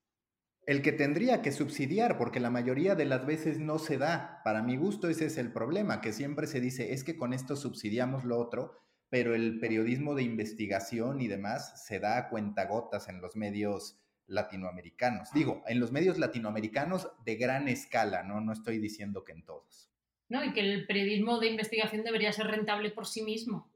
El 0.67 0.81
que 0.81 0.93
tendría 0.93 1.43
que 1.43 1.53
subsidiar, 1.53 2.17
porque 2.17 2.41
la 2.41 2.51
mayoría 2.51 2.95
de 2.95 3.05
las 3.05 3.27
veces 3.27 3.59
no 3.59 3.79
se 3.79 3.99
da. 3.99 4.41
Para 4.45 4.62
mi 4.62 4.77
gusto 4.77 5.09
ese 5.09 5.27
es 5.27 5.37
el 5.37 5.53
problema, 5.53 6.01
que 6.01 6.12
siempre 6.12 6.47
se 6.47 6.61
dice, 6.61 6.93
es 6.93 7.05
que 7.05 7.17
con 7.17 7.35
esto 7.35 7.55
subsidiamos 7.55 8.25
lo 8.25 8.39
otro, 8.39 8.81
pero 9.11 9.35
el 9.35 9.61
periodismo 9.61 10.15
de 10.15 10.23
investigación 10.23 11.21
y 11.21 11.29
demás 11.29 11.85
se 11.87 12.01
da 12.01 12.17
a 12.17 12.29
cuentagotas 12.31 13.09
en 13.09 13.21
los 13.21 13.37
medios 13.37 14.01
latinoamericanos. 14.27 15.31
Digo, 15.33 15.62
en 15.67 15.81
los 15.81 15.93
medios 15.93 16.19
latinoamericanos 16.19 17.11
de 17.25 17.37
gran 17.37 17.69
escala, 17.69 18.23
¿no? 18.23 18.41
No 18.41 18.53
estoy 18.53 18.79
diciendo 18.79 19.23
que 19.23 19.33
en 19.33 19.45
todos. 19.45 19.91
No, 20.29 20.43
y 20.43 20.53
que 20.53 20.61
el 20.61 20.87
periodismo 20.87 21.39
de 21.39 21.49
investigación 21.49 22.03
debería 22.03 22.33
ser 22.33 22.47
rentable 22.47 22.91
por 22.91 23.07
sí 23.07 23.23
mismo. 23.23 23.71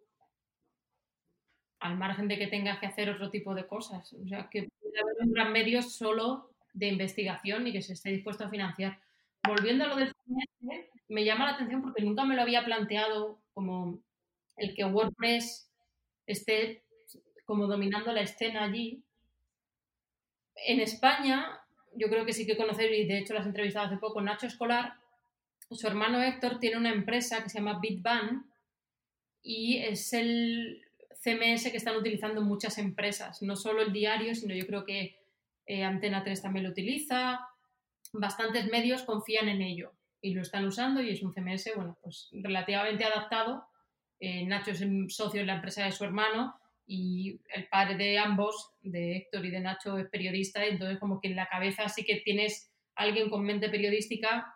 Al 1.81 1.97
margen 1.97 2.27
de 2.27 2.39
que 2.39 2.47
tengas 2.47 2.81
que 2.81 2.87
hacer 2.87 3.11
otro 3.11 3.31
tipo 3.31 3.55
de 3.55 3.67
cosas. 3.67 4.13
O 4.15 4.27
sea, 4.27 4.49
que 4.51 4.69
puede 4.81 4.99
haber 4.99 5.17
un 5.21 5.33
gran 5.33 5.53
medio 5.53 5.83
solo 5.83 6.48
de 6.73 6.89
investigación 6.89 7.67
y 7.67 7.73
que 7.73 7.83
se 7.83 7.95
esté 7.95 8.11
dispuesto 8.11 8.45
a 8.45 8.51
financiar. 8.51 9.01
Volviendo 9.47 9.85
a 9.85 9.89
lo 9.89 9.97
del 9.97 10.13
CMS, 10.13 10.91
me 11.09 11.25
llama 11.25 11.47
la 11.47 11.53
atención 11.53 11.83
porque 11.83 12.03
nunca 12.03 12.25
me 12.25 12.37
lo 12.37 12.43
había 12.43 12.65
planteado 12.65 13.41
como 13.55 14.01
el 14.57 14.75
que 14.75 14.85
WordPress 14.85 15.71
esté 16.27 16.83
como 17.45 17.67
dominando 17.67 18.13
la 18.13 18.21
escena 18.21 18.65
allí. 18.65 19.03
En 20.67 20.81
España, 20.81 21.61
yo 21.95 22.09
creo 22.09 22.27
que 22.27 22.33
sí 22.33 22.47
que 22.47 22.57
conocéis, 22.57 22.91
y 22.93 23.07
de 23.07 23.19
hecho 23.19 23.35
las 23.35 23.47
he 23.47 23.79
hace 23.79 23.97
poco, 23.97 24.21
Nacho 24.21 24.47
Escolar, 24.47 24.95
su 25.71 25.87
hermano 25.87 26.23
Héctor 26.23 26.59
tiene 26.59 26.77
una 26.77 26.93
empresa 26.93 27.43
que 27.43 27.49
se 27.49 27.59
llama 27.59 27.79
Bitban 27.81 28.51
y 29.43 29.79
es 29.79 30.13
el 30.13 30.83
CMS 31.23 31.71
que 31.71 31.77
están 31.77 31.97
utilizando 31.97 32.41
muchas 32.41 32.79
empresas, 32.79 33.43
no 33.43 33.57
solo 33.57 33.83
el 33.83 33.93
diario, 33.93 34.35
sino 34.35 34.55
yo 34.55 34.67
creo 34.67 34.85
que 34.85 35.17
eh, 35.69 35.85
Antena 35.85 36.25
3 36.25 36.41
también 36.41 36.65
lo 36.65 36.71
utiliza, 36.71 37.41
bastantes 38.15 38.71
medios 38.71 39.03
confían 39.03 39.51
en 39.51 39.61
ello 39.61 39.93
y 40.23 40.33
lo 40.33 40.41
están 40.41 40.65
usando 40.65 41.03
y 41.03 41.11
es 41.11 41.23
un 41.23 41.35
CMS, 41.35 41.73
bueno, 41.77 41.99
pues 42.03 42.31
relativamente 42.33 43.05
adaptado. 43.05 43.67
Eh, 44.19 44.47
Nacho 44.47 44.71
es 44.71 44.83
socio 45.15 45.43
en 45.43 45.47
la 45.47 45.57
empresa 45.57 45.85
de 45.85 45.93
su 45.93 46.05
hermano 46.05 46.55
y 46.87 47.39
el 47.55 47.69
padre 47.69 47.97
de 47.97 48.19
ambos, 48.19 48.73
de 48.81 49.19
Héctor 49.19 49.45
y 49.45 49.51
de 49.51 49.61
Nacho, 49.61 49.99
es 49.99 50.09
periodista, 50.09 50.65
entonces 50.65 50.99
como 50.99 51.21
que 51.21 51.29
en 51.29 51.37
la 51.37 51.47
cabeza 51.47 51.87
sí 51.91 52.03
que 52.03 52.23
tienes 52.25 52.73
alguien 52.95 53.29
con 53.29 53.45
mente 53.45 53.69
periodística 53.69 54.55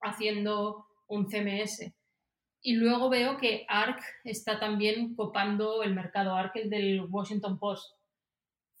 haciendo 0.00 0.86
un 1.08 1.28
CMS. 1.28 1.92
Y 2.62 2.76
luego 2.76 3.10
veo 3.10 3.36
que 3.36 3.66
ARC 3.68 4.00
está 4.22 4.60
también 4.60 5.16
copando 5.16 5.82
el 5.82 5.92
mercado, 5.92 6.36
ARC 6.36 6.54
el 6.54 6.70
del 6.70 7.00
Washington 7.10 7.58
Post. 7.58 7.96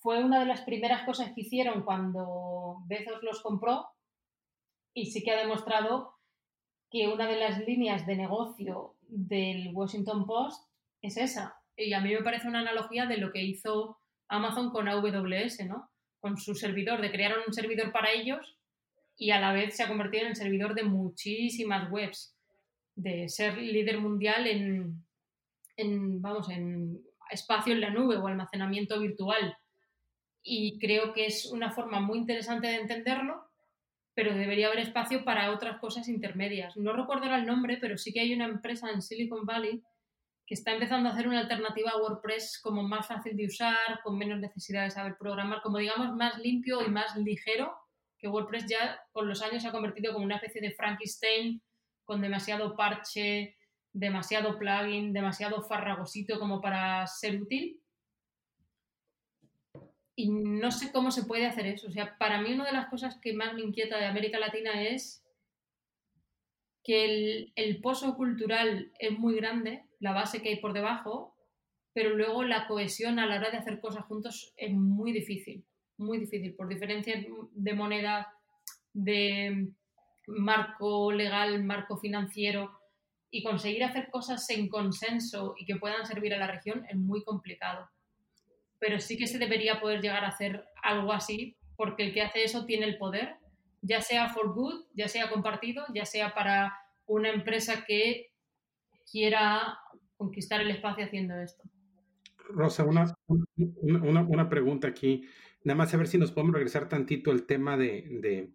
Fue 0.06 0.22
una 0.22 0.38
de 0.38 0.46
las 0.46 0.60
primeras 0.60 1.02
cosas 1.02 1.32
que 1.32 1.40
hicieron 1.40 1.82
cuando 1.82 2.76
Bezos 2.86 3.24
los 3.24 3.42
compró 3.42 3.88
y 4.94 5.06
sí 5.06 5.24
que 5.24 5.32
ha 5.32 5.36
demostrado 5.36 6.14
que 6.88 7.08
una 7.08 7.26
de 7.26 7.40
las 7.40 7.58
líneas 7.66 8.06
de 8.06 8.14
negocio 8.14 8.94
del 9.00 9.74
Washington 9.74 10.24
Post 10.24 10.70
es 11.02 11.16
esa. 11.16 11.56
Y 11.76 11.92
a 11.92 12.00
mí 12.00 12.14
me 12.14 12.22
parece 12.22 12.46
una 12.46 12.60
analogía 12.60 13.06
de 13.06 13.16
lo 13.16 13.32
que 13.32 13.42
hizo 13.42 13.98
Amazon 14.28 14.70
con 14.70 14.86
AWS, 14.86 15.66
¿no? 15.66 15.90
Con 16.20 16.38
su 16.38 16.54
servidor, 16.54 17.00
de 17.00 17.10
crear 17.10 17.34
un 17.44 17.52
servidor 17.52 17.90
para 17.90 18.12
ellos 18.12 18.56
y 19.16 19.32
a 19.32 19.40
la 19.40 19.52
vez 19.52 19.74
se 19.74 19.82
ha 19.82 19.88
convertido 19.88 20.22
en 20.22 20.28
el 20.28 20.36
servidor 20.36 20.76
de 20.76 20.84
muchísimas 20.84 21.90
webs, 21.90 22.32
de 22.94 23.28
ser 23.28 23.58
líder 23.58 23.98
mundial 23.98 24.46
en, 24.46 25.04
en, 25.76 26.22
vamos, 26.22 26.48
en 26.48 27.02
espacio 27.28 27.72
en 27.72 27.80
la 27.80 27.90
nube 27.90 28.16
o 28.16 28.28
almacenamiento 28.28 29.00
virtual. 29.00 29.58
Y 30.48 30.78
creo 30.78 31.12
que 31.12 31.26
es 31.26 31.46
una 31.46 31.72
forma 31.72 31.98
muy 31.98 32.18
interesante 32.18 32.68
de 32.68 32.76
entenderlo, 32.76 33.50
pero 34.14 34.32
debería 34.32 34.68
haber 34.68 34.78
espacio 34.78 35.24
para 35.24 35.50
otras 35.50 35.80
cosas 35.80 36.08
intermedias. 36.08 36.76
No 36.76 36.92
recuerdo 36.92 37.26
el 37.34 37.44
nombre, 37.44 37.78
pero 37.80 37.98
sí 37.98 38.12
que 38.12 38.20
hay 38.20 38.32
una 38.32 38.44
empresa 38.44 38.90
en 38.90 39.02
Silicon 39.02 39.44
Valley 39.44 39.82
que 40.46 40.54
está 40.54 40.72
empezando 40.72 41.08
a 41.08 41.12
hacer 41.12 41.26
una 41.26 41.40
alternativa 41.40 41.90
a 41.90 42.00
WordPress 42.00 42.60
como 42.62 42.84
más 42.84 43.08
fácil 43.08 43.36
de 43.36 43.46
usar, 43.46 44.00
con 44.04 44.16
menos 44.16 44.38
necesidad 44.38 44.84
de 44.84 44.92
saber 44.92 45.16
programar, 45.18 45.60
como 45.62 45.78
digamos 45.78 46.14
más 46.14 46.38
limpio 46.38 46.80
y 46.86 46.90
más 46.90 47.16
ligero 47.16 47.76
que 48.16 48.28
WordPress 48.28 48.66
ya 48.66 49.00
con 49.12 49.28
los 49.28 49.42
años 49.42 49.62
se 49.62 49.68
ha 49.68 49.72
convertido 49.72 50.12
como 50.12 50.24
una 50.24 50.36
especie 50.36 50.60
de 50.60 50.72
Frankenstein 50.72 51.60
con 52.04 52.20
demasiado 52.20 52.76
parche, 52.76 53.56
demasiado 53.92 54.58
plugin, 54.58 55.12
demasiado 55.12 55.62
farragosito 55.62 56.38
como 56.38 56.60
para 56.60 57.06
ser 57.06 57.42
útil. 57.42 57.80
Y 60.16 60.30
no 60.30 60.70
sé 60.70 60.90
cómo 60.90 61.10
se 61.10 61.24
puede 61.24 61.46
hacer 61.46 61.66
eso. 61.66 61.88
O 61.88 61.90
sea, 61.92 62.16
para 62.18 62.40
mí 62.40 62.52
una 62.52 62.64
de 62.64 62.72
las 62.72 62.88
cosas 62.88 63.18
que 63.20 63.34
más 63.34 63.54
me 63.54 63.62
inquieta 63.62 63.98
de 63.98 64.06
América 64.06 64.38
Latina 64.38 64.82
es 64.82 65.22
que 66.82 67.04
el, 67.04 67.52
el 67.54 67.80
pozo 67.80 68.16
cultural 68.16 68.90
es 68.98 69.18
muy 69.18 69.36
grande, 69.36 69.84
la 70.00 70.12
base 70.12 70.40
que 70.40 70.48
hay 70.48 70.56
por 70.56 70.72
debajo, 70.72 71.36
pero 71.92 72.14
luego 72.14 72.44
la 72.44 72.66
cohesión 72.66 73.18
a 73.18 73.26
la 73.26 73.36
hora 73.36 73.50
de 73.50 73.58
hacer 73.58 73.80
cosas 73.80 74.04
juntos 74.06 74.54
es 74.56 74.72
muy 74.72 75.12
difícil 75.12 75.64
muy 75.98 76.18
difícil 76.18 76.54
por 76.54 76.68
diferencias 76.68 77.24
de 77.52 77.74
moneda, 77.74 78.32
de 78.92 79.68
marco 80.26 81.12
legal, 81.12 81.62
marco 81.64 81.96
financiero 81.96 82.78
y 83.30 83.42
conseguir 83.42 83.84
hacer 83.84 84.10
cosas 84.10 84.48
en 84.50 84.68
consenso 84.68 85.54
y 85.58 85.64
que 85.64 85.76
puedan 85.76 86.06
servir 86.06 86.34
a 86.34 86.38
la 86.38 86.46
región 86.46 86.84
es 86.88 86.96
muy 86.96 87.22
complicado. 87.24 87.88
Pero 88.78 89.00
sí 89.00 89.16
que 89.16 89.26
se 89.26 89.38
debería 89.38 89.80
poder 89.80 90.00
llegar 90.00 90.24
a 90.24 90.28
hacer 90.28 90.64
algo 90.82 91.12
así 91.12 91.56
porque 91.76 92.04
el 92.04 92.14
que 92.14 92.22
hace 92.22 92.44
eso 92.44 92.64
tiene 92.64 92.86
el 92.86 92.98
poder, 92.98 93.36
ya 93.82 94.00
sea 94.00 94.28
for 94.30 94.54
good, 94.54 94.86
ya 94.94 95.08
sea 95.08 95.30
compartido, 95.30 95.84
ya 95.94 96.04
sea 96.04 96.34
para 96.34 96.74
una 97.06 97.30
empresa 97.30 97.84
que 97.86 98.32
quiera 99.10 99.78
conquistar 100.16 100.60
el 100.60 100.70
espacio 100.70 101.04
haciendo 101.04 101.36
esto. 101.36 101.62
Rosa, 102.48 102.84
una, 102.84 103.14
una, 103.56 104.22
una 104.22 104.48
pregunta 104.48 104.88
aquí. 104.88 105.28
Nada 105.64 105.76
más 105.76 105.92
a 105.92 105.96
ver 105.96 106.08
si 106.08 106.18
nos 106.18 106.32
podemos 106.32 106.54
regresar 106.54 106.88
tantito 106.88 107.30
al 107.30 107.44
tema 107.44 107.76
de, 107.76 108.50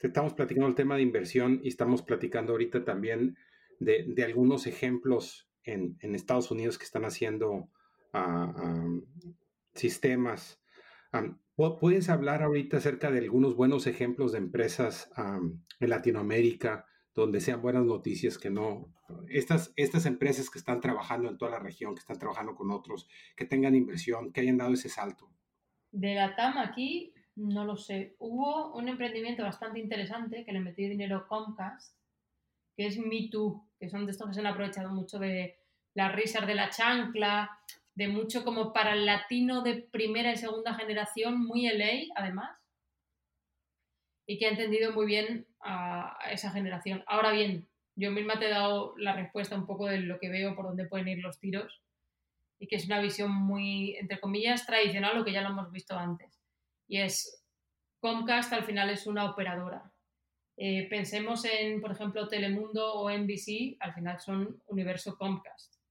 estamos 0.00 0.34
platicando 0.34 0.68
el 0.68 0.74
tema 0.74 0.96
de 0.96 1.02
inversión 1.02 1.60
y 1.62 1.68
estamos 1.68 2.02
platicando 2.02 2.52
ahorita 2.52 2.84
también 2.84 3.36
de, 3.78 4.24
algunos 4.24 4.66
ejemplos 4.66 5.48
en, 5.64 5.96
Estados 6.00 6.50
Unidos 6.50 6.78
que 6.78 6.84
están 6.84 7.04
haciendo 7.04 7.68
ah, 8.12 8.86
sistemas. 9.74 10.60
¿Puedes 11.80 12.08
hablar 12.08 12.42
ahorita 12.42 12.78
acerca 12.78 13.10
de 13.10 13.18
algunos 13.18 13.54
buenos 13.54 13.86
ejemplos 13.86 14.32
de 14.32 14.38
empresas 14.38 15.10
en 15.16 15.90
Latinoamérica 15.90 16.86
donde 17.14 17.40
sean 17.40 17.60
buenas 17.60 17.84
noticias, 17.84 18.38
que 18.38 18.48
no, 18.48 18.94
estas, 19.28 19.72
estas 19.76 20.06
empresas 20.06 20.48
que 20.48 20.58
están 20.58 20.80
trabajando 20.80 21.28
en 21.28 21.36
toda 21.36 21.50
la 21.50 21.58
región, 21.58 21.94
que 21.94 22.00
están 22.00 22.18
trabajando 22.18 22.54
con 22.54 22.70
otros, 22.70 23.06
que 23.36 23.44
tengan 23.44 23.74
inversión, 23.74 24.32
que 24.32 24.40
hayan 24.40 24.56
dado 24.56 24.72
ese 24.72 24.88
salto? 24.88 25.30
De 25.90 26.14
la 26.14 26.34
TAM 26.34 26.56
aquí, 26.56 27.12
no 27.36 27.66
lo 27.66 27.76
sé. 27.76 28.16
Hubo 28.18 28.74
un 28.74 28.88
emprendimiento 28.88 29.42
bastante 29.42 29.78
interesante 29.78 30.44
que 30.46 30.52
le 30.52 30.60
metió 30.60 30.88
dinero 30.88 31.26
Comcast, 31.28 31.94
que 32.74 32.86
es 32.86 32.98
Me 32.98 33.28
Too, 33.30 33.68
que 33.78 33.90
son 33.90 34.06
de 34.06 34.12
estos 34.12 34.28
que 34.28 34.34
se 34.34 34.40
han 34.40 34.46
aprovechado 34.46 34.88
mucho 34.90 35.18
de 35.18 35.58
las 35.92 36.14
risas 36.14 36.46
de 36.46 36.54
la 36.54 36.70
chancla, 36.70 37.50
de 37.94 38.08
mucho 38.08 38.44
como 38.44 38.72
para 38.72 38.94
el 38.94 39.06
latino 39.06 39.62
de 39.62 39.74
primera 39.74 40.32
y 40.32 40.36
segunda 40.36 40.74
generación, 40.74 41.40
muy 41.44 41.66
LA 41.66 42.14
además, 42.16 42.58
y 44.26 44.38
que 44.38 44.46
ha 44.46 44.50
entendido 44.50 44.92
muy 44.92 45.06
bien 45.06 45.46
a 45.60 46.16
esa 46.30 46.50
generación. 46.50 47.04
Ahora 47.06 47.32
bien, 47.32 47.68
yo 47.94 48.10
misma 48.10 48.38
te 48.38 48.46
he 48.46 48.50
dado 48.50 48.94
la 48.96 49.14
respuesta 49.14 49.56
un 49.56 49.66
poco 49.66 49.86
de 49.86 49.98
lo 49.98 50.18
que 50.18 50.30
veo 50.30 50.54
por 50.54 50.66
dónde 50.66 50.86
pueden 50.86 51.08
ir 51.08 51.18
los 51.18 51.38
tiros 51.38 51.82
y 52.58 52.68
que 52.68 52.76
es 52.76 52.86
una 52.86 53.00
visión 53.00 53.32
muy, 53.32 53.96
entre 53.96 54.20
comillas, 54.20 54.64
tradicional, 54.64 55.18
lo 55.18 55.24
que 55.24 55.32
ya 55.32 55.42
lo 55.42 55.50
hemos 55.50 55.70
visto 55.72 55.98
antes. 55.98 56.40
Y 56.86 56.98
es, 56.98 57.44
Comcast 58.00 58.52
al 58.52 58.64
final 58.64 58.90
es 58.90 59.06
una 59.06 59.30
operadora 59.30 59.92
Eh, 60.56 60.86
pensemos 60.88 61.44
en, 61.44 61.80
por 61.80 61.92
ejemplo, 61.92 62.28
Telemundo 62.28 62.94
o 62.94 63.10
NBC, 63.10 63.76
al 63.80 63.94
final 63.94 64.20
son 64.20 64.62
universo 64.66 65.16
Comcast. 65.16 65.81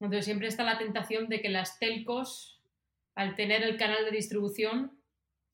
Entonces 0.00 0.24
siempre 0.24 0.48
está 0.48 0.64
la 0.64 0.78
tentación 0.78 1.28
de 1.28 1.40
que 1.42 1.50
las 1.50 1.78
telcos, 1.78 2.58
al 3.14 3.36
tener 3.36 3.62
el 3.62 3.76
canal 3.76 4.04
de 4.06 4.10
distribución, 4.10 4.98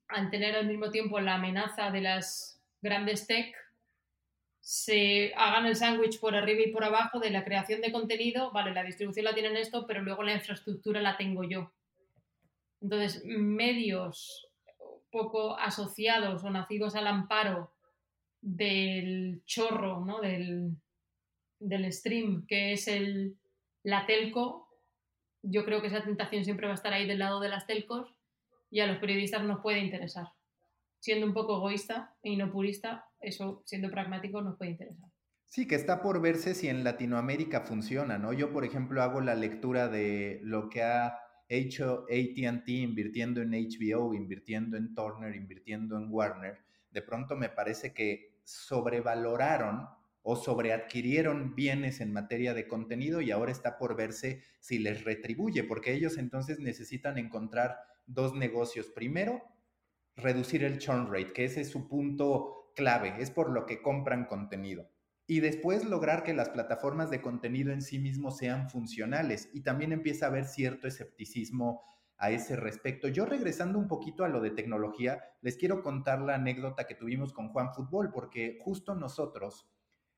al 0.09 0.31
tener 0.31 0.55
al 0.55 0.69
mismo 0.69 0.91
tiempo 0.91 1.19
la 1.19 1.35
amenaza 1.35 1.91
de 1.91 2.01
las 2.01 2.63
grandes 2.81 3.27
tech, 3.27 3.55
se 4.61 5.33
hagan 5.37 5.67
el 5.67 5.77
sándwich 5.77 6.19
por 6.21 6.35
arriba 6.35 6.63
y 6.63 6.73
por 6.73 6.85
abajo 6.85 7.19
de 7.19 7.31
la 7.31 7.45
creación 7.45 7.81
de 7.81 7.93
contenido, 7.93 8.53
vale, 8.53 8.73
la 8.73 8.85
distribución 8.85 9.25
la 9.25 9.35
tienen 9.35 9.57
esto, 9.57 9.87
pero 9.87 10.03
luego 10.03 10.23
la 10.23 10.35
infraestructura 10.35 11.01
la 11.01 11.17
tengo 11.17 11.45
yo. 11.45 11.73
Entonces, 12.81 13.23
medios 13.25 14.49
poco 15.11 15.57
asociados 15.59 16.45
o 16.45 16.51
nacidos 16.51 16.95
al 16.95 17.07
amparo 17.07 17.73
del 18.41 19.43
chorro, 19.45 20.05
¿no? 20.05 20.21
del, 20.21 20.73
del 21.59 21.93
stream, 21.93 22.47
que 22.47 22.73
es 22.73 22.87
el, 22.89 23.37
la 23.87 24.05
telco, 24.05 24.68
yo 25.43 25.64
creo 25.64 25.80
que 25.80 25.87
esa 25.87 26.03
tentación 26.03 26.45
siempre 26.45 26.66
va 26.66 26.72
a 26.72 26.74
estar 26.74 26.93
ahí 26.93 27.07
del 27.07 27.20
lado 27.20 27.39
de 27.39 27.49
las 27.49 27.68
telcos 27.68 28.12
y 28.68 28.80
a 28.80 28.87
los 28.89 28.99
periodistas 28.99 29.45
nos 29.45 29.61
puede 29.61 29.78
interesar. 29.78 30.26
Siendo 30.99 31.24
un 31.24 31.32
poco 31.32 31.59
egoísta 31.59 32.16
y 32.20 32.37
no 32.37 32.51
purista, 32.51 33.09
eso 33.20 33.62
siendo 33.64 33.89
pragmático 33.89 34.43
nos 34.43 34.57
puede 34.57 34.72
interesar. 34.72 35.09
Sí, 35.45 35.68
que 35.68 35.76
está 35.76 36.03
por 36.03 36.20
verse 36.20 36.55
si 36.55 36.68
en 36.68 36.82
Latinoamérica 36.82 37.61
funciona, 37.61 38.18
¿no? 38.18 38.32
Yo, 38.32 38.53
por 38.53 38.64
ejemplo, 38.64 39.03
hago 39.03 39.20
la 39.20 39.37
lectura 39.37 39.87
de 39.87 40.41
lo 40.43 40.68
que 40.68 40.82
ha 40.82 41.20
hecho 41.49 42.07
ATT 42.11 42.68
invirtiendo 42.68 43.41
en 43.41 43.53
HBO, 43.53 44.14
invirtiendo 44.14 44.76
en 44.76 44.97
Turner, 44.97 45.37
invirtiendo 45.37 45.97
en 45.97 46.09
Warner. 46.11 46.59
De 46.91 47.03
pronto 47.03 47.37
me 47.37 47.51
parece 47.51 47.95
que 47.95 48.41
sobrevaloraron 48.43 49.87
o 50.29 50.35
sobreadquirieron 50.35 51.55
bienes 51.55 52.01
en 52.01 52.12
materia 52.12 52.53
de 52.53 52.66
contenido 52.66 53.20
y 53.20 53.31
ahora 53.31 53.53
está 53.53 53.79
por 53.79 53.95
verse 53.95 54.43
si 54.59 54.81
les 54.81 55.05
retribuye, 55.05 55.62
porque 55.62 55.93
ellos 55.93 56.18
entonces 56.18 56.59
necesitan 56.59 57.16
encontrar 57.16 57.77
dos 58.07 58.35
negocios. 58.35 58.89
Primero, 58.89 59.41
reducir 60.16 60.64
el 60.64 60.79
churn 60.79 61.12
rate, 61.12 61.33
que 61.33 61.45
ese 61.45 61.61
es 61.61 61.70
su 61.70 61.87
punto 61.87 62.72
clave, 62.74 63.14
es 63.20 63.31
por 63.31 63.51
lo 63.51 63.66
que 63.66 63.81
compran 63.81 64.24
contenido. 64.24 64.91
Y 65.29 65.39
después 65.39 65.85
lograr 65.85 66.24
que 66.24 66.35
las 66.35 66.49
plataformas 66.49 67.09
de 67.09 67.22
contenido 67.22 67.72
en 67.72 67.81
sí 67.81 68.01
mismos 68.01 68.37
sean 68.37 68.68
funcionales. 68.68 69.49
Y 69.53 69.61
también 69.61 69.93
empieza 69.93 70.27
a 70.27 70.31
haber 70.31 70.47
cierto 70.47 70.89
escepticismo 70.89 71.85
a 72.16 72.33
ese 72.33 72.57
respecto. 72.57 73.07
Yo 73.07 73.27
regresando 73.27 73.79
un 73.79 73.87
poquito 73.87 74.24
a 74.24 74.29
lo 74.29 74.41
de 74.41 74.51
tecnología, 74.51 75.22
les 75.41 75.57
quiero 75.57 75.85
contar 75.85 76.20
la 76.20 76.35
anécdota 76.35 76.89
que 76.89 76.97
tuvimos 76.97 77.33
con 77.33 77.51
Juan 77.51 77.72
Fútbol, 77.72 78.11
porque 78.11 78.59
justo 78.61 78.97
nosotros 78.97 79.70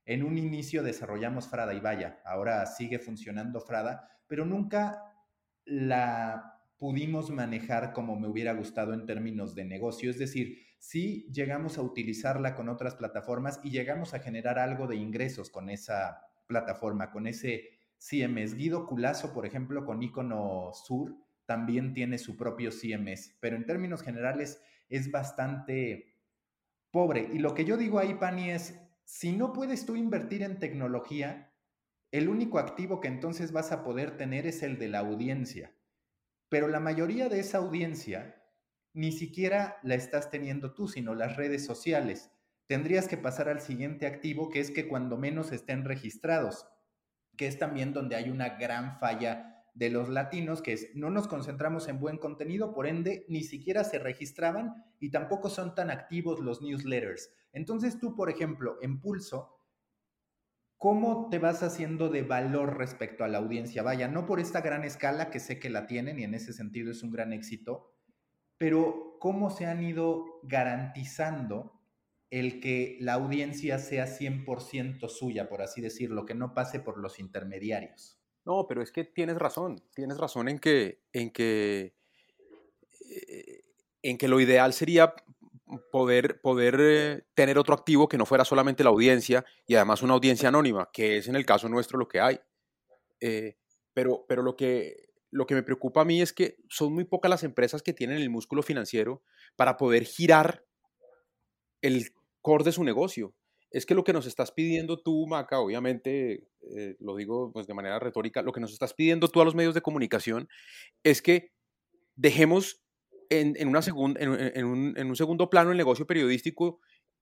en 0.08 0.24
un 0.24 0.38
inicio 0.38 0.82
desarrollamos 0.82 1.48
Frada 1.48 1.74
y 1.74 1.80
vaya, 1.80 2.22
ahora 2.24 2.64
sigue 2.64 2.98
funcionando 2.98 3.60
Frada, 3.60 4.08
pero 4.26 4.46
nunca 4.46 5.04
la 5.66 6.62
pudimos 6.78 7.28
manejar 7.28 7.92
como 7.92 8.18
me 8.18 8.26
hubiera 8.26 8.54
gustado 8.54 8.94
en 8.94 9.04
términos 9.04 9.54
de 9.54 9.66
negocio. 9.66 10.10
Es 10.10 10.18
decir, 10.18 10.64
sí 10.78 11.28
llegamos 11.30 11.76
a 11.76 11.82
utilizarla 11.82 12.54
con 12.54 12.70
otras 12.70 12.94
plataformas 12.94 13.60
y 13.62 13.68
llegamos 13.68 14.14
a 14.14 14.20
generar 14.20 14.58
algo 14.58 14.86
de 14.86 14.96
ingresos 14.96 15.50
con 15.50 15.68
esa 15.68 16.22
plataforma, 16.46 17.10
con 17.10 17.26
ese 17.26 17.68
CMS. 17.98 18.54
Guido 18.54 18.86
Culazo, 18.86 19.34
por 19.34 19.44
ejemplo, 19.44 19.84
con 19.84 20.02
Icono 20.02 20.70
Sur, 20.72 21.16
también 21.44 21.92
tiene 21.92 22.16
su 22.16 22.34
propio 22.34 22.70
CMS, 22.70 23.36
pero 23.40 23.56
en 23.56 23.66
términos 23.66 24.00
generales 24.00 24.62
es 24.88 25.10
bastante 25.10 26.16
pobre. 26.90 27.28
Y 27.30 27.40
lo 27.40 27.52
que 27.52 27.66
yo 27.66 27.76
digo 27.76 27.98
ahí, 27.98 28.14
Pani, 28.14 28.52
es, 28.52 28.87
si 29.08 29.32
no 29.32 29.54
puedes 29.54 29.86
tú 29.86 29.96
invertir 29.96 30.42
en 30.42 30.58
tecnología, 30.58 31.54
el 32.12 32.28
único 32.28 32.58
activo 32.58 33.00
que 33.00 33.08
entonces 33.08 33.52
vas 33.52 33.72
a 33.72 33.82
poder 33.82 34.18
tener 34.18 34.46
es 34.46 34.62
el 34.62 34.78
de 34.78 34.88
la 34.88 34.98
audiencia. 34.98 35.74
Pero 36.50 36.68
la 36.68 36.78
mayoría 36.78 37.30
de 37.30 37.40
esa 37.40 37.56
audiencia 37.56 38.44
ni 38.92 39.10
siquiera 39.12 39.78
la 39.82 39.94
estás 39.94 40.30
teniendo 40.30 40.74
tú, 40.74 40.88
sino 40.88 41.14
las 41.14 41.36
redes 41.38 41.64
sociales. 41.64 42.30
Tendrías 42.66 43.08
que 43.08 43.16
pasar 43.16 43.48
al 43.48 43.62
siguiente 43.62 44.06
activo, 44.06 44.50
que 44.50 44.60
es 44.60 44.70
que 44.70 44.86
cuando 44.86 45.16
menos 45.16 45.52
estén 45.52 45.86
registrados, 45.86 46.68
que 47.38 47.46
es 47.46 47.58
también 47.58 47.94
donde 47.94 48.14
hay 48.14 48.28
una 48.28 48.58
gran 48.58 48.98
falla 48.98 49.57
de 49.78 49.90
los 49.90 50.08
latinos, 50.08 50.60
que 50.60 50.72
es 50.72 50.90
no 50.94 51.08
nos 51.08 51.28
concentramos 51.28 51.86
en 51.86 52.00
buen 52.00 52.18
contenido, 52.18 52.74
por 52.74 52.88
ende 52.88 53.24
ni 53.28 53.44
siquiera 53.44 53.84
se 53.84 54.00
registraban 54.00 54.74
y 54.98 55.10
tampoco 55.10 55.48
son 55.48 55.76
tan 55.76 55.90
activos 55.90 56.40
los 56.40 56.60
newsletters. 56.60 57.30
Entonces 57.52 57.98
tú, 57.98 58.16
por 58.16 58.28
ejemplo, 58.28 58.78
en 58.82 59.00
Pulso, 59.00 59.54
¿Cómo 60.80 61.28
te 61.28 61.40
vas 61.40 61.64
haciendo 61.64 62.08
de 62.08 62.22
valor 62.22 62.78
respecto 62.78 63.24
a 63.24 63.28
la 63.28 63.38
audiencia? 63.38 63.82
Vaya, 63.82 64.06
no 64.06 64.26
por 64.26 64.38
esta 64.38 64.60
gran 64.60 64.84
escala 64.84 65.28
que 65.28 65.40
sé 65.40 65.58
que 65.58 65.70
la 65.70 65.88
tienen 65.88 66.20
y 66.20 66.22
en 66.22 66.34
ese 66.34 66.52
sentido 66.52 66.92
es 66.92 67.02
un 67.02 67.10
gran 67.10 67.32
éxito, 67.32 67.96
pero 68.58 69.16
¿cómo 69.18 69.50
se 69.50 69.66
han 69.66 69.82
ido 69.82 70.38
garantizando 70.44 71.82
el 72.30 72.60
que 72.60 72.96
la 73.00 73.14
audiencia 73.14 73.80
sea 73.80 74.06
100% 74.06 75.08
suya, 75.08 75.48
por 75.48 75.62
así 75.62 75.80
decirlo, 75.80 76.24
que 76.24 76.36
no 76.36 76.54
pase 76.54 76.78
por 76.78 76.98
los 76.98 77.18
intermediarios? 77.18 78.17
No, 78.48 78.66
pero 78.66 78.80
es 78.80 78.90
que 78.90 79.04
tienes 79.04 79.36
razón, 79.36 79.82
tienes 79.94 80.16
razón 80.16 80.48
en 80.48 80.58
que, 80.58 81.02
en 81.12 81.30
que, 81.30 81.94
eh, 83.10 83.60
en 84.00 84.16
que 84.16 84.26
lo 84.26 84.40
ideal 84.40 84.72
sería 84.72 85.14
poder, 85.92 86.40
poder 86.40 86.76
eh, 86.80 87.26
tener 87.34 87.58
otro 87.58 87.74
activo 87.74 88.08
que 88.08 88.16
no 88.16 88.24
fuera 88.24 88.46
solamente 88.46 88.82
la 88.82 88.88
audiencia 88.88 89.44
y 89.66 89.74
además 89.74 90.02
una 90.02 90.14
audiencia 90.14 90.48
anónima, 90.48 90.88
que 90.94 91.18
es 91.18 91.28
en 91.28 91.36
el 91.36 91.44
caso 91.44 91.68
nuestro 91.68 91.98
lo 91.98 92.08
que 92.08 92.20
hay. 92.20 92.40
Eh, 93.20 93.58
pero 93.92 94.24
pero 94.26 94.42
lo, 94.42 94.56
que, 94.56 95.10
lo 95.30 95.44
que 95.44 95.54
me 95.54 95.62
preocupa 95.62 96.00
a 96.00 96.06
mí 96.06 96.22
es 96.22 96.32
que 96.32 96.56
son 96.70 96.94
muy 96.94 97.04
pocas 97.04 97.28
las 97.28 97.44
empresas 97.44 97.82
que 97.82 97.92
tienen 97.92 98.16
el 98.16 98.30
músculo 98.30 98.62
financiero 98.62 99.22
para 99.56 99.76
poder 99.76 100.04
girar 100.04 100.64
el 101.82 102.14
core 102.40 102.64
de 102.64 102.72
su 102.72 102.82
negocio. 102.82 103.34
Es 103.70 103.84
que 103.84 103.94
lo 103.94 104.04
que 104.04 104.12
nos 104.12 104.26
estás 104.26 104.50
pidiendo 104.50 105.02
tú, 105.02 105.26
Maca, 105.26 105.60
obviamente, 105.60 106.48
eh, 106.76 106.96
lo 107.00 107.16
digo 107.16 107.52
pues, 107.52 107.66
de 107.66 107.74
manera 107.74 107.98
retórica, 107.98 108.42
lo 108.42 108.52
que 108.52 108.60
nos 108.60 108.72
estás 108.72 108.94
pidiendo 108.94 109.28
tú 109.28 109.40
a 109.40 109.44
los 109.44 109.54
medios 109.54 109.74
de 109.74 109.82
comunicación 109.82 110.48
es 111.02 111.20
que 111.20 111.52
dejemos 112.16 112.82
en, 113.30 113.68
una 113.68 113.80
en, 114.18 115.06
un, 115.06 115.16
segundo 115.16 115.50
plano 115.50 115.70
el 115.70 115.76
negocio 115.76 116.06
periodístico 116.06 116.80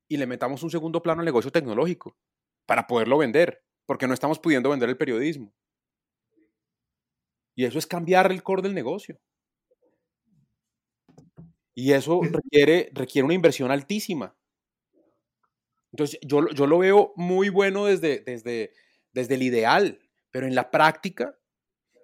y 0.09 0.17
le 0.19 0.27
metamos 0.27 0.63
un 0.63 0.71
segundo 0.71 1.03
plano 1.03 1.21
al 1.21 1.27
negocio 1.27 1.51
tecnológico 1.51 2.17
para 2.65 2.87
poderlo 2.87 3.19
vender, 3.19 3.63
porque 3.87 4.07
no 4.07 4.15
estamos 4.15 4.39
pudiendo 4.39 4.71
vender 4.71 4.89
el 4.89 4.97
periodismo. 4.97 5.53
Y 7.57 7.65
eso 7.65 7.79
es 7.79 7.87
cambiar 7.87 8.31
el 8.31 8.43
core 8.43 8.63
del 8.63 8.75
negocio. 8.75 9.19
Y 11.75 11.93
eso 11.93 12.21
requiere, 12.23 12.91
requiere 12.93 13.25
una 13.25 13.35
inversión 13.35 13.71
altísima. 13.71 14.37
Entonces, 15.93 16.19
yo, 16.23 16.49
yo 16.51 16.67
lo 16.67 16.79
veo 16.79 17.13
muy 17.17 17.49
bueno 17.49 17.87
desde, 17.87 18.21
desde, 18.21 18.73
desde 19.13 19.35
el 19.35 19.43
ideal, 19.43 19.99
pero 20.31 20.47
en 20.47 20.55
la 20.55 20.71
práctica 20.71 21.39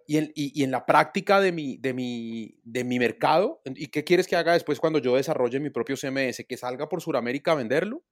y 0.06 0.62
en, 0.62 0.70
la 0.70 0.84
práctica 0.84 1.40
de 1.40 1.52
mi, 1.52 1.78
de, 1.78 1.94
mi, 1.94 2.58
de 2.64 2.84
mi 2.84 2.98
mercado, 2.98 3.62
¿y 3.64 3.86
qué 3.88 4.04
quieres 4.04 4.26
que 4.26 4.36
haga 4.36 4.52
después 4.52 4.78
cuando 4.80 4.98
yo 4.98 5.16
desarrolle 5.16 5.60
mi 5.60 5.70
propio 5.70 5.96
CMS? 5.96 6.44
¿Que 6.46 6.56
salga 6.56 6.88
por 6.88 7.00
Sudamérica 7.00 7.52
a 7.52 7.56
venderlo? 7.56 8.02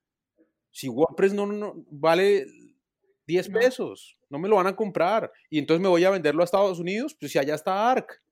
Si 0.70 0.88
WordPress 0.88 1.34
no, 1.34 1.46
no 1.46 1.74
vale 1.90 2.46
10 3.26 3.48
pesos, 3.50 4.18
no 4.30 4.38
me 4.38 4.48
lo 4.48 4.56
van 4.56 4.68
a 4.68 4.76
comprar. 4.76 5.30
Y 5.50 5.58
entonces 5.58 5.82
me 5.82 5.88
voy 5.88 6.04
a 6.04 6.10
venderlo 6.10 6.42
a 6.42 6.44
Estados 6.44 6.78
Unidos, 6.78 7.16
pues 7.18 7.32
si 7.32 7.38
allá 7.38 7.54
está 7.54 7.90
ARC. 7.90 8.22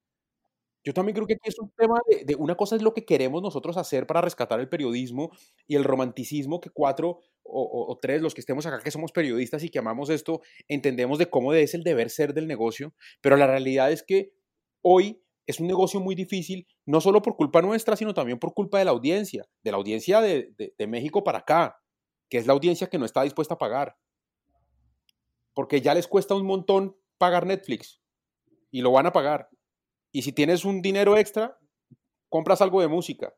Yo 0.85 0.95
también 0.95 1.15
creo 1.15 1.27
que 1.27 1.35
aquí 1.35 1.49
es 1.49 1.59
un 1.59 1.71
tema 1.77 1.99
de, 2.09 2.25
de, 2.25 2.35
una 2.37 2.55
cosa 2.55 2.77
es 2.77 2.83
lo 2.83 2.95
que 2.95 3.05
queremos 3.05 3.43
nosotros 3.43 3.77
hacer 3.77 4.07
para 4.07 4.21
rescatar 4.21 4.61
el 4.61 4.69
periodismo 4.69 5.31
y 5.67 5.77
el 5.77 5.85
romanticismo 5.85 6.61
que 6.61 6.71
cuatro 6.71 7.21
o, 7.51 7.99
tres, 8.01 8.21
los 8.21 8.35
que 8.35 8.41
estemos 8.41 8.67
acá 8.67 8.81
que 8.83 8.91
somos 8.91 9.13
periodistas 9.13 9.63
y 9.65 9.71
que 9.71 9.79
amamos 9.79 10.11
esto, 10.11 10.43
entendemos 10.69 11.19
de 11.19 11.31
cómo 11.31 11.55
es 11.55 11.75
el 11.75 11.83
deber 11.83 12.11
ser 12.11 12.35
del 12.35 12.47
negocio, 12.47 12.95
pero 13.21 13.37
la 13.37 13.47
realidad 13.47 13.91
es 13.91 14.03
que 14.03 14.33
hoy 14.83 15.23
es 15.47 15.61
un 15.61 15.67
negocio 15.67 15.99
muy 15.99 16.15
difícil, 16.15 16.67
no 16.85 17.01
solo 17.01 17.23
por 17.23 17.37
culpa 17.37 17.63
nuestra, 17.63 17.97
sino 17.97 18.13
también 18.13 18.39
por 18.39 18.53
culpa 18.53 18.79
de 18.79 18.85
la 18.85 18.91
audiencia, 18.91 19.47
de 19.63 19.71
la 19.71 19.79
audiencia 19.79 20.21
de, 20.21 20.53
de 20.77 20.87
México 20.87 21.25
para 21.25 21.39
acá, 21.39 21.81
que 22.29 22.37
es 22.37 22.47
la 22.47 22.53
audiencia 22.53 22.89
que 22.89 22.99
no 22.99 23.07
está 23.07 23.23
dispuesta 23.23 23.55
a 23.55 23.59
pagar. 23.59 23.97
Porque 25.55 25.81
ya 25.81 25.95
les 25.95 26.07
cuesta 26.07 26.35
un 26.35 26.47
montón 26.47 26.97
pagar 27.17 27.47
Netflix 27.47 28.03
y 28.71 28.83
lo 28.83 28.93
van 28.93 29.07
a 29.07 29.13
pagar. 29.13 29.49
Y 30.13 30.23
si 30.23 30.33
tienes 30.33 30.65
un 30.65 30.81
dinero 30.81 31.17
extra, 31.17 31.59
compras 32.29 32.61
algo 32.61 32.81
de 32.81 32.89
música. 32.89 33.35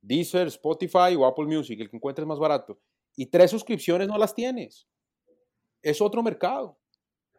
Deezer, 0.00 0.46
Spotify 0.48 1.14
o 1.16 1.26
Apple 1.26 1.46
Music, 1.46 1.80
el 1.80 1.90
que 1.90 1.96
encuentres 1.96 2.26
más 2.26 2.38
barato 2.38 2.80
y 3.16 3.26
tres 3.26 3.50
suscripciones 3.50 4.08
no 4.08 4.18
las 4.18 4.34
tienes. 4.34 4.88
Es 5.82 6.00
otro 6.00 6.22
mercado. 6.22 6.78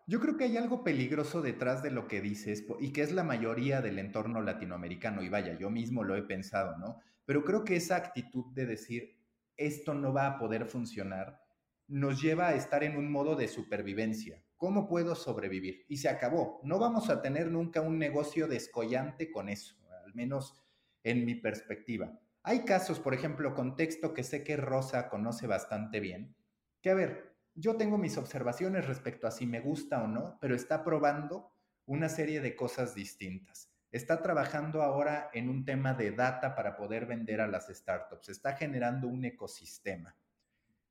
Yo 0.08 0.20
creo 0.20 0.36
que 0.36 0.46
hay 0.46 0.58
algo 0.58 0.84
peligroso 0.84 1.42
detrás 1.42 1.84
de 1.84 1.92
lo 1.92 2.08
que 2.08 2.22
dices 2.22 2.66
y 2.80 2.92
que 2.92 3.02
es 3.02 3.12
la 3.12 3.24
mayoría 3.24 3.82
del 3.82 4.00
entorno 4.00 4.42
latinoamericano. 4.42 5.24
Y 5.24 5.30
vaya, 5.30 5.58
yo 5.58 5.70
mismo 5.70 6.04
lo 6.04 6.16
he 6.16 6.24
pensado, 6.24 6.78
¿no? 6.78 7.00
Pero 7.26 7.44
creo 7.44 7.64
que 7.64 7.76
esa 7.76 7.96
actitud 7.96 8.46
de 8.54 8.66
decir, 8.66 9.18
esto 9.58 9.94
no 9.94 10.12
va 10.14 10.28
a 10.28 10.38
poder 10.38 10.66
funcionar, 10.66 11.40
nos 11.88 12.22
lleva 12.22 12.50
a 12.50 12.56
estar 12.56 12.84
en 12.84 12.98
un 12.98 13.12
modo 13.12 13.36
de 13.36 13.48
supervivencia. 13.48 14.44
¿Cómo 14.62 14.88
puedo 14.88 15.16
sobrevivir? 15.16 15.88
Y 15.88 15.98
se 15.98 16.08
acabó. 16.08 16.60
No 16.62 16.78
vamos 16.78 17.10
a 17.10 17.24
tener 17.24 17.50
nunca 17.50 17.82
un 17.82 17.98
negocio 17.98 18.48
descollante 18.48 19.32
con 19.32 19.50
eso, 19.50 19.76
al 20.06 20.14
menos 20.14 20.56
en 21.02 21.26
mi 21.26 21.34
perspectiva. 21.34 22.20
Hay 22.44 22.64
casos, 22.64 23.00
por 23.00 23.16
ejemplo, 23.16 23.56
contexto 23.56 24.14
que 24.14 24.22
sé 24.24 24.44
que 24.44 24.58
Rosa 24.58 25.10
conoce 25.10 25.48
bastante 25.48 26.00
bien, 26.00 26.36
que 26.80 26.92
a 26.92 26.94
ver, 26.94 27.36
yo 27.56 27.76
tengo 27.76 27.98
mis 27.98 28.20
observaciones 28.20 28.86
respecto 28.86 29.26
a 29.26 29.32
si 29.32 29.48
me 29.48 29.62
gusta 29.62 30.04
o 30.04 30.08
no, 30.08 30.38
pero 30.40 30.54
está 30.54 30.84
probando 30.84 31.52
una 31.88 32.08
serie 32.08 32.40
de 32.40 32.56
cosas 32.56 32.94
distintas. 32.94 33.74
Está 33.92 34.22
trabajando 34.22 34.84
ahora 34.84 35.32
en 35.34 35.50
un 35.50 35.66
tema 35.66 35.96
de 35.96 36.12
data 36.12 36.54
para 36.54 36.76
poder 36.76 37.08
vender 37.08 37.42
a 37.42 37.48
las 37.48 37.66
startups. 37.66 38.30
Está 38.30 38.54
generando 38.54 39.08
un 39.08 39.26
ecosistema. 39.26 40.16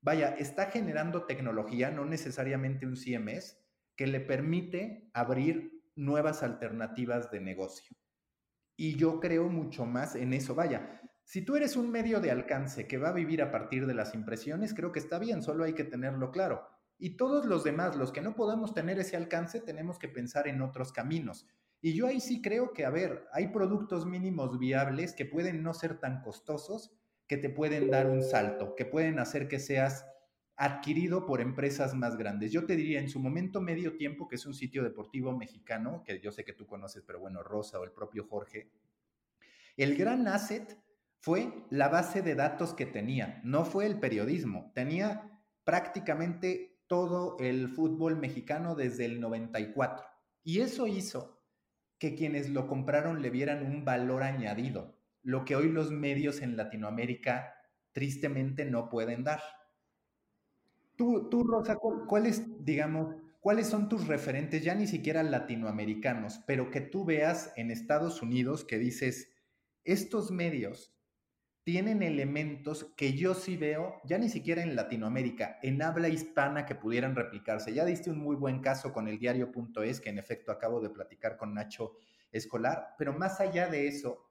Vaya, 0.02 0.30
está 0.38 0.66
generando 0.66 1.24
tecnología, 1.24 1.90
no 1.90 2.04
necesariamente 2.04 2.86
un 2.86 2.96
CMS, 2.96 3.58
que 3.96 4.06
le 4.06 4.20
permite 4.20 5.10
abrir 5.12 5.82
nuevas 5.94 6.42
alternativas 6.42 7.30
de 7.30 7.40
negocio. 7.40 7.94
Y 8.76 8.96
yo 8.96 9.20
creo 9.20 9.48
mucho 9.48 9.84
más 9.84 10.14
en 10.14 10.32
eso. 10.32 10.54
Vaya, 10.54 11.02
si 11.22 11.42
tú 11.42 11.54
eres 11.56 11.76
un 11.76 11.90
medio 11.90 12.18
de 12.20 12.30
alcance 12.30 12.88
que 12.88 12.96
va 12.96 13.10
a 13.10 13.12
vivir 13.12 13.42
a 13.42 13.50
partir 13.50 13.86
de 13.86 13.94
las 13.94 14.14
impresiones, 14.14 14.72
creo 14.72 14.90
que 14.90 15.00
está 15.00 15.18
bien, 15.18 15.42
solo 15.42 15.64
hay 15.64 15.74
que 15.74 15.84
tenerlo 15.84 16.30
claro. 16.30 16.66
Y 16.98 17.16
todos 17.16 17.44
los 17.44 17.62
demás, 17.62 17.96
los 17.96 18.10
que 18.10 18.22
no 18.22 18.34
podemos 18.34 18.74
tener 18.74 18.98
ese 18.98 19.16
alcance, 19.16 19.60
tenemos 19.60 19.98
que 19.98 20.08
pensar 20.08 20.48
en 20.48 20.62
otros 20.62 20.92
caminos. 20.92 21.46
Y 21.80 21.94
yo 21.94 22.06
ahí 22.06 22.20
sí 22.20 22.42
creo 22.42 22.72
que, 22.72 22.84
a 22.84 22.90
ver, 22.90 23.26
hay 23.32 23.48
productos 23.48 24.06
mínimos 24.06 24.58
viables 24.58 25.14
que 25.14 25.24
pueden 25.24 25.62
no 25.62 25.72
ser 25.72 25.98
tan 25.98 26.20
costosos, 26.22 26.92
que 27.30 27.36
te 27.36 27.48
pueden 27.48 27.92
dar 27.92 28.08
un 28.08 28.24
salto, 28.24 28.74
que 28.74 28.84
pueden 28.84 29.20
hacer 29.20 29.46
que 29.46 29.60
seas 29.60 30.04
adquirido 30.56 31.26
por 31.26 31.40
empresas 31.40 31.94
más 31.94 32.16
grandes. 32.16 32.50
Yo 32.50 32.66
te 32.66 32.74
diría 32.74 32.98
en 32.98 33.08
su 33.08 33.20
momento 33.20 33.60
medio 33.60 33.96
tiempo, 33.96 34.26
que 34.26 34.34
es 34.34 34.46
un 34.46 34.52
sitio 34.52 34.82
deportivo 34.82 35.30
mexicano, 35.30 36.02
que 36.04 36.18
yo 36.18 36.32
sé 36.32 36.44
que 36.44 36.54
tú 36.54 36.66
conoces, 36.66 37.04
pero 37.06 37.20
bueno, 37.20 37.44
Rosa 37.44 37.78
o 37.78 37.84
el 37.84 37.92
propio 37.92 38.26
Jorge, 38.28 38.72
el 39.76 39.96
gran 39.96 40.26
asset 40.26 40.76
fue 41.20 41.52
la 41.70 41.88
base 41.88 42.20
de 42.22 42.34
datos 42.34 42.74
que 42.74 42.86
tenía, 42.86 43.40
no 43.44 43.64
fue 43.64 43.86
el 43.86 44.00
periodismo, 44.00 44.72
tenía 44.74 45.30
prácticamente 45.62 46.80
todo 46.88 47.36
el 47.38 47.68
fútbol 47.68 48.16
mexicano 48.16 48.74
desde 48.74 49.04
el 49.04 49.20
94. 49.20 50.04
Y 50.42 50.62
eso 50.62 50.88
hizo 50.88 51.44
que 51.96 52.16
quienes 52.16 52.50
lo 52.50 52.66
compraron 52.66 53.22
le 53.22 53.30
vieran 53.30 53.64
un 53.64 53.84
valor 53.84 54.24
añadido, 54.24 54.99
lo 55.22 55.44
que 55.44 55.56
hoy 55.56 55.68
los 55.68 55.90
medios 55.90 56.42
en 56.42 56.56
Latinoamérica 56.56 57.54
tristemente 57.92 58.64
no 58.64 58.88
pueden 58.88 59.24
dar. 59.24 59.40
Tú, 60.96 61.28
tú 61.30 61.44
Rosa, 61.44 61.76
¿cuáles, 61.76 62.64
digamos, 62.64 63.16
cuáles 63.40 63.68
son 63.68 63.88
tus 63.88 64.06
referentes, 64.06 64.62
ya 64.62 64.74
ni 64.74 64.86
siquiera 64.86 65.22
latinoamericanos, 65.22 66.40
pero 66.46 66.70
que 66.70 66.80
tú 66.80 67.04
veas 67.04 67.52
en 67.56 67.70
Estados 67.70 68.22
Unidos 68.22 68.64
que 68.64 68.78
dices, 68.78 69.32
estos 69.84 70.30
medios 70.30 70.94
tienen 71.64 72.02
elementos 72.02 72.92
que 72.96 73.14
yo 73.14 73.34
sí 73.34 73.56
veo, 73.56 74.00
ya 74.04 74.18
ni 74.18 74.28
siquiera 74.28 74.62
en 74.62 74.76
Latinoamérica, 74.76 75.58
en 75.62 75.82
habla 75.82 76.08
hispana 76.08 76.66
que 76.66 76.74
pudieran 76.74 77.14
replicarse. 77.14 77.72
Ya 77.74 77.84
diste 77.84 78.10
un 78.10 78.18
muy 78.18 78.36
buen 78.36 78.60
caso 78.60 78.92
con 78.92 79.08
el 79.08 79.18
diario.es, 79.18 80.00
que 80.00 80.10
en 80.10 80.18
efecto 80.18 80.52
acabo 80.52 80.80
de 80.80 80.90
platicar 80.90 81.36
con 81.36 81.54
Nacho 81.54 81.92
Escolar, 82.32 82.94
pero 82.98 83.12
más 83.12 83.40
allá 83.40 83.68
de 83.68 83.88
eso, 83.88 84.29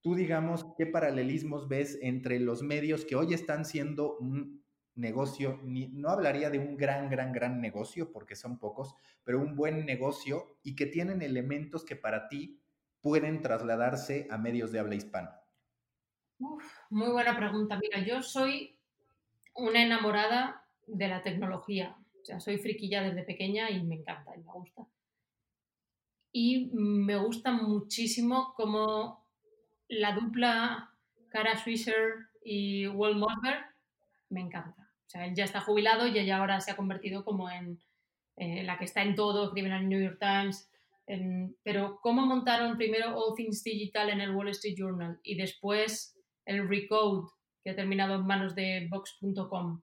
tú 0.00 0.14
digamos, 0.14 0.66
¿qué 0.76 0.86
paralelismos 0.86 1.68
ves 1.68 1.98
entre 2.02 2.40
los 2.40 2.62
medios 2.62 3.04
que 3.04 3.16
hoy 3.16 3.34
están 3.34 3.64
siendo 3.64 4.16
un 4.18 4.62
negocio, 4.94 5.60
no 5.62 6.10
hablaría 6.10 6.50
de 6.50 6.58
un 6.58 6.76
gran, 6.76 7.08
gran, 7.08 7.32
gran 7.32 7.60
negocio, 7.60 8.10
porque 8.12 8.34
son 8.34 8.58
pocos, 8.58 8.94
pero 9.22 9.40
un 9.40 9.54
buen 9.54 9.86
negocio 9.86 10.58
y 10.62 10.74
que 10.74 10.86
tienen 10.86 11.22
elementos 11.22 11.84
que 11.84 11.94
para 11.94 12.28
ti 12.28 12.60
pueden 13.00 13.40
trasladarse 13.40 14.26
a 14.30 14.38
medios 14.38 14.72
de 14.72 14.80
habla 14.80 14.96
hispana? 14.96 15.40
muy 16.90 17.10
buena 17.10 17.36
pregunta. 17.36 17.78
Mira, 17.80 18.04
yo 18.04 18.22
soy 18.22 18.78
una 19.54 19.82
enamorada 19.82 20.64
de 20.86 21.08
la 21.08 21.22
tecnología. 21.22 21.96
O 22.20 22.24
sea, 22.24 22.40
soy 22.40 22.58
friquilla 22.58 23.02
desde 23.02 23.24
pequeña 23.24 23.70
y 23.70 23.82
me 23.82 23.96
encanta 23.96 24.36
y 24.36 24.40
me 24.40 24.52
gusta. 24.52 24.86
Y 26.32 26.70
me 26.72 27.16
gusta 27.16 27.52
muchísimo 27.52 28.52
cómo 28.54 29.27
la 29.88 30.12
dupla 30.12 30.94
Cara 31.30 31.56
Swisher 31.56 32.28
y 32.44 32.86
Will 32.86 33.16
Mossberg 33.16 33.64
me 34.30 34.40
encanta. 34.40 34.88
O 35.06 35.10
sea, 35.10 35.26
él 35.26 35.34
ya 35.34 35.44
está 35.44 35.60
jubilado 35.60 36.06
y 36.06 36.18
ella 36.18 36.38
ahora 36.38 36.60
se 36.60 36.70
ha 36.70 36.76
convertido 36.76 37.24
como 37.24 37.50
en 37.50 37.80
eh, 38.36 38.62
la 38.62 38.78
que 38.78 38.84
está 38.84 39.02
en 39.02 39.14
todo, 39.14 39.54
el 39.54 39.88
New 39.88 40.02
York 40.02 40.18
Times. 40.20 40.70
pero 41.62 41.98
cómo 42.02 42.26
montaron 42.26 42.76
primero 42.76 43.16
All 43.16 43.34
Things 43.34 43.64
Digital 43.64 44.10
en 44.10 44.20
el 44.20 44.34
Wall 44.34 44.50
Street 44.50 44.76
Journal 44.76 45.18
y 45.22 45.36
después 45.36 46.14
el 46.44 46.68
Recode, 46.68 47.28
que 47.62 47.70
ha 47.70 47.76
terminado 47.76 48.16
en 48.16 48.26
manos 48.26 48.54
de 48.54 48.86
Vox.com. 48.90 49.82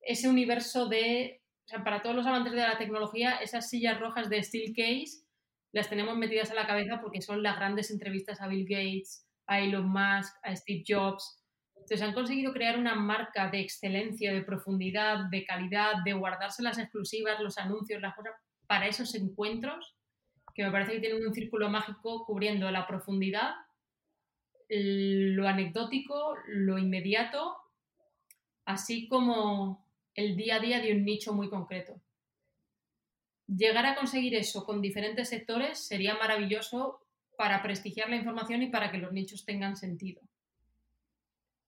Ese 0.00 0.28
universo 0.28 0.88
de, 0.88 1.42
o 1.64 1.68
sea, 1.68 1.84
para 1.84 2.02
todos 2.02 2.16
los 2.16 2.26
amantes 2.26 2.52
de 2.52 2.60
la 2.60 2.78
tecnología, 2.78 3.36
esas 3.36 3.68
sillas 3.68 4.00
rojas 4.00 4.28
de 4.28 4.42
Steelcase 4.42 5.21
las 5.72 5.88
tenemos 5.88 6.16
metidas 6.16 6.50
a 6.50 6.54
la 6.54 6.66
cabeza 6.66 7.00
porque 7.00 7.22
son 7.22 7.42
las 7.42 7.56
grandes 7.56 7.90
entrevistas 7.90 8.40
a 8.40 8.48
Bill 8.48 8.66
Gates, 8.68 9.26
a 9.46 9.60
Elon 9.60 9.88
Musk, 9.88 10.34
a 10.42 10.54
Steve 10.54 10.84
Jobs. 10.86 11.42
Entonces 11.74 12.02
han 12.02 12.14
conseguido 12.14 12.52
crear 12.52 12.78
una 12.78 12.94
marca 12.94 13.50
de 13.50 13.60
excelencia, 13.60 14.32
de 14.32 14.42
profundidad, 14.42 15.30
de 15.30 15.44
calidad, 15.44 15.94
de 16.04 16.12
guardarse 16.12 16.62
las 16.62 16.78
exclusivas, 16.78 17.40
los 17.40 17.58
anuncios, 17.58 18.00
las 18.00 18.14
cosas 18.14 18.34
para 18.66 18.86
esos 18.86 19.14
encuentros 19.14 19.96
que 20.54 20.64
me 20.64 20.70
parece 20.70 20.92
que 20.92 21.00
tienen 21.00 21.26
un 21.26 21.34
círculo 21.34 21.70
mágico 21.70 22.24
cubriendo 22.26 22.70
la 22.70 22.86
profundidad 22.86 23.54
lo 24.74 25.46
anecdótico, 25.46 26.34
lo 26.46 26.78
inmediato, 26.78 27.56
así 28.64 29.06
como 29.08 29.86
el 30.14 30.36
día 30.36 30.56
a 30.56 30.60
día 30.60 30.80
de 30.80 30.92
un 30.92 31.04
nicho 31.04 31.34
muy 31.34 31.50
concreto. 31.50 32.00
Llegar 33.54 33.84
a 33.84 33.94
conseguir 33.94 34.34
eso 34.34 34.64
con 34.64 34.80
diferentes 34.80 35.28
sectores 35.28 35.78
sería 35.78 36.14
maravilloso 36.14 37.00
para 37.36 37.62
prestigiar 37.62 38.08
la 38.08 38.16
información 38.16 38.62
y 38.62 38.70
para 38.70 38.90
que 38.90 38.98
los 38.98 39.12
nichos 39.12 39.44
tengan 39.44 39.76
sentido. 39.76 40.22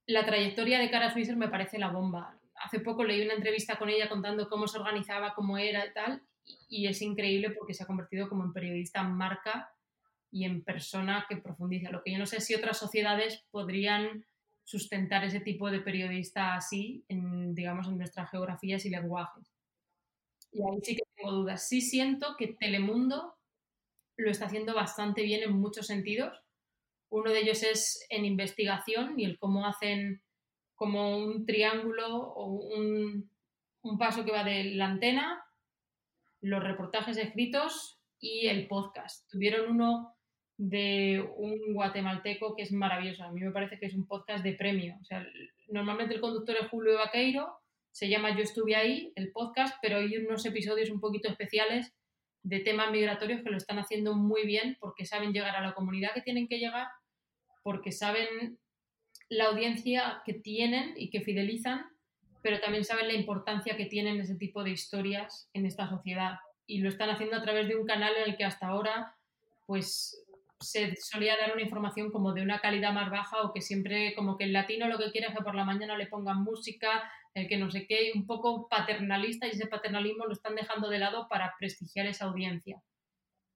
La 0.07 0.25
trayectoria 0.25 0.79
de 0.79 0.91
Cara 0.91 1.13
Swisher 1.13 1.37
me 1.37 1.49
parece 1.49 1.79
la 1.79 1.91
bomba. 1.91 2.39
Hace 2.55 2.81
poco 2.81 3.05
leí 3.05 3.23
una 3.23 3.35
entrevista 3.35 3.77
con 3.77 3.91
ella 3.91 4.09
contando 4.09 4.49
cómo 4.49 4.67
se 4.67 4.79
organizaba, 4.79 5.35
cómo 5.35 5.59
era 5.59 5.85
y 5.85 5.93
tal, 5.93 6.23
y 6.69 6.87
es 6.87 7.03
increíble 7.03 7.51
porque 7.51 7.75
se 7.75 7.83
ha 7.83 7.87
convertido 7.87 8.29
como 8.29 8.45
en 8.45 8.53
periodista 8.53 9.03
marca 9.03 9.75
y 10.31 10.45
en 10.45 10.63
persona 10.63 11.27
que 11.29 11.37
profundiza. 11.37 11.91
Lo 11.91 12.03
que 12.03 12.13
yo 12.13 12.19
no 12.19 12.27
sé 12.27 12.41
si 12.41 12.55
otras 12.55 12.79
sociedades 12.79 13.45
podrían 13.51 14.25
sustentar 14.63 15.25
ese 15.25 15.41
tipo 15.41 15.71
de 15.71 15.81
periodista 15.81 16.55
así, 16.55 17.05
en, 17.09 17.55
digamos, 17.55 17.89
en 17.89 17.99
nuestras 17.99 18.31
geografías 18.31 18.87
y 18.87 18.91
lenguajes. 18.91 19.54
Y 20.55 20.63
ahí 20.63 20.79
sí 20.83 20.97
que 20.97 21.03
tengo 21.17 21.33
dudas. 21.33 21.69
Sí 21.69 21.81
siento 21.81 22.37
que 22.39 22.55
Telemundo 22.59 23.35
lo 24.17 24.31
está 24.31 24.47
haciendo 24.47 24.73
bastante 24.75 25.23
bien 25.23 25.43
en 25.43 25.53
muchos 25.53 25.89
sentidos. 25.89 26.41
Uno 27.11 27.33
de 27.33 27.41
ellos 27.41 27.63
es 27.65 28.07
en 28.09 28.25
investigación 28.25 29.19
y 29.19 29.25
el 29.25 29.39
cómo 29.39 29.67
hacen 29.67 30.23
como 30.77 31.19
un 31.19 31.45
triángulo 31.45 32.17
o 32.17 32.47
un, 32.47 33.31
un 33.83 33.99
paso 33.99 34.25
que 34.25 34.31
va 34.31 34.45
de 34.45 34.65
la 34.75 34.87
antena, 34.87 35.45
los 36.41 36.63
reportajes 36.63 37.17
escritos 37.17 37.99
y 38.21 38.47
el 38.47 38.69
podcast. 38.69 39.29
Tuvieron 39.31 39.73
uno 39.73 40.17
de 40.57 41.29
un 41.37 41.75
guatemalteco 41.75 42.55
que 42.55 42.63
es 42.63 42.73
maravilloso. 42.73 43.25
A 43.25 43.33
mí 43.33 43.41
me 43.41 43.51
parece 43.51 43.79
que 43.79 43.87
es 43.87 43.95
un 43.95 44.07
podcast 44.07 44.45
de 44.45 44.53
premio. 44.53 44.97
O 45.01 45.05
sea, 45.05 45.27
normalmente 45.69 46.15
el 46.15 46.21
conductor 46.21 46.57
es 46.61 46.69
Julio 46.69 46.95
Vaqueiro, 46.95 47.59
se 47.95 48.09
llama 48.09 48.37
Yo 48.37 48.43
estuve 48.43 48.75
ahí, 48.75 49.13
el 49.15 49.31
podcast, 49.31 49.77
pero 49.81 49.99
hay 49.99 50.17
unos 50.17 50.45
episodios 50.45 50.91
un 50.91 50.99
poquito 50.99 51.29
especiales 51.29 51.95
de 52.43 52.59
temas 52.59 52.91
migratorios 52.91 53.43
que 53.43 53.51
lo 53.51 53.57
están 53.57 53.79
haciendo 53.79 54.17
muy 54.17 54.45
bien 54.45 54.77
porque 54.81 55.07
saben 55.07 55.33
llegar 55.33 55.55
a 55.55 55.61
la 55.61 55.75
comunidad 55.75 56.13
que 56.13 56.21
tienen 56.21 56.49
que 56.49 56.59
llegar, 56.59 56.89
porque 57.63 57.93
saben 57.93 58.59
la 59.29 59.45
audiencia 59.45 60.23
que 60.25 60.35
tienen 60.35 60.95
y 60.97 61.09
que 61.09 61.21
fidelizan, 61.21 61.87
pero 62.43 62.59
también 62.59 62.83
saben 62.83 63.07
la 63.07 63.15
importancia 63.15 63.77
que 63.77 63.87
tienen 63.87 64.19
ese 64.19 64.35
tipo 64.35 64.65
de 64.65 64.73
historias 64.73 65.49
en 65.53 65.65
esta 65.65 65.89
sociedad. 65.89 66.41
Y 66.67 66.81
lo 66.81 66.89
están 66.89 67.11
haciendo 67.11 67.37
a 67.37 67.43
través 67.43 67.69
de 67.69 67.77
un 67.77 67.87
canal 67.87 68.13
en 68.17 68.33
el 68.33 68.37
que 68.37 68.45
hasta 68.45 68.67
ahora 68.67 69.15
pues 69.67 70.21
se 70.61 70.97
solía 70.97 71.37
dar 71.37 71.53
una 71.53 71.63
información 71.63 72.11
como 72.11 72.33
de 72.33 72.43
una 72.43 72.61
calidad 72.61 72.93
más 72.93 73.11
baja 73.11 73.43
o 73.43 73.53
que 73.53 73.61
siempre 73.61 74.15
como 74.15 74.37
que 74.37 74.45
el 74.45 74.53
latino 74.53 74.89
lo 74.89 74.99
que 74.99 75.11
quiere 75.11 75.29
es 75.29 75.35
que 75.35 75.43
por 75.43 75.55
la 75.55 75.65
mañana 75.65 75.97
le 75.97 76.07
pongan 76.07 76.43
música, 76.43 77.11
el 77.35 77.49
que 77.49 77.57
no 77.57 77.71
sé 77.71 77.87
qué, 77.87 78.13
un 78.15 78.27
poco 78.27 78.69
paternalista 78.69 79.47
y 79.47 79.51
ese 79.51 79.67
paternalismo 79.67 80.27
lo 80.27 80.33
están 80.33 80.55
dejando 80.55 80.89
de 80.89 80.99
lado 80.99 81.29
para 81.29 81.55
prestigiar 81.59 82.07
esa 82.07 82.27
audiencia. 82.27 82.81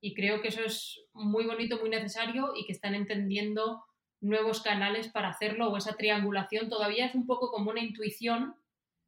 Y 0.00 0.14
creo 0.14 0.42
que 0.42 0.48
eso 0.48 0.62
es 0.62 1.00
muy 1.12 1.44
bonito, 1.44 1.78
muy 1.80 1.90
necesario 1.90 2.52
y 2.54 2.66
que 2.66 2.72
están 2.72 2.94
entendiendo 2.94 3.84
nuevos 4.20 4.62
canales 4.62 5.08
para 5.08 5.28
hacerlo 5.28 5.70
o 5.70 5.76
esa 5.76 5.96
triangulación 5.96 6.68
todavía 6.68 7.06
es 7.06 7.14
un 7.14 7.26
poco 7.26 7.50
como 7.50 7.70
una 7.70 7.80
intuición, 7.80 8.54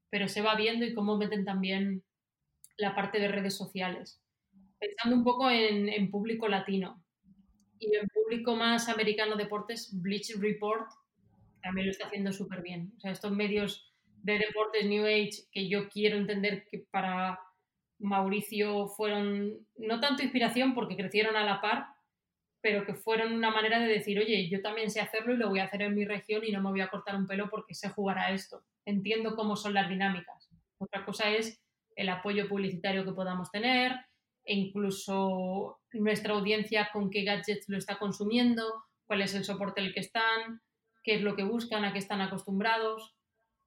pero 0.09 0.29
se 0.29 0.43
va 0.43 0.55
viendo 0.55 0.85
y 0.85 0.95
cómo 0.95 1.17
meten 1.17 1.45
también 1.45 2.05
la 2.77 2.95
parte 2.95 3.19
de 3.19 3.29
redes 3.29 3.57
sociales. 3.57 4.21
Pensando 4.79 5.17
un 5.17 5.25
poco 5.25 5.51
en, 5.51 6.11
público 6.11 6.49
latino 6.49 7.05
y 7.81 7.97
en 7.97 8.07
público 8.09 8.55
más 8.55 8.89
americano 8.89 9.37
deportes, 9.37 9.91
Bleach 10.01 10.37
Report 10.39 10.89
también 11.63 11.87
lo 11.87 11.93
está 11.93 12.07
haciendo 12.07 12.33
súper 12.33 12.63
bien. 12.63 12.93
O 12.99 13.01
sea, 13.01 13.11
estos 13.11 13.33
medios 13.33 13.93
de 14.23 14.39
deportes 14.39 14.87
New 14.87 15.05
Age 15.05 15.49
que 15.51 15.69
yo 15.69 15.89
quiero 15.89 16.19
entender 16.19 16.67
que 16.71 16.79
para 16.91 17.41
Mauricio 17.99 18.87
fueron 18.89 19.67
no 19.77 19.99
tanto 19.99 20.23
inspiración 20.23 20.75
porque 20.75 20.97
crecieron 20.97 21.37
a 21.37 21.45
la 21.45 21.61
par, 21.61 21.87
pero 22.61 22.85
que 22.85 22.95
fueron 22.95 23.33
una 23.33 23.51
manera 23.51 23.79
de 23.79 23.89
decir, 23.89 24.19
oye, 24.19 24.49
yo 24.51 24.61
también 24.61 24.91
sé 24.91 25.01
hacerlo 25.01 25.33
y 25.33 25.39
lo 25.39 25.49
voy 25.49 25.61
a 25.61 25.65
hacer 25.65 25.81
en 25.83 25.95
mi 25.95 26.05
región 26.05 26.45
y 26.45 26.53
no 26.53 26.63
me 26.63 26.71
voy 26.71 26.83
a 26.83 26.89
cortar 26.89 27.17
un 27.17 27.27
pelo 27.27 27.49
porque 27.49 27.75
sé 27.75 27.89
jugar 27.89 28.19
a 28.19 28.33
esto. 28.33 28.63
Entiendo 28.85 29.35
cómo 29.37 29.57
son 29.57 29.73
las 29.73 29.89
dinámicas. 29.89 30.51
Otra 30.79 31.05
cosa 31.05 31.31
es 31.31 31.63
el 31.97 32.11
apoyo 32.11 32.49
publicitario 32.49 33.05
que 33.05 33.13
podamos 33.13 33.51
tener 33.51 33.93
e 34.51 34.55
incluso 34.55 35.79
nuestra 35.93 36.35
audiencia 36.35 36.91
con 36.93 37.09
qué 37.09 37.23
gadgets 37.23 37.69
lo 37.69 37.79
está 37.79 38.01
consumiendo, 38.01 38.83
cuál 39.07 39.23
es 39.23 39.33
el 39.37 39.45
soporte 39.45 39.81
en 39.81 39.87
el 39.87 39.95
que 39.95 40.01
están, 40.01 40.61
qué 41.05 41.15
es 41.15 41.23
lo 41.23 41.37
que 41.37 41.45
buscan, 41.45 41.85
a 41.85 41.93
qué 41.93 42.01
están 42.01 42.21
acostumbrados. 42.21 43.15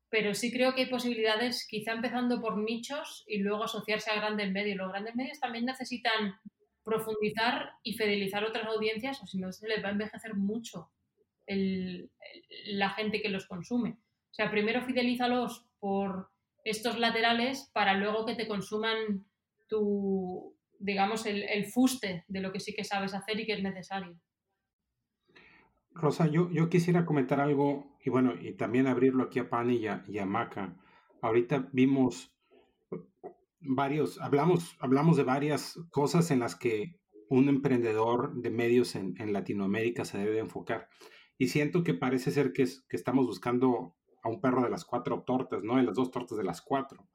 Pero 0.10 0.34
sí 0.34 0.52
creo 0.52 0.76
que 0.76 0.82
hay 0.82 0.90
posibilidades, 0.90 1.66
quizá 1.70 1.94
empezando 1.94 2.42
por 2.42 2.58
nichos 2.58 3.24
y 3.28 3.38
luego 3.38 3.64
asociarse 3.64 4.12
a 4.12 4.16
grandes 4.16 4.52
medios. 4.52 4.76
Los 4.76 4.92
grandes 4.92 5.16
medios 5.16 5.40
también 5.40 5.64
necesitan 5.64 6.36
profundizar 6.84 7.70
y 7.82 7.94
fidelizar 7.94 8.44
otras 8.44 8.68
audiencias 8.68 9.24
o 9.24 9.26
si 9.26 9.38
no 9.38 9.54
se 9.54 9.70
les 9.70 9.82
va 9.82 9.88
a 9.88 9.94
envejecer 9.94 10.36
mucho 10.36 10.92
la 11.48 12.90
gente 12.90 13.22
que 13.22 13.30
los 13.30 13.48
consume. 13.48 13.92
O 14.32 14.34
sea, 14.34 14.52
primero 14.52 14.82
fidelízalos 14.82 15.66
por 15.80 16.30
estos 16.66 17.00
laterales 17.00 17.70
para 17.74 17.94
luego 17.94 18.26
que 18.26 18.36
te 18.36 18.50
consuman 18.50 19.26
tu, 19.70 20.54
digamos, 20.84 21.26
el, 21.26 21.66
fuste 21.66 22.26
de 22.28 22.42
lo 22.42 22.52
que 22.52 22.60
sí 22.60 22.74
que 22.74 22.84
sabes 22.84 23.14
hacer 23.14 23.40
y 23.40 23.46
que 23.46 23.54
es 23.54 23.64
necesario. 23.64 24.20
Rosa, 25.92 26.28
yo, 26.28 26.50
yo 26.52 26.70
quisiera 26.70 27.06
comentar 27.06 27.40
algo 27.40 27.96
y 28.04 28.10
bueno, 28.10 28.34
y 28.40 28.54
también 28.54 28.88
abrirlo 28.88 29.24
aquí 29.24 29.40
a 29.40 29.50
Pani 29.50 29.78
y 29.78 29.88
a, 29.88 30.04
y 30.08 30.18
a 30.18 30.26
Maca. 30.26 30.76
Ahorita 31.22 31.70
vimos 31.72 32.36
varios, 33.62 34.20
hablamos, 34.20 34.76
hablamos 34.80 35.16
de 35.16 35.24
varias 35.24 35.80
cosas 35.90 36.32
en 36.32 36.40
las 36.40 36.56
que 36.56 37.00
un 37.30 37.48
emprendedor 37.48 38.36
de 38.36 38.50
medios 38.50 38.96
en, 38.96 39.16
Latinoamérica 39.32 40.04
se 40.04 40.18
debe 40.18 40.40
enfocar. 40.40 40.90
Y 41.38 41.48
siento 41.48 41.84
que 41.84 41.94
parece 41.94 42.32
ser 42.32 42.52
que, 42.52 42.66
que, 42.90 42.98
estamos 42.98 43.26
buscando 43.26 43.96
a 44.22 44.30
un 44.30 44.42
perro 44.42 44.64
de 44.64 44.70
las 44.70 44.84
cuatro 44.84 45.24
tortas, 45.26 45.64
¿no? 45.64 45.78
De 45.78 45.84
las 45.84 45.96
dos 45.96 46.12
tortas 46.12 46.38
de 46.38 46.44
las 46.44 46.62
cuatro. 46.62 47.08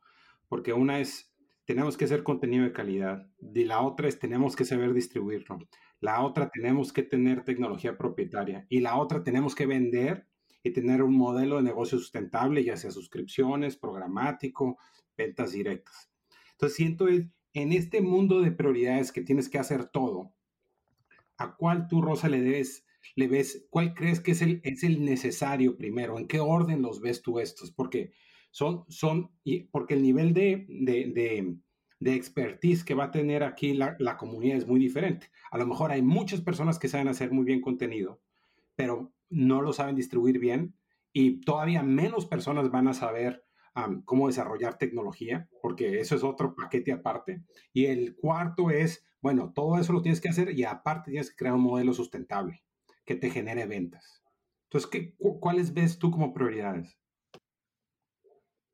Porque 0.48 0.72
una 0.72 1.00
es, 1.00 1.34
tenemos 1.68 1.98
que 1.98 2.06
hacer 2.06 2.22
contenido 2.22 2.64
de 2.64 2.72
calidad. 2.72 3.30
Y 3.52 3.64
la 3.64 3.82
otra 3.82 4.08
es, 4.08 4.18
tenemos 4.18 4.56
que 4.56 4.64
saber 4.64 4.94
distribuirlo. 4.94 5.58
La 6.00 6.22
otra, 6.22 6.48
tenemos 6.48 6.94
que 6.94 7.02
tener 7.02 7.44
tecnología 7.44 7.98
propietaria. 7.98 8.66
Y 8.70 8.80
la 8.80 8.96
otra, 8.96 9.22
tenemos 9.22 9.54
que 9.54 9.66
vender 9.66 10.26
y 10.62 10.70
tener 10.70 11.02
un 11.02 11.14
modelo 11.14 11.56
de 11.56 11.64
negocio 11.64 11.98
sustentable, 11.98 12.64
ya 12.64 12.78
sea 12.78 12.90
suscripciones, 12.90 13.76
programático, 13.76 14.78
ventas 15.14 15.52
directas. 15.52 16.10
Entonces 16.52 16.74
siento 16.74 17.06
en 17.06 17.72
este 17.74 18.00
mundo 18.00 18.40
de 18.40 18.50
prioridades 18.50 19.12
que 19.12 19.20
tienes 19.20 19.50
que 19.50 19.58
hacer 19.58 19.84
todo, 19.90 20.32
¿a 21.36 21.54
cuál 21.54 21.86
tú, 21.86 22.00
Rosa, 22.00 22.30
le 22.30 22.40
ves, 22.40 22.86
le 23.14 23.28
ves, 23.28 23.66
cuál 23.68 23.92
crees 23.92 24.20
que 24.20 24.30
es 24.30 24.40
el, 24.40 24.62
es 24.64 24.84
el 24.84 25.04
necesario 25.04 25.76
primero? 25.76 26.16
¿En 26.16 26.28
qué 26.28 26.40
orden 26.40 26.80
los 26.80 27.02
ves 27.02 27.20
tú 27.20 27.40
estos? 27.40 27.70
Porque 27.70 28.14
son, 28.58 28.84
son, 28.88 29.30
porque 29.70 29.94
el 29.94 30.02
nivel 30.02 30.34
de, 30.34 30.66
de, 30.68 31.56
de, 32.00 32.14
expertise 32.14 32.82
que 32.82 32.94
va 32.94 33.04
a 33.04 33.10
tener 33.12 33.44
aquí 33.44 33.72
la, 33.72 33.94
la, 34.00 34.16
comunidad 34.16 34.56
es 34.56 34.66
muy 34.66 34.80
diferente. 34.80 35.30
A 35.52 35.58
lo 35.58 35.66
mejor 35.66 35.92
hay 35.92 36.02
muchas 36.02 36.40
personas 36.40 36.76
que 36.80 36.88
saben 36.88 37.06
hacer 37.06 37.30
muy 37.30 37.44
bien 37.44 37.60
contenido, 37.60 38.20
pero 38.74 39.12
no 39.30 39.62
lo 39.62 39.72
saben 39.72 39.94
distribuir 39.94 40.40
bien 40.40 40.74
y 41.12 41.40
todavía 41.40 41.84
menos 41.84 42.26
personas 42.26 42.72
van 42.72 42.88
a 42.88 42.94
saber 42.94 43.44
cómo 44.04 44.26
desarrollar 44.26 44.76
tecnología, 44.76 45.48
porque 45.62 46.00
eso 46.00 46.16
es 46.16 46.24
otro 46.24 46.56
paquete 46.56 46.90
aparte. 46.90 47.44
Y 47.72 47.86
el 47.86 48.16
cuarto 48.16 48.70
es, 48.70 49.06
bueno, 49.22 49.52
todo 49.54 49.78
eso 49.78 49.92
lo 49.92 50.02
tienes 50.02 50.20
que 50.20 50.30
hacer 50.30 50.50
y 50.58 50.64
aparte 50.64 51.12
tienes 51.12 51.30
que 51.30 51.36
crear 51.36 51.54
un 51.54 51.62
modelo 51.62 51.92
sustentable 51.92 52.64
que 53.04 53.14
te 53.14 53.30
genere 53.30 53.66
ventas. 53.66 54.24
Entonces, 54.64 54.90
¿qué, 54.90 55.14
¿cuáles 55.38 55.72
ves 55.74 55.96
tú 56.00 56.10
como 56.10 56.34
prioridades? 56.34 56.98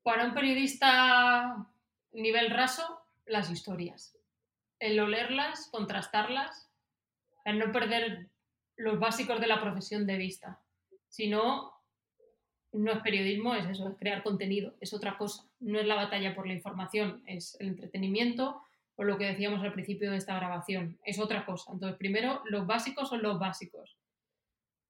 Para 0.05 0.27
un 0.27 0.35
periodista 0.35 1.67
nivel 2.13 2.51
raso, 2.51 3.01
las 3.25 3.51
historias. 3.51 4.15
El 4.79 5.01
olerlas, 5.01 5.69
contrastarlas, 5.73 6.71
el 7.47 7.59
no 7.59 7.73
perder 7.73 8.29
los 8.77 8.99
básicos 9.01 9.41
de 9.41 9.47
la 9.47 9.63
profesión 9.63 10.07
de 10.07 10.19
vista, 10.19 10.61
sino 11.09 11.73
no 12.73 12.93
es 12.93 12.99
periodismo, 13.01 13.55
es 13.55 13.67
eso, 13.67 13.89
es 13.89 13.97
crear 13.97 14.23
contenido, 14.23 14.75
es 14.79 14.93
otra 14.93 15.17
cosa. 15.17 15.49
No 15.59 15.81
es 15.81 15.87
la 15.87 15.95
batalla 15.95 16.35
por 16.35 16.47
la 16.47 16.53
información, 16.53 17.23
es 17.27 17.57
el 17.59 17.69
entretenimiento 17.69 18.61
o 18.97 19.05
lo 19.05 19.17
que 19.17 19.25
decíamos 19.25 19.63
al 19.63 19.73
principio 19.73 20.11
de 20.11 20.19
esta 20.19 20.37
grabación, 20.37 20.99
es 21.05 21.19
otra 21.19 21.47
cosa. 21.47 21.73
Entonces, 21.73 21.97
primero, 21.97 22.43
los 22.45 22.67
básicos 22.67 23.09
son 23.09 23.23
los 23.23 23.39
básicos, 23.39 23.97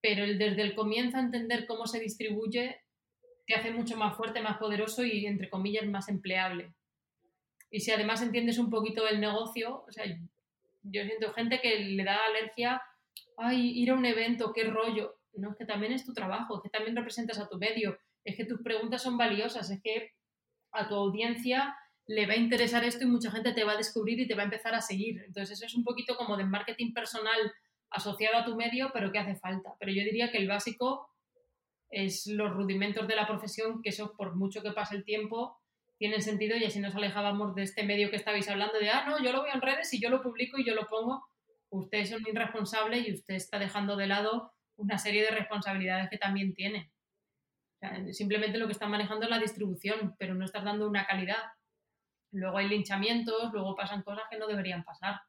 pero 0.01 0.25
el 0.25 0.39
desde 0.39 0.62
el 0.62 0.75
comienzo 0.75 1.19
a 1.19 1.21
entender 1.21 1.67
cómo 1.67 1.87
se 1.87 2.01
distribuye 2.01 2.84
te 3.47 3.55
hace 3.55 3.71
mucho 3.71 3.97
más 3.97 4.17
fuerte, 4.17 4.41
más 4.41 4.59
poderoso 4.59 5.05
y, 5.05 5.27
entre 5.27 5.51
comillas, 5.51 5.87
más 5.87 6.09
empleable. 6.09 6.73
Y 7.71 7.81
si 7.81 7.91
además 7.91 8.23
entiendes 8.23 8.59
un 8.59 8.71
poquito 8.71 9.07
el 9.07 9.21
negocio, 9.21 9.85
o 9.87 9.93
sea, 9.93 10.05
yo 10.07 11.05
siento 11.05 11.33
gente 11.33 11.61
que 11.61 11.79
le 11.81 12.05
da 12.05 12.19
alergia, 12.27 12.83
ay, 13.37 13.73
ir 13.79 13.91
a 13.91 13.95
un 13.95 14.05
evento, 14.05 14.53
qué 14.53 14.65
rollo 14.65 15.19
no, 15.37 15.51
es 15.51 15.57
que 15.57 15.65
también 15.65 15.93
es 15.93 16.05
tu 16.05 16.13
trabajo, 16.13 16.57
es 16.57 16.63
que 16.63 16.69
también 16.69 16.97
representas 16.97 17.39
a 17.39 17.49
tu 17.49 17.59
medio, 17.59 17.99
es 18.25 18.37
que 18.37 18.45
tus 18.45 18.63
preguntas 18.63 19.03
son 19.03 19.19
valiosas, 19.19 19.71
es 19.71 19.81
que 19.83 20.13
a 20.73 20.89
tu 20.89 20.95
audiencia 20.95 21.77
le 22.07 22.27
va 22.27 22.35
a 22.35 22.37
interesar 22.37 22.85
esto 22.85 23.05
y 23.05 23.09
mucha 23.09 23.31
gente 23.31 23.53
te 23.53 23.65
va 23.65 23.73
a 23.73 23.77
descubrir 23.77 24.21
y 24.21 24.27
te 24.27 24.35
va 24.35 24.43
a 24.43 24.47
empezar 24.47 24.75
a 24.75 24.81
seguir. 24.81 25.23
Entonces 25.27 25.59
eso 25.59 25.67
es 25.67 25.75
un 25.75 25.85
poquito 25.85 26.17
como 26.17 26.37
de 26.37 26.45
marketing 26.45 26.93
personal 26.93 27.39
asociado 27.91 28.39
a 28.39 28.45
tu 28.45 28.57
medio, 28.57 28.91
pero 28.93 29.11
que 29.11 29.19
hace 29.19 29.37
falta. 29.37 29.75
Pero 29.79 29.93
yo 29.93 30.03
diría 30.03 30.31
que 30.31 30.39
el 30.39 30.49
básico 30.49 31.09
es 31.95 32.27
los 32.27 32.53
rudimentos 32.53 33.07
de 33.07 33.15
la 33.15 33.27
profesión, 33.27 33.81
que 33.81 33.91
eso 33.91 34.15
por 34.17 34.35
mucho 34.35 34.63
que 34.63 34.73
pase 34.73 34.97
el 34.97 35.05
tiempo 35.05 35.61
tienen 35.97 36.23
sentido 36.23 36.57
y 36.57 36.65
así 36.65 36.81
nos 36.81 36.95
alejábamos 36.97 37.55
de 37.55 37.63
este 37.63 37.85
medio 37.85 38.11
que 38.11 38.17
estabais 38.17 38.49
hablando 38.49 38.79
de, 38.79 38.91
ah, 38.91 39.07
no, 39.07 39.23
yo 39.23 39.33
lo 39.33 39.43
veo 39.43 39.55
en 39.55 39.63
redes 39.63 39.93
y 39.95 40.01
yo 40.01 40.11
lo 40.11 40.23
publico 40.23 40.59
y 40.59 40.65
yo 40.65 40.75
lo 40.75 40.87
pongo. 40.89 41.25
Usted 41.71 41.99
es 41.99 42.13
un 42.13 42.27
irresponsable 42.27 42.99
y 42.99 43.13
usted 43.13 43.35
está 43.35 43.59
dejando 43.59 43.97
de 43.97 44.09
lado 44.09 44.53
una 44.77 44.99
serie 44.99 45.23
de 45.23 45.31
responsabilidades 45.31 46.11
que 46.11 46.19
también 46.19 46.53
tiene. 46.53 46.91
simplemente 48.11 48.59
lo 48.59 48.67
que 48.67 48.73
están 48.73 48.91
manejando 48.91 49.25
es 49.25 49.31
la 49.31 49.39
distribución, 49.39 50.17
pero 50.19 50.35
no 50.35 50.45
estás 50.45 50.65
dando 50.65 50.89
una 50.89 51.07
calidad. 51.07 51.43
Luego 52.33 52.59
hay 52.59 52.69
linchamientos, 52.69 53.53
luego 53.53 53.77
pasan 53.77 54.03
cosas 54.03 54.25
que 54.29 54.39
no 54.39 54.49
deberían 54.49 54.83
pasar. 54.83 55.21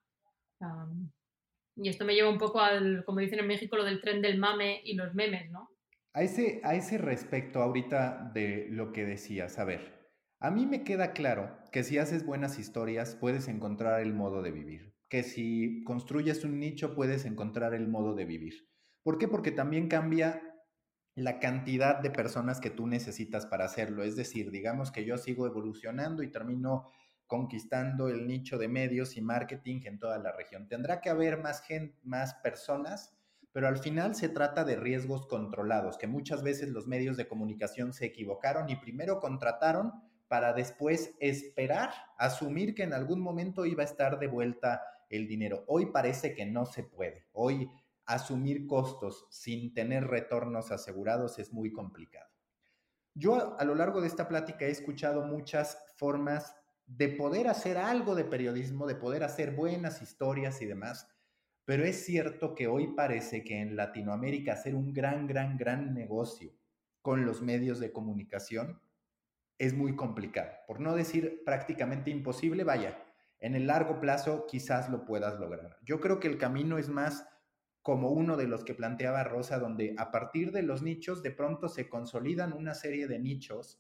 y 1.76 1.90
esto 1.90 2.06
me 2.06 2.16
lleva 2.16 2.30
un 2.30 2.40
poco 2.40 2.60
al, 2.60 3.04
como 3.06 3.20
dicen 3.20 3.40
en 3.40 3.48
México, 3.48 3.76
lo 3.76 3.84
del 3.84 4.02
tren 4.02 4.22
del 4.22 4.40
mame 4.40 4.82
y 4.84 4.96
los 4.96 5.14
memes, 5.14 5.52
¿no? 5.52 5.75
A 6.16 6.24
ese, 6.24 6.62
a 6.64 6.76
ese 6.76 6.98
respecto 6.98 7.62
ahorita 7.62 8.32
de 8.34 8.70
lo 8.72 8.94
que 8.94 9.04
decías, 9.04 9.60
a 9.60 9.66
ver, 9.66 10.08
a 10.40 10.50
mí 10.50 10.66
me 10.66 10.86
queda 10.86 11.12
claro 11.12 11.58
que 11.74 11.84
si 11.84 11.98
haces 11.98 12.26
buenas 12.26 12.58
historias 12.58 13.18
puedes 13.18 13.50
encontrar 13.50 14.00
el 14.00 14.14
modo 14.14 14.42
de 14.42 14.52
vivir, 14.52 14.96
que 15.10 15.24
si 15.24 15.84
construyes 15.84 16.46
un 16.46 16.58
nicho 16.58 16.96
puedes 16.96 17.26
encontrar 17.26 17.74
el 17.74 17.90
modo 17.90 18.16
de 18.16 18.24
vivir. 18.24 18.70
¿Por 19.04 19.18
qué? 19.18 19.28
Porque 19.28 19.52
también 19.52 19.90
cambia 19.90 20.42
la 21.16 21.42
cantidad 21.42 22.00
de 22.00 22.12
personas 22.12 22.62
que 22.62 22.70
tú 22.70 22.88
necesitas 22.88 23.46
para 23.46 23.66
hacerlo. 23.66 24.02
Es 24.02 24.16
decir, 24.16 24.52
digamos 24.52 24.94
que 24.94 25.04
yo 25.04 25.18
sigo 25.18 25.46
evolucionando 25.46 26.24
y 26.24 26.32
termino 26.32 26.92
conquistando 27.28 28.08
el 28.08 28.26
nicho 28.26 28.58
de 28.58 28.70
medios 28.70 29.18
y 29.18 29.22
marketing 29.22 29.82
en 29.84 30.00
toda 30.00 30.18
la 30.20 30.32
región. 30.32 30.70
Tendrá 30.70 31.02
que 31.02 31.10
haber 31.10 31.42
más, 31.42 31.62
gente, 31.62 32.00
más 32.04 32.36
personas, 32.36 33.15
pero 33.56 33.70
al 33.70 33.78
final 33.78 34.16
se 34.16 34.28
trata 34.28 34.66
de 34.66 34.76
riesgos 34.76 35.28
controlados, 35.28 35.98
que 35.98 36.08
muchas 36.08 36.44
veces 36.44 36.68
los 36.72 36.88
medios 36.88 37.16
de 37.16 37.26
comunicación 37.26 37.94
se 37.94 38.04
equivocaron 38.04 38.70
y 38.70 38.76
primero 38.76 39.22
contrataron 39.22 39.94
para 40.28 40.52
después 40.52 41.14
esperar, 41.22 41.92
asumir 42.18 42.76
que 42.76 42.84
en 42.84 42.92
algún 42.92 43.22
momento 43.22 43.66
iba 43.66 43.82
a 43.82 43.86
estar 43.86 44.20
de 44.20 44.28
vuelta 44.28 44.82
el 45.10 45.26
dinero. 45.26 45.64
Hoy 45.68 45.86
parece 45.86 46.36
que 46.36 46.46
no 46.46 46.66
se 46.66 46.84
puede. 46.84 47.30
Hoy 47.32 47.72
asumir 48.06 48.68
costos 48.68 49.26
sin 49.30 49.74
tener 49.74 50.06
retornos 50.06 50.70
asegurados 50.72 51.40
es 51.40 51.54
muy 51.54 51.72
complicado. 51.72 52.30
Yo 53.14 53.58
a 53.58 53.64
lo 53.64 53.74
largo 53.74 54.02
de 54.02 54.08
esta 54.08 54.28
plática 54.28 54.66
he 54.66 54.72
escuchado 54.72 55.24
muchas 55.24 55.82
formas 55.96 56.54
de 56.88 57.08
poder 57.08 57.48
hacer 57.48 57.78
algo 57.78 58.16
de 58.16 58.26
periodismo, 58.26 58.86
de 58.86 58.96
poder 58.96 59.24
hacer 59.24 59.52
buenas 59.52 60.02
historias 60.02 60.62
y 60.62 60.66
demás, 60.66 61.08
pero 61.66 61.84
es 61.84 62.06
cierto 62.06 62.54
que 62.54 62.68
hoy 62.68 62.94
parece 62.96 63.44
que 63.44 63.60
en 63.60 63.76
Latinoamérica 63.76 64.54
hacer 64.54 64.76
un 64.76 64.94
gran, 64.94 65.28
gran, 65.28 65.58
gran 65.58 65.94
negocio 65.94 66.54
con 67.02 67.26
los 67.26 67.42
medios 67.42 67.80
de 67.80 67.92
comunicación 67.92 68.80
es 69.58 69.74
muy 69.74 69.96
complicado, 69.96 70.52
por 70.68 70.80
no 70.80 70.96
decir 70.96 71.42
prácticamente 71.46 72.12
imposible, 72.12 72.64
vaya, 72.64 73.04
en 73.40 73.56
el 73.56 73.68
largo 73.68 74.00
plazo 74.00 74.46
quizás 74.48 74.90
lo 74.90 75.06
puedas 75.06 75.40
lograr. 75.40 75.78
Yo 75.84 76.00
creo 76.00 76.20
que 76.20 76.28
el 76.28 76.38
camino 76.38 76.78
es 76.78 76.90
más 76.90 77.28
como 77.82 78.10
uno 78.10 78.38
de 78.38 78.48
los 78.48 78.64
que 78.64 78.74
planteaba 78.74 79.24
Rosa, 79.24 79.60
donde 79.60 79.94
a 79.98 80.12
partir 80.12 80.52
de 80.52 80.64
los 80.64 80.82
nichos 80.82 81.22
de 81.22 81.32
pronto 81.32 81.70
se 81.70 81.88
consolidan 81.88 82.54
una 82.54 82.74
serie 82.74 83.08
de 83.08 83.20
nichos 83.20 83.80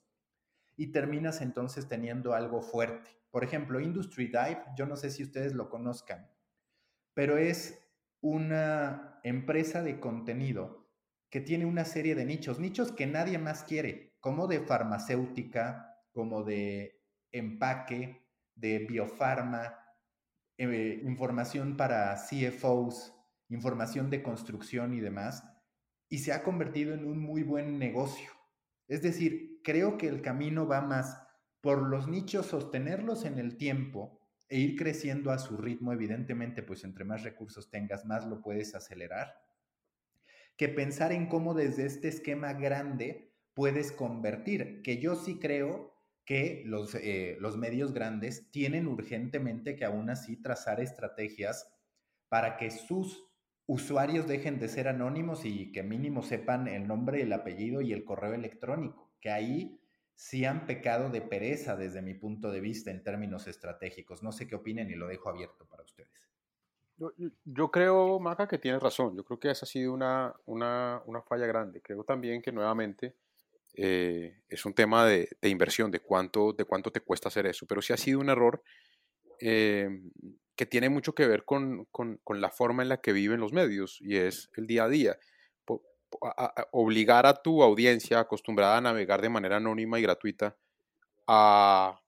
y 0.77 0.91
terminas 0.91 1.41
entonces 1.41 1.87
teniendo 1.87 2.33
algo 2.33 2.61
fuerte. 2.61 3.09
Por 3.31 3.43
ejemplo, 3.43 3.79
Industry 3.79 4.27
Dive, 4.27 4.61
yo 4.77 4.85
no 4.85 4.95
sé 4.95 5.09
si 5.09 5.23
ustedes 5.23 5.53
lo 5.53 5.69
conozcan, 5.69 6.29
pero 7.15 7.37
es 7.37 7.81
una 8.21 9.19
empresa 9.23 9.81
de 9.81 9.99
contenido 9.99 10.87
que 11.31 11.41
tiene 11.41 11.65
una 11.65 11.85
serie 11.85 12.13
de 12.13 12.25
nichos, 12.25 12.59
nichos 12.59 12.91
que 12.91 13.07
nadie 13.07 13.39
más 13.39 13.63
quiere, 13.63 14.15
como 14.19 14.47
de 14.47 14.59
farmacéutica, 14.59 15.97
como 16.11 16.43
de 16.43 17.01
empaque, 17.31 18.27
de 18.53 18.79
biofarma, 18.79 19.79
eh, 20.57 21.01
información 21.03 21.75
para 21.77 22.15
CFOs, 22.15 23.13
información 23.49 24.09
de 24.09 24.21
construcción 24.21 24.93
y 24.93 24.99
demás, 24.99 25.43
y 26.09 26.19
se 26.19 26.33
ha 26.33 26.43
convertido 26.43 26.93
en 26.93 27.05
un 27.05 27.19
muy 27.19 27.43
buen 27.43 27.79
negocio. 27.79 28.29
Es 28.87 29.01
decir, 29.01 29.61
creo 29.63 29.97
que 29.97 30.07
el 30.07 30.21
camino 30.21 30.67
va 30.67 30.81
más 30.81 31.21
por 31.61 31.81
los 31.81 32.07
nichos, 32.07 32.45
sostenerlos 32.47 33.25
en 33.25 33.39
el 33.39 33.57
tiempo 33.57 34.24
e 34.49 34.59
ir 34.59 34.75
creciendo 34.75 35.31
a 35.31 35.39
su 35.39 35.57
ritmo, 35.57 35.91
evidentemente, 35.91 36.63
pues 36.63 36.83
entre 36.83 37.05
más 37.05 37.23
recursos 37.23 37.69
tengas, 37.69 38.05
más 38.05 38.25
lo 38.25 38.41
puedes 38.41 38.75
acelerar, 38.75 39.33
que 40.57 40.69
pensar 40.69 41.11
en 41.11 41.27
cómo 41.27 41.53
desde 41.53 41.85
este 41.85 42.07
esquema 42.07 42.53
grande 42.53 43.33
puedes 43.53 43.91
convertir, 43.91 44.81
que 44.83 44.99
yo 44.99 45.15
sí 45.15 45.39
creo 45.39 45.93
que 46.25 46.63
los, 46.65 46.95
eh, 46.95 47.37
los 47.39 47.57
medios 47.57 47.93
grandes 47.93 48.51
tienen 48.51 48.87
urgentemente 48.87 49.75
que 49.75 49.85
aún 49.85 50.09
así 50.09 50.41
trazar 50.41 50.79
estrategias 50.79 51.71
para 52.29 52.57
que 52.57 52.71
sus 52.71 53.29
usuarios 53.67 54.27
dejen 54.27 54.59
de 54.59 54.67
ser 54.67 54.87
anónimos 54.87 55.45
y 55.45 55.71
que 55.71 55.83
mínimo 55.83 56.23
sepan 56.23 56.67
el 56.67 56.87
nombre, 56.87 57.21
el 57.21 57.33
apellido 57.33 57.81
y 57.81 57.93
el 57.93 58.03
correo 58.03 58.33
electrónico, 58.33 59.13
que 59.21 59.31
ahí 59.31 59.79
sí 60.15 60.45
han 60.45 60.65
pecado 60.65 61.09
de 61.09 61.21
pereza 61.21 61.75
desde 61.75 62.01
mi 62.01 62.13
punto 62.13 62.51
de 62.51 62.61
vista 62.61 62.89
en 62.89 63.03
términos 63.03 63.47
estratégicos. 63.47 64.23
No 64.23 64.31
sé 64.31 64.47
qué 64.47 64.55
opinen 64.55 64.89
y 64.89 64.95
lo 64.95 65.07
dejo 65.07 65.29
abierto 65.29 65.67
para 65.67 65.83
ustedes. 65.83 66.29
Yo, 67.43 67.71
creo, 67.71 68.19
Maca, 68.21 68.47
que 68.47 68.57
tienes 68.57 68.81
razón. 68.81 69.17
Yo 69.17 69.25
creo 69.25 69.37
que 69.37 69.51
esa 69.51 69.65
ha 69.65 69.67
sido 69.67 69.93
una, 69.93 70.33
una, 70.45 71.21
falla 71.27 71.45
grande. 71.45 71.81
Creo 71.81 72.05
también 72.05 72.41
que 72.41 72.53
nuevamente 72.53 73.15
eh, 73.73 74.43
es 74.47 74.65
un 74.65 74.73
tema 74.73 75.05
de, 75.05 75.27
inversión, 75.41 75.91
de 75.91 75.99
cuánto, 75.99 76.53
de 76.53 76.63
cuánto 76.63 76.91
te 76.91 77.01
cuesta 77.01 77.27
hacer 77.27 77.47
eso. 77.47 77.65
Pero 77.67 77.81
sí 77.81 77.91
ha 77.91 77.97
sido 77.97 78.21
un 78.21 78.29
error 78.29 78.63
eh, 79.41 79.89
que 80.55 80.65
tiene 80.65 80.87
mucho 80.87 81.13
que 81.13 81.27
ver 81.27 81.43
con, 81.43 81.85
con, 81.91 82.19
la 82.29 82.49
forma 82.49 82.81
en 82.81 82.87
la 82.87 83.01
que 83.01 83.11
viven 83.11 83.41
los 83.41 83.51
medios 83.51 83.99
y 83.99 84.15
es 84.15 84.49
el 84.55 84.65
día 84.65 84.85
a 84.85 84.89
día 84.89 85.17
obligar 86.71 87.25
a 87.25 87.33
tu 87.33 87.61
audiencia 87.63 88.19
acostumbrada 88.19 88.77
a 88.77 88.81
navegar 88.81 89.21
de 89.21 89.29
manera 89.29 89.57
anónima 89.57 89.99
y 89.99 90.03
gratuita 90.03 90.57
a 91.27 92.01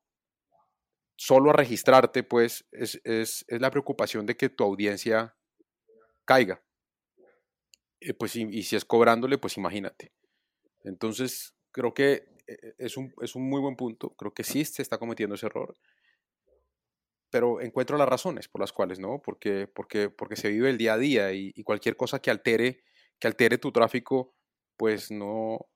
solo 1.16 1.50
a 1.50 1.54
registrarte, 1.54 2.24
pues 2.24 2.66
es, 2.72 3.02
es, 3.04 3.44
es 3.48 3.62
la 3.62 3.72
preocupación 3.72 4.26
de 4.26 4.38
que 4.38 4.50
tu 4.50 4.64
audiencia 4.64 5.36
caiga. 6.26 6.64
Eh, 8.00 8.14
pues, 8.14 8.36
y, 8.36 8.64
si 8.64 8.76
es 8.76 8.86
cobrándole, 8.86 9.38
pues 9.38 9.58
imagínate. 9.58 10.14
Entonces, 10.84 11.56
creo 11.72 11.94
que 11.94 12.28
eh, 12.46 12.76
es 12.78 12.96
un, 12.98 13.14
es 13.22 13.36
un 13.36 13.50
muy 13.50 13.60
buen 13.60 13.76
punto. 13.76 14.12
Creo 14.12 14.34
que 14.34 14.44
sí 14.44 14.64
se 14.64 14.84
está 14.84 15.00
cometiendo 15.00 15.36
ese 15.36 15.48
error. 15.48 15.76
Pero 17.30 17.60
encuentro 17.60 17.98
las 17.98 18.08
razones 18.08 18.48
por 18.48 18.62
las 18.62 18.72
cuales, 18.72 19.00
¿no? 19.00 19.22
Porque, 19.22 19.68
porque, 19.68 20.10
porque 20.10 20.36
se 20.36 20.50
vive 20.50 20.70
el 20.70 20.78
día 20.78 20.94
a 20.94 20.98
día 20.98 21.34
y, 21.34 21.52
y 21.56 21.64
cualquier 21.64 21.98
cosa 21.98 22.22
que 22.22 22.30
altere 22.30 22.84
que 23.20 23.28
altere 23.28 23.58
tu 23.58 23.72
tráfico, 23.72 24.36
pues 24.78 25.12
no, 25.12 25.68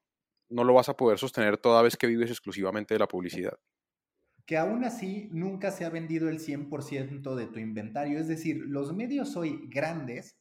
no 0.50 0.64
lo 0.64 0.74
vas 0.74 0.90
a 0.90 0.98
poder 0.98 1.18
sostener 1.18 1.58
toda 1.58 1.82
vez 1.82 1.98
que 1.98 2.08
vives 2.08 2.30
exclusivamente 2.30 2.94
de 2.94 3.00
la 3.00 3.08
publicidad. 3.08 3.58
Que 4.46 4.58
aún 4.58 4.84
así 4.84 5.30
nunca 5.32 5.72
se 5.72 5.86
ha 5.86 5.90
vendido 5.90 6.30
el 6.30 6.40
100% 6.40 7.36
de 7.36 7.48
tu 7.48 7.60
inventario. 7.60 8.20
Es 8.20 8.28
decir, 8.28 8.58
los 8.58 8.94
medios 8.94 9.36
hoy 9.36 9.68
grandes 9.70 10.38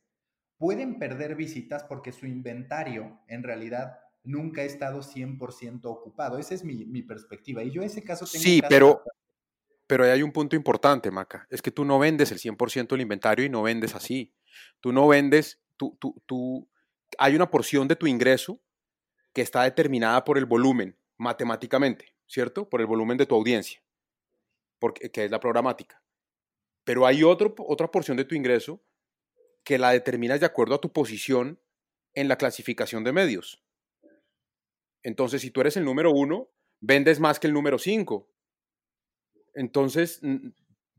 pueden 0.59 0.99
perder 0.99 1.37
visitas 1.37 1.85
porque 1.85 2.13
su 2.13 2.27
inventario 2.27 3.21
en 3.29 3.43
realidad 3.43 3.99
nunca 4.23 4.63
ha 4.63 4.65
estado 4.65 5.01
100% 5.01 5.81
ocupado. 5.85 6.39
Esa 6.39 6.55
es 6.55 6.65
mi, 6.65 7.03
perspectiva. 7.03 7.63
Y 7.63 7.71
yo 7.71 7.83
en 7.83 7.87
ese 7.87 8.03
caso 8.03 8.27
tengo... 8.27 8.43
Sí, 8.43 8.61
pero, 8.69 9.03
pero 9.87 10.05
hay 10.05 10.23
un 10.23 10.33
punto 10.33 10.57
importante, 10.57 11.11
Maca. 11.11 11.47
Es 11.51 11.63
que 11.63 11.71
tú 11.71 11.85
no 11.85 11.99
vendes 11.99 12.33
el 12.33 12.39
100% 12.39 12.89
del 12.89 13.01
inventario 13.01 13.45
y 13.45 13.49
no 13.49 13.63
vendes 13.63 13.95
así. 13.95 14.35
Tú 14.81 14.93
no 14.93 15.09
vendes, 15.09 15.61
tú, 15.77 15.97
tú, 16.01 16.21
tú, 16.27 16.69
hay 17.19 17.35
una 17.35 17.51
porción 17.51 17.89
de 17.89 17.97
tu 17.97 18.07
ingreso 18.07 18.61
que 19.33 19.43
está 19.43 19.63
determinada 19.63 20.25
por 20.25 20.39
el 20.39 20.47
volumen, 20.47 20.97
matemáticamente, 21.17 22.15
¿cierto? 22.27 22.69
Por 22.69 22.81
el 22.81 22.87
volumen 22.87 23.17
de 23.17 23.27
tu 23.27 23.35
audiencia, 23.35 23.83
porque, 24.79 25.11
que 25.11 25.25
es 25.25 25.31
la 25.31 25.41
programática. 25.41 26.03
Pero 26.85 27.07
hay 27.07 27.23
otra 27.23 27.91
porción 27.91 28.17
de 28.17 28.25
tu 28.25 28.35
ingreso 28.35 28.83
que 29.65 29.79
la 29.79 29.93
determinas 29.93 30.41
de 30.41 30.47
acuerdo 30.47 30.75
a 30.75 30.81
tu 30.81 30.93
posición 30.93 31.61
en 32.15 32.29
la 32.29 32.37
clasificación 32.37 33.05
de 33.05 33.13
medios. 33.13 33.63
Entonces, 35.03 35.43
si 35.43 35.51
tú 35.51 35.61
eres 35.61 35.77
el 35.77 35.85
número 35.85 36.11
uno, 36.11 36.51
vendes 36.81 37.21
más 37.21 37.39
que 37.39 37.47
el 37.47 37.53
número 37.53 37.79
cinco. 37.79 38.31
Entonces, 39.55 40.21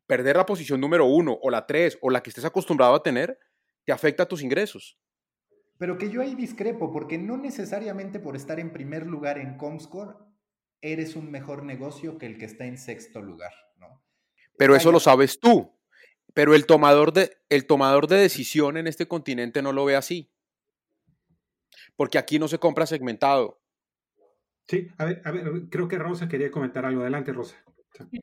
perder 0.07 0.38
la 0.38 0.45
posición 0.45 0.80
número 0.80 1.05
uno 1.05 1.38
o 1.41 1.49
la 1.49 1.66
tres 1.66 1.97
o 2.01 2.09
la 2.09 2.22
que 2.22 2.30
estés 2.30 2.45
acostumbrado 2.45 2.95
a 2.95 3.03
tener, 3.03 3.39
te 3.86 3.91
afecta 3.91 4.24
a 4.24 4.28
tus 4.28 4.41
ingresos. 4.41 4.97
Pero 5.82 5.97
que 5.97 6.11
yo 6.11 6.21
ahí 6.21 6.36
discrepo, 6.36 6.91
porque 6.91 7.17
no 7.17 7.38
necesariamente 7.38 8.19
por 8.19 8.36
estar 8.36 8.59
en 8.59 8.71
primer 8.71 9.07
lugar 9.07 9.39
en 9.39 9.57
Comscore 9.57 10.15
eres 10.79 11.15
un 11.15 11.32
mejor 11.32 11.63
negocio 11.63 12.19
que 12.19 12.27
el 12.27 12.38
que 12.38 12.45
está 12.45 12.65
en 12.65 12.77
sexto 12.77 13.19
lugar, 13.19 13.51
¿no? 13.77 13.99
Pero 14.59 14.75
eso 14.75 14.91
lo 14.91 14.99
sabes 14.99 15.39
tú. 15.39 15.75
Pero 16.36 16.53
el 16.53 16.67
tomador, 16.67 17.13
de, 17.13 17.36
el 17.49 17.65
tomador 17.65 18.05
de 18.05 18.17
decisión 18.17 18.77
en 18.77 18.86
este 18.86 19.07
continente 19.07 19.63
no 19.63 19.73
lo 19.73 19.84
ve 19.84 19.95
así. 19.95 20.32
Porque 21.95 22.19
aquí 22.19 22.38
no 22.38 22.47
se 22.47 22.59
compra 22.59 22.86
segmentado. 22.86 23.59
Sí, 24.67 24.88
a 24.99 25.05
ver, 25.05 25.23
a 25.25 25.32
ver 25.32 25.67
creo 25.71 25.88
que 25.88 25.97
Rosa 25.97 26.29
quería 26.29 26.51
comentar 26.51 26.86
algo. 26.86 27.01
Adelante, 27.01 27.34
Rosa. 27.34 27.55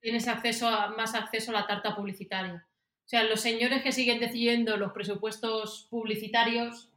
Tienes 0.00 0.28
acceso 0.28 0.68
a, 0.68 0.94
más 0.94 1.16
acceso 1.16 1.50
a 1.50 1.54
la 1.54 1.66
tarta 1.66 1.96
publicitaria. 1.96 2.68
O 3.04 3.08
sea, 3.08 3.24
los 3.24 3.40
señores 3.40 3.82
que 3.82 3.90
siguen 3.90 4.20
decidiendo 4.20 4.76
los 4.76 4.92
presupuestos 4.92 5.88
publicitarios 5.90 6.87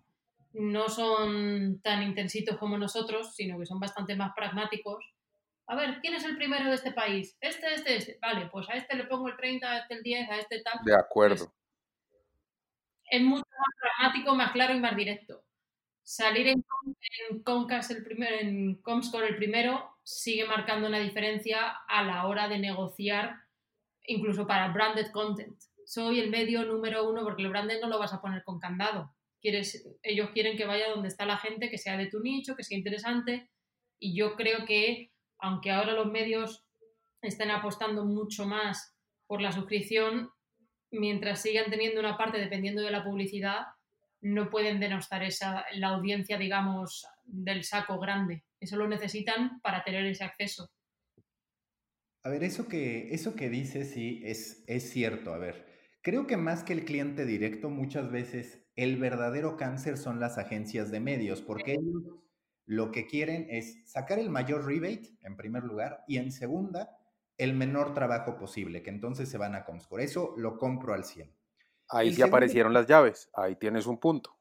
no 0.54 0.90
son 0.90 1.82
tan 1.82 2.04
intensitos 2.04 2.58
como 2.58 2.78
nosotros, 2.78 3.36
sino 3.36 3.58
que 3.60 3.66
son 3.66 3.80
bastante 3.80 4.16
más 4.16 4.34
pragmáticos. 4.36 5.14
A 5.68 5.76
ver, 5.76 6.00
¿quién 6.02 6.16
es 6.16 6.26
el 6.26 6.36
primero 6.36 6.70
de 6.70 6.76
este 6.76 6.92
país? 6.92 7.38
Este, 7.40 7.74
este, 7.74 7.96
este. 7.96 8.20
Vale, 8.22 8.50
pues 8.52 8.70
a 8.70 8.74
este 8.74 8.96
le 8.96 9.06
pongo 9.06 9.30
el 9.30 9.38
30, 9.38 9.72
a 9.72 9.78
este 9.80 9.94
el 9.96 10.04
10, 10.04 10.30
a 10.30 10.38
este 10.38 10.62
tal. 10.62 10.80
De 10.84 10.96
acuerdo. 10.96 11.54
es 13.10 13.22
mucho 13.22 13.44
más 13.44 13.76
pragmático, 13.80 14.36
más 14.36 14.52
claro 14.52 14.74
y 14.74 14.80
más 14.80 14.96
directo. 14.96 15.44
Salir 16.04 16.48
en, 16.48 16.64
Comcast 17.44 17.92
el 17.92 18.04
primero, 18.04 18.36
en 18.40 18.82
Comscore 18.82 19.28
el 19.28 19.36
primero 19.36 19.98
sigue 20.04 20.46
marcando 20.46 20.88
una 20.88 21.00
diferencia 21.00 21.70
a 21.88 22.04
la 22.04 22.28
hora 22.28 22.50
de 22.50 22.58
negociar, 22.58 23.36
incluso 24.04 24.46
para 24.48 24.74
branded 24.74 25.12
content. 25.12 25.58
Soy 25.86 26.20
el 26.20 26.30
medio 26.30 26.66
número 26.66 27.08
uno 27.08 27.24
porque 27.24 27.44
el 27.44 27.50
branded 27.50 27.80
no 27.82 27.88
lo 27.88 28.00
vas 28.00 28.14
a 28.14 28.20
poner 28.20 28.44
con 28.44 28.60
candado 28.60 29.14
ellos 29.42 30.30
quieren 30.32 30.58
que 30.58 30.66
vaya 30.66 30.90
donde 30.90 31.08
está 31.08 31.26
la 31.26 31.38
gente, 31.38 31.70
que 31.70 31.78
sea 31.78 31.98
de 31.98 32.08
tu 32.08 32.20
nicho, 32.20 32.56
que 32.56 32.64
sea 32.64 32.78
interesante. 32.78 33.50
Y 34.00 34.16
yo 34.16 34.36
creo 34.36 34.66
que, 34.66 35.12
aunque 35.40 35.72
ahora 35.72 35.94
los 35.94 36.12
medios 36.12 36.66
estén 37.22 37.52
apostando 37.52 38.06
mucho 38.06 38.46
más 38.46 38.96
por 39.28 39.42
la 39.42 39.52
suscripción, 39.52 40.30
mientras 40.92 41.42
sigan 41.42 41.70
teniendo 41.70 42.00
una 42.00 42.18
parte 42.18 42.38
dependiendo 42.38 42.82
de 42.82 42.92
la 42.92 43.04
publicidad, 43.04 43.64
no 44.22 44.50
pueden 44.50 44.80
denostar 44.80 45.24
esa, 45.24 45.66
la 45.74 45.90
audiencia, 45.90 46.38
digamos, 46.38 47.06
del 47.24 47.64
saco 47.64 48.00
grande. 48.00 48.44
Eso 48.60 48.76
lo 48.76 48.88
necesitan 48.88 49.60
para 49.62 49.84
tener 49.84 50.06
ese 50.06 50.24
acceso. 50.24 50.70
A 52.24 52.30
ver, 52.30 52.44
eso 52.44 52.68
que, 52.68 53.14
eso 53.14 53.36
que 53.36 53.50
dices 53.50 53.92
sí 53.92 54.22
es, 54.24 54.64
es 54.68 54.92
cierto. 54.92 55.34
A 55.34 55.40
ver, 55.40 55.71
creo 56.02 56.28
que 56.28 56.38
más 56.38 56.64
que 56.64 56.74
el 56.74 56.86
cliente 56.86 57.26
directo, 57.26 57.70
muchas 57.70 58.12
veces 58.12 58.64
el 58.76 58.98
verdadero 58.98 59.58
cáncer 59.58 59.98
son 59.98 60.20
las 60.20 60.38
agencias 60.38 60.92
de 60.92 61.00
medios, 61.00 61.42
porque 61.42 61.74
ellos 61.74 62.04
lo 62.66 62.92
que 62.92 63.06
quieren 63.08 63.48
es 63.50 63.82
sacar 63.86 64.20
el 64.20 64.30
mayor 64.30 64.66
rebate, 64.66 65.18
en 65.22 65.36
primer 65.36 65.64
lugar, 65.64 66.04
y 66.08 66.18
en 66.18 66.32
segunda, 66.32 66.98
el 67.38 67.54
menor 67.54 67.94
trabajo 67.94 68.38
posible, 68.38 68.84
que 68.84 68.90
entonces 68.90 69.30
se 69.30 69.38
van 69.38 69.56
a 69.56 69.66
Comscore. 69.66 70.04
Eso 70.04 70.34
lo 70.38 70.58
compro 70.58 70.94
al 70.94 71.04
100. 71.04 71.34
Ahí 71.90 72.14
sí 72.14 72.22
aparecieron 72.22 72.74
las 72.74 72.88
llaves, 72.88 73.30
ahí 73.34 73.56
tienes 73.56 73.86
un 73.86 74.00
punto. 74.00 74.38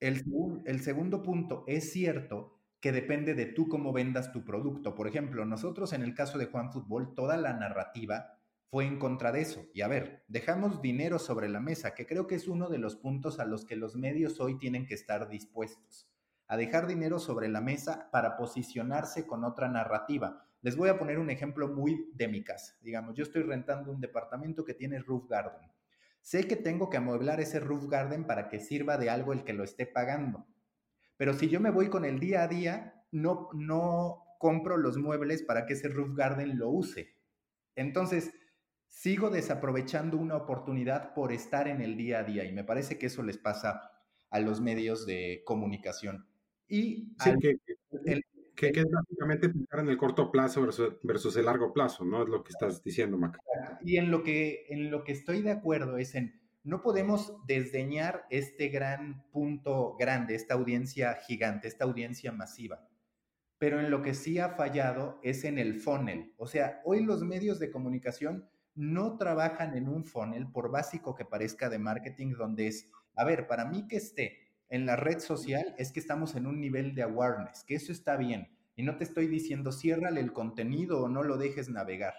El, 0.00 0.24
el 0.64 0.80
segundo 0.80 1.22
punto 1.22 1.64
es 1.68 1.92
cierto 1.92 2.58
que 2.80 2.90
depende 2.90 3.34
de 3.34 3.46
tú 3.46 3.68
cómo 3.68 3.92
vendas 3.92 4.32
tu 4.32 4.44
producto. 4.44 4.96
Por 4.96 5.06
ejemplo, 5.06 5.44
nosotros 5.44 5.92
en 5.92 6.02
el 6.02 6.14
caso 6.14 6.38
de 6.38 6.46
Juan 6.46 6.72
Fútbol, 6.72 7.14
toda 7.14 7.36
la 7.36 7.52
narrativa 7.52 8.40
fue 8.72 8.86
en 8.86 8.98
contra 8.98 9.32
de 9.32 9.42
eso. 9.42 9.66
Y 9.74 9.82
a 9.82 9.86
ver, 9.86 10.24
dejamos 10.28 10.80
dinero 10.80 11.18
sobre 11.18 11.50
la 11.50 11.60
mesa, 11.60 11.94
que 11.94 12.06
creo 12.06 12.26
que 12.26 12.36
es 12.36 12.48
uno 12.48 12.70
de 12.70 12.78
los 12.78 12.96
puntos 12.96 13.38
a 13.38 13.44
los 13.44 13.66
que 13.66 13.76
los 13.76 13.96
medios 13.96 14.40
hoy 14.40 14.58
tienen 14.58 14.86
que 14.86 14.94
estar 14.94 15.28
dispuestos, 15.28 16.08
a 16.46 16.56
dejar 16.56 16.86
dinero 16.86 17.18
sobre 17.18 17.50
la 17.50 17.60
mesa 17.60 18.08
para 18.10 18.38
posicionarse 18.38 19.26
con 19.26 19.44
otra 19.44 19.68
narrativa. 19.68 20.48
Les 20.62 20.74
voy 20.74 20.88
a 20.88 20.98
poner 20.98 21.18
un 21.18 21.28
ejemplo 21.28 21.68
muy 21.68 22.08
de 22.14 22.28
mi 22.28 22.42
casa. 22.42 22.74
Digamos, 22.80 23.14
yo 23.14 23.24
estoy 23.24 23.42
rentando 23.42 23.92
un 23.92 24.00
departamento 24.00 24.64
que 24.64 24.72
tiene 24.72 25.00
roof 25.00 25.28
garden. 25.28 25.70
Sé 26.22 26.48
que 26.48 26.56
tengo 26.56 26.88
que 26.88 26.96
amueblar 26.96 27.42
ese 27.42 27.60
roof 27.60 27.90
garden 27.90 28.26
para 28.26 28.48
que 28.48 28.58
sirva 28.58 28.96
de 28.96 29.10
algo 29.10 29.34
el 29.34 29.44
que 29.44 29.52
lo 29.52 29.64
esté 29.64 29.84
pagando. 29.84 30.46
Pero 31.18 31.34
si 31.34 31.50
yo 31.50 31.60
me 31.60 31.70
voy 31.70 31.90
con 31.90 32.06
el 32.06 32.18
día 32.18 32.44
a 32.44 32.48
día, 32.48 33.04
no, 33.10 33.50
no 33.52 34.24
compro 34.38 34.78
los 34.78 34.96
muebles 34.96 35.42
para 35.42 35.66
que 35.66 35.74
ese 35.74 35.88
roof 35.88 36.14
garden 36.14 36.58
lo 36.58 36.70
use. 36.70 37.18
Entonces, 37.74 38.32
sigo 38.92 39.30
desaprovechando 39.30 40.18
una 40.18 40.36
oportunidad 40.36 41.14
por 41.14 41.32
estar 41.32 41.66
en 41.66 41.80
el 41.80 41.96
día 41.96 42.18
a 42.18 42.24
día 42.24 42.44
y 42.44 42.52
me 42.52 42.62
parece 42.62 42.98
que 42.98 43.06
eso 43.06 43.22
les 43.22 43.38
pasa 43.38 43.90
a 44.30 44.38
los 44.38 44.60
medios 44.60 45.06
de 45.06 45.42
comunicación. 45.46 46.26
Y 46.68 47.14
que, 47.40 47.58
es 48.68 48.90
básicamente 48.90 49.48
pensar 49.48 49.80
en 49.80 49.88
el 49.88 49.96
corto 49.96 50.30
plazo 50.30 50.60
versus, 51.02 51.36
el 51.36 51.46
largo 51.46 51.72
plazo, 51.72 52.04
¿no? 52.04 52.22
Es 52.22 52.28
lo 52.28 52.44
que 52.44 52.50
estás 52.50 52.84
diciendo, 52.84 53.16
Maca. 53.16 53.40
Y 53.82 53.96
en 53.96 54.10
lo 54.10 54.22
que, 54.22 54.66
en 54.68 54.90
lo 54.90 55.04
que 55.04 55.12
estoy 55.12 55.40
de 55.40 55.50
acuerdo 55.50 55.96
es 55.96 56.14
en 56.14 56.40
no 56.62 56.82
podemos 56.82 57.34
desdeñar 57.46 58.26
este 58.30 58.68
gran 58.68 59.24
punto 59.32 59.96
grande, 59.98 60.34
esta 60.34 60.54
audiencia 60.54 61.14
gigante, 61.14 61.66
esta 61.66 61.84
audiencia 61.84 62.30
masiva. 62.30 62.86
Pero 63.58 63.80
en 63.80 63.90
lo 63.90 64.02
que 64.02 64.14
sí 64.14 64.38
ha 64.38 64.50
fallado 64.50 65.18
es 65.22 65.44
en 65.44 65.58
el 65.58 65.80
funnel. 65.80 66.34
O 66.36 66.46
sea, 66.46 66.80
hoy 66.84 67.02
los 67.02 67.22
medios 67.22 67.58
de 67.58 67.70
comunicación 67.70 68.48
no 68.74 69.16
trabajan 69.16 69.76
en 69.76 69.88
un 69.88 70.04
funnel, 70.04 70.50
por 70.50 70.70
básico 70.70 71.14
que 71.14 71.24
parezca 71.24 71.68
de 71.68 71.78
marketing, 71.78 72.32
donde 72.32 72.68
es, 72.68 72.90
a 73.16 73.24
ver, 73.24 73.46
para 73.46 73.64
mí 73.64 73.86
que 73.86 73.96
esté 73.96 74.38
en 74.68 74.86
la 74.86 74.96
red 74.96 75.18
social 75.18 75.74
es 75.78 75.92
que 75.92 76.00
estamos 76.00 76.34
en 76.34 76.46
un 76.46 76.60
nivel 76.60 76.94
de 76.94 77.02
awareness, 77.02 77.64
que 77.64 77.74
eso 77.74 77.92
está 77.92 78.16
bien. 78.16 78.48
Y 78.74 78.82
no 78.82 78.96
te 78.96 79.04
estoy 79.04 79.26
diciendo, 79.26 79.70
ciérrale 79.70 80.20
el 80.20 80.32
contenido 80.32 81.02
o 81.02 81.08
no 81.08 81.22
lo 81.22 81.36
dejes 81.36 81.68
navegar, 81.68 82.14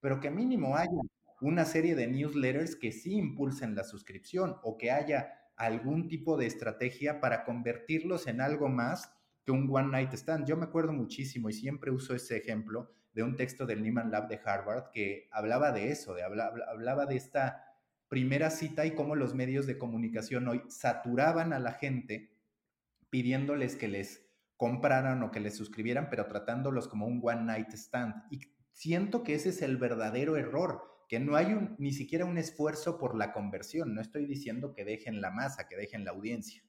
pero 0.00 0.18
que 0.18 0.30
mínimo 0.30 0.76
haya 0.76 1.00
una 1.40 1.64
serie 1.64 1.94
de 1.94 2.08
newsletters 2.08 2.76
que 2.76 2.92
sí 2.92 3.14
impulsen 3.14 3.74
la 3.74 3.84
suscripción 3.84 4.56
o 4.62 4.76
que 4.76 4.90
haya 4.90 5.42
algún 5.56 6.08
tipo 6.08 6.36
de 6.36 6.46
estrategia 6.46 7.20
para 7.20 7.44
convertirlos 7.44 8.26
en 8.26 8.40
algo 8.40 8.68
más 8.68 9.12
que 9.44 9.52
un 9.52 9.68
one 9.70 9.88
night 9.90 10.12
stand. 10.14 10.46
Yo 10.46 10.56
me 10.56 10.64
acuerdo 10.64 10.92
muchísimo 10.92 11.48
y 11.48 11.52
siempre 11.52 11.90
uso 11.90 12.14
ese 12.14 12.36
ejemplo 12.36 12.92
de 13.12 13.22
un 13.22 13.36
texto 13.36 13.66
del 13.66 13.82
Neiman 13.82 14.10
Lab 14.10 14.28
de 14.28 14.40
Harvard 14.44 14.90
que 14.92 15.28
hablaba 15.30 15.72
de 15.72 15.90
eso, 15.90 16.14
de, 16.14 16.22
hablaba 16.22 17.06
de 17.06 17.16
esta 17.16 17.64
primera 18.08 18.50
cita 18.50 18.84
y 18.86 18.94
cómo 18.94 19.16
los 19.16 19.34
medios 19.34 19.66
de 19.66 19.78
comunicación 19.78 20.48
hoy 20.48 20.62
saturaban 20.68 21.52
a 21.52 21.58
la 21.58 21.72
gente 21.72 22.36
pidiéndoles 23.10 23.76
que 23.76 23.88
les 23.88 24.26
compraran 24.56 25.22
o 25.22 25.30
que 25.30 25.40
les 25.40 25.56
suscribieran, 25.56 26.08
pero 26.10 26.26
tratándolos 26.26 26.88
como 26.88 27.06
un 27.06 27.20
one 27.22 27.42
night 27.42 27.72
stand. 27.72 28.14
Y 28.30 28.40
siento 28.72 29.22
que 29.22 29.34
ese 29.34 29.50
es 29.50 29.62
el 29.62 29.76
verdadero 29.76 30.36
error 30.36 30.92
que 31.08 31.20
no 31.20 31.36
hay 31.36 31.74
ni 31.78 31.92
siquiera 31.92 32.24
un 32.24 32.38
esfuerzo 32.38 32.98
por 32.98 33.16
la 33.16 33.32
conversión. 33.32 33.94
No 33.94 34.00
estoy 34.00 34.24
diciendo 34.24 34.72
que 34.72 34.84
dejen 34.84 35.20
la 35.20 35.30
masa, 35.30 35.68
que 35.68 35.76
dejen 35.76 36.04
la 36.06 36.12
audiencia. 36.12 36.62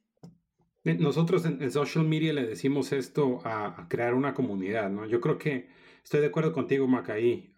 Nosotros 0.84 1.46
en, 1.46 1.72
social 1.72 2.04
media 2.04 2.34
le 2.34 2.46
decimos 2.46 2.92
esto 2.92 3.40
a, 3.46 3.88
crear 3.88 4.14
una 4.14 4.34
comunidad, 4.34 4.90
¿no? 4.90 5.06
Yo 5.06 5.22
creo 5.22 5.38
que 5.38 5.70
estoy 6.04 6.22
de 6.22 6.28
acuerdo 6.28 6.54
contigo, 6.54 6.88
Macaí, 6.88 7.54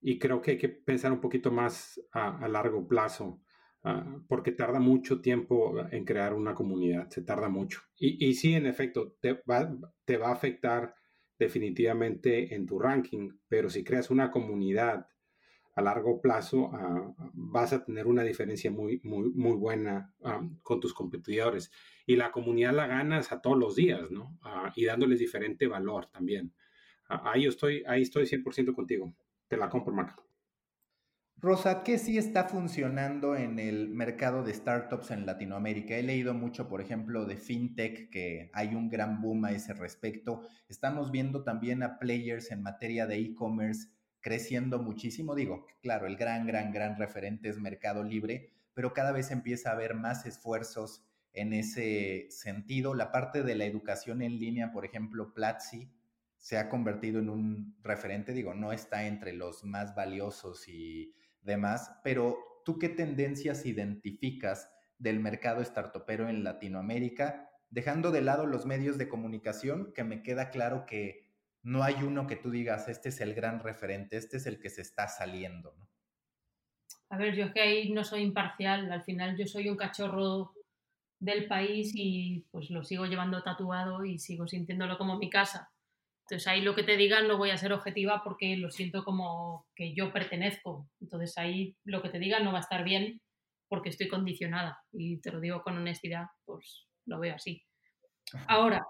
y 0.00 0.18
creo 0.18 0.40
que 0.40 0.52
hay 0.52 0.58
que 0.58 0.68
pensar 0.68 1.12
un 1.12 1.20
poquito 1.20 1.50
más 1.50 2.00
a, 2.12 2.48
largo 2.48 2.86
plazo, 2.86 3.42
ah, 3.84 4.18
porque 4.28 4.52
tarda 4.52 4.80
mucho 4.80 5.20
tiempo 5.20 5.74
en 5.90 6.04
crear 6.04 6.32
una 6.34 6.54
comunidad, 6.54 7.08
se 7.10 7.22
tarda 7.22 7.48
mucho. 7.48 7.82
Y, 7.96 8.34
sí, 8.34 8.54
en 8.54 8.66
efecto, 8.66 9.16
te 9.20 9.42
va, 9.48 9.70
a 10.26 10.32
afectar 10.32 10.94
definitivamente 11.38 12.54
en 12.54 12.66
tu 12.66 12.78
ranking, 12.78 13.30
pero 13.48 13.68
si 13.68 13.84
creas 13.84 14.10
una 14.10 14.30
comunidad 14.30 15.06
a 15.76 15.82
largo 15.82 16.20
plazo 16.20 16.70
ah, 16.74 17.14
vas 17.32 17.72
a 17.72 17.84
tener 17.84 18.06
una 18.06 18.22
diferencia 18.22 18.70
muy, 18.70 19.00
muy, 19.04 19.30
muy 19.30 19.56
buena 19.56 20.14
con 20.62 20.80
tus 20.80 20.92
competidores. 20.94 21.70
Y 22.06 22.16
la 22.16 22.32
comunidad 22.32 22.72
la 22.72 22.86
ganas 22.86 23.32
a 23.32 23.40
todos 23.40 23.58
los 23.58 23.76
días, 23.76 24.10
¿no? 24.10 24.38
Ah, 24.42 24.72
y 24.74 24.84
dándoles 24.84 25.18
diferente 25.18 25.66
valor 25.66 26.06
también. 26.10 26.52
Ahí, 27.10 27.46
estoy, 27.46 27.82
ahí 27.86 28.02
estoy 28.02 28.26
100% 28.26 28.74
contigo. 28.74 29.12
Te 29.48 29.56
la 29.56 29.68
compro, 29.68 29.92
Maca. 29.92 30.16
Rosa, 31.42 31.82
¿qué 31.82 31.96
sí 31.96 32.18
está 32.18 32.44
funcionando 32.44 33.34
en 33.34 33.58
el 33.58 33.88
mercado 33.88 34.42
de 34.42 34.52
startups 34.52 35.10
en 35.10 35.24
Latinoamérica? 35.24 35.96
He 35.96 36.02
leído 36.02 36.34
mucho, 36.34 36.68
por 36.68 36.82
ejemplo, 36.82 37.24
de 37.24 37.38
FinTech, 37.38 38.10
que 38.10 38.50
hay 38.52 38.74
un 38.74 38.90
gran 38.90 39.22
boom 39.22 39.46
a 39.46 39.52
ese 39.52 39.72
respecto. 39.72 40.42
Estamos 40.68 41.10
viendo 41.10 41.42
también 41.42 41.82
a 41.82 41.98
players 41.98 42.50
en 42.50 42.62
materia 42.62 43.06
de 43.06 43.16
e-commerce 43.20 43.88
creciendo 44.20 44.80
muchísimo. 44.80 45.34
Digo, 45.34 45.66
claro, 45.80 46.06
el 46.06 46.16
gran, 46.16 46.46
gran, 46.46 46.72
gran 46.72 46.98
referente 46.98 47.48
es 47.48 47.58
Mercado 47.58 48.04
Libre, 48.04 48.50
pero 48.74 48.92
cada 48.92 49.12
vez 49.12 49.30
empieza 49.30 49.70
a 49.70 49.72
haber 49.72 49.94
más 49.94 50.26
esfuerzos 50.26 51.06
en 51.32 51.54
ese 51.54 52.26
sentido. 52.28 52.94
La 52.94 53.12
parte 53.12 53.42
de 53.42 53.54
la 53.54 53.64
educación 53.64 54.20
en 54.20 54.38
línea, 54.38 54.72
por 54.72 54.84
ejemplo, 54.84 55.32
Platzi, 55.32 55.90
se 56.40 56.56
ha 56.56 56.70
convertido 56.70 57.20
en 57.20 57.28
un 57.28 57.76
referente, 57.82 58.32
digo, 58.32 58.54
no 58.54 58.72
está 58.72 59.06
entre 59.06 59.34
los 59.34 59.62
más 59.62 59.94
valiosos 59.94 60.66
y 60.68 61.14
demás, 61.42 61.92
pero 62.02 62.38
¿tú 62.64 62.78
qué 62.78 62.88
tendencias 62.88 63.66
identificas 63.66 64.72
del 64.96 65.20
mercado 65.20 65.62
startupero 65.62 66.30
en 66.30 66.42
Latinoamérica? 66.42 67.50
Dejando 67.68 68.10
de 68.10 68.22
lado 68.22 68.46
los 68.46 68.64
medios 68.64 68.96
de 68.96 69.06
comunicación, 69.06 69.92
que 69.92 70.02
me 70.02 70.22
queda 70.22 70.48
claro 70.48 70.86
que 70.86 71.30
no 71.62 71.82
hay 71.82 72.02
uno 72.02 72.26
que 72.26 72.36
tú 72.36 72.50
digas, 72.50 72.88
este 72.88 73.10
es 73.10 73.20
el 73.20 73.34
gran 73.34 73.60
referente, 73.60 74.16
este 74.16 74.38
es 74.38 74.46
el 74.46 74.58
que 74.58 74.70
se 74.70 74.80
está 74.80 75.08
saliendo. 75.08 75.74
A 77.10 77.18
ver, 77.18 77.34
yo 77.34 77.44
es 77.44 77.52
que 77.52 77.60
ahí 77.60 77.92
no 77.92 78.02
soy 78.02 78.22
imparcial, 78.22 78.90
al 78.90 79.02
final 79.04 79.36
yo 79.36 79.46
soy 79.46 79.68
un 79.68 79.76
cachorro 79.76 80.54
del 81.18 81.46
país 81.48 81.92
y 81.94 82.46
pues 82.50 82.70
lo 82.70 82.82
sigo 82.82 83.04
llevando 83.04 83.42
tatuado 83.42 84.06
y 84.06 84.18
sigo 84.18 84.48
sintiéndolo 84.48 84.96
como 84.96 85.18
mi 85.18 85.28
casa. 85.28 85.70
Entonces 86.30 86.46
ahí 86.46 86.60
lo 86.60 86.76
que 86.76 86.84
te 86.84 86.96
digan 86.96 87.26
no 87.26 87.38
voy 87.38 87.50
a 87.50 87.56
ser 87.56 87.72
objetiva 87.72 88.22
porque 88.22 88.56
lo 88.56 88.70
siento 88.70 89.02
como 89.04 89.66
que 89.74 89.94
yo 89.94 90.12
pertenezco. 90.12 90.88
Entonces 91.00 91.36
ahí 91.36 91.74
lo 91.82 92.02
que 92.02 92.08
te 92.08 92.20
digan 92.20 92.44
no 92.44 92.52
va 92.52 92.58
a 92.58 92.60
estar 92.60 92.84
bien 92.84 93.20
porque 93.66 93.88
estoy 93.88 94.06
condicionada 94.06 94.80
y 94.92 95.20
te 95.20 95.32
lo 95.32 95.40
digo 95.40 95.60
con 95.62 95.76
honestidad, 95.76 96.26
pues 96.44 96.86
lo 97.06 97.18
veo 97.18 97.34
así. 97.34 97.64
Ahora, 98.46 98.86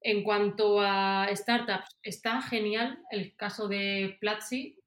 en 0.00 0.22
cuanto 0.22 0.80
a 0.80 1.28
startups, 1.34 1.98
está 2.02 2.40
genial 2.40 2.98
el 3.10 3.36
caso 3.36 3.68
de 3.68 4.16
Platzi, 4.18 4.78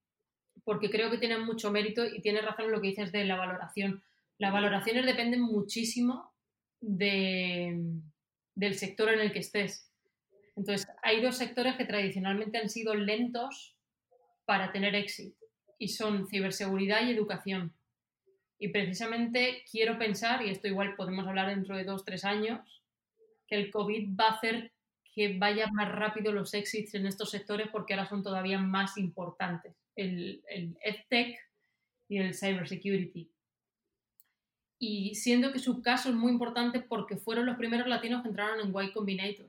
porque 0.63 0.89
creo 0.89 1.11
que 1.11 1.19
tiene 1.19 1.37
mucho 1.37 1.69
mérito 1.69 2.03
y 2.03 2.19
tiene 2.21 2.41
razón 2.41 2.65
en 2.65 2.71
lo 2.71 2.81
que 2.81 2.87
dices 2.87 3.11
de 3.11 3.25
la 3.25 3.35
valoración. 3.35 4.03
Las 4.39 4.51
valoraciones 4.51 5.05
dependen 5.05 5.41
muchísimo 5.41 6.33
del 6.79 8.01
sector 8.73 9.09
en 9.09 9.19
el 9.19 9.31
que 9.31 9.39
estés. 9.39 9.90
Entonces, 10.55 10.87
hay 11.01 11.21
dos 11.21 11.37
sectores 11.37 11.75
que 11.75 11.85
tradicionalmente 11.85 12.57
han 12.57 12.69
sido 12.69 12.93
lentos 12.93 13.77
para 14.45 14.71
tener 14.71 14.95
éxito 14.95 15.45
y 15.77 15.87
son 15.89 16.27
ciberseguridad 16.27 17.05
y 17.05 17.11
educación. 17.11 17.73
Y 18.59 18.67
precisamente 18.67 19.63
quiero 19.71 19.97
pensar, 19.97 20.45
y 20.45 20.49
esto 20.49 20.67
igual 20.67 20.95
podemos 20.95 21.27
hablar 21.27 21.49
dentro 21.49 21.75
de 21.75 21.83
dos, 21.83 22.05
tres 22.05 22.25
años, 22.25 22.83
que 23.47 23.55
el 23.55 23.71
COVID 23.71 24.15
va 24.15 24.27
a 24.27 24.33
hacer 24.33 24.71
que 25.13 25.37
vayan 25.37 25.73
más 25.73 25.91
rápido 25.91 26.31
los 26.31 26.53
exits 26.53 26.93
en 26.93 27.05
estos 27.05 27.31
sectores 27.31 27.67
porque 27.69 27.93
ahora 27.93 28.07
son 28.07 28.23
todavía 28.23 28.59
más 28.59 28.97
importantes, 28.97 29.75
el, 29.95 30.43
el 30.47 30.77
EdTech 30.81 31.37
y 32.07 32.17
el 32.17 32.33
Cybersecurity. 32.33 33.29
Y 34.79 35.15
siendo 35.15 35.51
que 35.51 35.59
su 35.59 35.81
caso 35.81 36.09
es 36.09 36.15
muy 36.15 36.31
importante 36.31 36.79
porque 36.79 37.17
fueron 37.17 37.45
los 37.45 37.57
primeros 37.57 37.87
latinos 37.87 38.21
que 38.21 38.29
entraron 38.29 38.59
en 38.59 38.73
Y 38.83 38.91
Combinator, 38.93 39.47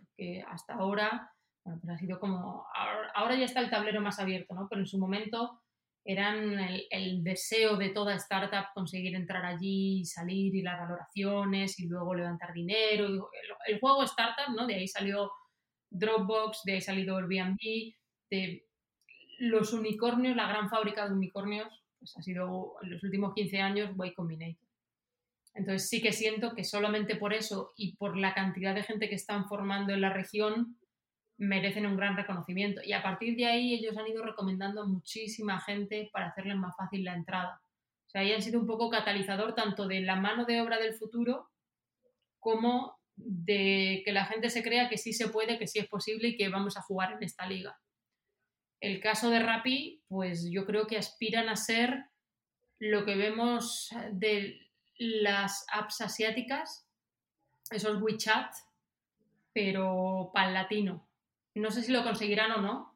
hasta 0.48 0.74
ahora, 0.74 1.32
bueno, 1.64 1.80
pues 1.80 1.94
ha 1.94 1.98
sido 1.98 2.18
como, 2.18 2.66
ahora, 3.14 3.36
ya 3.36 3.44
está 3.44 3.60
el 3.60 3.70
tablero 3.70 4.00
más 4.00 4.18
abierto, 4.18 4.54
¿no? 4.54 4.68
Pero 4.68 4.80
en 4.80 4.86
su 4.86 4.98
momento 4.98 5.60
eran 6.04 6.58
el, 6.90 7.22
deseo 7.22 7.76
de 7.76 7.90
toda 7.90 8.16
startup 8.16 8.72
conseguir 8.74 9.14
entrar 9.14 9.44
allí 9.44 10.00
y 10.00 10.04
salir 10.04 10.54
y 10.54 10.62
las 10.62 10.80
valoraciones 10.80 11.78
y 11.78 11.86
luego 11.86 12.14
levantar 12.14 12.52
dinero. 12.52 13.30
El, 13.66 13.78
juego 13.78 14.02
startup, 14.04 14.54
¿no? 14.56 14.66
De 14.66 14.74
ahí 14.74 14.88
salió 14.88 15.30
Dropbox, 15.90 16.62
de 16.64 16.72
ahí 16.72 16.78
ha 16.78 16.82
salido 16.82 17.16
Airbnb, 17.16 17.94
de 18.30 18.66
los 19.38 19.72
unicornios, 19.72 20.36
la 20.36 20.48
gran 20.48 20.68
fábrica 20.68 21.06
de 21.06 21.14
unicornios, 21.14 21.68
pues 21.98 22.16
ha 22.16 22.22
sido 22.22 22.74
en 22.82 22.90
los 22.90 23.02
últimos 23.04 23.34
15 23.34 23.60
años 23.60 23.90
Y 24.04 24.14
Combinator. 24.14 24.71
Entonces 25.54 25.88
sí 25.88 26.00
que 26.00 26.12
siento 26.12 26.54
que 26.54 26.64
solamente 26.64 27.16
por 27.16 27.34
eso 27.34 27.72
y 27.76 27.96
por 27.96 28.16
la 28.16 28.34
cantidad 28.34 28.74
de 28.74 28.82
gente 28.82 29.08
que 29.08 29.14
están 29.14 29.46
formando 29.46 29.92
en 29.92 30.00
la 30.00 30.12
región 30.12 30.78
merecen 31.36 31.86
un 31.86 31.96
gran 31.96 32.16
reconocimiento. 32.16 32.80
Y 32.84 32.92
a 32.92 33.02
partir 33.02 33.36
de 33.36 33.46
ahí 33.46 33.74
ellos 33.74 33.96
han 33.96 34.06
ido 34.06 34.24
recomendando 34.24 34.82
a 34.82 34.86
muchísima 34.86 35.60
gente 35.60 36.08
para 36.12 36.28
hacerles 36.28 36.56
más 36.56 36.74
fácil 36.76 37.04
la 37.04 37.14
entrada. 37.14 37.60
O 38.06 38.10
sea, 38.10 38.22
ahí 38.22 38.32
han 38.32 38.42
sido 38.42 38.60
un 38.60 38.66
poco 38.66 38.90
catalizador 38.90 39.54
tanto 39.54 39.86
de 39.86 40.00
la 40.00 40.16
mano 40.16 40.44
de 40.44 40.60
obra 40.60 40.78
del 40.78 40.94
futuro 40.94 41.50
como 42.38 42.98
de 43.16 44.02
que 44.04 44.12
la 44.12 44.24
gente 44.24 44.50
se 44.50 44.62
crea 44.62 44.88
que 44.88 44.98
sí 44.98 45.12
se 45.12 45.28
puede, 45.28 45.58
que 45.58 45.66
sí 45.66 45.78
es 45.78 45.88
posible 45.88 46.28
y 46.28 46.36
que 46.36 46.48
vamos 46.48 46.76
a 46.76 46.82
jugar 46.82 47.12
en 47.12 47.22
esta 47.22 47.46
liga. 47.46 47.78
El 48.80 49.00
caso 49.00 49.30
de 49.30 49.38
Rappi, 49.38 50.02
pues 50.08 50.50
yo 50.50 50.66
creo 50.66 50.86
que 50.86 50.96
aspiran 50.96 51.48
a 51.48 51.56
ser 51.56 52.06
lo 52.78 53.04
que 53.04 53.14
vemos 53.14 53.90
de 54.10 54.61
las 54.98 55.66
apps 55.72 56.00
asiáticas, 56.00 56.86
esos 57.70 58.00
WeChat, 58.00 58.54
pero 59.52 60.30
para 60.32 60.48
el 60.48 60.54
latino. 60.54 61.06
No 61.54 61.70
sé 61.70 61.82
si 61.82 61.92
lo 61.92 62.02
conseguirán 62.02 62.52
o 62.52 62.60
no, 62.60 62.94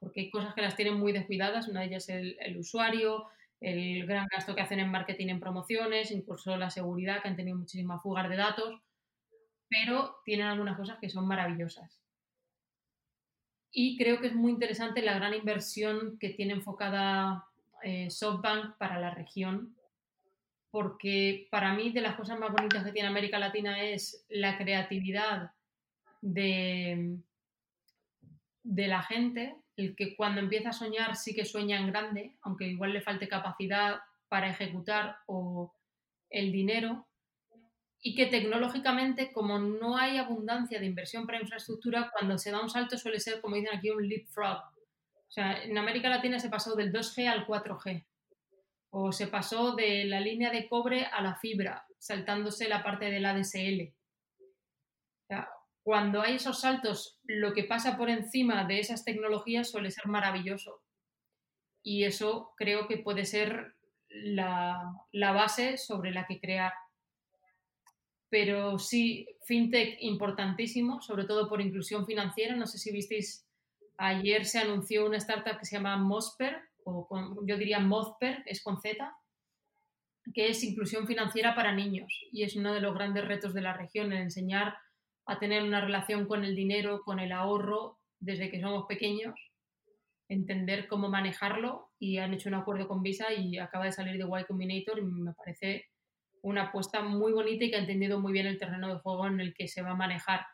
porque 0.00 0.20
hay 0.20 0.30
cosas 0.30 0.54
que 0.54 0.62
las 0.62 0.76
tienen 0.76 0.98
muy 0.98 1.12
descuidadas. 1.12 1.68
Una 1.68 1.80
de 1.80 1.86
ellas 1.86 2.08
es 2.08 2.36
el, 2.38 2.56
usuario, 2.58 3.26
el 3.60 4.06
gran 4.06 4.26
gasto 4.30 4.54
que 4.54 4.60
hacen 4.60 4.80
en 4.80 4.90
marketing, 4.90 5.28
en 5.28 5.40
promociones, 5.40 6.10
incluso 6.10 6.56
la 6.56 6.70
seguridad, 6.70 7.22
que 7.22 7.28
han 7.28 7.36
tenido 7.36 7.56
muchísimas 7.56 8.02
fugas 8.02 8.28
de 8.28 8.36
datos 8.36 8.80
pero 9.68 10.20
tienen 10.24 10.46
algunas 10.46 10.76
cosas 10.76 10.98
que 10.98 11.10
son 11.10 11.26
maravillosas. 11.26 12.00
Y 13.70 13.98
creo 13.98 14.20
que 14.20 14.28
es 14.28 14.34
muy 14.34 14.52
interesante 14.52 15.02
la 15.02 15.14
gran 15.14 15.34
inversión 15.34 16.18
que 16.18 16.30
tiene 16.30 16.54
enfocada 16.54 17.46
eh, 17.82 18.10
SoftBank 18.10 18.76
para 18.78 18.98
la 18.98 19.10
región, 19.10 19.76
porque 20.78 21.48
para 21.50 21.74
mí 21.74 21.90
de 21.90 22.00
las 22.00 22.14
cosas 22.14 22.38
más 22.38 22.52
bonitas 22.52 22.84
que 22.84 22.92
tiene 22.92 23.08
América 23.08 23.36
Latina 23.40 23.82
es 23.82 24.24
la 24.28 24.56
creatividad 24.56 25.50
de, 26.20 27.18
la 28.62 29.02
gente, 29.02 29.56
el 29.74 29.96
que 29.96 30.14
cuando 30.14 30.40
empieza 30.40 30.68
a 30.68 30.72
soñar 30.72 31.16
sí 31.16 31.34
que 31.34 31.44
sueña 31.44 31.80
en 31.80 31.88
grande, 31.88 32.36
aunque 32.42 32.68
igual 32.68 32.92
le 32.92 33.00
falte 33.00 33.26
capacidad 33.26 33.98
para 34.28 34.50
ejecutar 34.50 35.16
o 35.26 35.74
el 36.30 36.52
dinero, 36.52 37.08
y 38.00 38.14
que 38.14 38.26
tecnológicamente, 38.26 39.32
como 39.32 39.58
no 39.58 39.96
hay 39.96 40.16
abundancia 40.16 40.78
de 40.78 40.86
inversión 40.86 41.26
para 41.26 41.40
infraestructura, 41.40 42.12
cuando 42.16 42.38
se 42.38 42.52
da 42.52 42.62
un 42.62 42.70
salto 42.70 42.96
suele 42.96 43.18
ser, 43.18 43.40
como 43.40 43.56
dicen 43.56 43.76
aquí, 43.76 43.90
un 43.90 44.08
leapfrog. 44.08 44.58
O 44.58 45.30
sea, 45.30 45.60
en 45.60 45.76
América 45.76 46.08
Latina 46.08 46.38
se 46.38 46.48
pasó 46.48 46.76
del 46.76 46.92
2G 46.92 47.26
al 47.26 47.48
4G, 47.48 48.06
o 48.90 49.12
se 49.12 49.26
pasó 49.26 49.74
de 49.74 50.04
la 50.04 50.20
línea 50.20 50.50
de 50.50 50.68
cobre 50.68 51.06
a 51.06 51.22
la 51.22 51.36
fibra, 51.36 51.86
saltándose 51.98 52.68
la 52.68 52.82
parte 52.82 53.06
del 53.06 53.26
ADSL. 53.26 53.94
O 55.30 55.34
cuando 55.82 56.20
hay 56.22 56.34
esos 56.34 56.60
saltos, 56.60 57.18
lo 57.24 57.52
que 57.54 57.64
pasa 57.64 57.96
por 57.96 58.10
encima 58.10 58.64
de 58.64 58.80
esas 58.80 59.04
tecnologías 59.04 59.70
suele 59.70 59.90
ser 59.90 60.06
maravilloso. 60.06 60.82
Y 61.82 62.04
eso 62.04 62.52
creo 62.56 62.86
que 62.88 62.98
puede 62.98 63.24
ser 63.24 63.76
la, 64.10 64.92
la 65.12 65.32
base 65.32 65.78
sobre 65.78 66.10
la 66.10 66.26
que 66.26 66.40
crear 66.40 66.72
pero 68.30 68.78
sí, 68.78 69.26
fintech 69.44 69.96
importantísimo, 70.00 71.00
sobre 71.00 71.24
todo 71.24 71.48
por 71.48 71.60
inclusión 71.60 72.04
financiera. 72.06 72.54
No 72.56 72.66
sé 72.66 72.78
si 72.78 72.92
visteis, 72.92 73.46
ayer 73.96 74.44
se 74.44 74.58
anunció 74.58 75.06
una 75.06 75.16
startup 75.16 75.58
que 75.58 75.64
se 75.64 75.76
llama 75.76 75.96
Mosper, 75.96 76.60
o 76.88 77.46
yo 77.46 77.56
diría 77.56 77.80
Mozper, 77.80 78.42
es 78.46 78.62
con 78.62 78.80
Z, 78.80 79.12
que 80.34 80.48
es 80.48 80.62
inclusión 80.64 81.06
financiera 81.06 81.54
para 81.54 81.72
niños. 81.72 82.12
Y 82.32 82.42
es 82.42 82.56
uno 82.56 82.72
de 82.72 82.80
los 82.80 82.94
grandes 82.94 83.26
retos 83.26 83.54
de 83.54 83.62
la 83.62 83.72
región, 83.72 84.12
el 84.12 84.22
enseñar 84.22 84.76
a 85.26 85.38
tener 85.38 85.62
una 85.62 85.80
relación 85.80 86.26
con 86.26 86.44
el 86.44 86.54
dinero, 86.54 87.02
con 87.04 87.20
el 87.20 87.32
ahorro, 87.32 87.98
desde 88.18 88.50
que 88.50 88.60
somos 88.60 88.86
pequeños, 88.86 89.34
entender 90.28 90.88
cómo 90.88 91.08
manejarlo. 91.08 91.90
Y 91.98 92.18
han 92.18 92.34
hecho 92.34 92.48
un 92.48 92.54
acuerdo 92.54 92.88
con 92.88 93.02
Visa 93.02 93.32
y 93.32 93.58
acaba 93.58 93.84
de 93.84 93.92
salir 93.92 94.16
de 94.16 94.40
Y 94.40 94.44
Combinator 94.44 94.98
y 94.98 95.02
me 95.02 95.32
parece 95.34 95.86
una 96.42 96.64
apuesta 96.64 97.02
muy 97.02 97.32
bonita 97.32 97.64
y 97.64 97.70
que 97.70 97.76
ha 97.76 97.80
entendido 97.80 98.20
muy 98.20 98.32
bien 98.32 98.46
el 98.46 98.58
terreno 98.58 98.88
de 98.88 99.00
juego 99.00 99.26
en 99.26 99.40
el 99.40 99.54
que 99.54 99.68
se 99.68 99.82
va 99.82 99.90
a 99.90 99.96
manejar. 99.96 100.46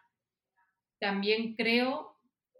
También 0.98 1.54
creo 1.54 2.16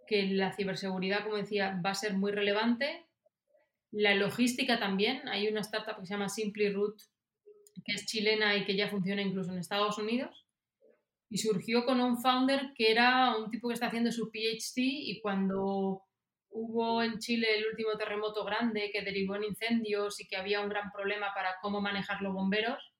que 0.07 0.23
la 0.23 0.53
ciberseguridad, 0.53 1.23
como 1.23 1.37
decía, 1.37 1.79
va 1.83 1.91
a 1.91 1.95
ser 1.95 2.13
muy 2.13 2.31
relevante. 2.31 3.05
La 3.95 4.13
logística 4.13 4.77
también. 4.77 5.25
Hay 5.29 5.47
una 5.47 5.61
startup 5.61 5.97
que 5.97 6.05
se 6.05 6.13
llama 6.13 6.27
Simply 6.27 6.69
Root, 6.69 6.97
que 7.85 7.93
es 7.93 8.05
chilena 8.05 8.53
y 8.57 8.65
que 8.65 8.75
ya 8.75 8.89
funciona 8.89 9.21
incluso 9.21 9.53
en 9.53 9.59
Estados 9.59 9.97
Unidos. 9.97 10.45
Y 11.29 11.37
surgió 11.37 11.85
con 11.85 12.01
un 12.01 12.21
founder 12.21 12.73
que 12.75 12.91
era 12.91 13.37
un 13.37 13.49
tipo 13.49 13.69
que 13.69 13.73
está 13.73 13.87
haciendo 13.87 14.11
su 14.11 14.29
PhD 14.31 14.81
y 14.81 15.21
cuando 15.21 16.03
hubo 16.49 17.03
en 17.03 17.19
Chile 17.19 17.47
el 17.57 17.67
último 17.67 17.95
terremoto 17.97 18.43
grande 18.43 18.89
que 18.91 19.01
derivó 19.01 19.37
en 19.37 19.45
incendios 19.45 20.19
y 20.19 20.27
que 20.27 20.35
había 20.35 20.59
un 20.59 20.67
gran 20.67 20.91
problema 20.91 21.33
para 21.33 21.55
cómo 21.61 21.79
manejar 21.79 22.21
los 22.21 22.33
bomberos, 22.33 22.91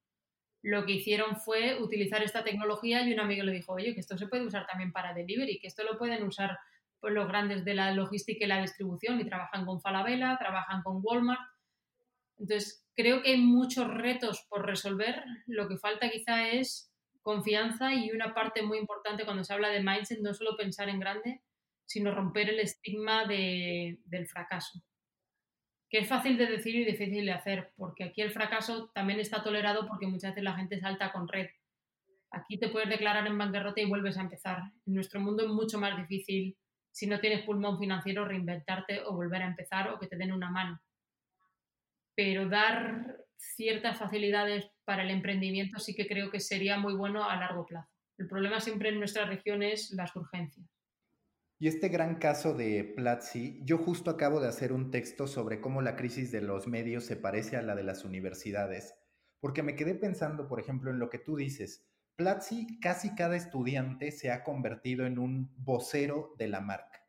lo 0.62 0.86
que 0.86 0.94
hicieron 0.94 1.36
fue 1.36 1.78
utilizar 1.82 2.24
esta 2.24 2.46
tecnología 2.46 3.06
y 3.06 3.12
un 3.12 3.20
amigo 3.20 3.44
le 3.44 3.52
dijo, 3.52 3.74
oye, 3.74 3.94
que 3.94 4.00
esto 4.00 4.18
se 4.18 4.28
puede 4.28 4.46
usar 4.46 4.66
también 4.66 4.94
para 4.94 5.14
delivery, 5.14 5.60
que 5.60 5.68
esto 5.68 5.84
lo 5.84 5.98
pueden 5.98 6.24
usar 6.24 6.58
pues, 7.06 7.14
los 7.14 7.28
grandes 7.28 7.64
de 7.64 7.76
la 7.76 7.92
logística 7.92 8.44
y 8.44 8.48
la 8.48 8.64
distribución 8.64 9.20
y 9.20 9.26
trabajan 9.26 9.64
con 9.64 9.80
Falabella, 9.80 10.40
trabajan 10.40 10.82
con 10.82 11.02
Walmart. 11.04 11.40
Entonces, 12.40 12.84
creo 12.96 13.22
que 13.22 13.34
hay 13.34 13.38
muchos 13.38 13.88
retos 13.94 14.44
por 14.50 14.66
resolver. 14.66 15.24
Lo 15.46 15.68
que 15.68 15.78
falta 15.78 16.10
quizá 16.10 16.50
es 16.50 16.92
confianza 17.22 17.94
y 17.94 18.10
una 18.10 18.34
parte 18.34 18.64
muy 18.64 18.80
importante 18.80 19.24
cuando 19.24 19.44
se 19.44 19.54
habla 19.54 19.70
de 19.70 19.84
mindset, 19.84 20.20
no 20.22 20.34
solo 20.34 20.58
pensar 20.58 20.90
en 20.90 21.00
grande, 21.00 21.44
sino 21.86 22.10
romper 22.12 22.50
el 22.50 22.60
estigma 22.60 23.26
del 23.28 24.28
fracaso 24.28 24.82
que 25.88 26.00
es 26.00 26.10
fácil 26.10 26.40
de 26.40 26.48
decir 26.48 26.76
y 26.76 26.86
difícil 26.86 27.24
de 27.24 27.32
hacer, 27.32 27.72
porque 27.78 28.06
aquí 28.06 28.22
el 28.22 28.32
fracaso 28.32 28.90
también 28.96 29.20
está 29.20 29.44
tolerado 29.44 29.88
porque 29.88 30.08
muchas 30.08 30.32
veces 30.32 30.44
la 30.44 30.56
gente 30.56 30.80
salta 30.80 31.12
con 31.12 31.28
red. 31.28 31.48
Aquí 32.32 32.58
te 32.58 32.70
puedes 32.70 32.90
declarar 32.90 33.28
en 33.28 33.38
bancarrota 33.38 33.80
y 33.80 33.86
vuelves 33.86 34.18
a 34.18 34.22
empezar. 34.22 34.58
En 34.88 34.96
nuestro 34.96 35.22
mundo 35.22 35.44
es 35.44 35.50
mucho 35.50 35.78
más 35.80 35.96
difícil, 35.96 36.58
si 36.96 37.08
no 37.08 37.20
tienes 37.20 37.44
pulmón 37.44 37.78
financiero, 37.78 38.24
reinventarte 38.24 39.02
o 39.02 39.14
volver 39.14 39.42
a 39.42 39.48
empezar 39.48 39.90
o 39.90 40.00
que 40.00 40.08
te 40.08 40.16
den 40.16 40.32
una 40.32 40.50
mano. 40.50 40.82
Pero 42.16 42.48
dar 42.48 43.18
ciertas 43.36 44.00
facilidades 44.00 44.72
para 44.86 45.04
el 45.04 45.10
emprendimiento 45.10 45.78
sí 45.78 45.94
que 45.94 46.08
creo 46.08 46.32
que 46.32 46.40
sería 46.40 46.78
muy 46.78 46.94
bueno 46.94 47.30
a 47.30 47.36
largo 47.36 47.66
plazo. 47.66 47.92
El 48.18 48.30
problema 48.30 48.62
siempre 48.62 48.90
en 48.90 49.00
nuestra 49.00 49.26
región 49.26 49.62
es 49.62 49.92
las 49.92 50.16
urgencias. 50.16 50.66
Y 51.60 51.68
este 51.68 51.90
gran 51.90 52.16
caso 52.16 52.54
de 52.54 52.86
Platzi, 52.96 53.60
yo 53.66 53.78
justo 53.78 54.10
acabo 54.10 54.40
de 54.40 54.48
hacer 54.48 54.72
un 54.72 54.90
texto 54.90 55.28
sobre 55.28 55.60
cómo 55.60 55.82
la 55.82 55.98
crisis 55.98 56.32
de 56.32 56.40
los 56.40 56.66
medios 56.66 57.04
se 57.04 57.18
parece 57.18 57.58
a 57.58 57.62
la 57.62 57.76
de 57.76 57.84
las 57.84 58.06
universidades, 58.06 58.96
porque 59.42 59.64
me 59.64 59.76
quedé 59.76 59.96
pensando, 59.96 60.48
por 60.48 60.62
ejemplo, 60.62 60.92
en 60.92 61.00
lo 61.00 61.10
que 61.10 61.20
tú 61.20 61.36
dices. 61.36 61.86
Platzi, 62.16 62.80
casi 62.80 63.14
cada 63.14 63.36
estudiante 63.36 64.12
se 64.12 64.32
ha 64.32 64.44
convertido 64.44 65.06
en 65.06 65.20
un 65.20 65.52
vocero 65.58 66.34
de 66.38 66.48
la 66.48 66.62
marca. 66.62 67.06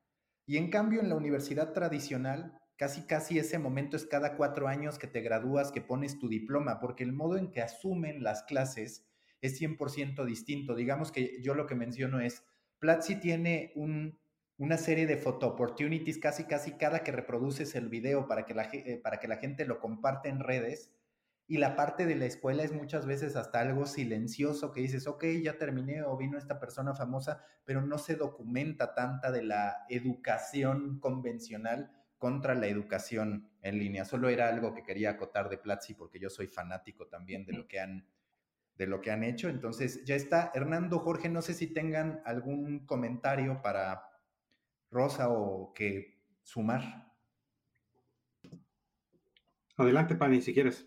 Y 0.46 0.56
en 0.56 0.70
cambio, 0.70 1.00
en 1.00 1.08
la 1.08 1.14
universidad 1.14 1.72
tradicional, 1.72 2.58
casi 2.76 3.02
casi 3.02 3.38
ese 3.38 3.58
momento 3.58 3.96
es 3.96 4.06
cada 4.06 4.36
cuatro 4.36 4.68
años 4.68 4.98
que 4.98 5.06
te 5.06 5.20
gradúas, 5.20 5.70
que 5.70 5.80
pones 5.80 6.18
tu 6.18 6.28
diploma, 6.28 6.80
porque 6.80 7.04
el 7.04 7.12
modo 7.12 7.36
en 7.36 7.50
que 7.50 7.62
asumen 7.62 8.22
las 8.22 8.42
clases 8.42 9.06
es 9.40 9.60
100% 9.60 10.24
distinto. 10.24 10.74
Digamos 10.74 11.12
que 11.12 11.40
yo 11.40 11.54
lo 11.54 11.66
que 11.66 11.74
menciono 11.74 12.20
es, 12.20 12.44
Platzi 12.78 13.20
tiene 13.20 13.72
un 13.76 14.18
una 14.58 14.78
serie 14.78 15.06
de 15.06 15.16
photo 15.16 15.48
opportunities 15.48 16.18
casi 16.18 16.44
casi 16.44 16.72
cada 16.72 17.00
que 17.00 17.12
reproduces 17.12 17.74
el 17.74 17.88
video 17.88 18.26
para 18.26 18.46
que 18.46 18.54
la, 18.54 18.68
eh, 18.72 19.00
para 19.02 19.20
que 19.20 19.28
la 19.28 19.36
gente 19.36 19.66
lo 19.66 19.80
comparte 19.80 20.28
en 20.28 20.40
redes. 20.40 20.90
Y 21.48 21.58
la 21.58 21.76
parte 21.76 22.06
de 22.06 22.16
la 22.16 22.26
escuela 22.26 22.64
es 22.64 22.72
muchas 22.72 23.06
veces 23.06 23.36
hasta 23.36 23.60
algo 23.60 23.86
silencioso 23.86 24.72
que 24.72 24.80
dices, 24.80 25.06
ok, 25.06 25.24
ya 25.42 25.58
terminé 25.58 26.02
o 26.02 26.16
vino 26.16 26.38
esta 26.38 26.58
persona 26.58 26.94
famosa, 26.94 27.44
pero 27.64 27.82
no 27.82 27.98
se 27.98 28.16
documenta 28.16 28.94
tanta 28.94 29.30
de 29.30 29.42
la 29.42 29.84
educación 29.88 30.98
convencional 30.98 31.92
contra 32.18 32.54
la 32.54 32.66
educación 32.66 33.48
en 33.62 33.78
línea. 33.78 34.04
Solo 34.04 34.28
era 34.28 34.48
algo 34.48 34.74
que 34.74 34.82
quería 34.82 35.10
acotar 35.10 35.48
de 35.48 35.58
Platzi 35.58 35.94
porque 35.94 36.18
yo 36.18 36.30
soy 36.30 36.48
fanático 36.48 37.06
también 37.06 37.44
de 37.44 37.52
lo 37.52 37.68
que 37.68 37.78
han 37.80 38.06
de 38.76 38.86
lo 38.86 39.00
que 39.00 39.10
han 39.10 39.24
hecho. 39.24 39.48
Entonces, 39.48 40.04
ya 40.04 40.14
está. 40.14 40.50
Hernando, 40.54 40.98
Jorge, 40.98 41.28
no 41.28 41.42
sé 41.42 41.54
si 41.54 41.68
tengan 41.68 42.20
algún 42.24 42.86
comentario 42.86 43.62
para 43.62 44.02
Rosa 44.90 45.30
o 45.30 45.72
que 45.72 46.20
sumar. 46.42 47.06
Adelante, 49.76 50.14
Pani, 50.14 50.40
si 50.40 50.54
quieres. 50.54 50.86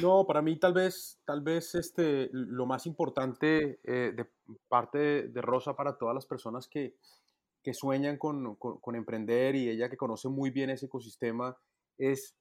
No, 0.00 0.26
para 0.26 0.42
mí 0.42 0.56
tal 0.58 0.74
vez, 0.74 1.20
tal 1.24 1.42
vez 1.42 1.74
este, 1.74 2.28
lo 2.32 2.66
más 2.66 2.86
importante 2.86 3.80
eh, 3.82 4.12
de 4.14 4.26
parte 4.68 5.28
de, 5.28 5.42
Rosa 5.42 5.74
para 5.74 5.98
todas 5.98 6.14
las 6.14 6.24
personas 6.24 6.68
que, 6.68 6.94
que 7.64 7.74
sueñan 7.74 8.16
con, 8.16 8.54
con, 8.56 8.94
emprender 8.94 9.56
y 9.56 9.68
ella 9.68 9.90
que 9.90 9.96
conoce 9.96 10.28
muy 10.28 10.50
bien 10.50 10.70
ese 10.70 10.86
ecosistema 10.86 11.56
es 11.96 12.36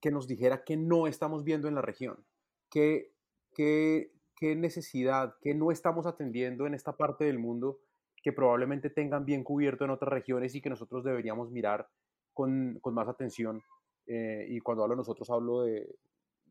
que 0.00 0.12
nos 0.12 0.28
dijera 0.28 0.62
que 0.62 0.76
no 0.76 1.08
estamos 1.08 1.42
viendo 1.42 1.66
en 1.66 1.74
la 1.74 1.82
región, 1.82 2.24
que 2.70 3.12
qué, 3.52 4.12
qué 4.36 4.54
necesidad, 4.54 5.34
qué 5.40 5.54
no 5.54 5.72
estamos 5.72 6.06
atendiendo 6.06 6.66
en 6.66 6.74
esta 6.74 6.96
parte 6.96 7.24
del 7.24 7.40
mundo 7.40 7.80
que 8.22 8.32
probablemente 8.32 8.90
tengan 8.90 9.24
bien 9.24 9.42
cubierto 9.42 9.84
en 9.84 9.90
otras 9.90 10.12
regiones 10.12 10.54
y 10.54 10.60
que 10.60 10.70
nosotros 10.70 11.04
deberíamos 11.04 11.50
mirar 11.50 11.88
con, 12.32 12.78
con 12.80 12.94
más 12.94 13.08
atención. 13.08 13.62
Eh, 14.06 14.46
y 14.48 14.60
cuando 14.60 14.84
hablo 14.84 14.96
nosotros 14.96 15.28
hablo 15.30 15.62
de, 15.62 15.96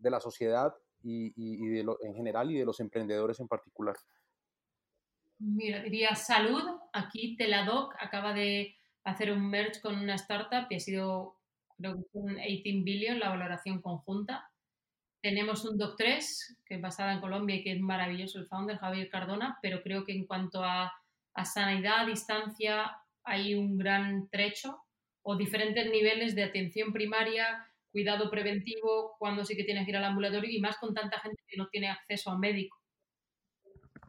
de 0.03 0.11
la 0.11 0.19
sociedad 0.19 0.75
y, 1.01 1.33
y, 1.35 1.67
de 1.69 1.83
lo, 1.83 1.97
en 2.03 2.13
general 2.13 2.51
y 2.51 2.57
de 2.57 2.65
los 2.65 2.79
emprendedores 2.79 3.39
en 3.39 3.47
particular. 3.47 3.95
Mira, 5.39 5.81
diría 5.81 6.15
salud. 6.15 6.63
Aquí 6.93 7.35
Teladoc 7.35 7.95
acaba 7.99 8.33
de 8.33 8.75
hacer 9.03 9.31
un 9.31 9.49
merge 9.49 9.81
con 9.81 9.97
una 9.97 10.15
startup 10.15 10.67
y 10.69 10.75
ha 10.75 10.79
sido, 10.79 11.37
creo 11.77 11.95
que 11.95 12.03
un 12.13 12.35
18 12.35 12.83
billion 12.83 13.19
la 13.19 13.29
valoración 13.29 13.81
conjunta. 13.81 14.49
Tenemos 15.21 15.65
un 15.65 15.77
Doc3, 15.77 16.57
que 16.65 16.75
es 16.75 16.81
basada 16.81 17.13
en 17.13 17.21
Colombia 17.21 17.55
y 17.55 17.63
que 17.63 17.71
es 17.73 17.79
maravilloso 17.79 18.39
el 18.39 18.47
founder, 18.47 18.77
Javier 18.77 19.09
Cardona, 19.09 19.57
pero 19.61 19.81
creo 19.81 20.03
que 20.03 20.13
en 20.13 20.25
cuanto 20.25 20.63
a, 20.63 20.91
a 21.33 21.45
sanidad 21.45 22.01
a 22.01 22.05
distancia 22.05 22.97
hay 23.23 23.55
un 23.55 23.77
gran 23.77 24.29
trecho 24.29 24.83
o 25.21 25.37
diferentes 25.37 25.89
niveles 25.89 26.35
de 26.35 26.43
atención 26.43 26.91
primaria, 26.91 27.65
cuidado 27.93 28.29
preventivo, 28.29 29.15
cuando 29.19 29.45
sí 29.45 29.55
que 29.55 29.63
tienes 29.63 29.85
que 29.85 29.91
ir 29.91 29.97
al 29.97 30.03
ambulatorio 30.03 30.49
y 30.49 30.59
más 30.59 30.77
con 30.77 30.93
tanta 30.93 31.19
gente 31.19 31.41
que 31.47 31.57
no 31.57 31.67
tiene 31.67 31.89
acceso 31.89 32.31
a 32.31 32.37
médico. 32.37 32.77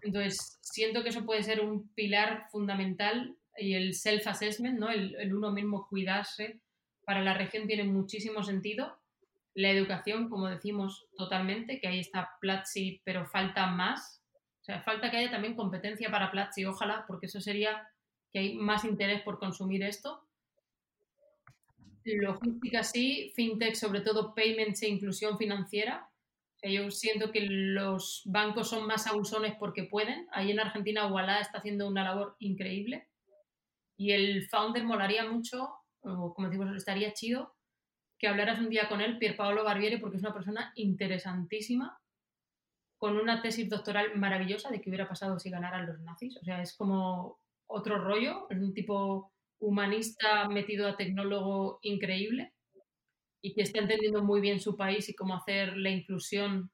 Entonces, 0.03 0.59
siento 0.63 1.03
que 1.03 1.11
eso 1.11 1.25
puede 1.25 1.43
ser 1.43 1.61
un 1.61 1.89
pilar 1.95 2.47
fundamental 2.51 3.37
y 3.57 3.75
el 3.75 3.95
self-assessment, 3.95 4.79
¿no? 4.79 4.91
El, 4.91 5.15
el, 5.17 5.35
uno 5.35 5.53
mismo 5.53 5.87
cuidarse 5.89 6.61
para 7.05 7.23
la 7.23 7.35
región 7.35 7.67
tiene 7.67 7.85
muchísimo 7.85 8.43
sentido. 8.43 8.99
La 9.55 9.71
educación, 9.71 10.29
como 10.29 10.49
decimos, 10.49 11.07
totalmente, 11.17 11.79
que 11.79 11.89
ahí 11.89 12.01
está 12.01 12.31
Platzi, 12.41 13.03
pero 13.05 13.27
falta 13.27 13.67
más. 13.67 14.23
O 14.63 14.65
sea, 14.65 14.83
falta 14.83 15.11
que 15.11 15.19
haya 15.19 15.31
también 15.31 15.55
competencia 15.55 16.11
para 16.11 16.31
Platzi, 16.31 16.65
ojalá, 16.65 17.05
porque 17.07 17.27
eso 17.27 17.41
sería 17.41 17.87
que 18.33 18.39
hay 18.41 18.55
más 18.57 18.85
interés 18.85 19.23
por 19.23 19.39
consumir 19.39 19.83
esto. 19.85 20.27
Logística 22.05 22.83
sí, 22.83 23.33
fintech, 23.35 23.75
sobre 23.75 24.01
todo 24.03 24.35
payments 24.35 24.83
e 24.83 24.89
inclusión 24.89 25.39
financiera. 25.39 26.11
Yo 26.63 26.91
siento 26.91 27.31
que 27.31 27.43
los 27.43 28.23
bancos 28.25 28.71
son 28.71 28.87
más 28.87 29.07
abusones 29.07 29.55
porque 29.59 29.85
pueden. 29.85 30.27
Ahí 30.33 30.51
en 30.51 30.61
Argentina, 30.61 31.07
Walla 31.07 31.41
está 31.41 31.59
haciendo 31.59 31.89
una 31.89 32.05
labor 32.05 32.37
increíble. 32.39 33.09
Y 33.97 34.13
el 34.13 34.49
founder 34.49 34.85
molaría 34.85 35.31
mucho, 35.31 35.75
o 36.01 36.35
como 36.35 36.49
decimos, 36.49 36.75
estaría 36.75 37.13
chido, 37.13 37.55
que 38.19 38.29
hablaras 38.29 38.59
un 38.59 38.71
día 38.71 38.89
con 38.89 39.01
él, 39.01 39.19
Pierpaolo 39.19 39.65
Barbieri, 39.65 39.99
porque 39.99 40.17
es 40.17 40.23
una 40.23 40.33
persona 40.33 40.73
interesantísima, 40.77 42.01
con 42.97 43.19
una 43.19 43.43
tesis 43.43 43.69
doctoral 43.69 44.17
maravillosa 44.17 44.71
de 44.71 44.81
qué 44.81 44.89
hubiera 44.89 45.09
pasado 45.09 45.39
si 45.39 45.51
ganaran 45.51 45.87
los 45.87 46.01
nazis. 46.01 46.37
O 46.39 46.45
sea, 46.45 46.63
es 46.63 46.75
como 46.75 47.41
otro 47.67 47.99
rollo, 47.99 48.47
es 48.49 48.59
un 48.59 48.73
tipo 48.73 49.34
humanista 49.59 50.49
metido 50.49 50.89
a 50.89 50.97
tecnólogo 50.97 51.79
increíble 51.83 52.53
y 53.41 53.55
que 53.55 53.63
está 53.63 53.81
entendiendo 53.81 54.23
muy 54.23 54.41
bien 54.41 54.61
su 54.61 54.77
país 54.77 55.09
y 55.09 55.15
cómo 55.15 55.37
hacer 55.37 55.77
la 55.77 55.91
inclusión 55.91 56.71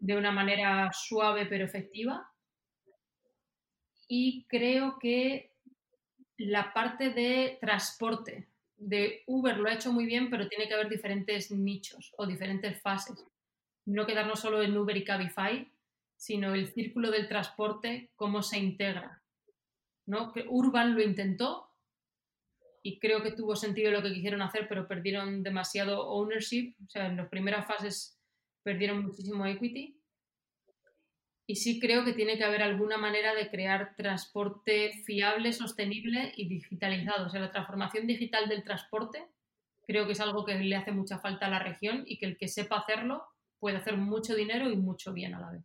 de 0.00 0.16
una 0.16 0.32
manera 0.32 0.90
suave 0.92 1.46
pero 1.46 1.64
efectiva. 1.64 2.28
Y 4.08 4.44
creo 4.48 4.98
que 4.98 5.52
la 6.36 6.72
parte 6.72 7.10
de 7.10 7.58
transporte 7.60 8.48
de 8.76 9.22
Uber 9.26 9.56
lo 9.58 9.68
ha 9.68 9.74
hecho 9.74 9.92
muy 9.92 10.06
bien, 10.06 10.28
pero 10.28 10.48
tiene 10.48 10.68
que 10.68 10.74
haber 10.74 10.88
diferentes 10.88 11.50
nichos 11.50 12.12
o 12.16 12.26
diferentes 12.26 12.80
fases. 12.82 13.24
No 13.86 14.06
quedarnos 14.06 14.40
solo 14.40 14.62
en 14.62 14.76
Uber 14.76 14.96
y 14.96 15.04
Cabify, 15.04 15.72
sino 16.16 16.54
el 16.54 16.68
círculo 16.68 17.10
del 17.10 17.28
transporte, 17.28 18.10
cómo 18.16 18.42
se 18.42 18.58
integra. 18.58 19.22
¿no? 20.06 20.32
Que 20.32 20.44
Urban 20.48 20.94
lo 20.94 21.02
intentó, 21.02 21.68
y 22.82 22.98
creo 22.98 23.22
que 23.22 23.32
tuvo 23.32 23.54
sentido 23.54 23.92
lo 23.92 24.02
que 24.02 24.12
quisieron 24.12 24.42
hacer, 24.42 24.66
pero 24.68 24.88
perdieron 24.88 25.42
demasiado 25.42 26.08
ownership, 26.08 26.74
o 26.84 26.88
sea, 26.88 27.06
en 27.06 27.16
las 27.16 27.28
primeras 27.28 27.66
fases 27.66 28.18
perdieron 28.62 29.04
muchísimo 29.04 29.46
equity. 29.46 29.98
Y 31.46 31.56
sí 31.56 31.80
creo 31.80 32.04
que 32.04 32.12
tiene 32.12 32.38
que 32.38 32.44
haber 32.44 32.62
alguna 32.62 32.96
manera 32.96 33.34
de 33.34 33.50
crear 33.50 33.94
transporte 33.96 34.92
fiable, 35.04 35.52
sostenible 35.52 36.32
y 36.36 36.48
digitalizado. 36.48 37.26
O 37.26 37.30
sea, 37.30 37.40
la 37.40 37.50
transformación 37.50 38.06
digital 38.06 38.48
del 38.48 38.62
transporte 38.62 39.26
creo 39.86 40.06
que 40.06 40.12
es 40.12 40.20
algo 40.20 40.44
que 40.44 40.54
le 40.54 40.76
hace 40.76 40.92
mucha 40.92 41.18
falta 41.18 41.46
a 41.46 41.50
la 41.50 41.58
región 41.58 42.04
y 42.06 42.18
que 42.18 42.26
el 42.26 42.36
que 42.36 42.48
sepa 42.48 42.78
hacerlo 42.78 43.24
puede 43.58 43.76
hacer 43.76 43.96
mucho 43.96 44.34
dinero 44.34 44.70
y 44.70 44.76
mucho 44.76 45.12
bien 45.12 45.34
a 45.34 45.40
la 45.40 45.50
vez. 45.50 45.64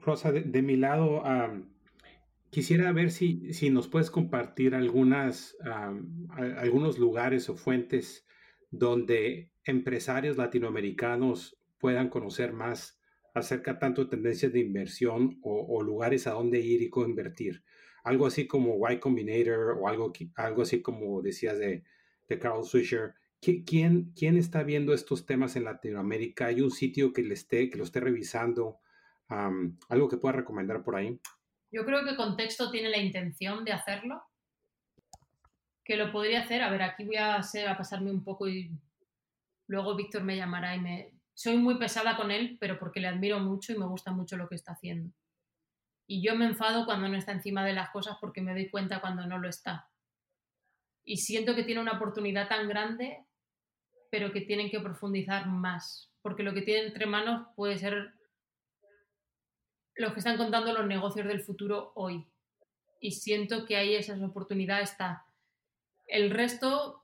Rosa, 0.00 0.32
de, 0.32 0.42
de 0.42 0.62
mi 0.62 0.76
lado, 0.76 1.22
um, 1.22 1.73
Quisiera 2.54 2.92
ver 2.92 3.10
si, 3.10 3.52
si 3.52 3.68
nos 3.68 3.88
puedes 3.88 4.12
compartir 4.12 4.76
algunas, 4.76 5.56
algunos 6.30 7.00
lugares 7.00 7.48
o 7.48 7.56
fuentes 7.56 8.24
donde 8.70 9.50
empresarios 9.64 10.36
latinoamericanos 10.36 11.58
puedan 11.78 12.08
conocer 12.08 12.52
más 12.52 13.00
acerca 13.34 13.80
tanto 13.80 14.04
de 14.04 14.10
tendencias 14.10 14.52
de 14.52 14.60
inversión 14.60 15.40
o, 15.42 15.82
lugares 15.82 16.28
a 16.28 16.34
dónde 16.34 16.60
ir 16.60 16.80
y 16.80 16.90
cómo 16.90 17.08
invertir. 17.08 17.64
Algo 18.04 18.24
así 18.24 18.46
como 18.46 18.88
Y 18.88 19.00
Combinator 19.00 19.76
o 19.76 19.88
algo, 19.88 20.12
algo 20.36 20.62
así 20.62 20.80
como 20.80 21.22
decías 21.22 21.58
de, 21.58 21.82
de 22.28 22.38
Carl 22.38 22.62
Swisher. 22.62 23.14
¿Quién, 23.40 24.12
¿Quién 24.14 24.36
está 24.36 24.62
viendo 24.62 24.94
estos 24.94 25.26
temas 25.26 25.56
en 25.56 25.64
Latinoamérica? 25.64 26.46
¿Hay 26.46 26.60
un 26.60 26.70
sitio 26.70 27.12
que, 27.12 27.24
le 27.24 27.34
esté, 27.34 27.68
que 27.68 27.78
lo 27.78 27.82
esté 27.82 27.98
revisando? 27.98 28.78
¿Algo 29.26 30.08
que 30.08 30.18
pueda 30.18 30.36
recomendar 30.36 30.84
por 30.84 30.94
ahí? 30.94 31.18
Yo 31.74 31.84
creo 31.84 32.04
que 32.04 32.14
Contexto 32.14 32.70
tiene 32.70 32.88
la 32.88 32.98
intención 32.98 33.64
de 33.64 33.72
hacerlo, 33.72 34.22
que 35.82 35.96
lo 35.96 36.12
podría 36.12 36.42
hacer. 36.42 36.62
A 36.62 36.70
ver, 36.70 36.82
aquí 36.82 37.04
voy 37.04 37.16
a, 37.16 37.40
pasarme 37.76 38.12
un 38.12 38.22
poco 38.22 38.46
y 38.46 38.70
luego 39.66 39.96
Víctor 39.96 40.22
me 40.22 40.36
llamará 40.36 40.76
y 40.76 40.80
me... 40.80 41.10
Soy 41.34 41.56
muy 41.56 41.76
pesada 41.76 42.16
con 42.16 42.30
él, 42.30 42.58
pero 42.60 42.78
porque 42.78 43.00
le 43.00 43.08
admiro 43.08 43.40
mucho 43.40 43.72
y 43.72 43.76
me 43.76 43.86
gusta 43.86 44.12
mucho 44.12 44.36
lo 44.36 44.48
que 44.48 44.54
está 44.54 44.70
haciendo. 44.70 45.12
Y 46.06 46.24
yo 46.24 46.36
me 46.36 46.44
enfado 46.44 46.84
cuando 46.84 47.08
no 47.08 47.16
está 47.16 47.32
encima 47.32 47.66
de 47.66 47.72
las 47.72 47.90
cosas 47.90 48.18
porque 48.20 48.40
me 48.40 48.52
doy 48.52 48.70
cuenta 48.70 49.00
cuando 49.00 49.26
no 49.26 49.38
lo 49.38 49.48
está. 49.48 49.90
Y 51.02 51.16
siento 51.16 51.56
que 51.56 51.64
tiene 51.64 51.80
una 51.80 51.96
oportunidad 51.96 52.46
tan 52.46 52.68
grande, 52.68 53.24
pero 54.12 54.32
que 54.32 54.42
tienen 54.42 54.70
que 54.70 54.78
profundizar 54.78 55.48
más, 55.48 56.12
porque 56.22 56.44
lo 56.44 56.54
que 56.54 56.62
tiene 56.62 56.86
entre 56.86 57.06
manos 57.06 57.48
puede 57.56 57.78
ser 57.78 58.14
los 59.96 60.12
que 60.12 60.18
están 60.18 60.36
contando 60.36 60.72
los 60.72 60.86
negocios 60.86 61.26
del 61.26 61.40
futuro 61.40 61.92
hoy. 61.94 62.26
Y 63.00 63.12
siento 63.12 63.64
que 63.66 63.76
ahí 63.76 63.94
esa 63.94 64.14
oportunidad 64.24 64.80
está. 64.80 65.24
El 66.06 66.30
resto 66.30 67.02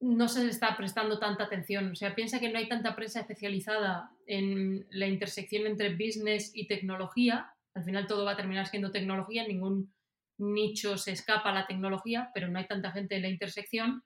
no 0.00 0.28
se 0.28 0.48
está 0.48 0.76
prestando 0.76 1.18
tanta 1.18 1.44
atención. 1.44 1.92
O 1.92 1.94
sea, 1.94 2.14
piensa 2.14 2.40
que 2.40 2.50
no 2.50 2.58
hay 2.58 2.68
tanta 2.68 2.96
prensa 2.96 3.20
especializada 3.20 4.10
en 4.26 4.86
la 4.90 5.06
intersección 5.06 5.66
entre 5.66 5.94
business 5.94 6.52
y 6.54 6.66
tecnología. 6.66 7.52
Al 7.74 7.84
final 7.84 8.06
todo 8.06 8.24
va 8.24 8.32
a 8.32 8.36
terminar 8.36 8.66
siendo 8.66 8.90
tecnología, 8.90 9.46
ningún 9.46 9.92
nicho 10.38 10.96
se 10.96 11.12
escapa 11.12 11.50
a 11.50 11.54
la 11.54 11.66
tecnología, 11.66 12.30
pero 12.32 12.48
no 12.48 12.58
hay 12.58 12.66
tanta 12.66 12.92
gente 12.92 13.16
en 13.16 13.22
la 13.22 13.28
intersección. 13.28 14.02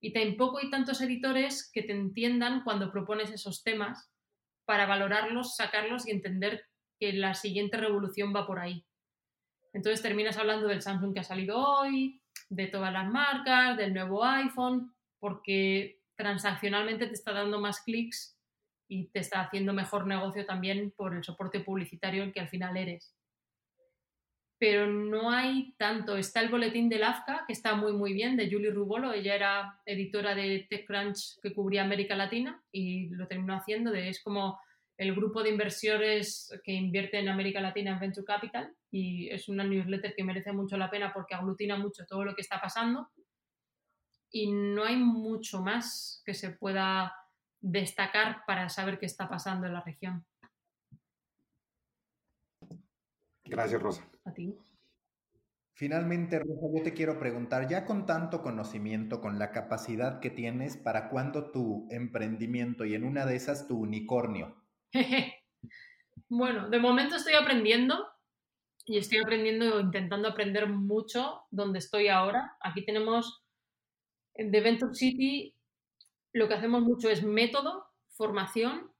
Y 0.00 0.12
tampoco 0.12 0.58
hay 0.58 0.68
tantos 0.68 1.00
editores 1.00 1.70
que 1.72 1.82
te 1.82 1.92
entiendan 1.92 2.62
cuando 2.62 2.92
propones 2.92 3.30
esos 3.30 3.62
temas 3.62 4.10
para 4.66 4.86
valorarlos, 4.86 5.56
sacarlos 5.56 6.06
y 6.06 6.10
entender 6.10 6.66
que 7.02 7.12
la 7.12 7.34
siguiente 7.34 7.76
revolución 7.78 8.32
va 8.32 8.46
por 8.46 8.60
ahí. 8.60 8.86
Entonces 9.72 10.00
terminas 10.00 10.36
hablando 10.36 10.68
del 10.68 10.82
Samsung 10.82 11.12
que 11.12 11.18
ha 11.18 11.24
salido 11.24 11.58
hoy, 11.58 12.22
de 12.48 12.68
todas 12.68 12.92
las 12.92 13.10
marcas, 13.10 13.76
del 13.76 13.92
nuevo 13.92 14.24
iPhone, 14.24 14.94
porque 15.18 16.00
transaccionalmente 16.14 17.08
te 17.08 17.14
está 17.14 17.32
dando 17.32 17.60
más 17.60 17.80
clics 17.80 18.38
y 18.86 19.06
te 19.06 19.18
está 19.18 19.40
haciendo 19.40 19.72
mejor 19.72 20.06
negocio 20.06 20.46
también 20.46 20.92
por 20.92 21.12
el 21.16 21.24
soporte 21.24 21.58
publicitario 21.58 22.22
el 22.22 22.32
que 22.32 22.38
al 22.38 22.48
final 22.48 22.76
eres. 22.76 23.16
Pero 24.60 24.86
no 24.86 25.28
hay 25.28 25.74
tanto. 25.78 26.16
Está 26.16 26.40
el 26.40 26.50
boletín 26.50 26.88
del 26.88 27.02
AFCA, 27.02 27.42
que 27.48 27.52
está 27.52 27.74
muy, 27.74 27.94
muy 27.94 28.12
bien, 28.12 28.36
de 28.36 28.48
Julie 28.48 28.70
Rubolo. 28.70 29.12
Ella 29.12 29.34
era 29.34 29.80
editora 29.86 30.36
de 30.36 30.68
TechCrunch 30.70 31.40
que 31.42 31.52
cubría 31.52 31.82
América 31.82 32.14
Latina 32.14 32.62
y 32.70 33.08
lo 33.08 33.26
terminó 33.26 33.56
haciendo. 33.56 33.90
De, 33.90 34.08
es 34.08 34.22
como 34.22 34.60
el 35.02 35.14
grupo 35.14 35.42
de 35.42 35.50
inversores 35.50 36.48
que 36.62 36.72
invierte 36.72 37.18
en 37.18 37.28
América 37.28 37.60
Latina 37.60 37.92
en 37.92 37.98
Venture 37.98 38.24
Capital 38.24 38.72
y 38.90 39.28
es 39.30 39.48
una 39.48 39.64
newsletter 39.64 40.14
que 40.14 40.22
merece 40.22 40.52
mucho 40.52 40.76
la 40.76 40.90
pena 40.90 41.12
porque 41.12 41.34
aglutina 41.34 41.76
mucho 41.76 42.06
todo 42.06 42.24
lo 42.24 42.34
que 42.34 42.42
está 42.42 42.60
pasando 42.60 43.10
y 44.30 44.52
no 44.52 44.84
hay 44.84 44.96
mucho 44.96 45.60
más 45.60 46.22
que 46.24 46.34
se 46.34 46.50
pueda 46.50 47.12
destacar 47.60 48.44
para 48.46 48.68
saber 48.68 48.98
qué 49.00 49.06
está 49.06 49.28
pasando 49.28 49.66
en 49.66 49.74
la 49.74 49.82
región. 49.82 50.24
Gracias, 53.44 53.82
Rosa. 53.82 54.08
A 54.24 54.32
ti. 54.32 54.56
Finalmente, 55.74 56.38
Rosa, 56.38 56.66
yo 56.72 56.82
te 56.84 56.92
quiero 56.92 57.18
preguntar, 57.18 57.68
ya 57.68 57.84
con 57.84 58.06
tanto 58.06 58.40
conocimiento, 58.40 59.20
con 59.20 59.40
la 59.40 59.50
capacidad 59.50 60.20
que 60.20 60.30
tienes, 60.30 60.76
¿para 60.76 61.08
cuándo 61.08 61.50
tu 61.50 61.88
emprendimiento 61.90 62.84
y 62.84 62.94
en 62.94 63.02
una 63.02 63.26
de 63.26 63.34
esas 63.34 63.66
tu 63.66 63.80
unicornio? 63.80 64.61
Bueno, 66.28 66.70
de 66.70 66.78
momento 66.78 67.16
estoy 67.16 67.34
aprendiendo 67.34 68.08
y 68.86 68.98
estoy 68.98 69.18
aprendiendo, 69.18 69.80
intentando 69.80 70.28
aprender 70.28 70.68
mucho 70.68 71.42
donde 71.50 71.78
estoy 71.78 72.08
ahora. 72.08 72.56
Aquí 72.60 72.84
tenemos, 72.84 73.42
de 74.34 74.60
Venture 74.60 74.94
City, 74.94 75.54
lo 76.32 76.48
que 76.48 76.54
hacemos 76.54 76.82
mucho 76.82 77.10
es 77.10 77.22
método, 77.22 77.86
formación, 78.10 78.90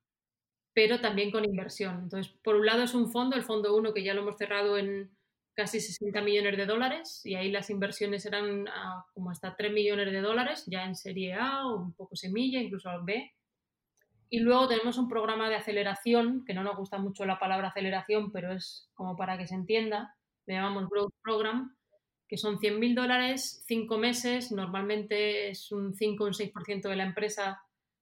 pero 0.74 1.00
también 1.00 1.30
con 1.30 1.44
inversión. 1.44 2.00
Entonces, 2.04 2.32
por 2.44 2.56
un 2.56 2.66
lado 2.66 2.82
es 2.82 2.94
un 2.94 3.10
fondo, 3.10 3.36
el 3.36 3.44
fondo 3.44 3.76
1, 3.76 3.94
que 3.94 4.04
ya 4.04 4.14
lo 4.14 4.22
hemos 4.22 4.36
cerrado 4.36 4.78
en 4.78 5.10
casi 5.54 5.80
60 5.80 6.22
millones 6.22 6.56
de 6.56 6.66
dólares, 6.66 7.22
y 7.24 7.34
ahí 7.34 7.50
las 7.50 7.70
inversiones 7.70 8.26
eran 8.26 8.66
como 9.14 9.30
hasta 9.30 9.56
3 9.56 9.72
millones 9.72 10.12
de 10.12 10.20
dólares, 10.20 10.64
ya 10.66 10.84
en 10.84 10.96
serie 10.96 11.34
A 11.34 11.66
o 11.66 11.76
un 11.76 11.94
poco 11.94 12.16
semilla, 12.16 12.60
incluso 12.60 12.90
B. 13.04 13.32
Y 14.32 14.40
luego 14.40 14.66
tenemos 14.66 14.96
un 14.96 15.10
programa 15.10 15.50
de 15.50 15.56
aceleración, 15.56 16.42
que 16.46 16.54
no 16.54 16.64
nos 16.64 16.78
gusta 16.78 16.96
mucho 16.96 17.26
la 17.26 17.38
palabra 17.38 17.68
aceleración, 17.68 18.32
pero 18.32 18.52
es 18.52 18.88
como 18.94 19.14
para 19.14 19.36
que 19.36 19.46
se 19.46 19.54
entienda, 19.54 20.16
le 20.46 20.54
llamamos 20.54 20.88
Growth 20.88 21.12
Program, 21.22 21.76
que 22.26 22.38
son 22.38 22.58
100.000 22.58 22.94
dólares, 22.94 23.62
5 23.66 23.98
meses, 23.98 24.50
normalmente 24.50 25.50
es 25.50 25.70
un 25.70 25.94
5 25.94 26.24
o 26.24 26.26
un 26.28 26.32
6% 26.32 26.88
de 26.88 26.96
la 26.96 27.04
empresa 27.04 27.60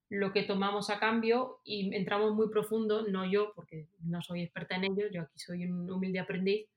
lo 0.08 0.32
que 0.32 0.44
tomamos 0.44 0.88
a 0.88 1.00
cambio 1.00 1.58
y 1.64 1.92
entramos 1.96 2.32
muy 2.32 2.48
profundo, 2.48 3.02
no 3.08 3.28
yo, 3.28 3.52
porque 3.56 3.88
no 4.04 4.22
soy 4.22 4.42
experta 4.42 4.76
en 4.76 4.84
ello, 4.84 5.08
yo 5.12 5.22
aquí 5.22 5.40
soy 5.40 5.64
un 5.64 5.90
humilde 5.90 6.20
aprendiz, 6.20 6.68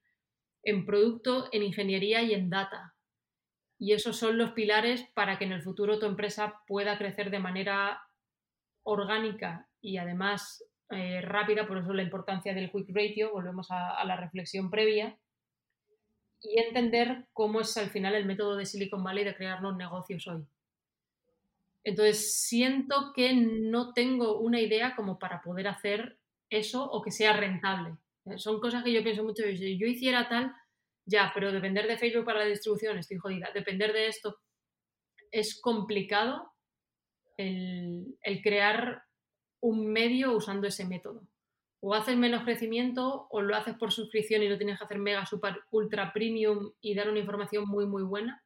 en 0.63 0.83
producto, 0.83 1.49
en 1.51 1.61
ingeniería 1.61 2.23
y 2.23 2.33
en 2.33 2.49
data. 2.49 2.95
Y 3.77 3.93
esos 3.93 4.17
son 4.17 4.39
los 4.39 4.53
pilares 4.53 5.05
para 5.13 5.37
que 5.37 5.45
en 5.45 5.51
el 5.51 5.61
futuro 5.61 5.99
tu 5.99 6.07
empresa 6.07 6.63
pueda 6.65 6.97
crecer 6.97 7.29
de 7.29 7.37
manera 7.37 8.01
orgánica 8.83 9.67
y 9.81 9.97
además 9.97 10.63
eh, 10.89 11.21
rápida, 11.21 11.67
por 11.67 11.77
eso 11.77 11.93
la 11.93 12.03
importancia 12.03 12.53
del 12.53 12.71
quick 12.71 12.89
ratio, 12.93 13.31
volvemos 13.31 13.67
a, 13.71 14.03
la 14.05 14.15
reflexión 14.15 14.69
previa, 14.69 15.17
y 16.41 16.59
entender 16.59 17.25
cómo 17.31 17.61
es 17.61 17.75
al 17.77 17.89
final 17.89 18.15
el 18.15 18.25
método 18.25 18.57
de 18.57 18.65
Silicon 18.65 19.03
Valley 19.03 19.23
de 19.23 19.35
crear 19.35 19.61
los 19.61 19.75
negocios 19.75 20.27
hoy. 20.27 20.45
Entonces, 21.85 22.41
siento 22.41 23.11
que 23.15 23.33
no 23.33 23.93
tengo 23.93 24.39
una 24.39 24.59
idea 24.59 24.95
como 24.95 25.19
para 25.19 25.41
poder 25.41 25.67
hacer 25.67 26.19
eso 26.49 26.83
o 26.83 27.01
que 27.01 27.11
sea 27.11 27.33
rentable. 27.33 27.97
Eh, 28.25 28.37
son 28.37 28.59
cosas 28.59 28.83
que 28.83 28.93
yo 28.93 29.03
pienso 29.03 29.23
mucho. 29.23 29.43
Si 29.43 29.77
yo 29.79 29.87
hiciera 29.87 30.29
tal, 30.29 30.53
ya, 31.05 31.31
pero 31.33 31.51
depender 31.51 31.87
de 31.87 31.97
Facebook 31.97 32.25
para 32.25 32.39
la 32.39 32.45
distribución, 32.45 32.97
estoy 32.97 33.17
jodida. 33.17 33.49
Depender 33.53 33.93
de 33.93 34.07
esto 34.07 34.37
es 35.31 35.59
complicado 35.59 36.52
el, 37.37 38.41
crear 38.41 39.03
un 39.61 39.87
medio 39.87 40.35
usando 40.35 40.67
ese 40.67 40.85
método. 40.85 41.27
O 41.81 41.93
haces 41.93 42.15
menos 42.15 42.43
crecimiento 42.43 43.27
o 43.29 43.41
lo 43.41 43.55
haces 43.55 43.75
por 43.75 43.91
suscripción 43.91 44.41
y 44.43 44.49
no 44.49 44.57
tienes 44.57 44.77
que 44.77 44.85
hacer 44.85 44.99
mega, 44.99 45.25
super, 45.25 45.61
ultra 45.69 46.13
premium 46.13 46.71
y 46.81 46.95
dar 46.95 47.09
una 47.09 47.19
información 47.19 47.67
muy, 47.67 47.85
muy 47.85 48.03
buena. 48.03 48.41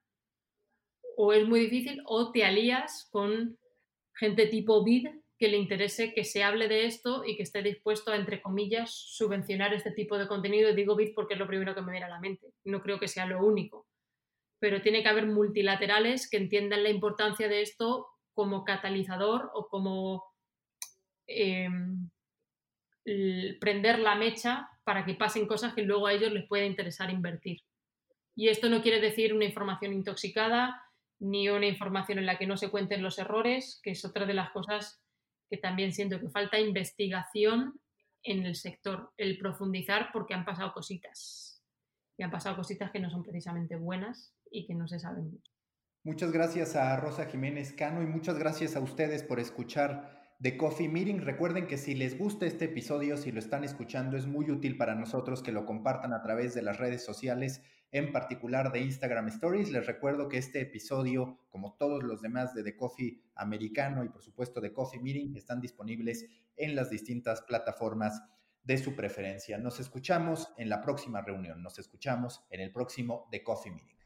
O 1.15 1.33
es 1.33 1.47
muy 1.47 1.59
difícil 1.59 2.01
o 2.05 2.31
te 2.31 2.43
alías 2.43 3.07
con 3.11 3.57
gente 4.15 4.47
tipo 4.47 4.83
BID 4.83 5.07
que 5.37 5.47
le 5.49 5.57
interese 5.57 6.13
que 6.13 6.23
se 6.23 6.43
hable 6.43 6.67
de 6.67 6.85
esto 6.85 7.23
y 7.23 7.37
que 7.37 7.43
esté 7.43 7.61
dispuesto 7.61 8.11
a, 8.11 8.15
entre 8.15 8.41
comillas, 8.41 8.91
subvencionar 8.91 9.71
este 9.73 9.91
tipo 9.91 10.17
de 10.17 10.27
contenido. 10.27 10.73
Digo 10.73 10.95
BID 10.95 11.13
porque 11.13 11.35
es 11.35 11.39
lo 11.39 11.47
primero 11.47 11.75
que 11.75 11.81
me 11.81 11.91
viene 11.91 12.07
a 12.07 12.09
la 12.09 12.19
mente. 12.19 12.47
No 12.63 12.81
creo 12.81 12.99
que 12.99 13.07
sea 13.07 13.27
lo 13.27 13.45
único. 13.45 13.85
Pero 14.59 14.81
tiene 14.81 15.03
que 15.03 15.09
haber 15.09 15.27
multilaterales 15.27 16.27
que 16.27 16.37
entiendan 16.37 16.81
la 16.81 16.89
importancia 16.89 17.47
de 17.47 17.61
esto 17.61 18.07
como 18.37 18.63
catalizador 18.63 19.49
o 19.55 19.67
como 19.67 20.23
em, 21.25 22.07
prender 23.59 23.97
la 23.97 24.13
mecha 24.13 24.69
para 24.83 25.03
que 25.03 25.15
pasen 25.15 25.47
cosas 25.47 25.73
que 25.73 25.81
luego 25.81 26.05
a 26.05 26.13
ellos 26.13 26.31
les 26.31 26.47
pueda 26.47 26.63
interesar 26.63 27.09
invertir. 27.09 27.61
Y 28.35 28.49
esto 28.49 28.69
no 28.69 28.83
quiere 28.83 29.01
decir 29.01 29.33
una 29.33 29.45
información 29.45 29.91
intoxicada 29.91 30.83
ni 31.17 31.49
una 31.49 31.65
información 31.65 32.19
en 32.19 32.27
la 32.27 32.37
que 32.37 32.45
no 32.45 32.57
se 32.57 32.69
cuenten 32.69 33.01
los 33.01 33.17
errores, 33.17 33.79
que 33.81 33.89
es 33.89 34.05
otra 34.05 34.27
de 34.27 34.35
las 34.35 34.51
cosas 34.51 35.01
que 35.49 35.57
también 35.57 35.91
siento 35.91 36.19
que 36.19 36.29
falta 36.29 36.59
investigación 36.59 37.81
en 38.21 38.45
el 38.45 38.53
sector, 38.53 39.13
el 39.17 39.39
profundizar 39.39 40.11
porque 40.13 40.35
han 40.35 40.45
pasado 40.45 40.73
cositas. 40.73 41.63
Y 42.19 42.23
han 42.23 42.29
pasado 42.29 42.55
cositas 42.55 42.91
que 42.91 42.99
no 42.99 43.09
son 43.09 43.23
precisamente 43.23 43.75
buenas 43.75 44.35
y 44.51 44.67
que 44.67 44.75
no 44.75 44.87
se 44.87 44.99
saben. 44.99 45.41
Muchas 46.07 46.31
gracias 46.31 46.77
a 46.77 46.95
Rosa 46.95 47.25
Jiménez 47.25 47.73
Cano 47.73 48.01
y 48.01 48.05
muchas 48.05 48.39
gracias 48.39 48.77
a 48.77 48.79
ustedes 48.79 49.23
por 49.23 49.41
escuchar 49.41 50.31
The 50.41 50.55
Coffee 50.55 50.87
Meeting. 50.87 51.19
Recuerden 51.19 51.67
que 51.67 51.77
si 51.77 51.95
les 51.95 52.17
gusta 52.17 52.45
este 52.45 52.63
episodio, 52.63 53.17
si 53.17 53.33
lo 53.33 53.39
están 53.39 53.65
escuchando, 53.65 54.15
es 54.15 54.25
muy 54.25 54.49
útil 54.49 54.77
para 54.77 54.95
nosotros 54.95 55.43
que 55.43 55.51
lo 55.51 55.65
compartan 55.65 56.13
a 56.13 56.21
través 56.21 56.53
de 56.53 56.61
las 56.61 56.77
redes 56.77 57.03
sociales, 57.03 57.61
en 57.91 58.13
particular 58.13 58.71
de 58.71 58.79
Instagram 58.79 59.27
Stories. 59.27 59.69
Les 59.69 59.85
recuerdo 59.85 60.29
que 60.29 60.37
este 60.37 60.61
episodio, 60.61 61.41
como 61.49 61.75
todos 61.75 62.01
los 62.03 62.21
demás 62.21 62.53
de 62.53 62.63
The 62.63 62.77
Coffee 62.77 63.21
Americano 63.35 64.05
y 64.05 64.07
por 64.07 64.23
supuesto 64.23 64.61
de 64.61 64.71
Coffee 64.71 65.01
Meeting, 65.01 65.35
están 65.35 65.59
disponibles 65.59 66.25
en 66.55 66.73
las 66.77 66.89
distintas 66.89 67.41
plataformas 67.41 68.23
de 68.63 68.77
su 68.77 68.95
preferencia. 68.95 69.57
Nos 69.57 69.81
escuchamos 69.81 70.53
en 70.55 70.69
la 70.69 70.81
próxima 70.81 71.19
reunión, 71.19 71.61
nos 71.61 71.77
escuchamos 71.79 72.45
en 72.49 72.61
el 72.61 72.71
próximo 72.71 73.27
The 73.29 73.43
Coffee 73.43 73.73
Meeting. 73.73 73.96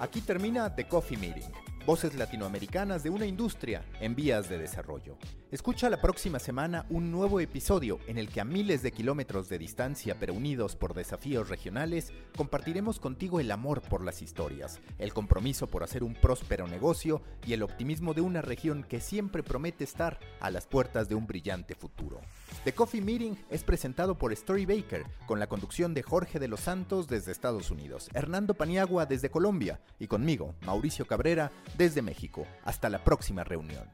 Aquí 0.00 0.20
termina 0.20 0.74
The 0.74 0.88
Coffee 0.88 1.16
Meeting, 1.16 1.52
voces 1.86 2.14
latinoamericanas 2.16 3.04
de 3.04 3.10
una 3.10 3.26
industria 3.26 3.84
en 4.00 4.16
vías 4.16 4.48
de 4.48 4.58
desarrollo. 4.58 5.16
Escucha 5.52 5.88
la 5.88 6.00
próxima 6.00 6.40
semana 6.40 6.84
un 6.90 7.12
nuevo 7.12 7.38
episodio 7.38 8.00
en 8.08 8.18
el 8.18 8.28
que 8.28 8.40
a 8.40 8.44
miles 8.44 8.82
de 8.82 8.90
kilómetros 8.90 9.48
de 9.48 9.56
distancia 9.56 10.16
pero 10.18 10.34
unidos 10.34 10.74
por 10.74 10.94
desafíos 10.94 11.48
regionales, 11.48 12.12
compartiremos 12.36 12.98
contigo 12.98 13.38
el 13.38 13.52
amor 13.52 13.82
por 13.82 14.04
las 14.04 14.20
historias, 14.20 14.80
el 14.98 15.14
compromiso 15.14 15.68
por 15.68 15.84
hacer 15.84 16.02
un 16.02 16.14
próspero 16.14 16.66
negocio 16.66 17.22
y 17.46 17.52
el 17.52 17.62
optimismo 17.62 18.14
de 18.14 18.20
una 18.20 18.42
región 18.42 18.82
que 18.82 19.00
siempre 19.00 19.44
promete 19.44 19.84
estar 19.84 20.18
a 20.40 20.50
las 20.50 20.66
puertas 20.66 21.08
de 21.08 21.14
un 21.14 21.28
brillante 21.28 21.76
futuro. 21.76 22.20
The 22.64 22.72
Coffee 22.72 23.02
Meeting 23.02 23.36
es 23.50 23.62
presentado 23.62 24.16
por 24.16 24.32
Story 24.32 24.64
Baker, 24.64 25.04
con 25.26 25.38
la 25.38 25.48
conducción 25.48 25.92
de 25.92 26.02
Jorge 26.02 26.38
de 26.38 26.48
los 26.48 26.60
Santos 26.60 27.06
desde 27.08 27.30
Estados 27.30 27.70
Unidos, 27.70 28.08
Hernando 28.14 28.54
Paniagua 28.54 29.04
desde 29.04 29.30
Colombia 29.30 29.80
y 29.98 30.06
conmigo, 30.06 30.54
Mauricio 30.62 31.06
Cabrera, 31.06 31.52
desde 31.76 32.00
México. 32.00 32.46
Hasta 32.64 32.88
la 32.88 33.04
próxima 33.04 33.44
reunión. 33.44 33.86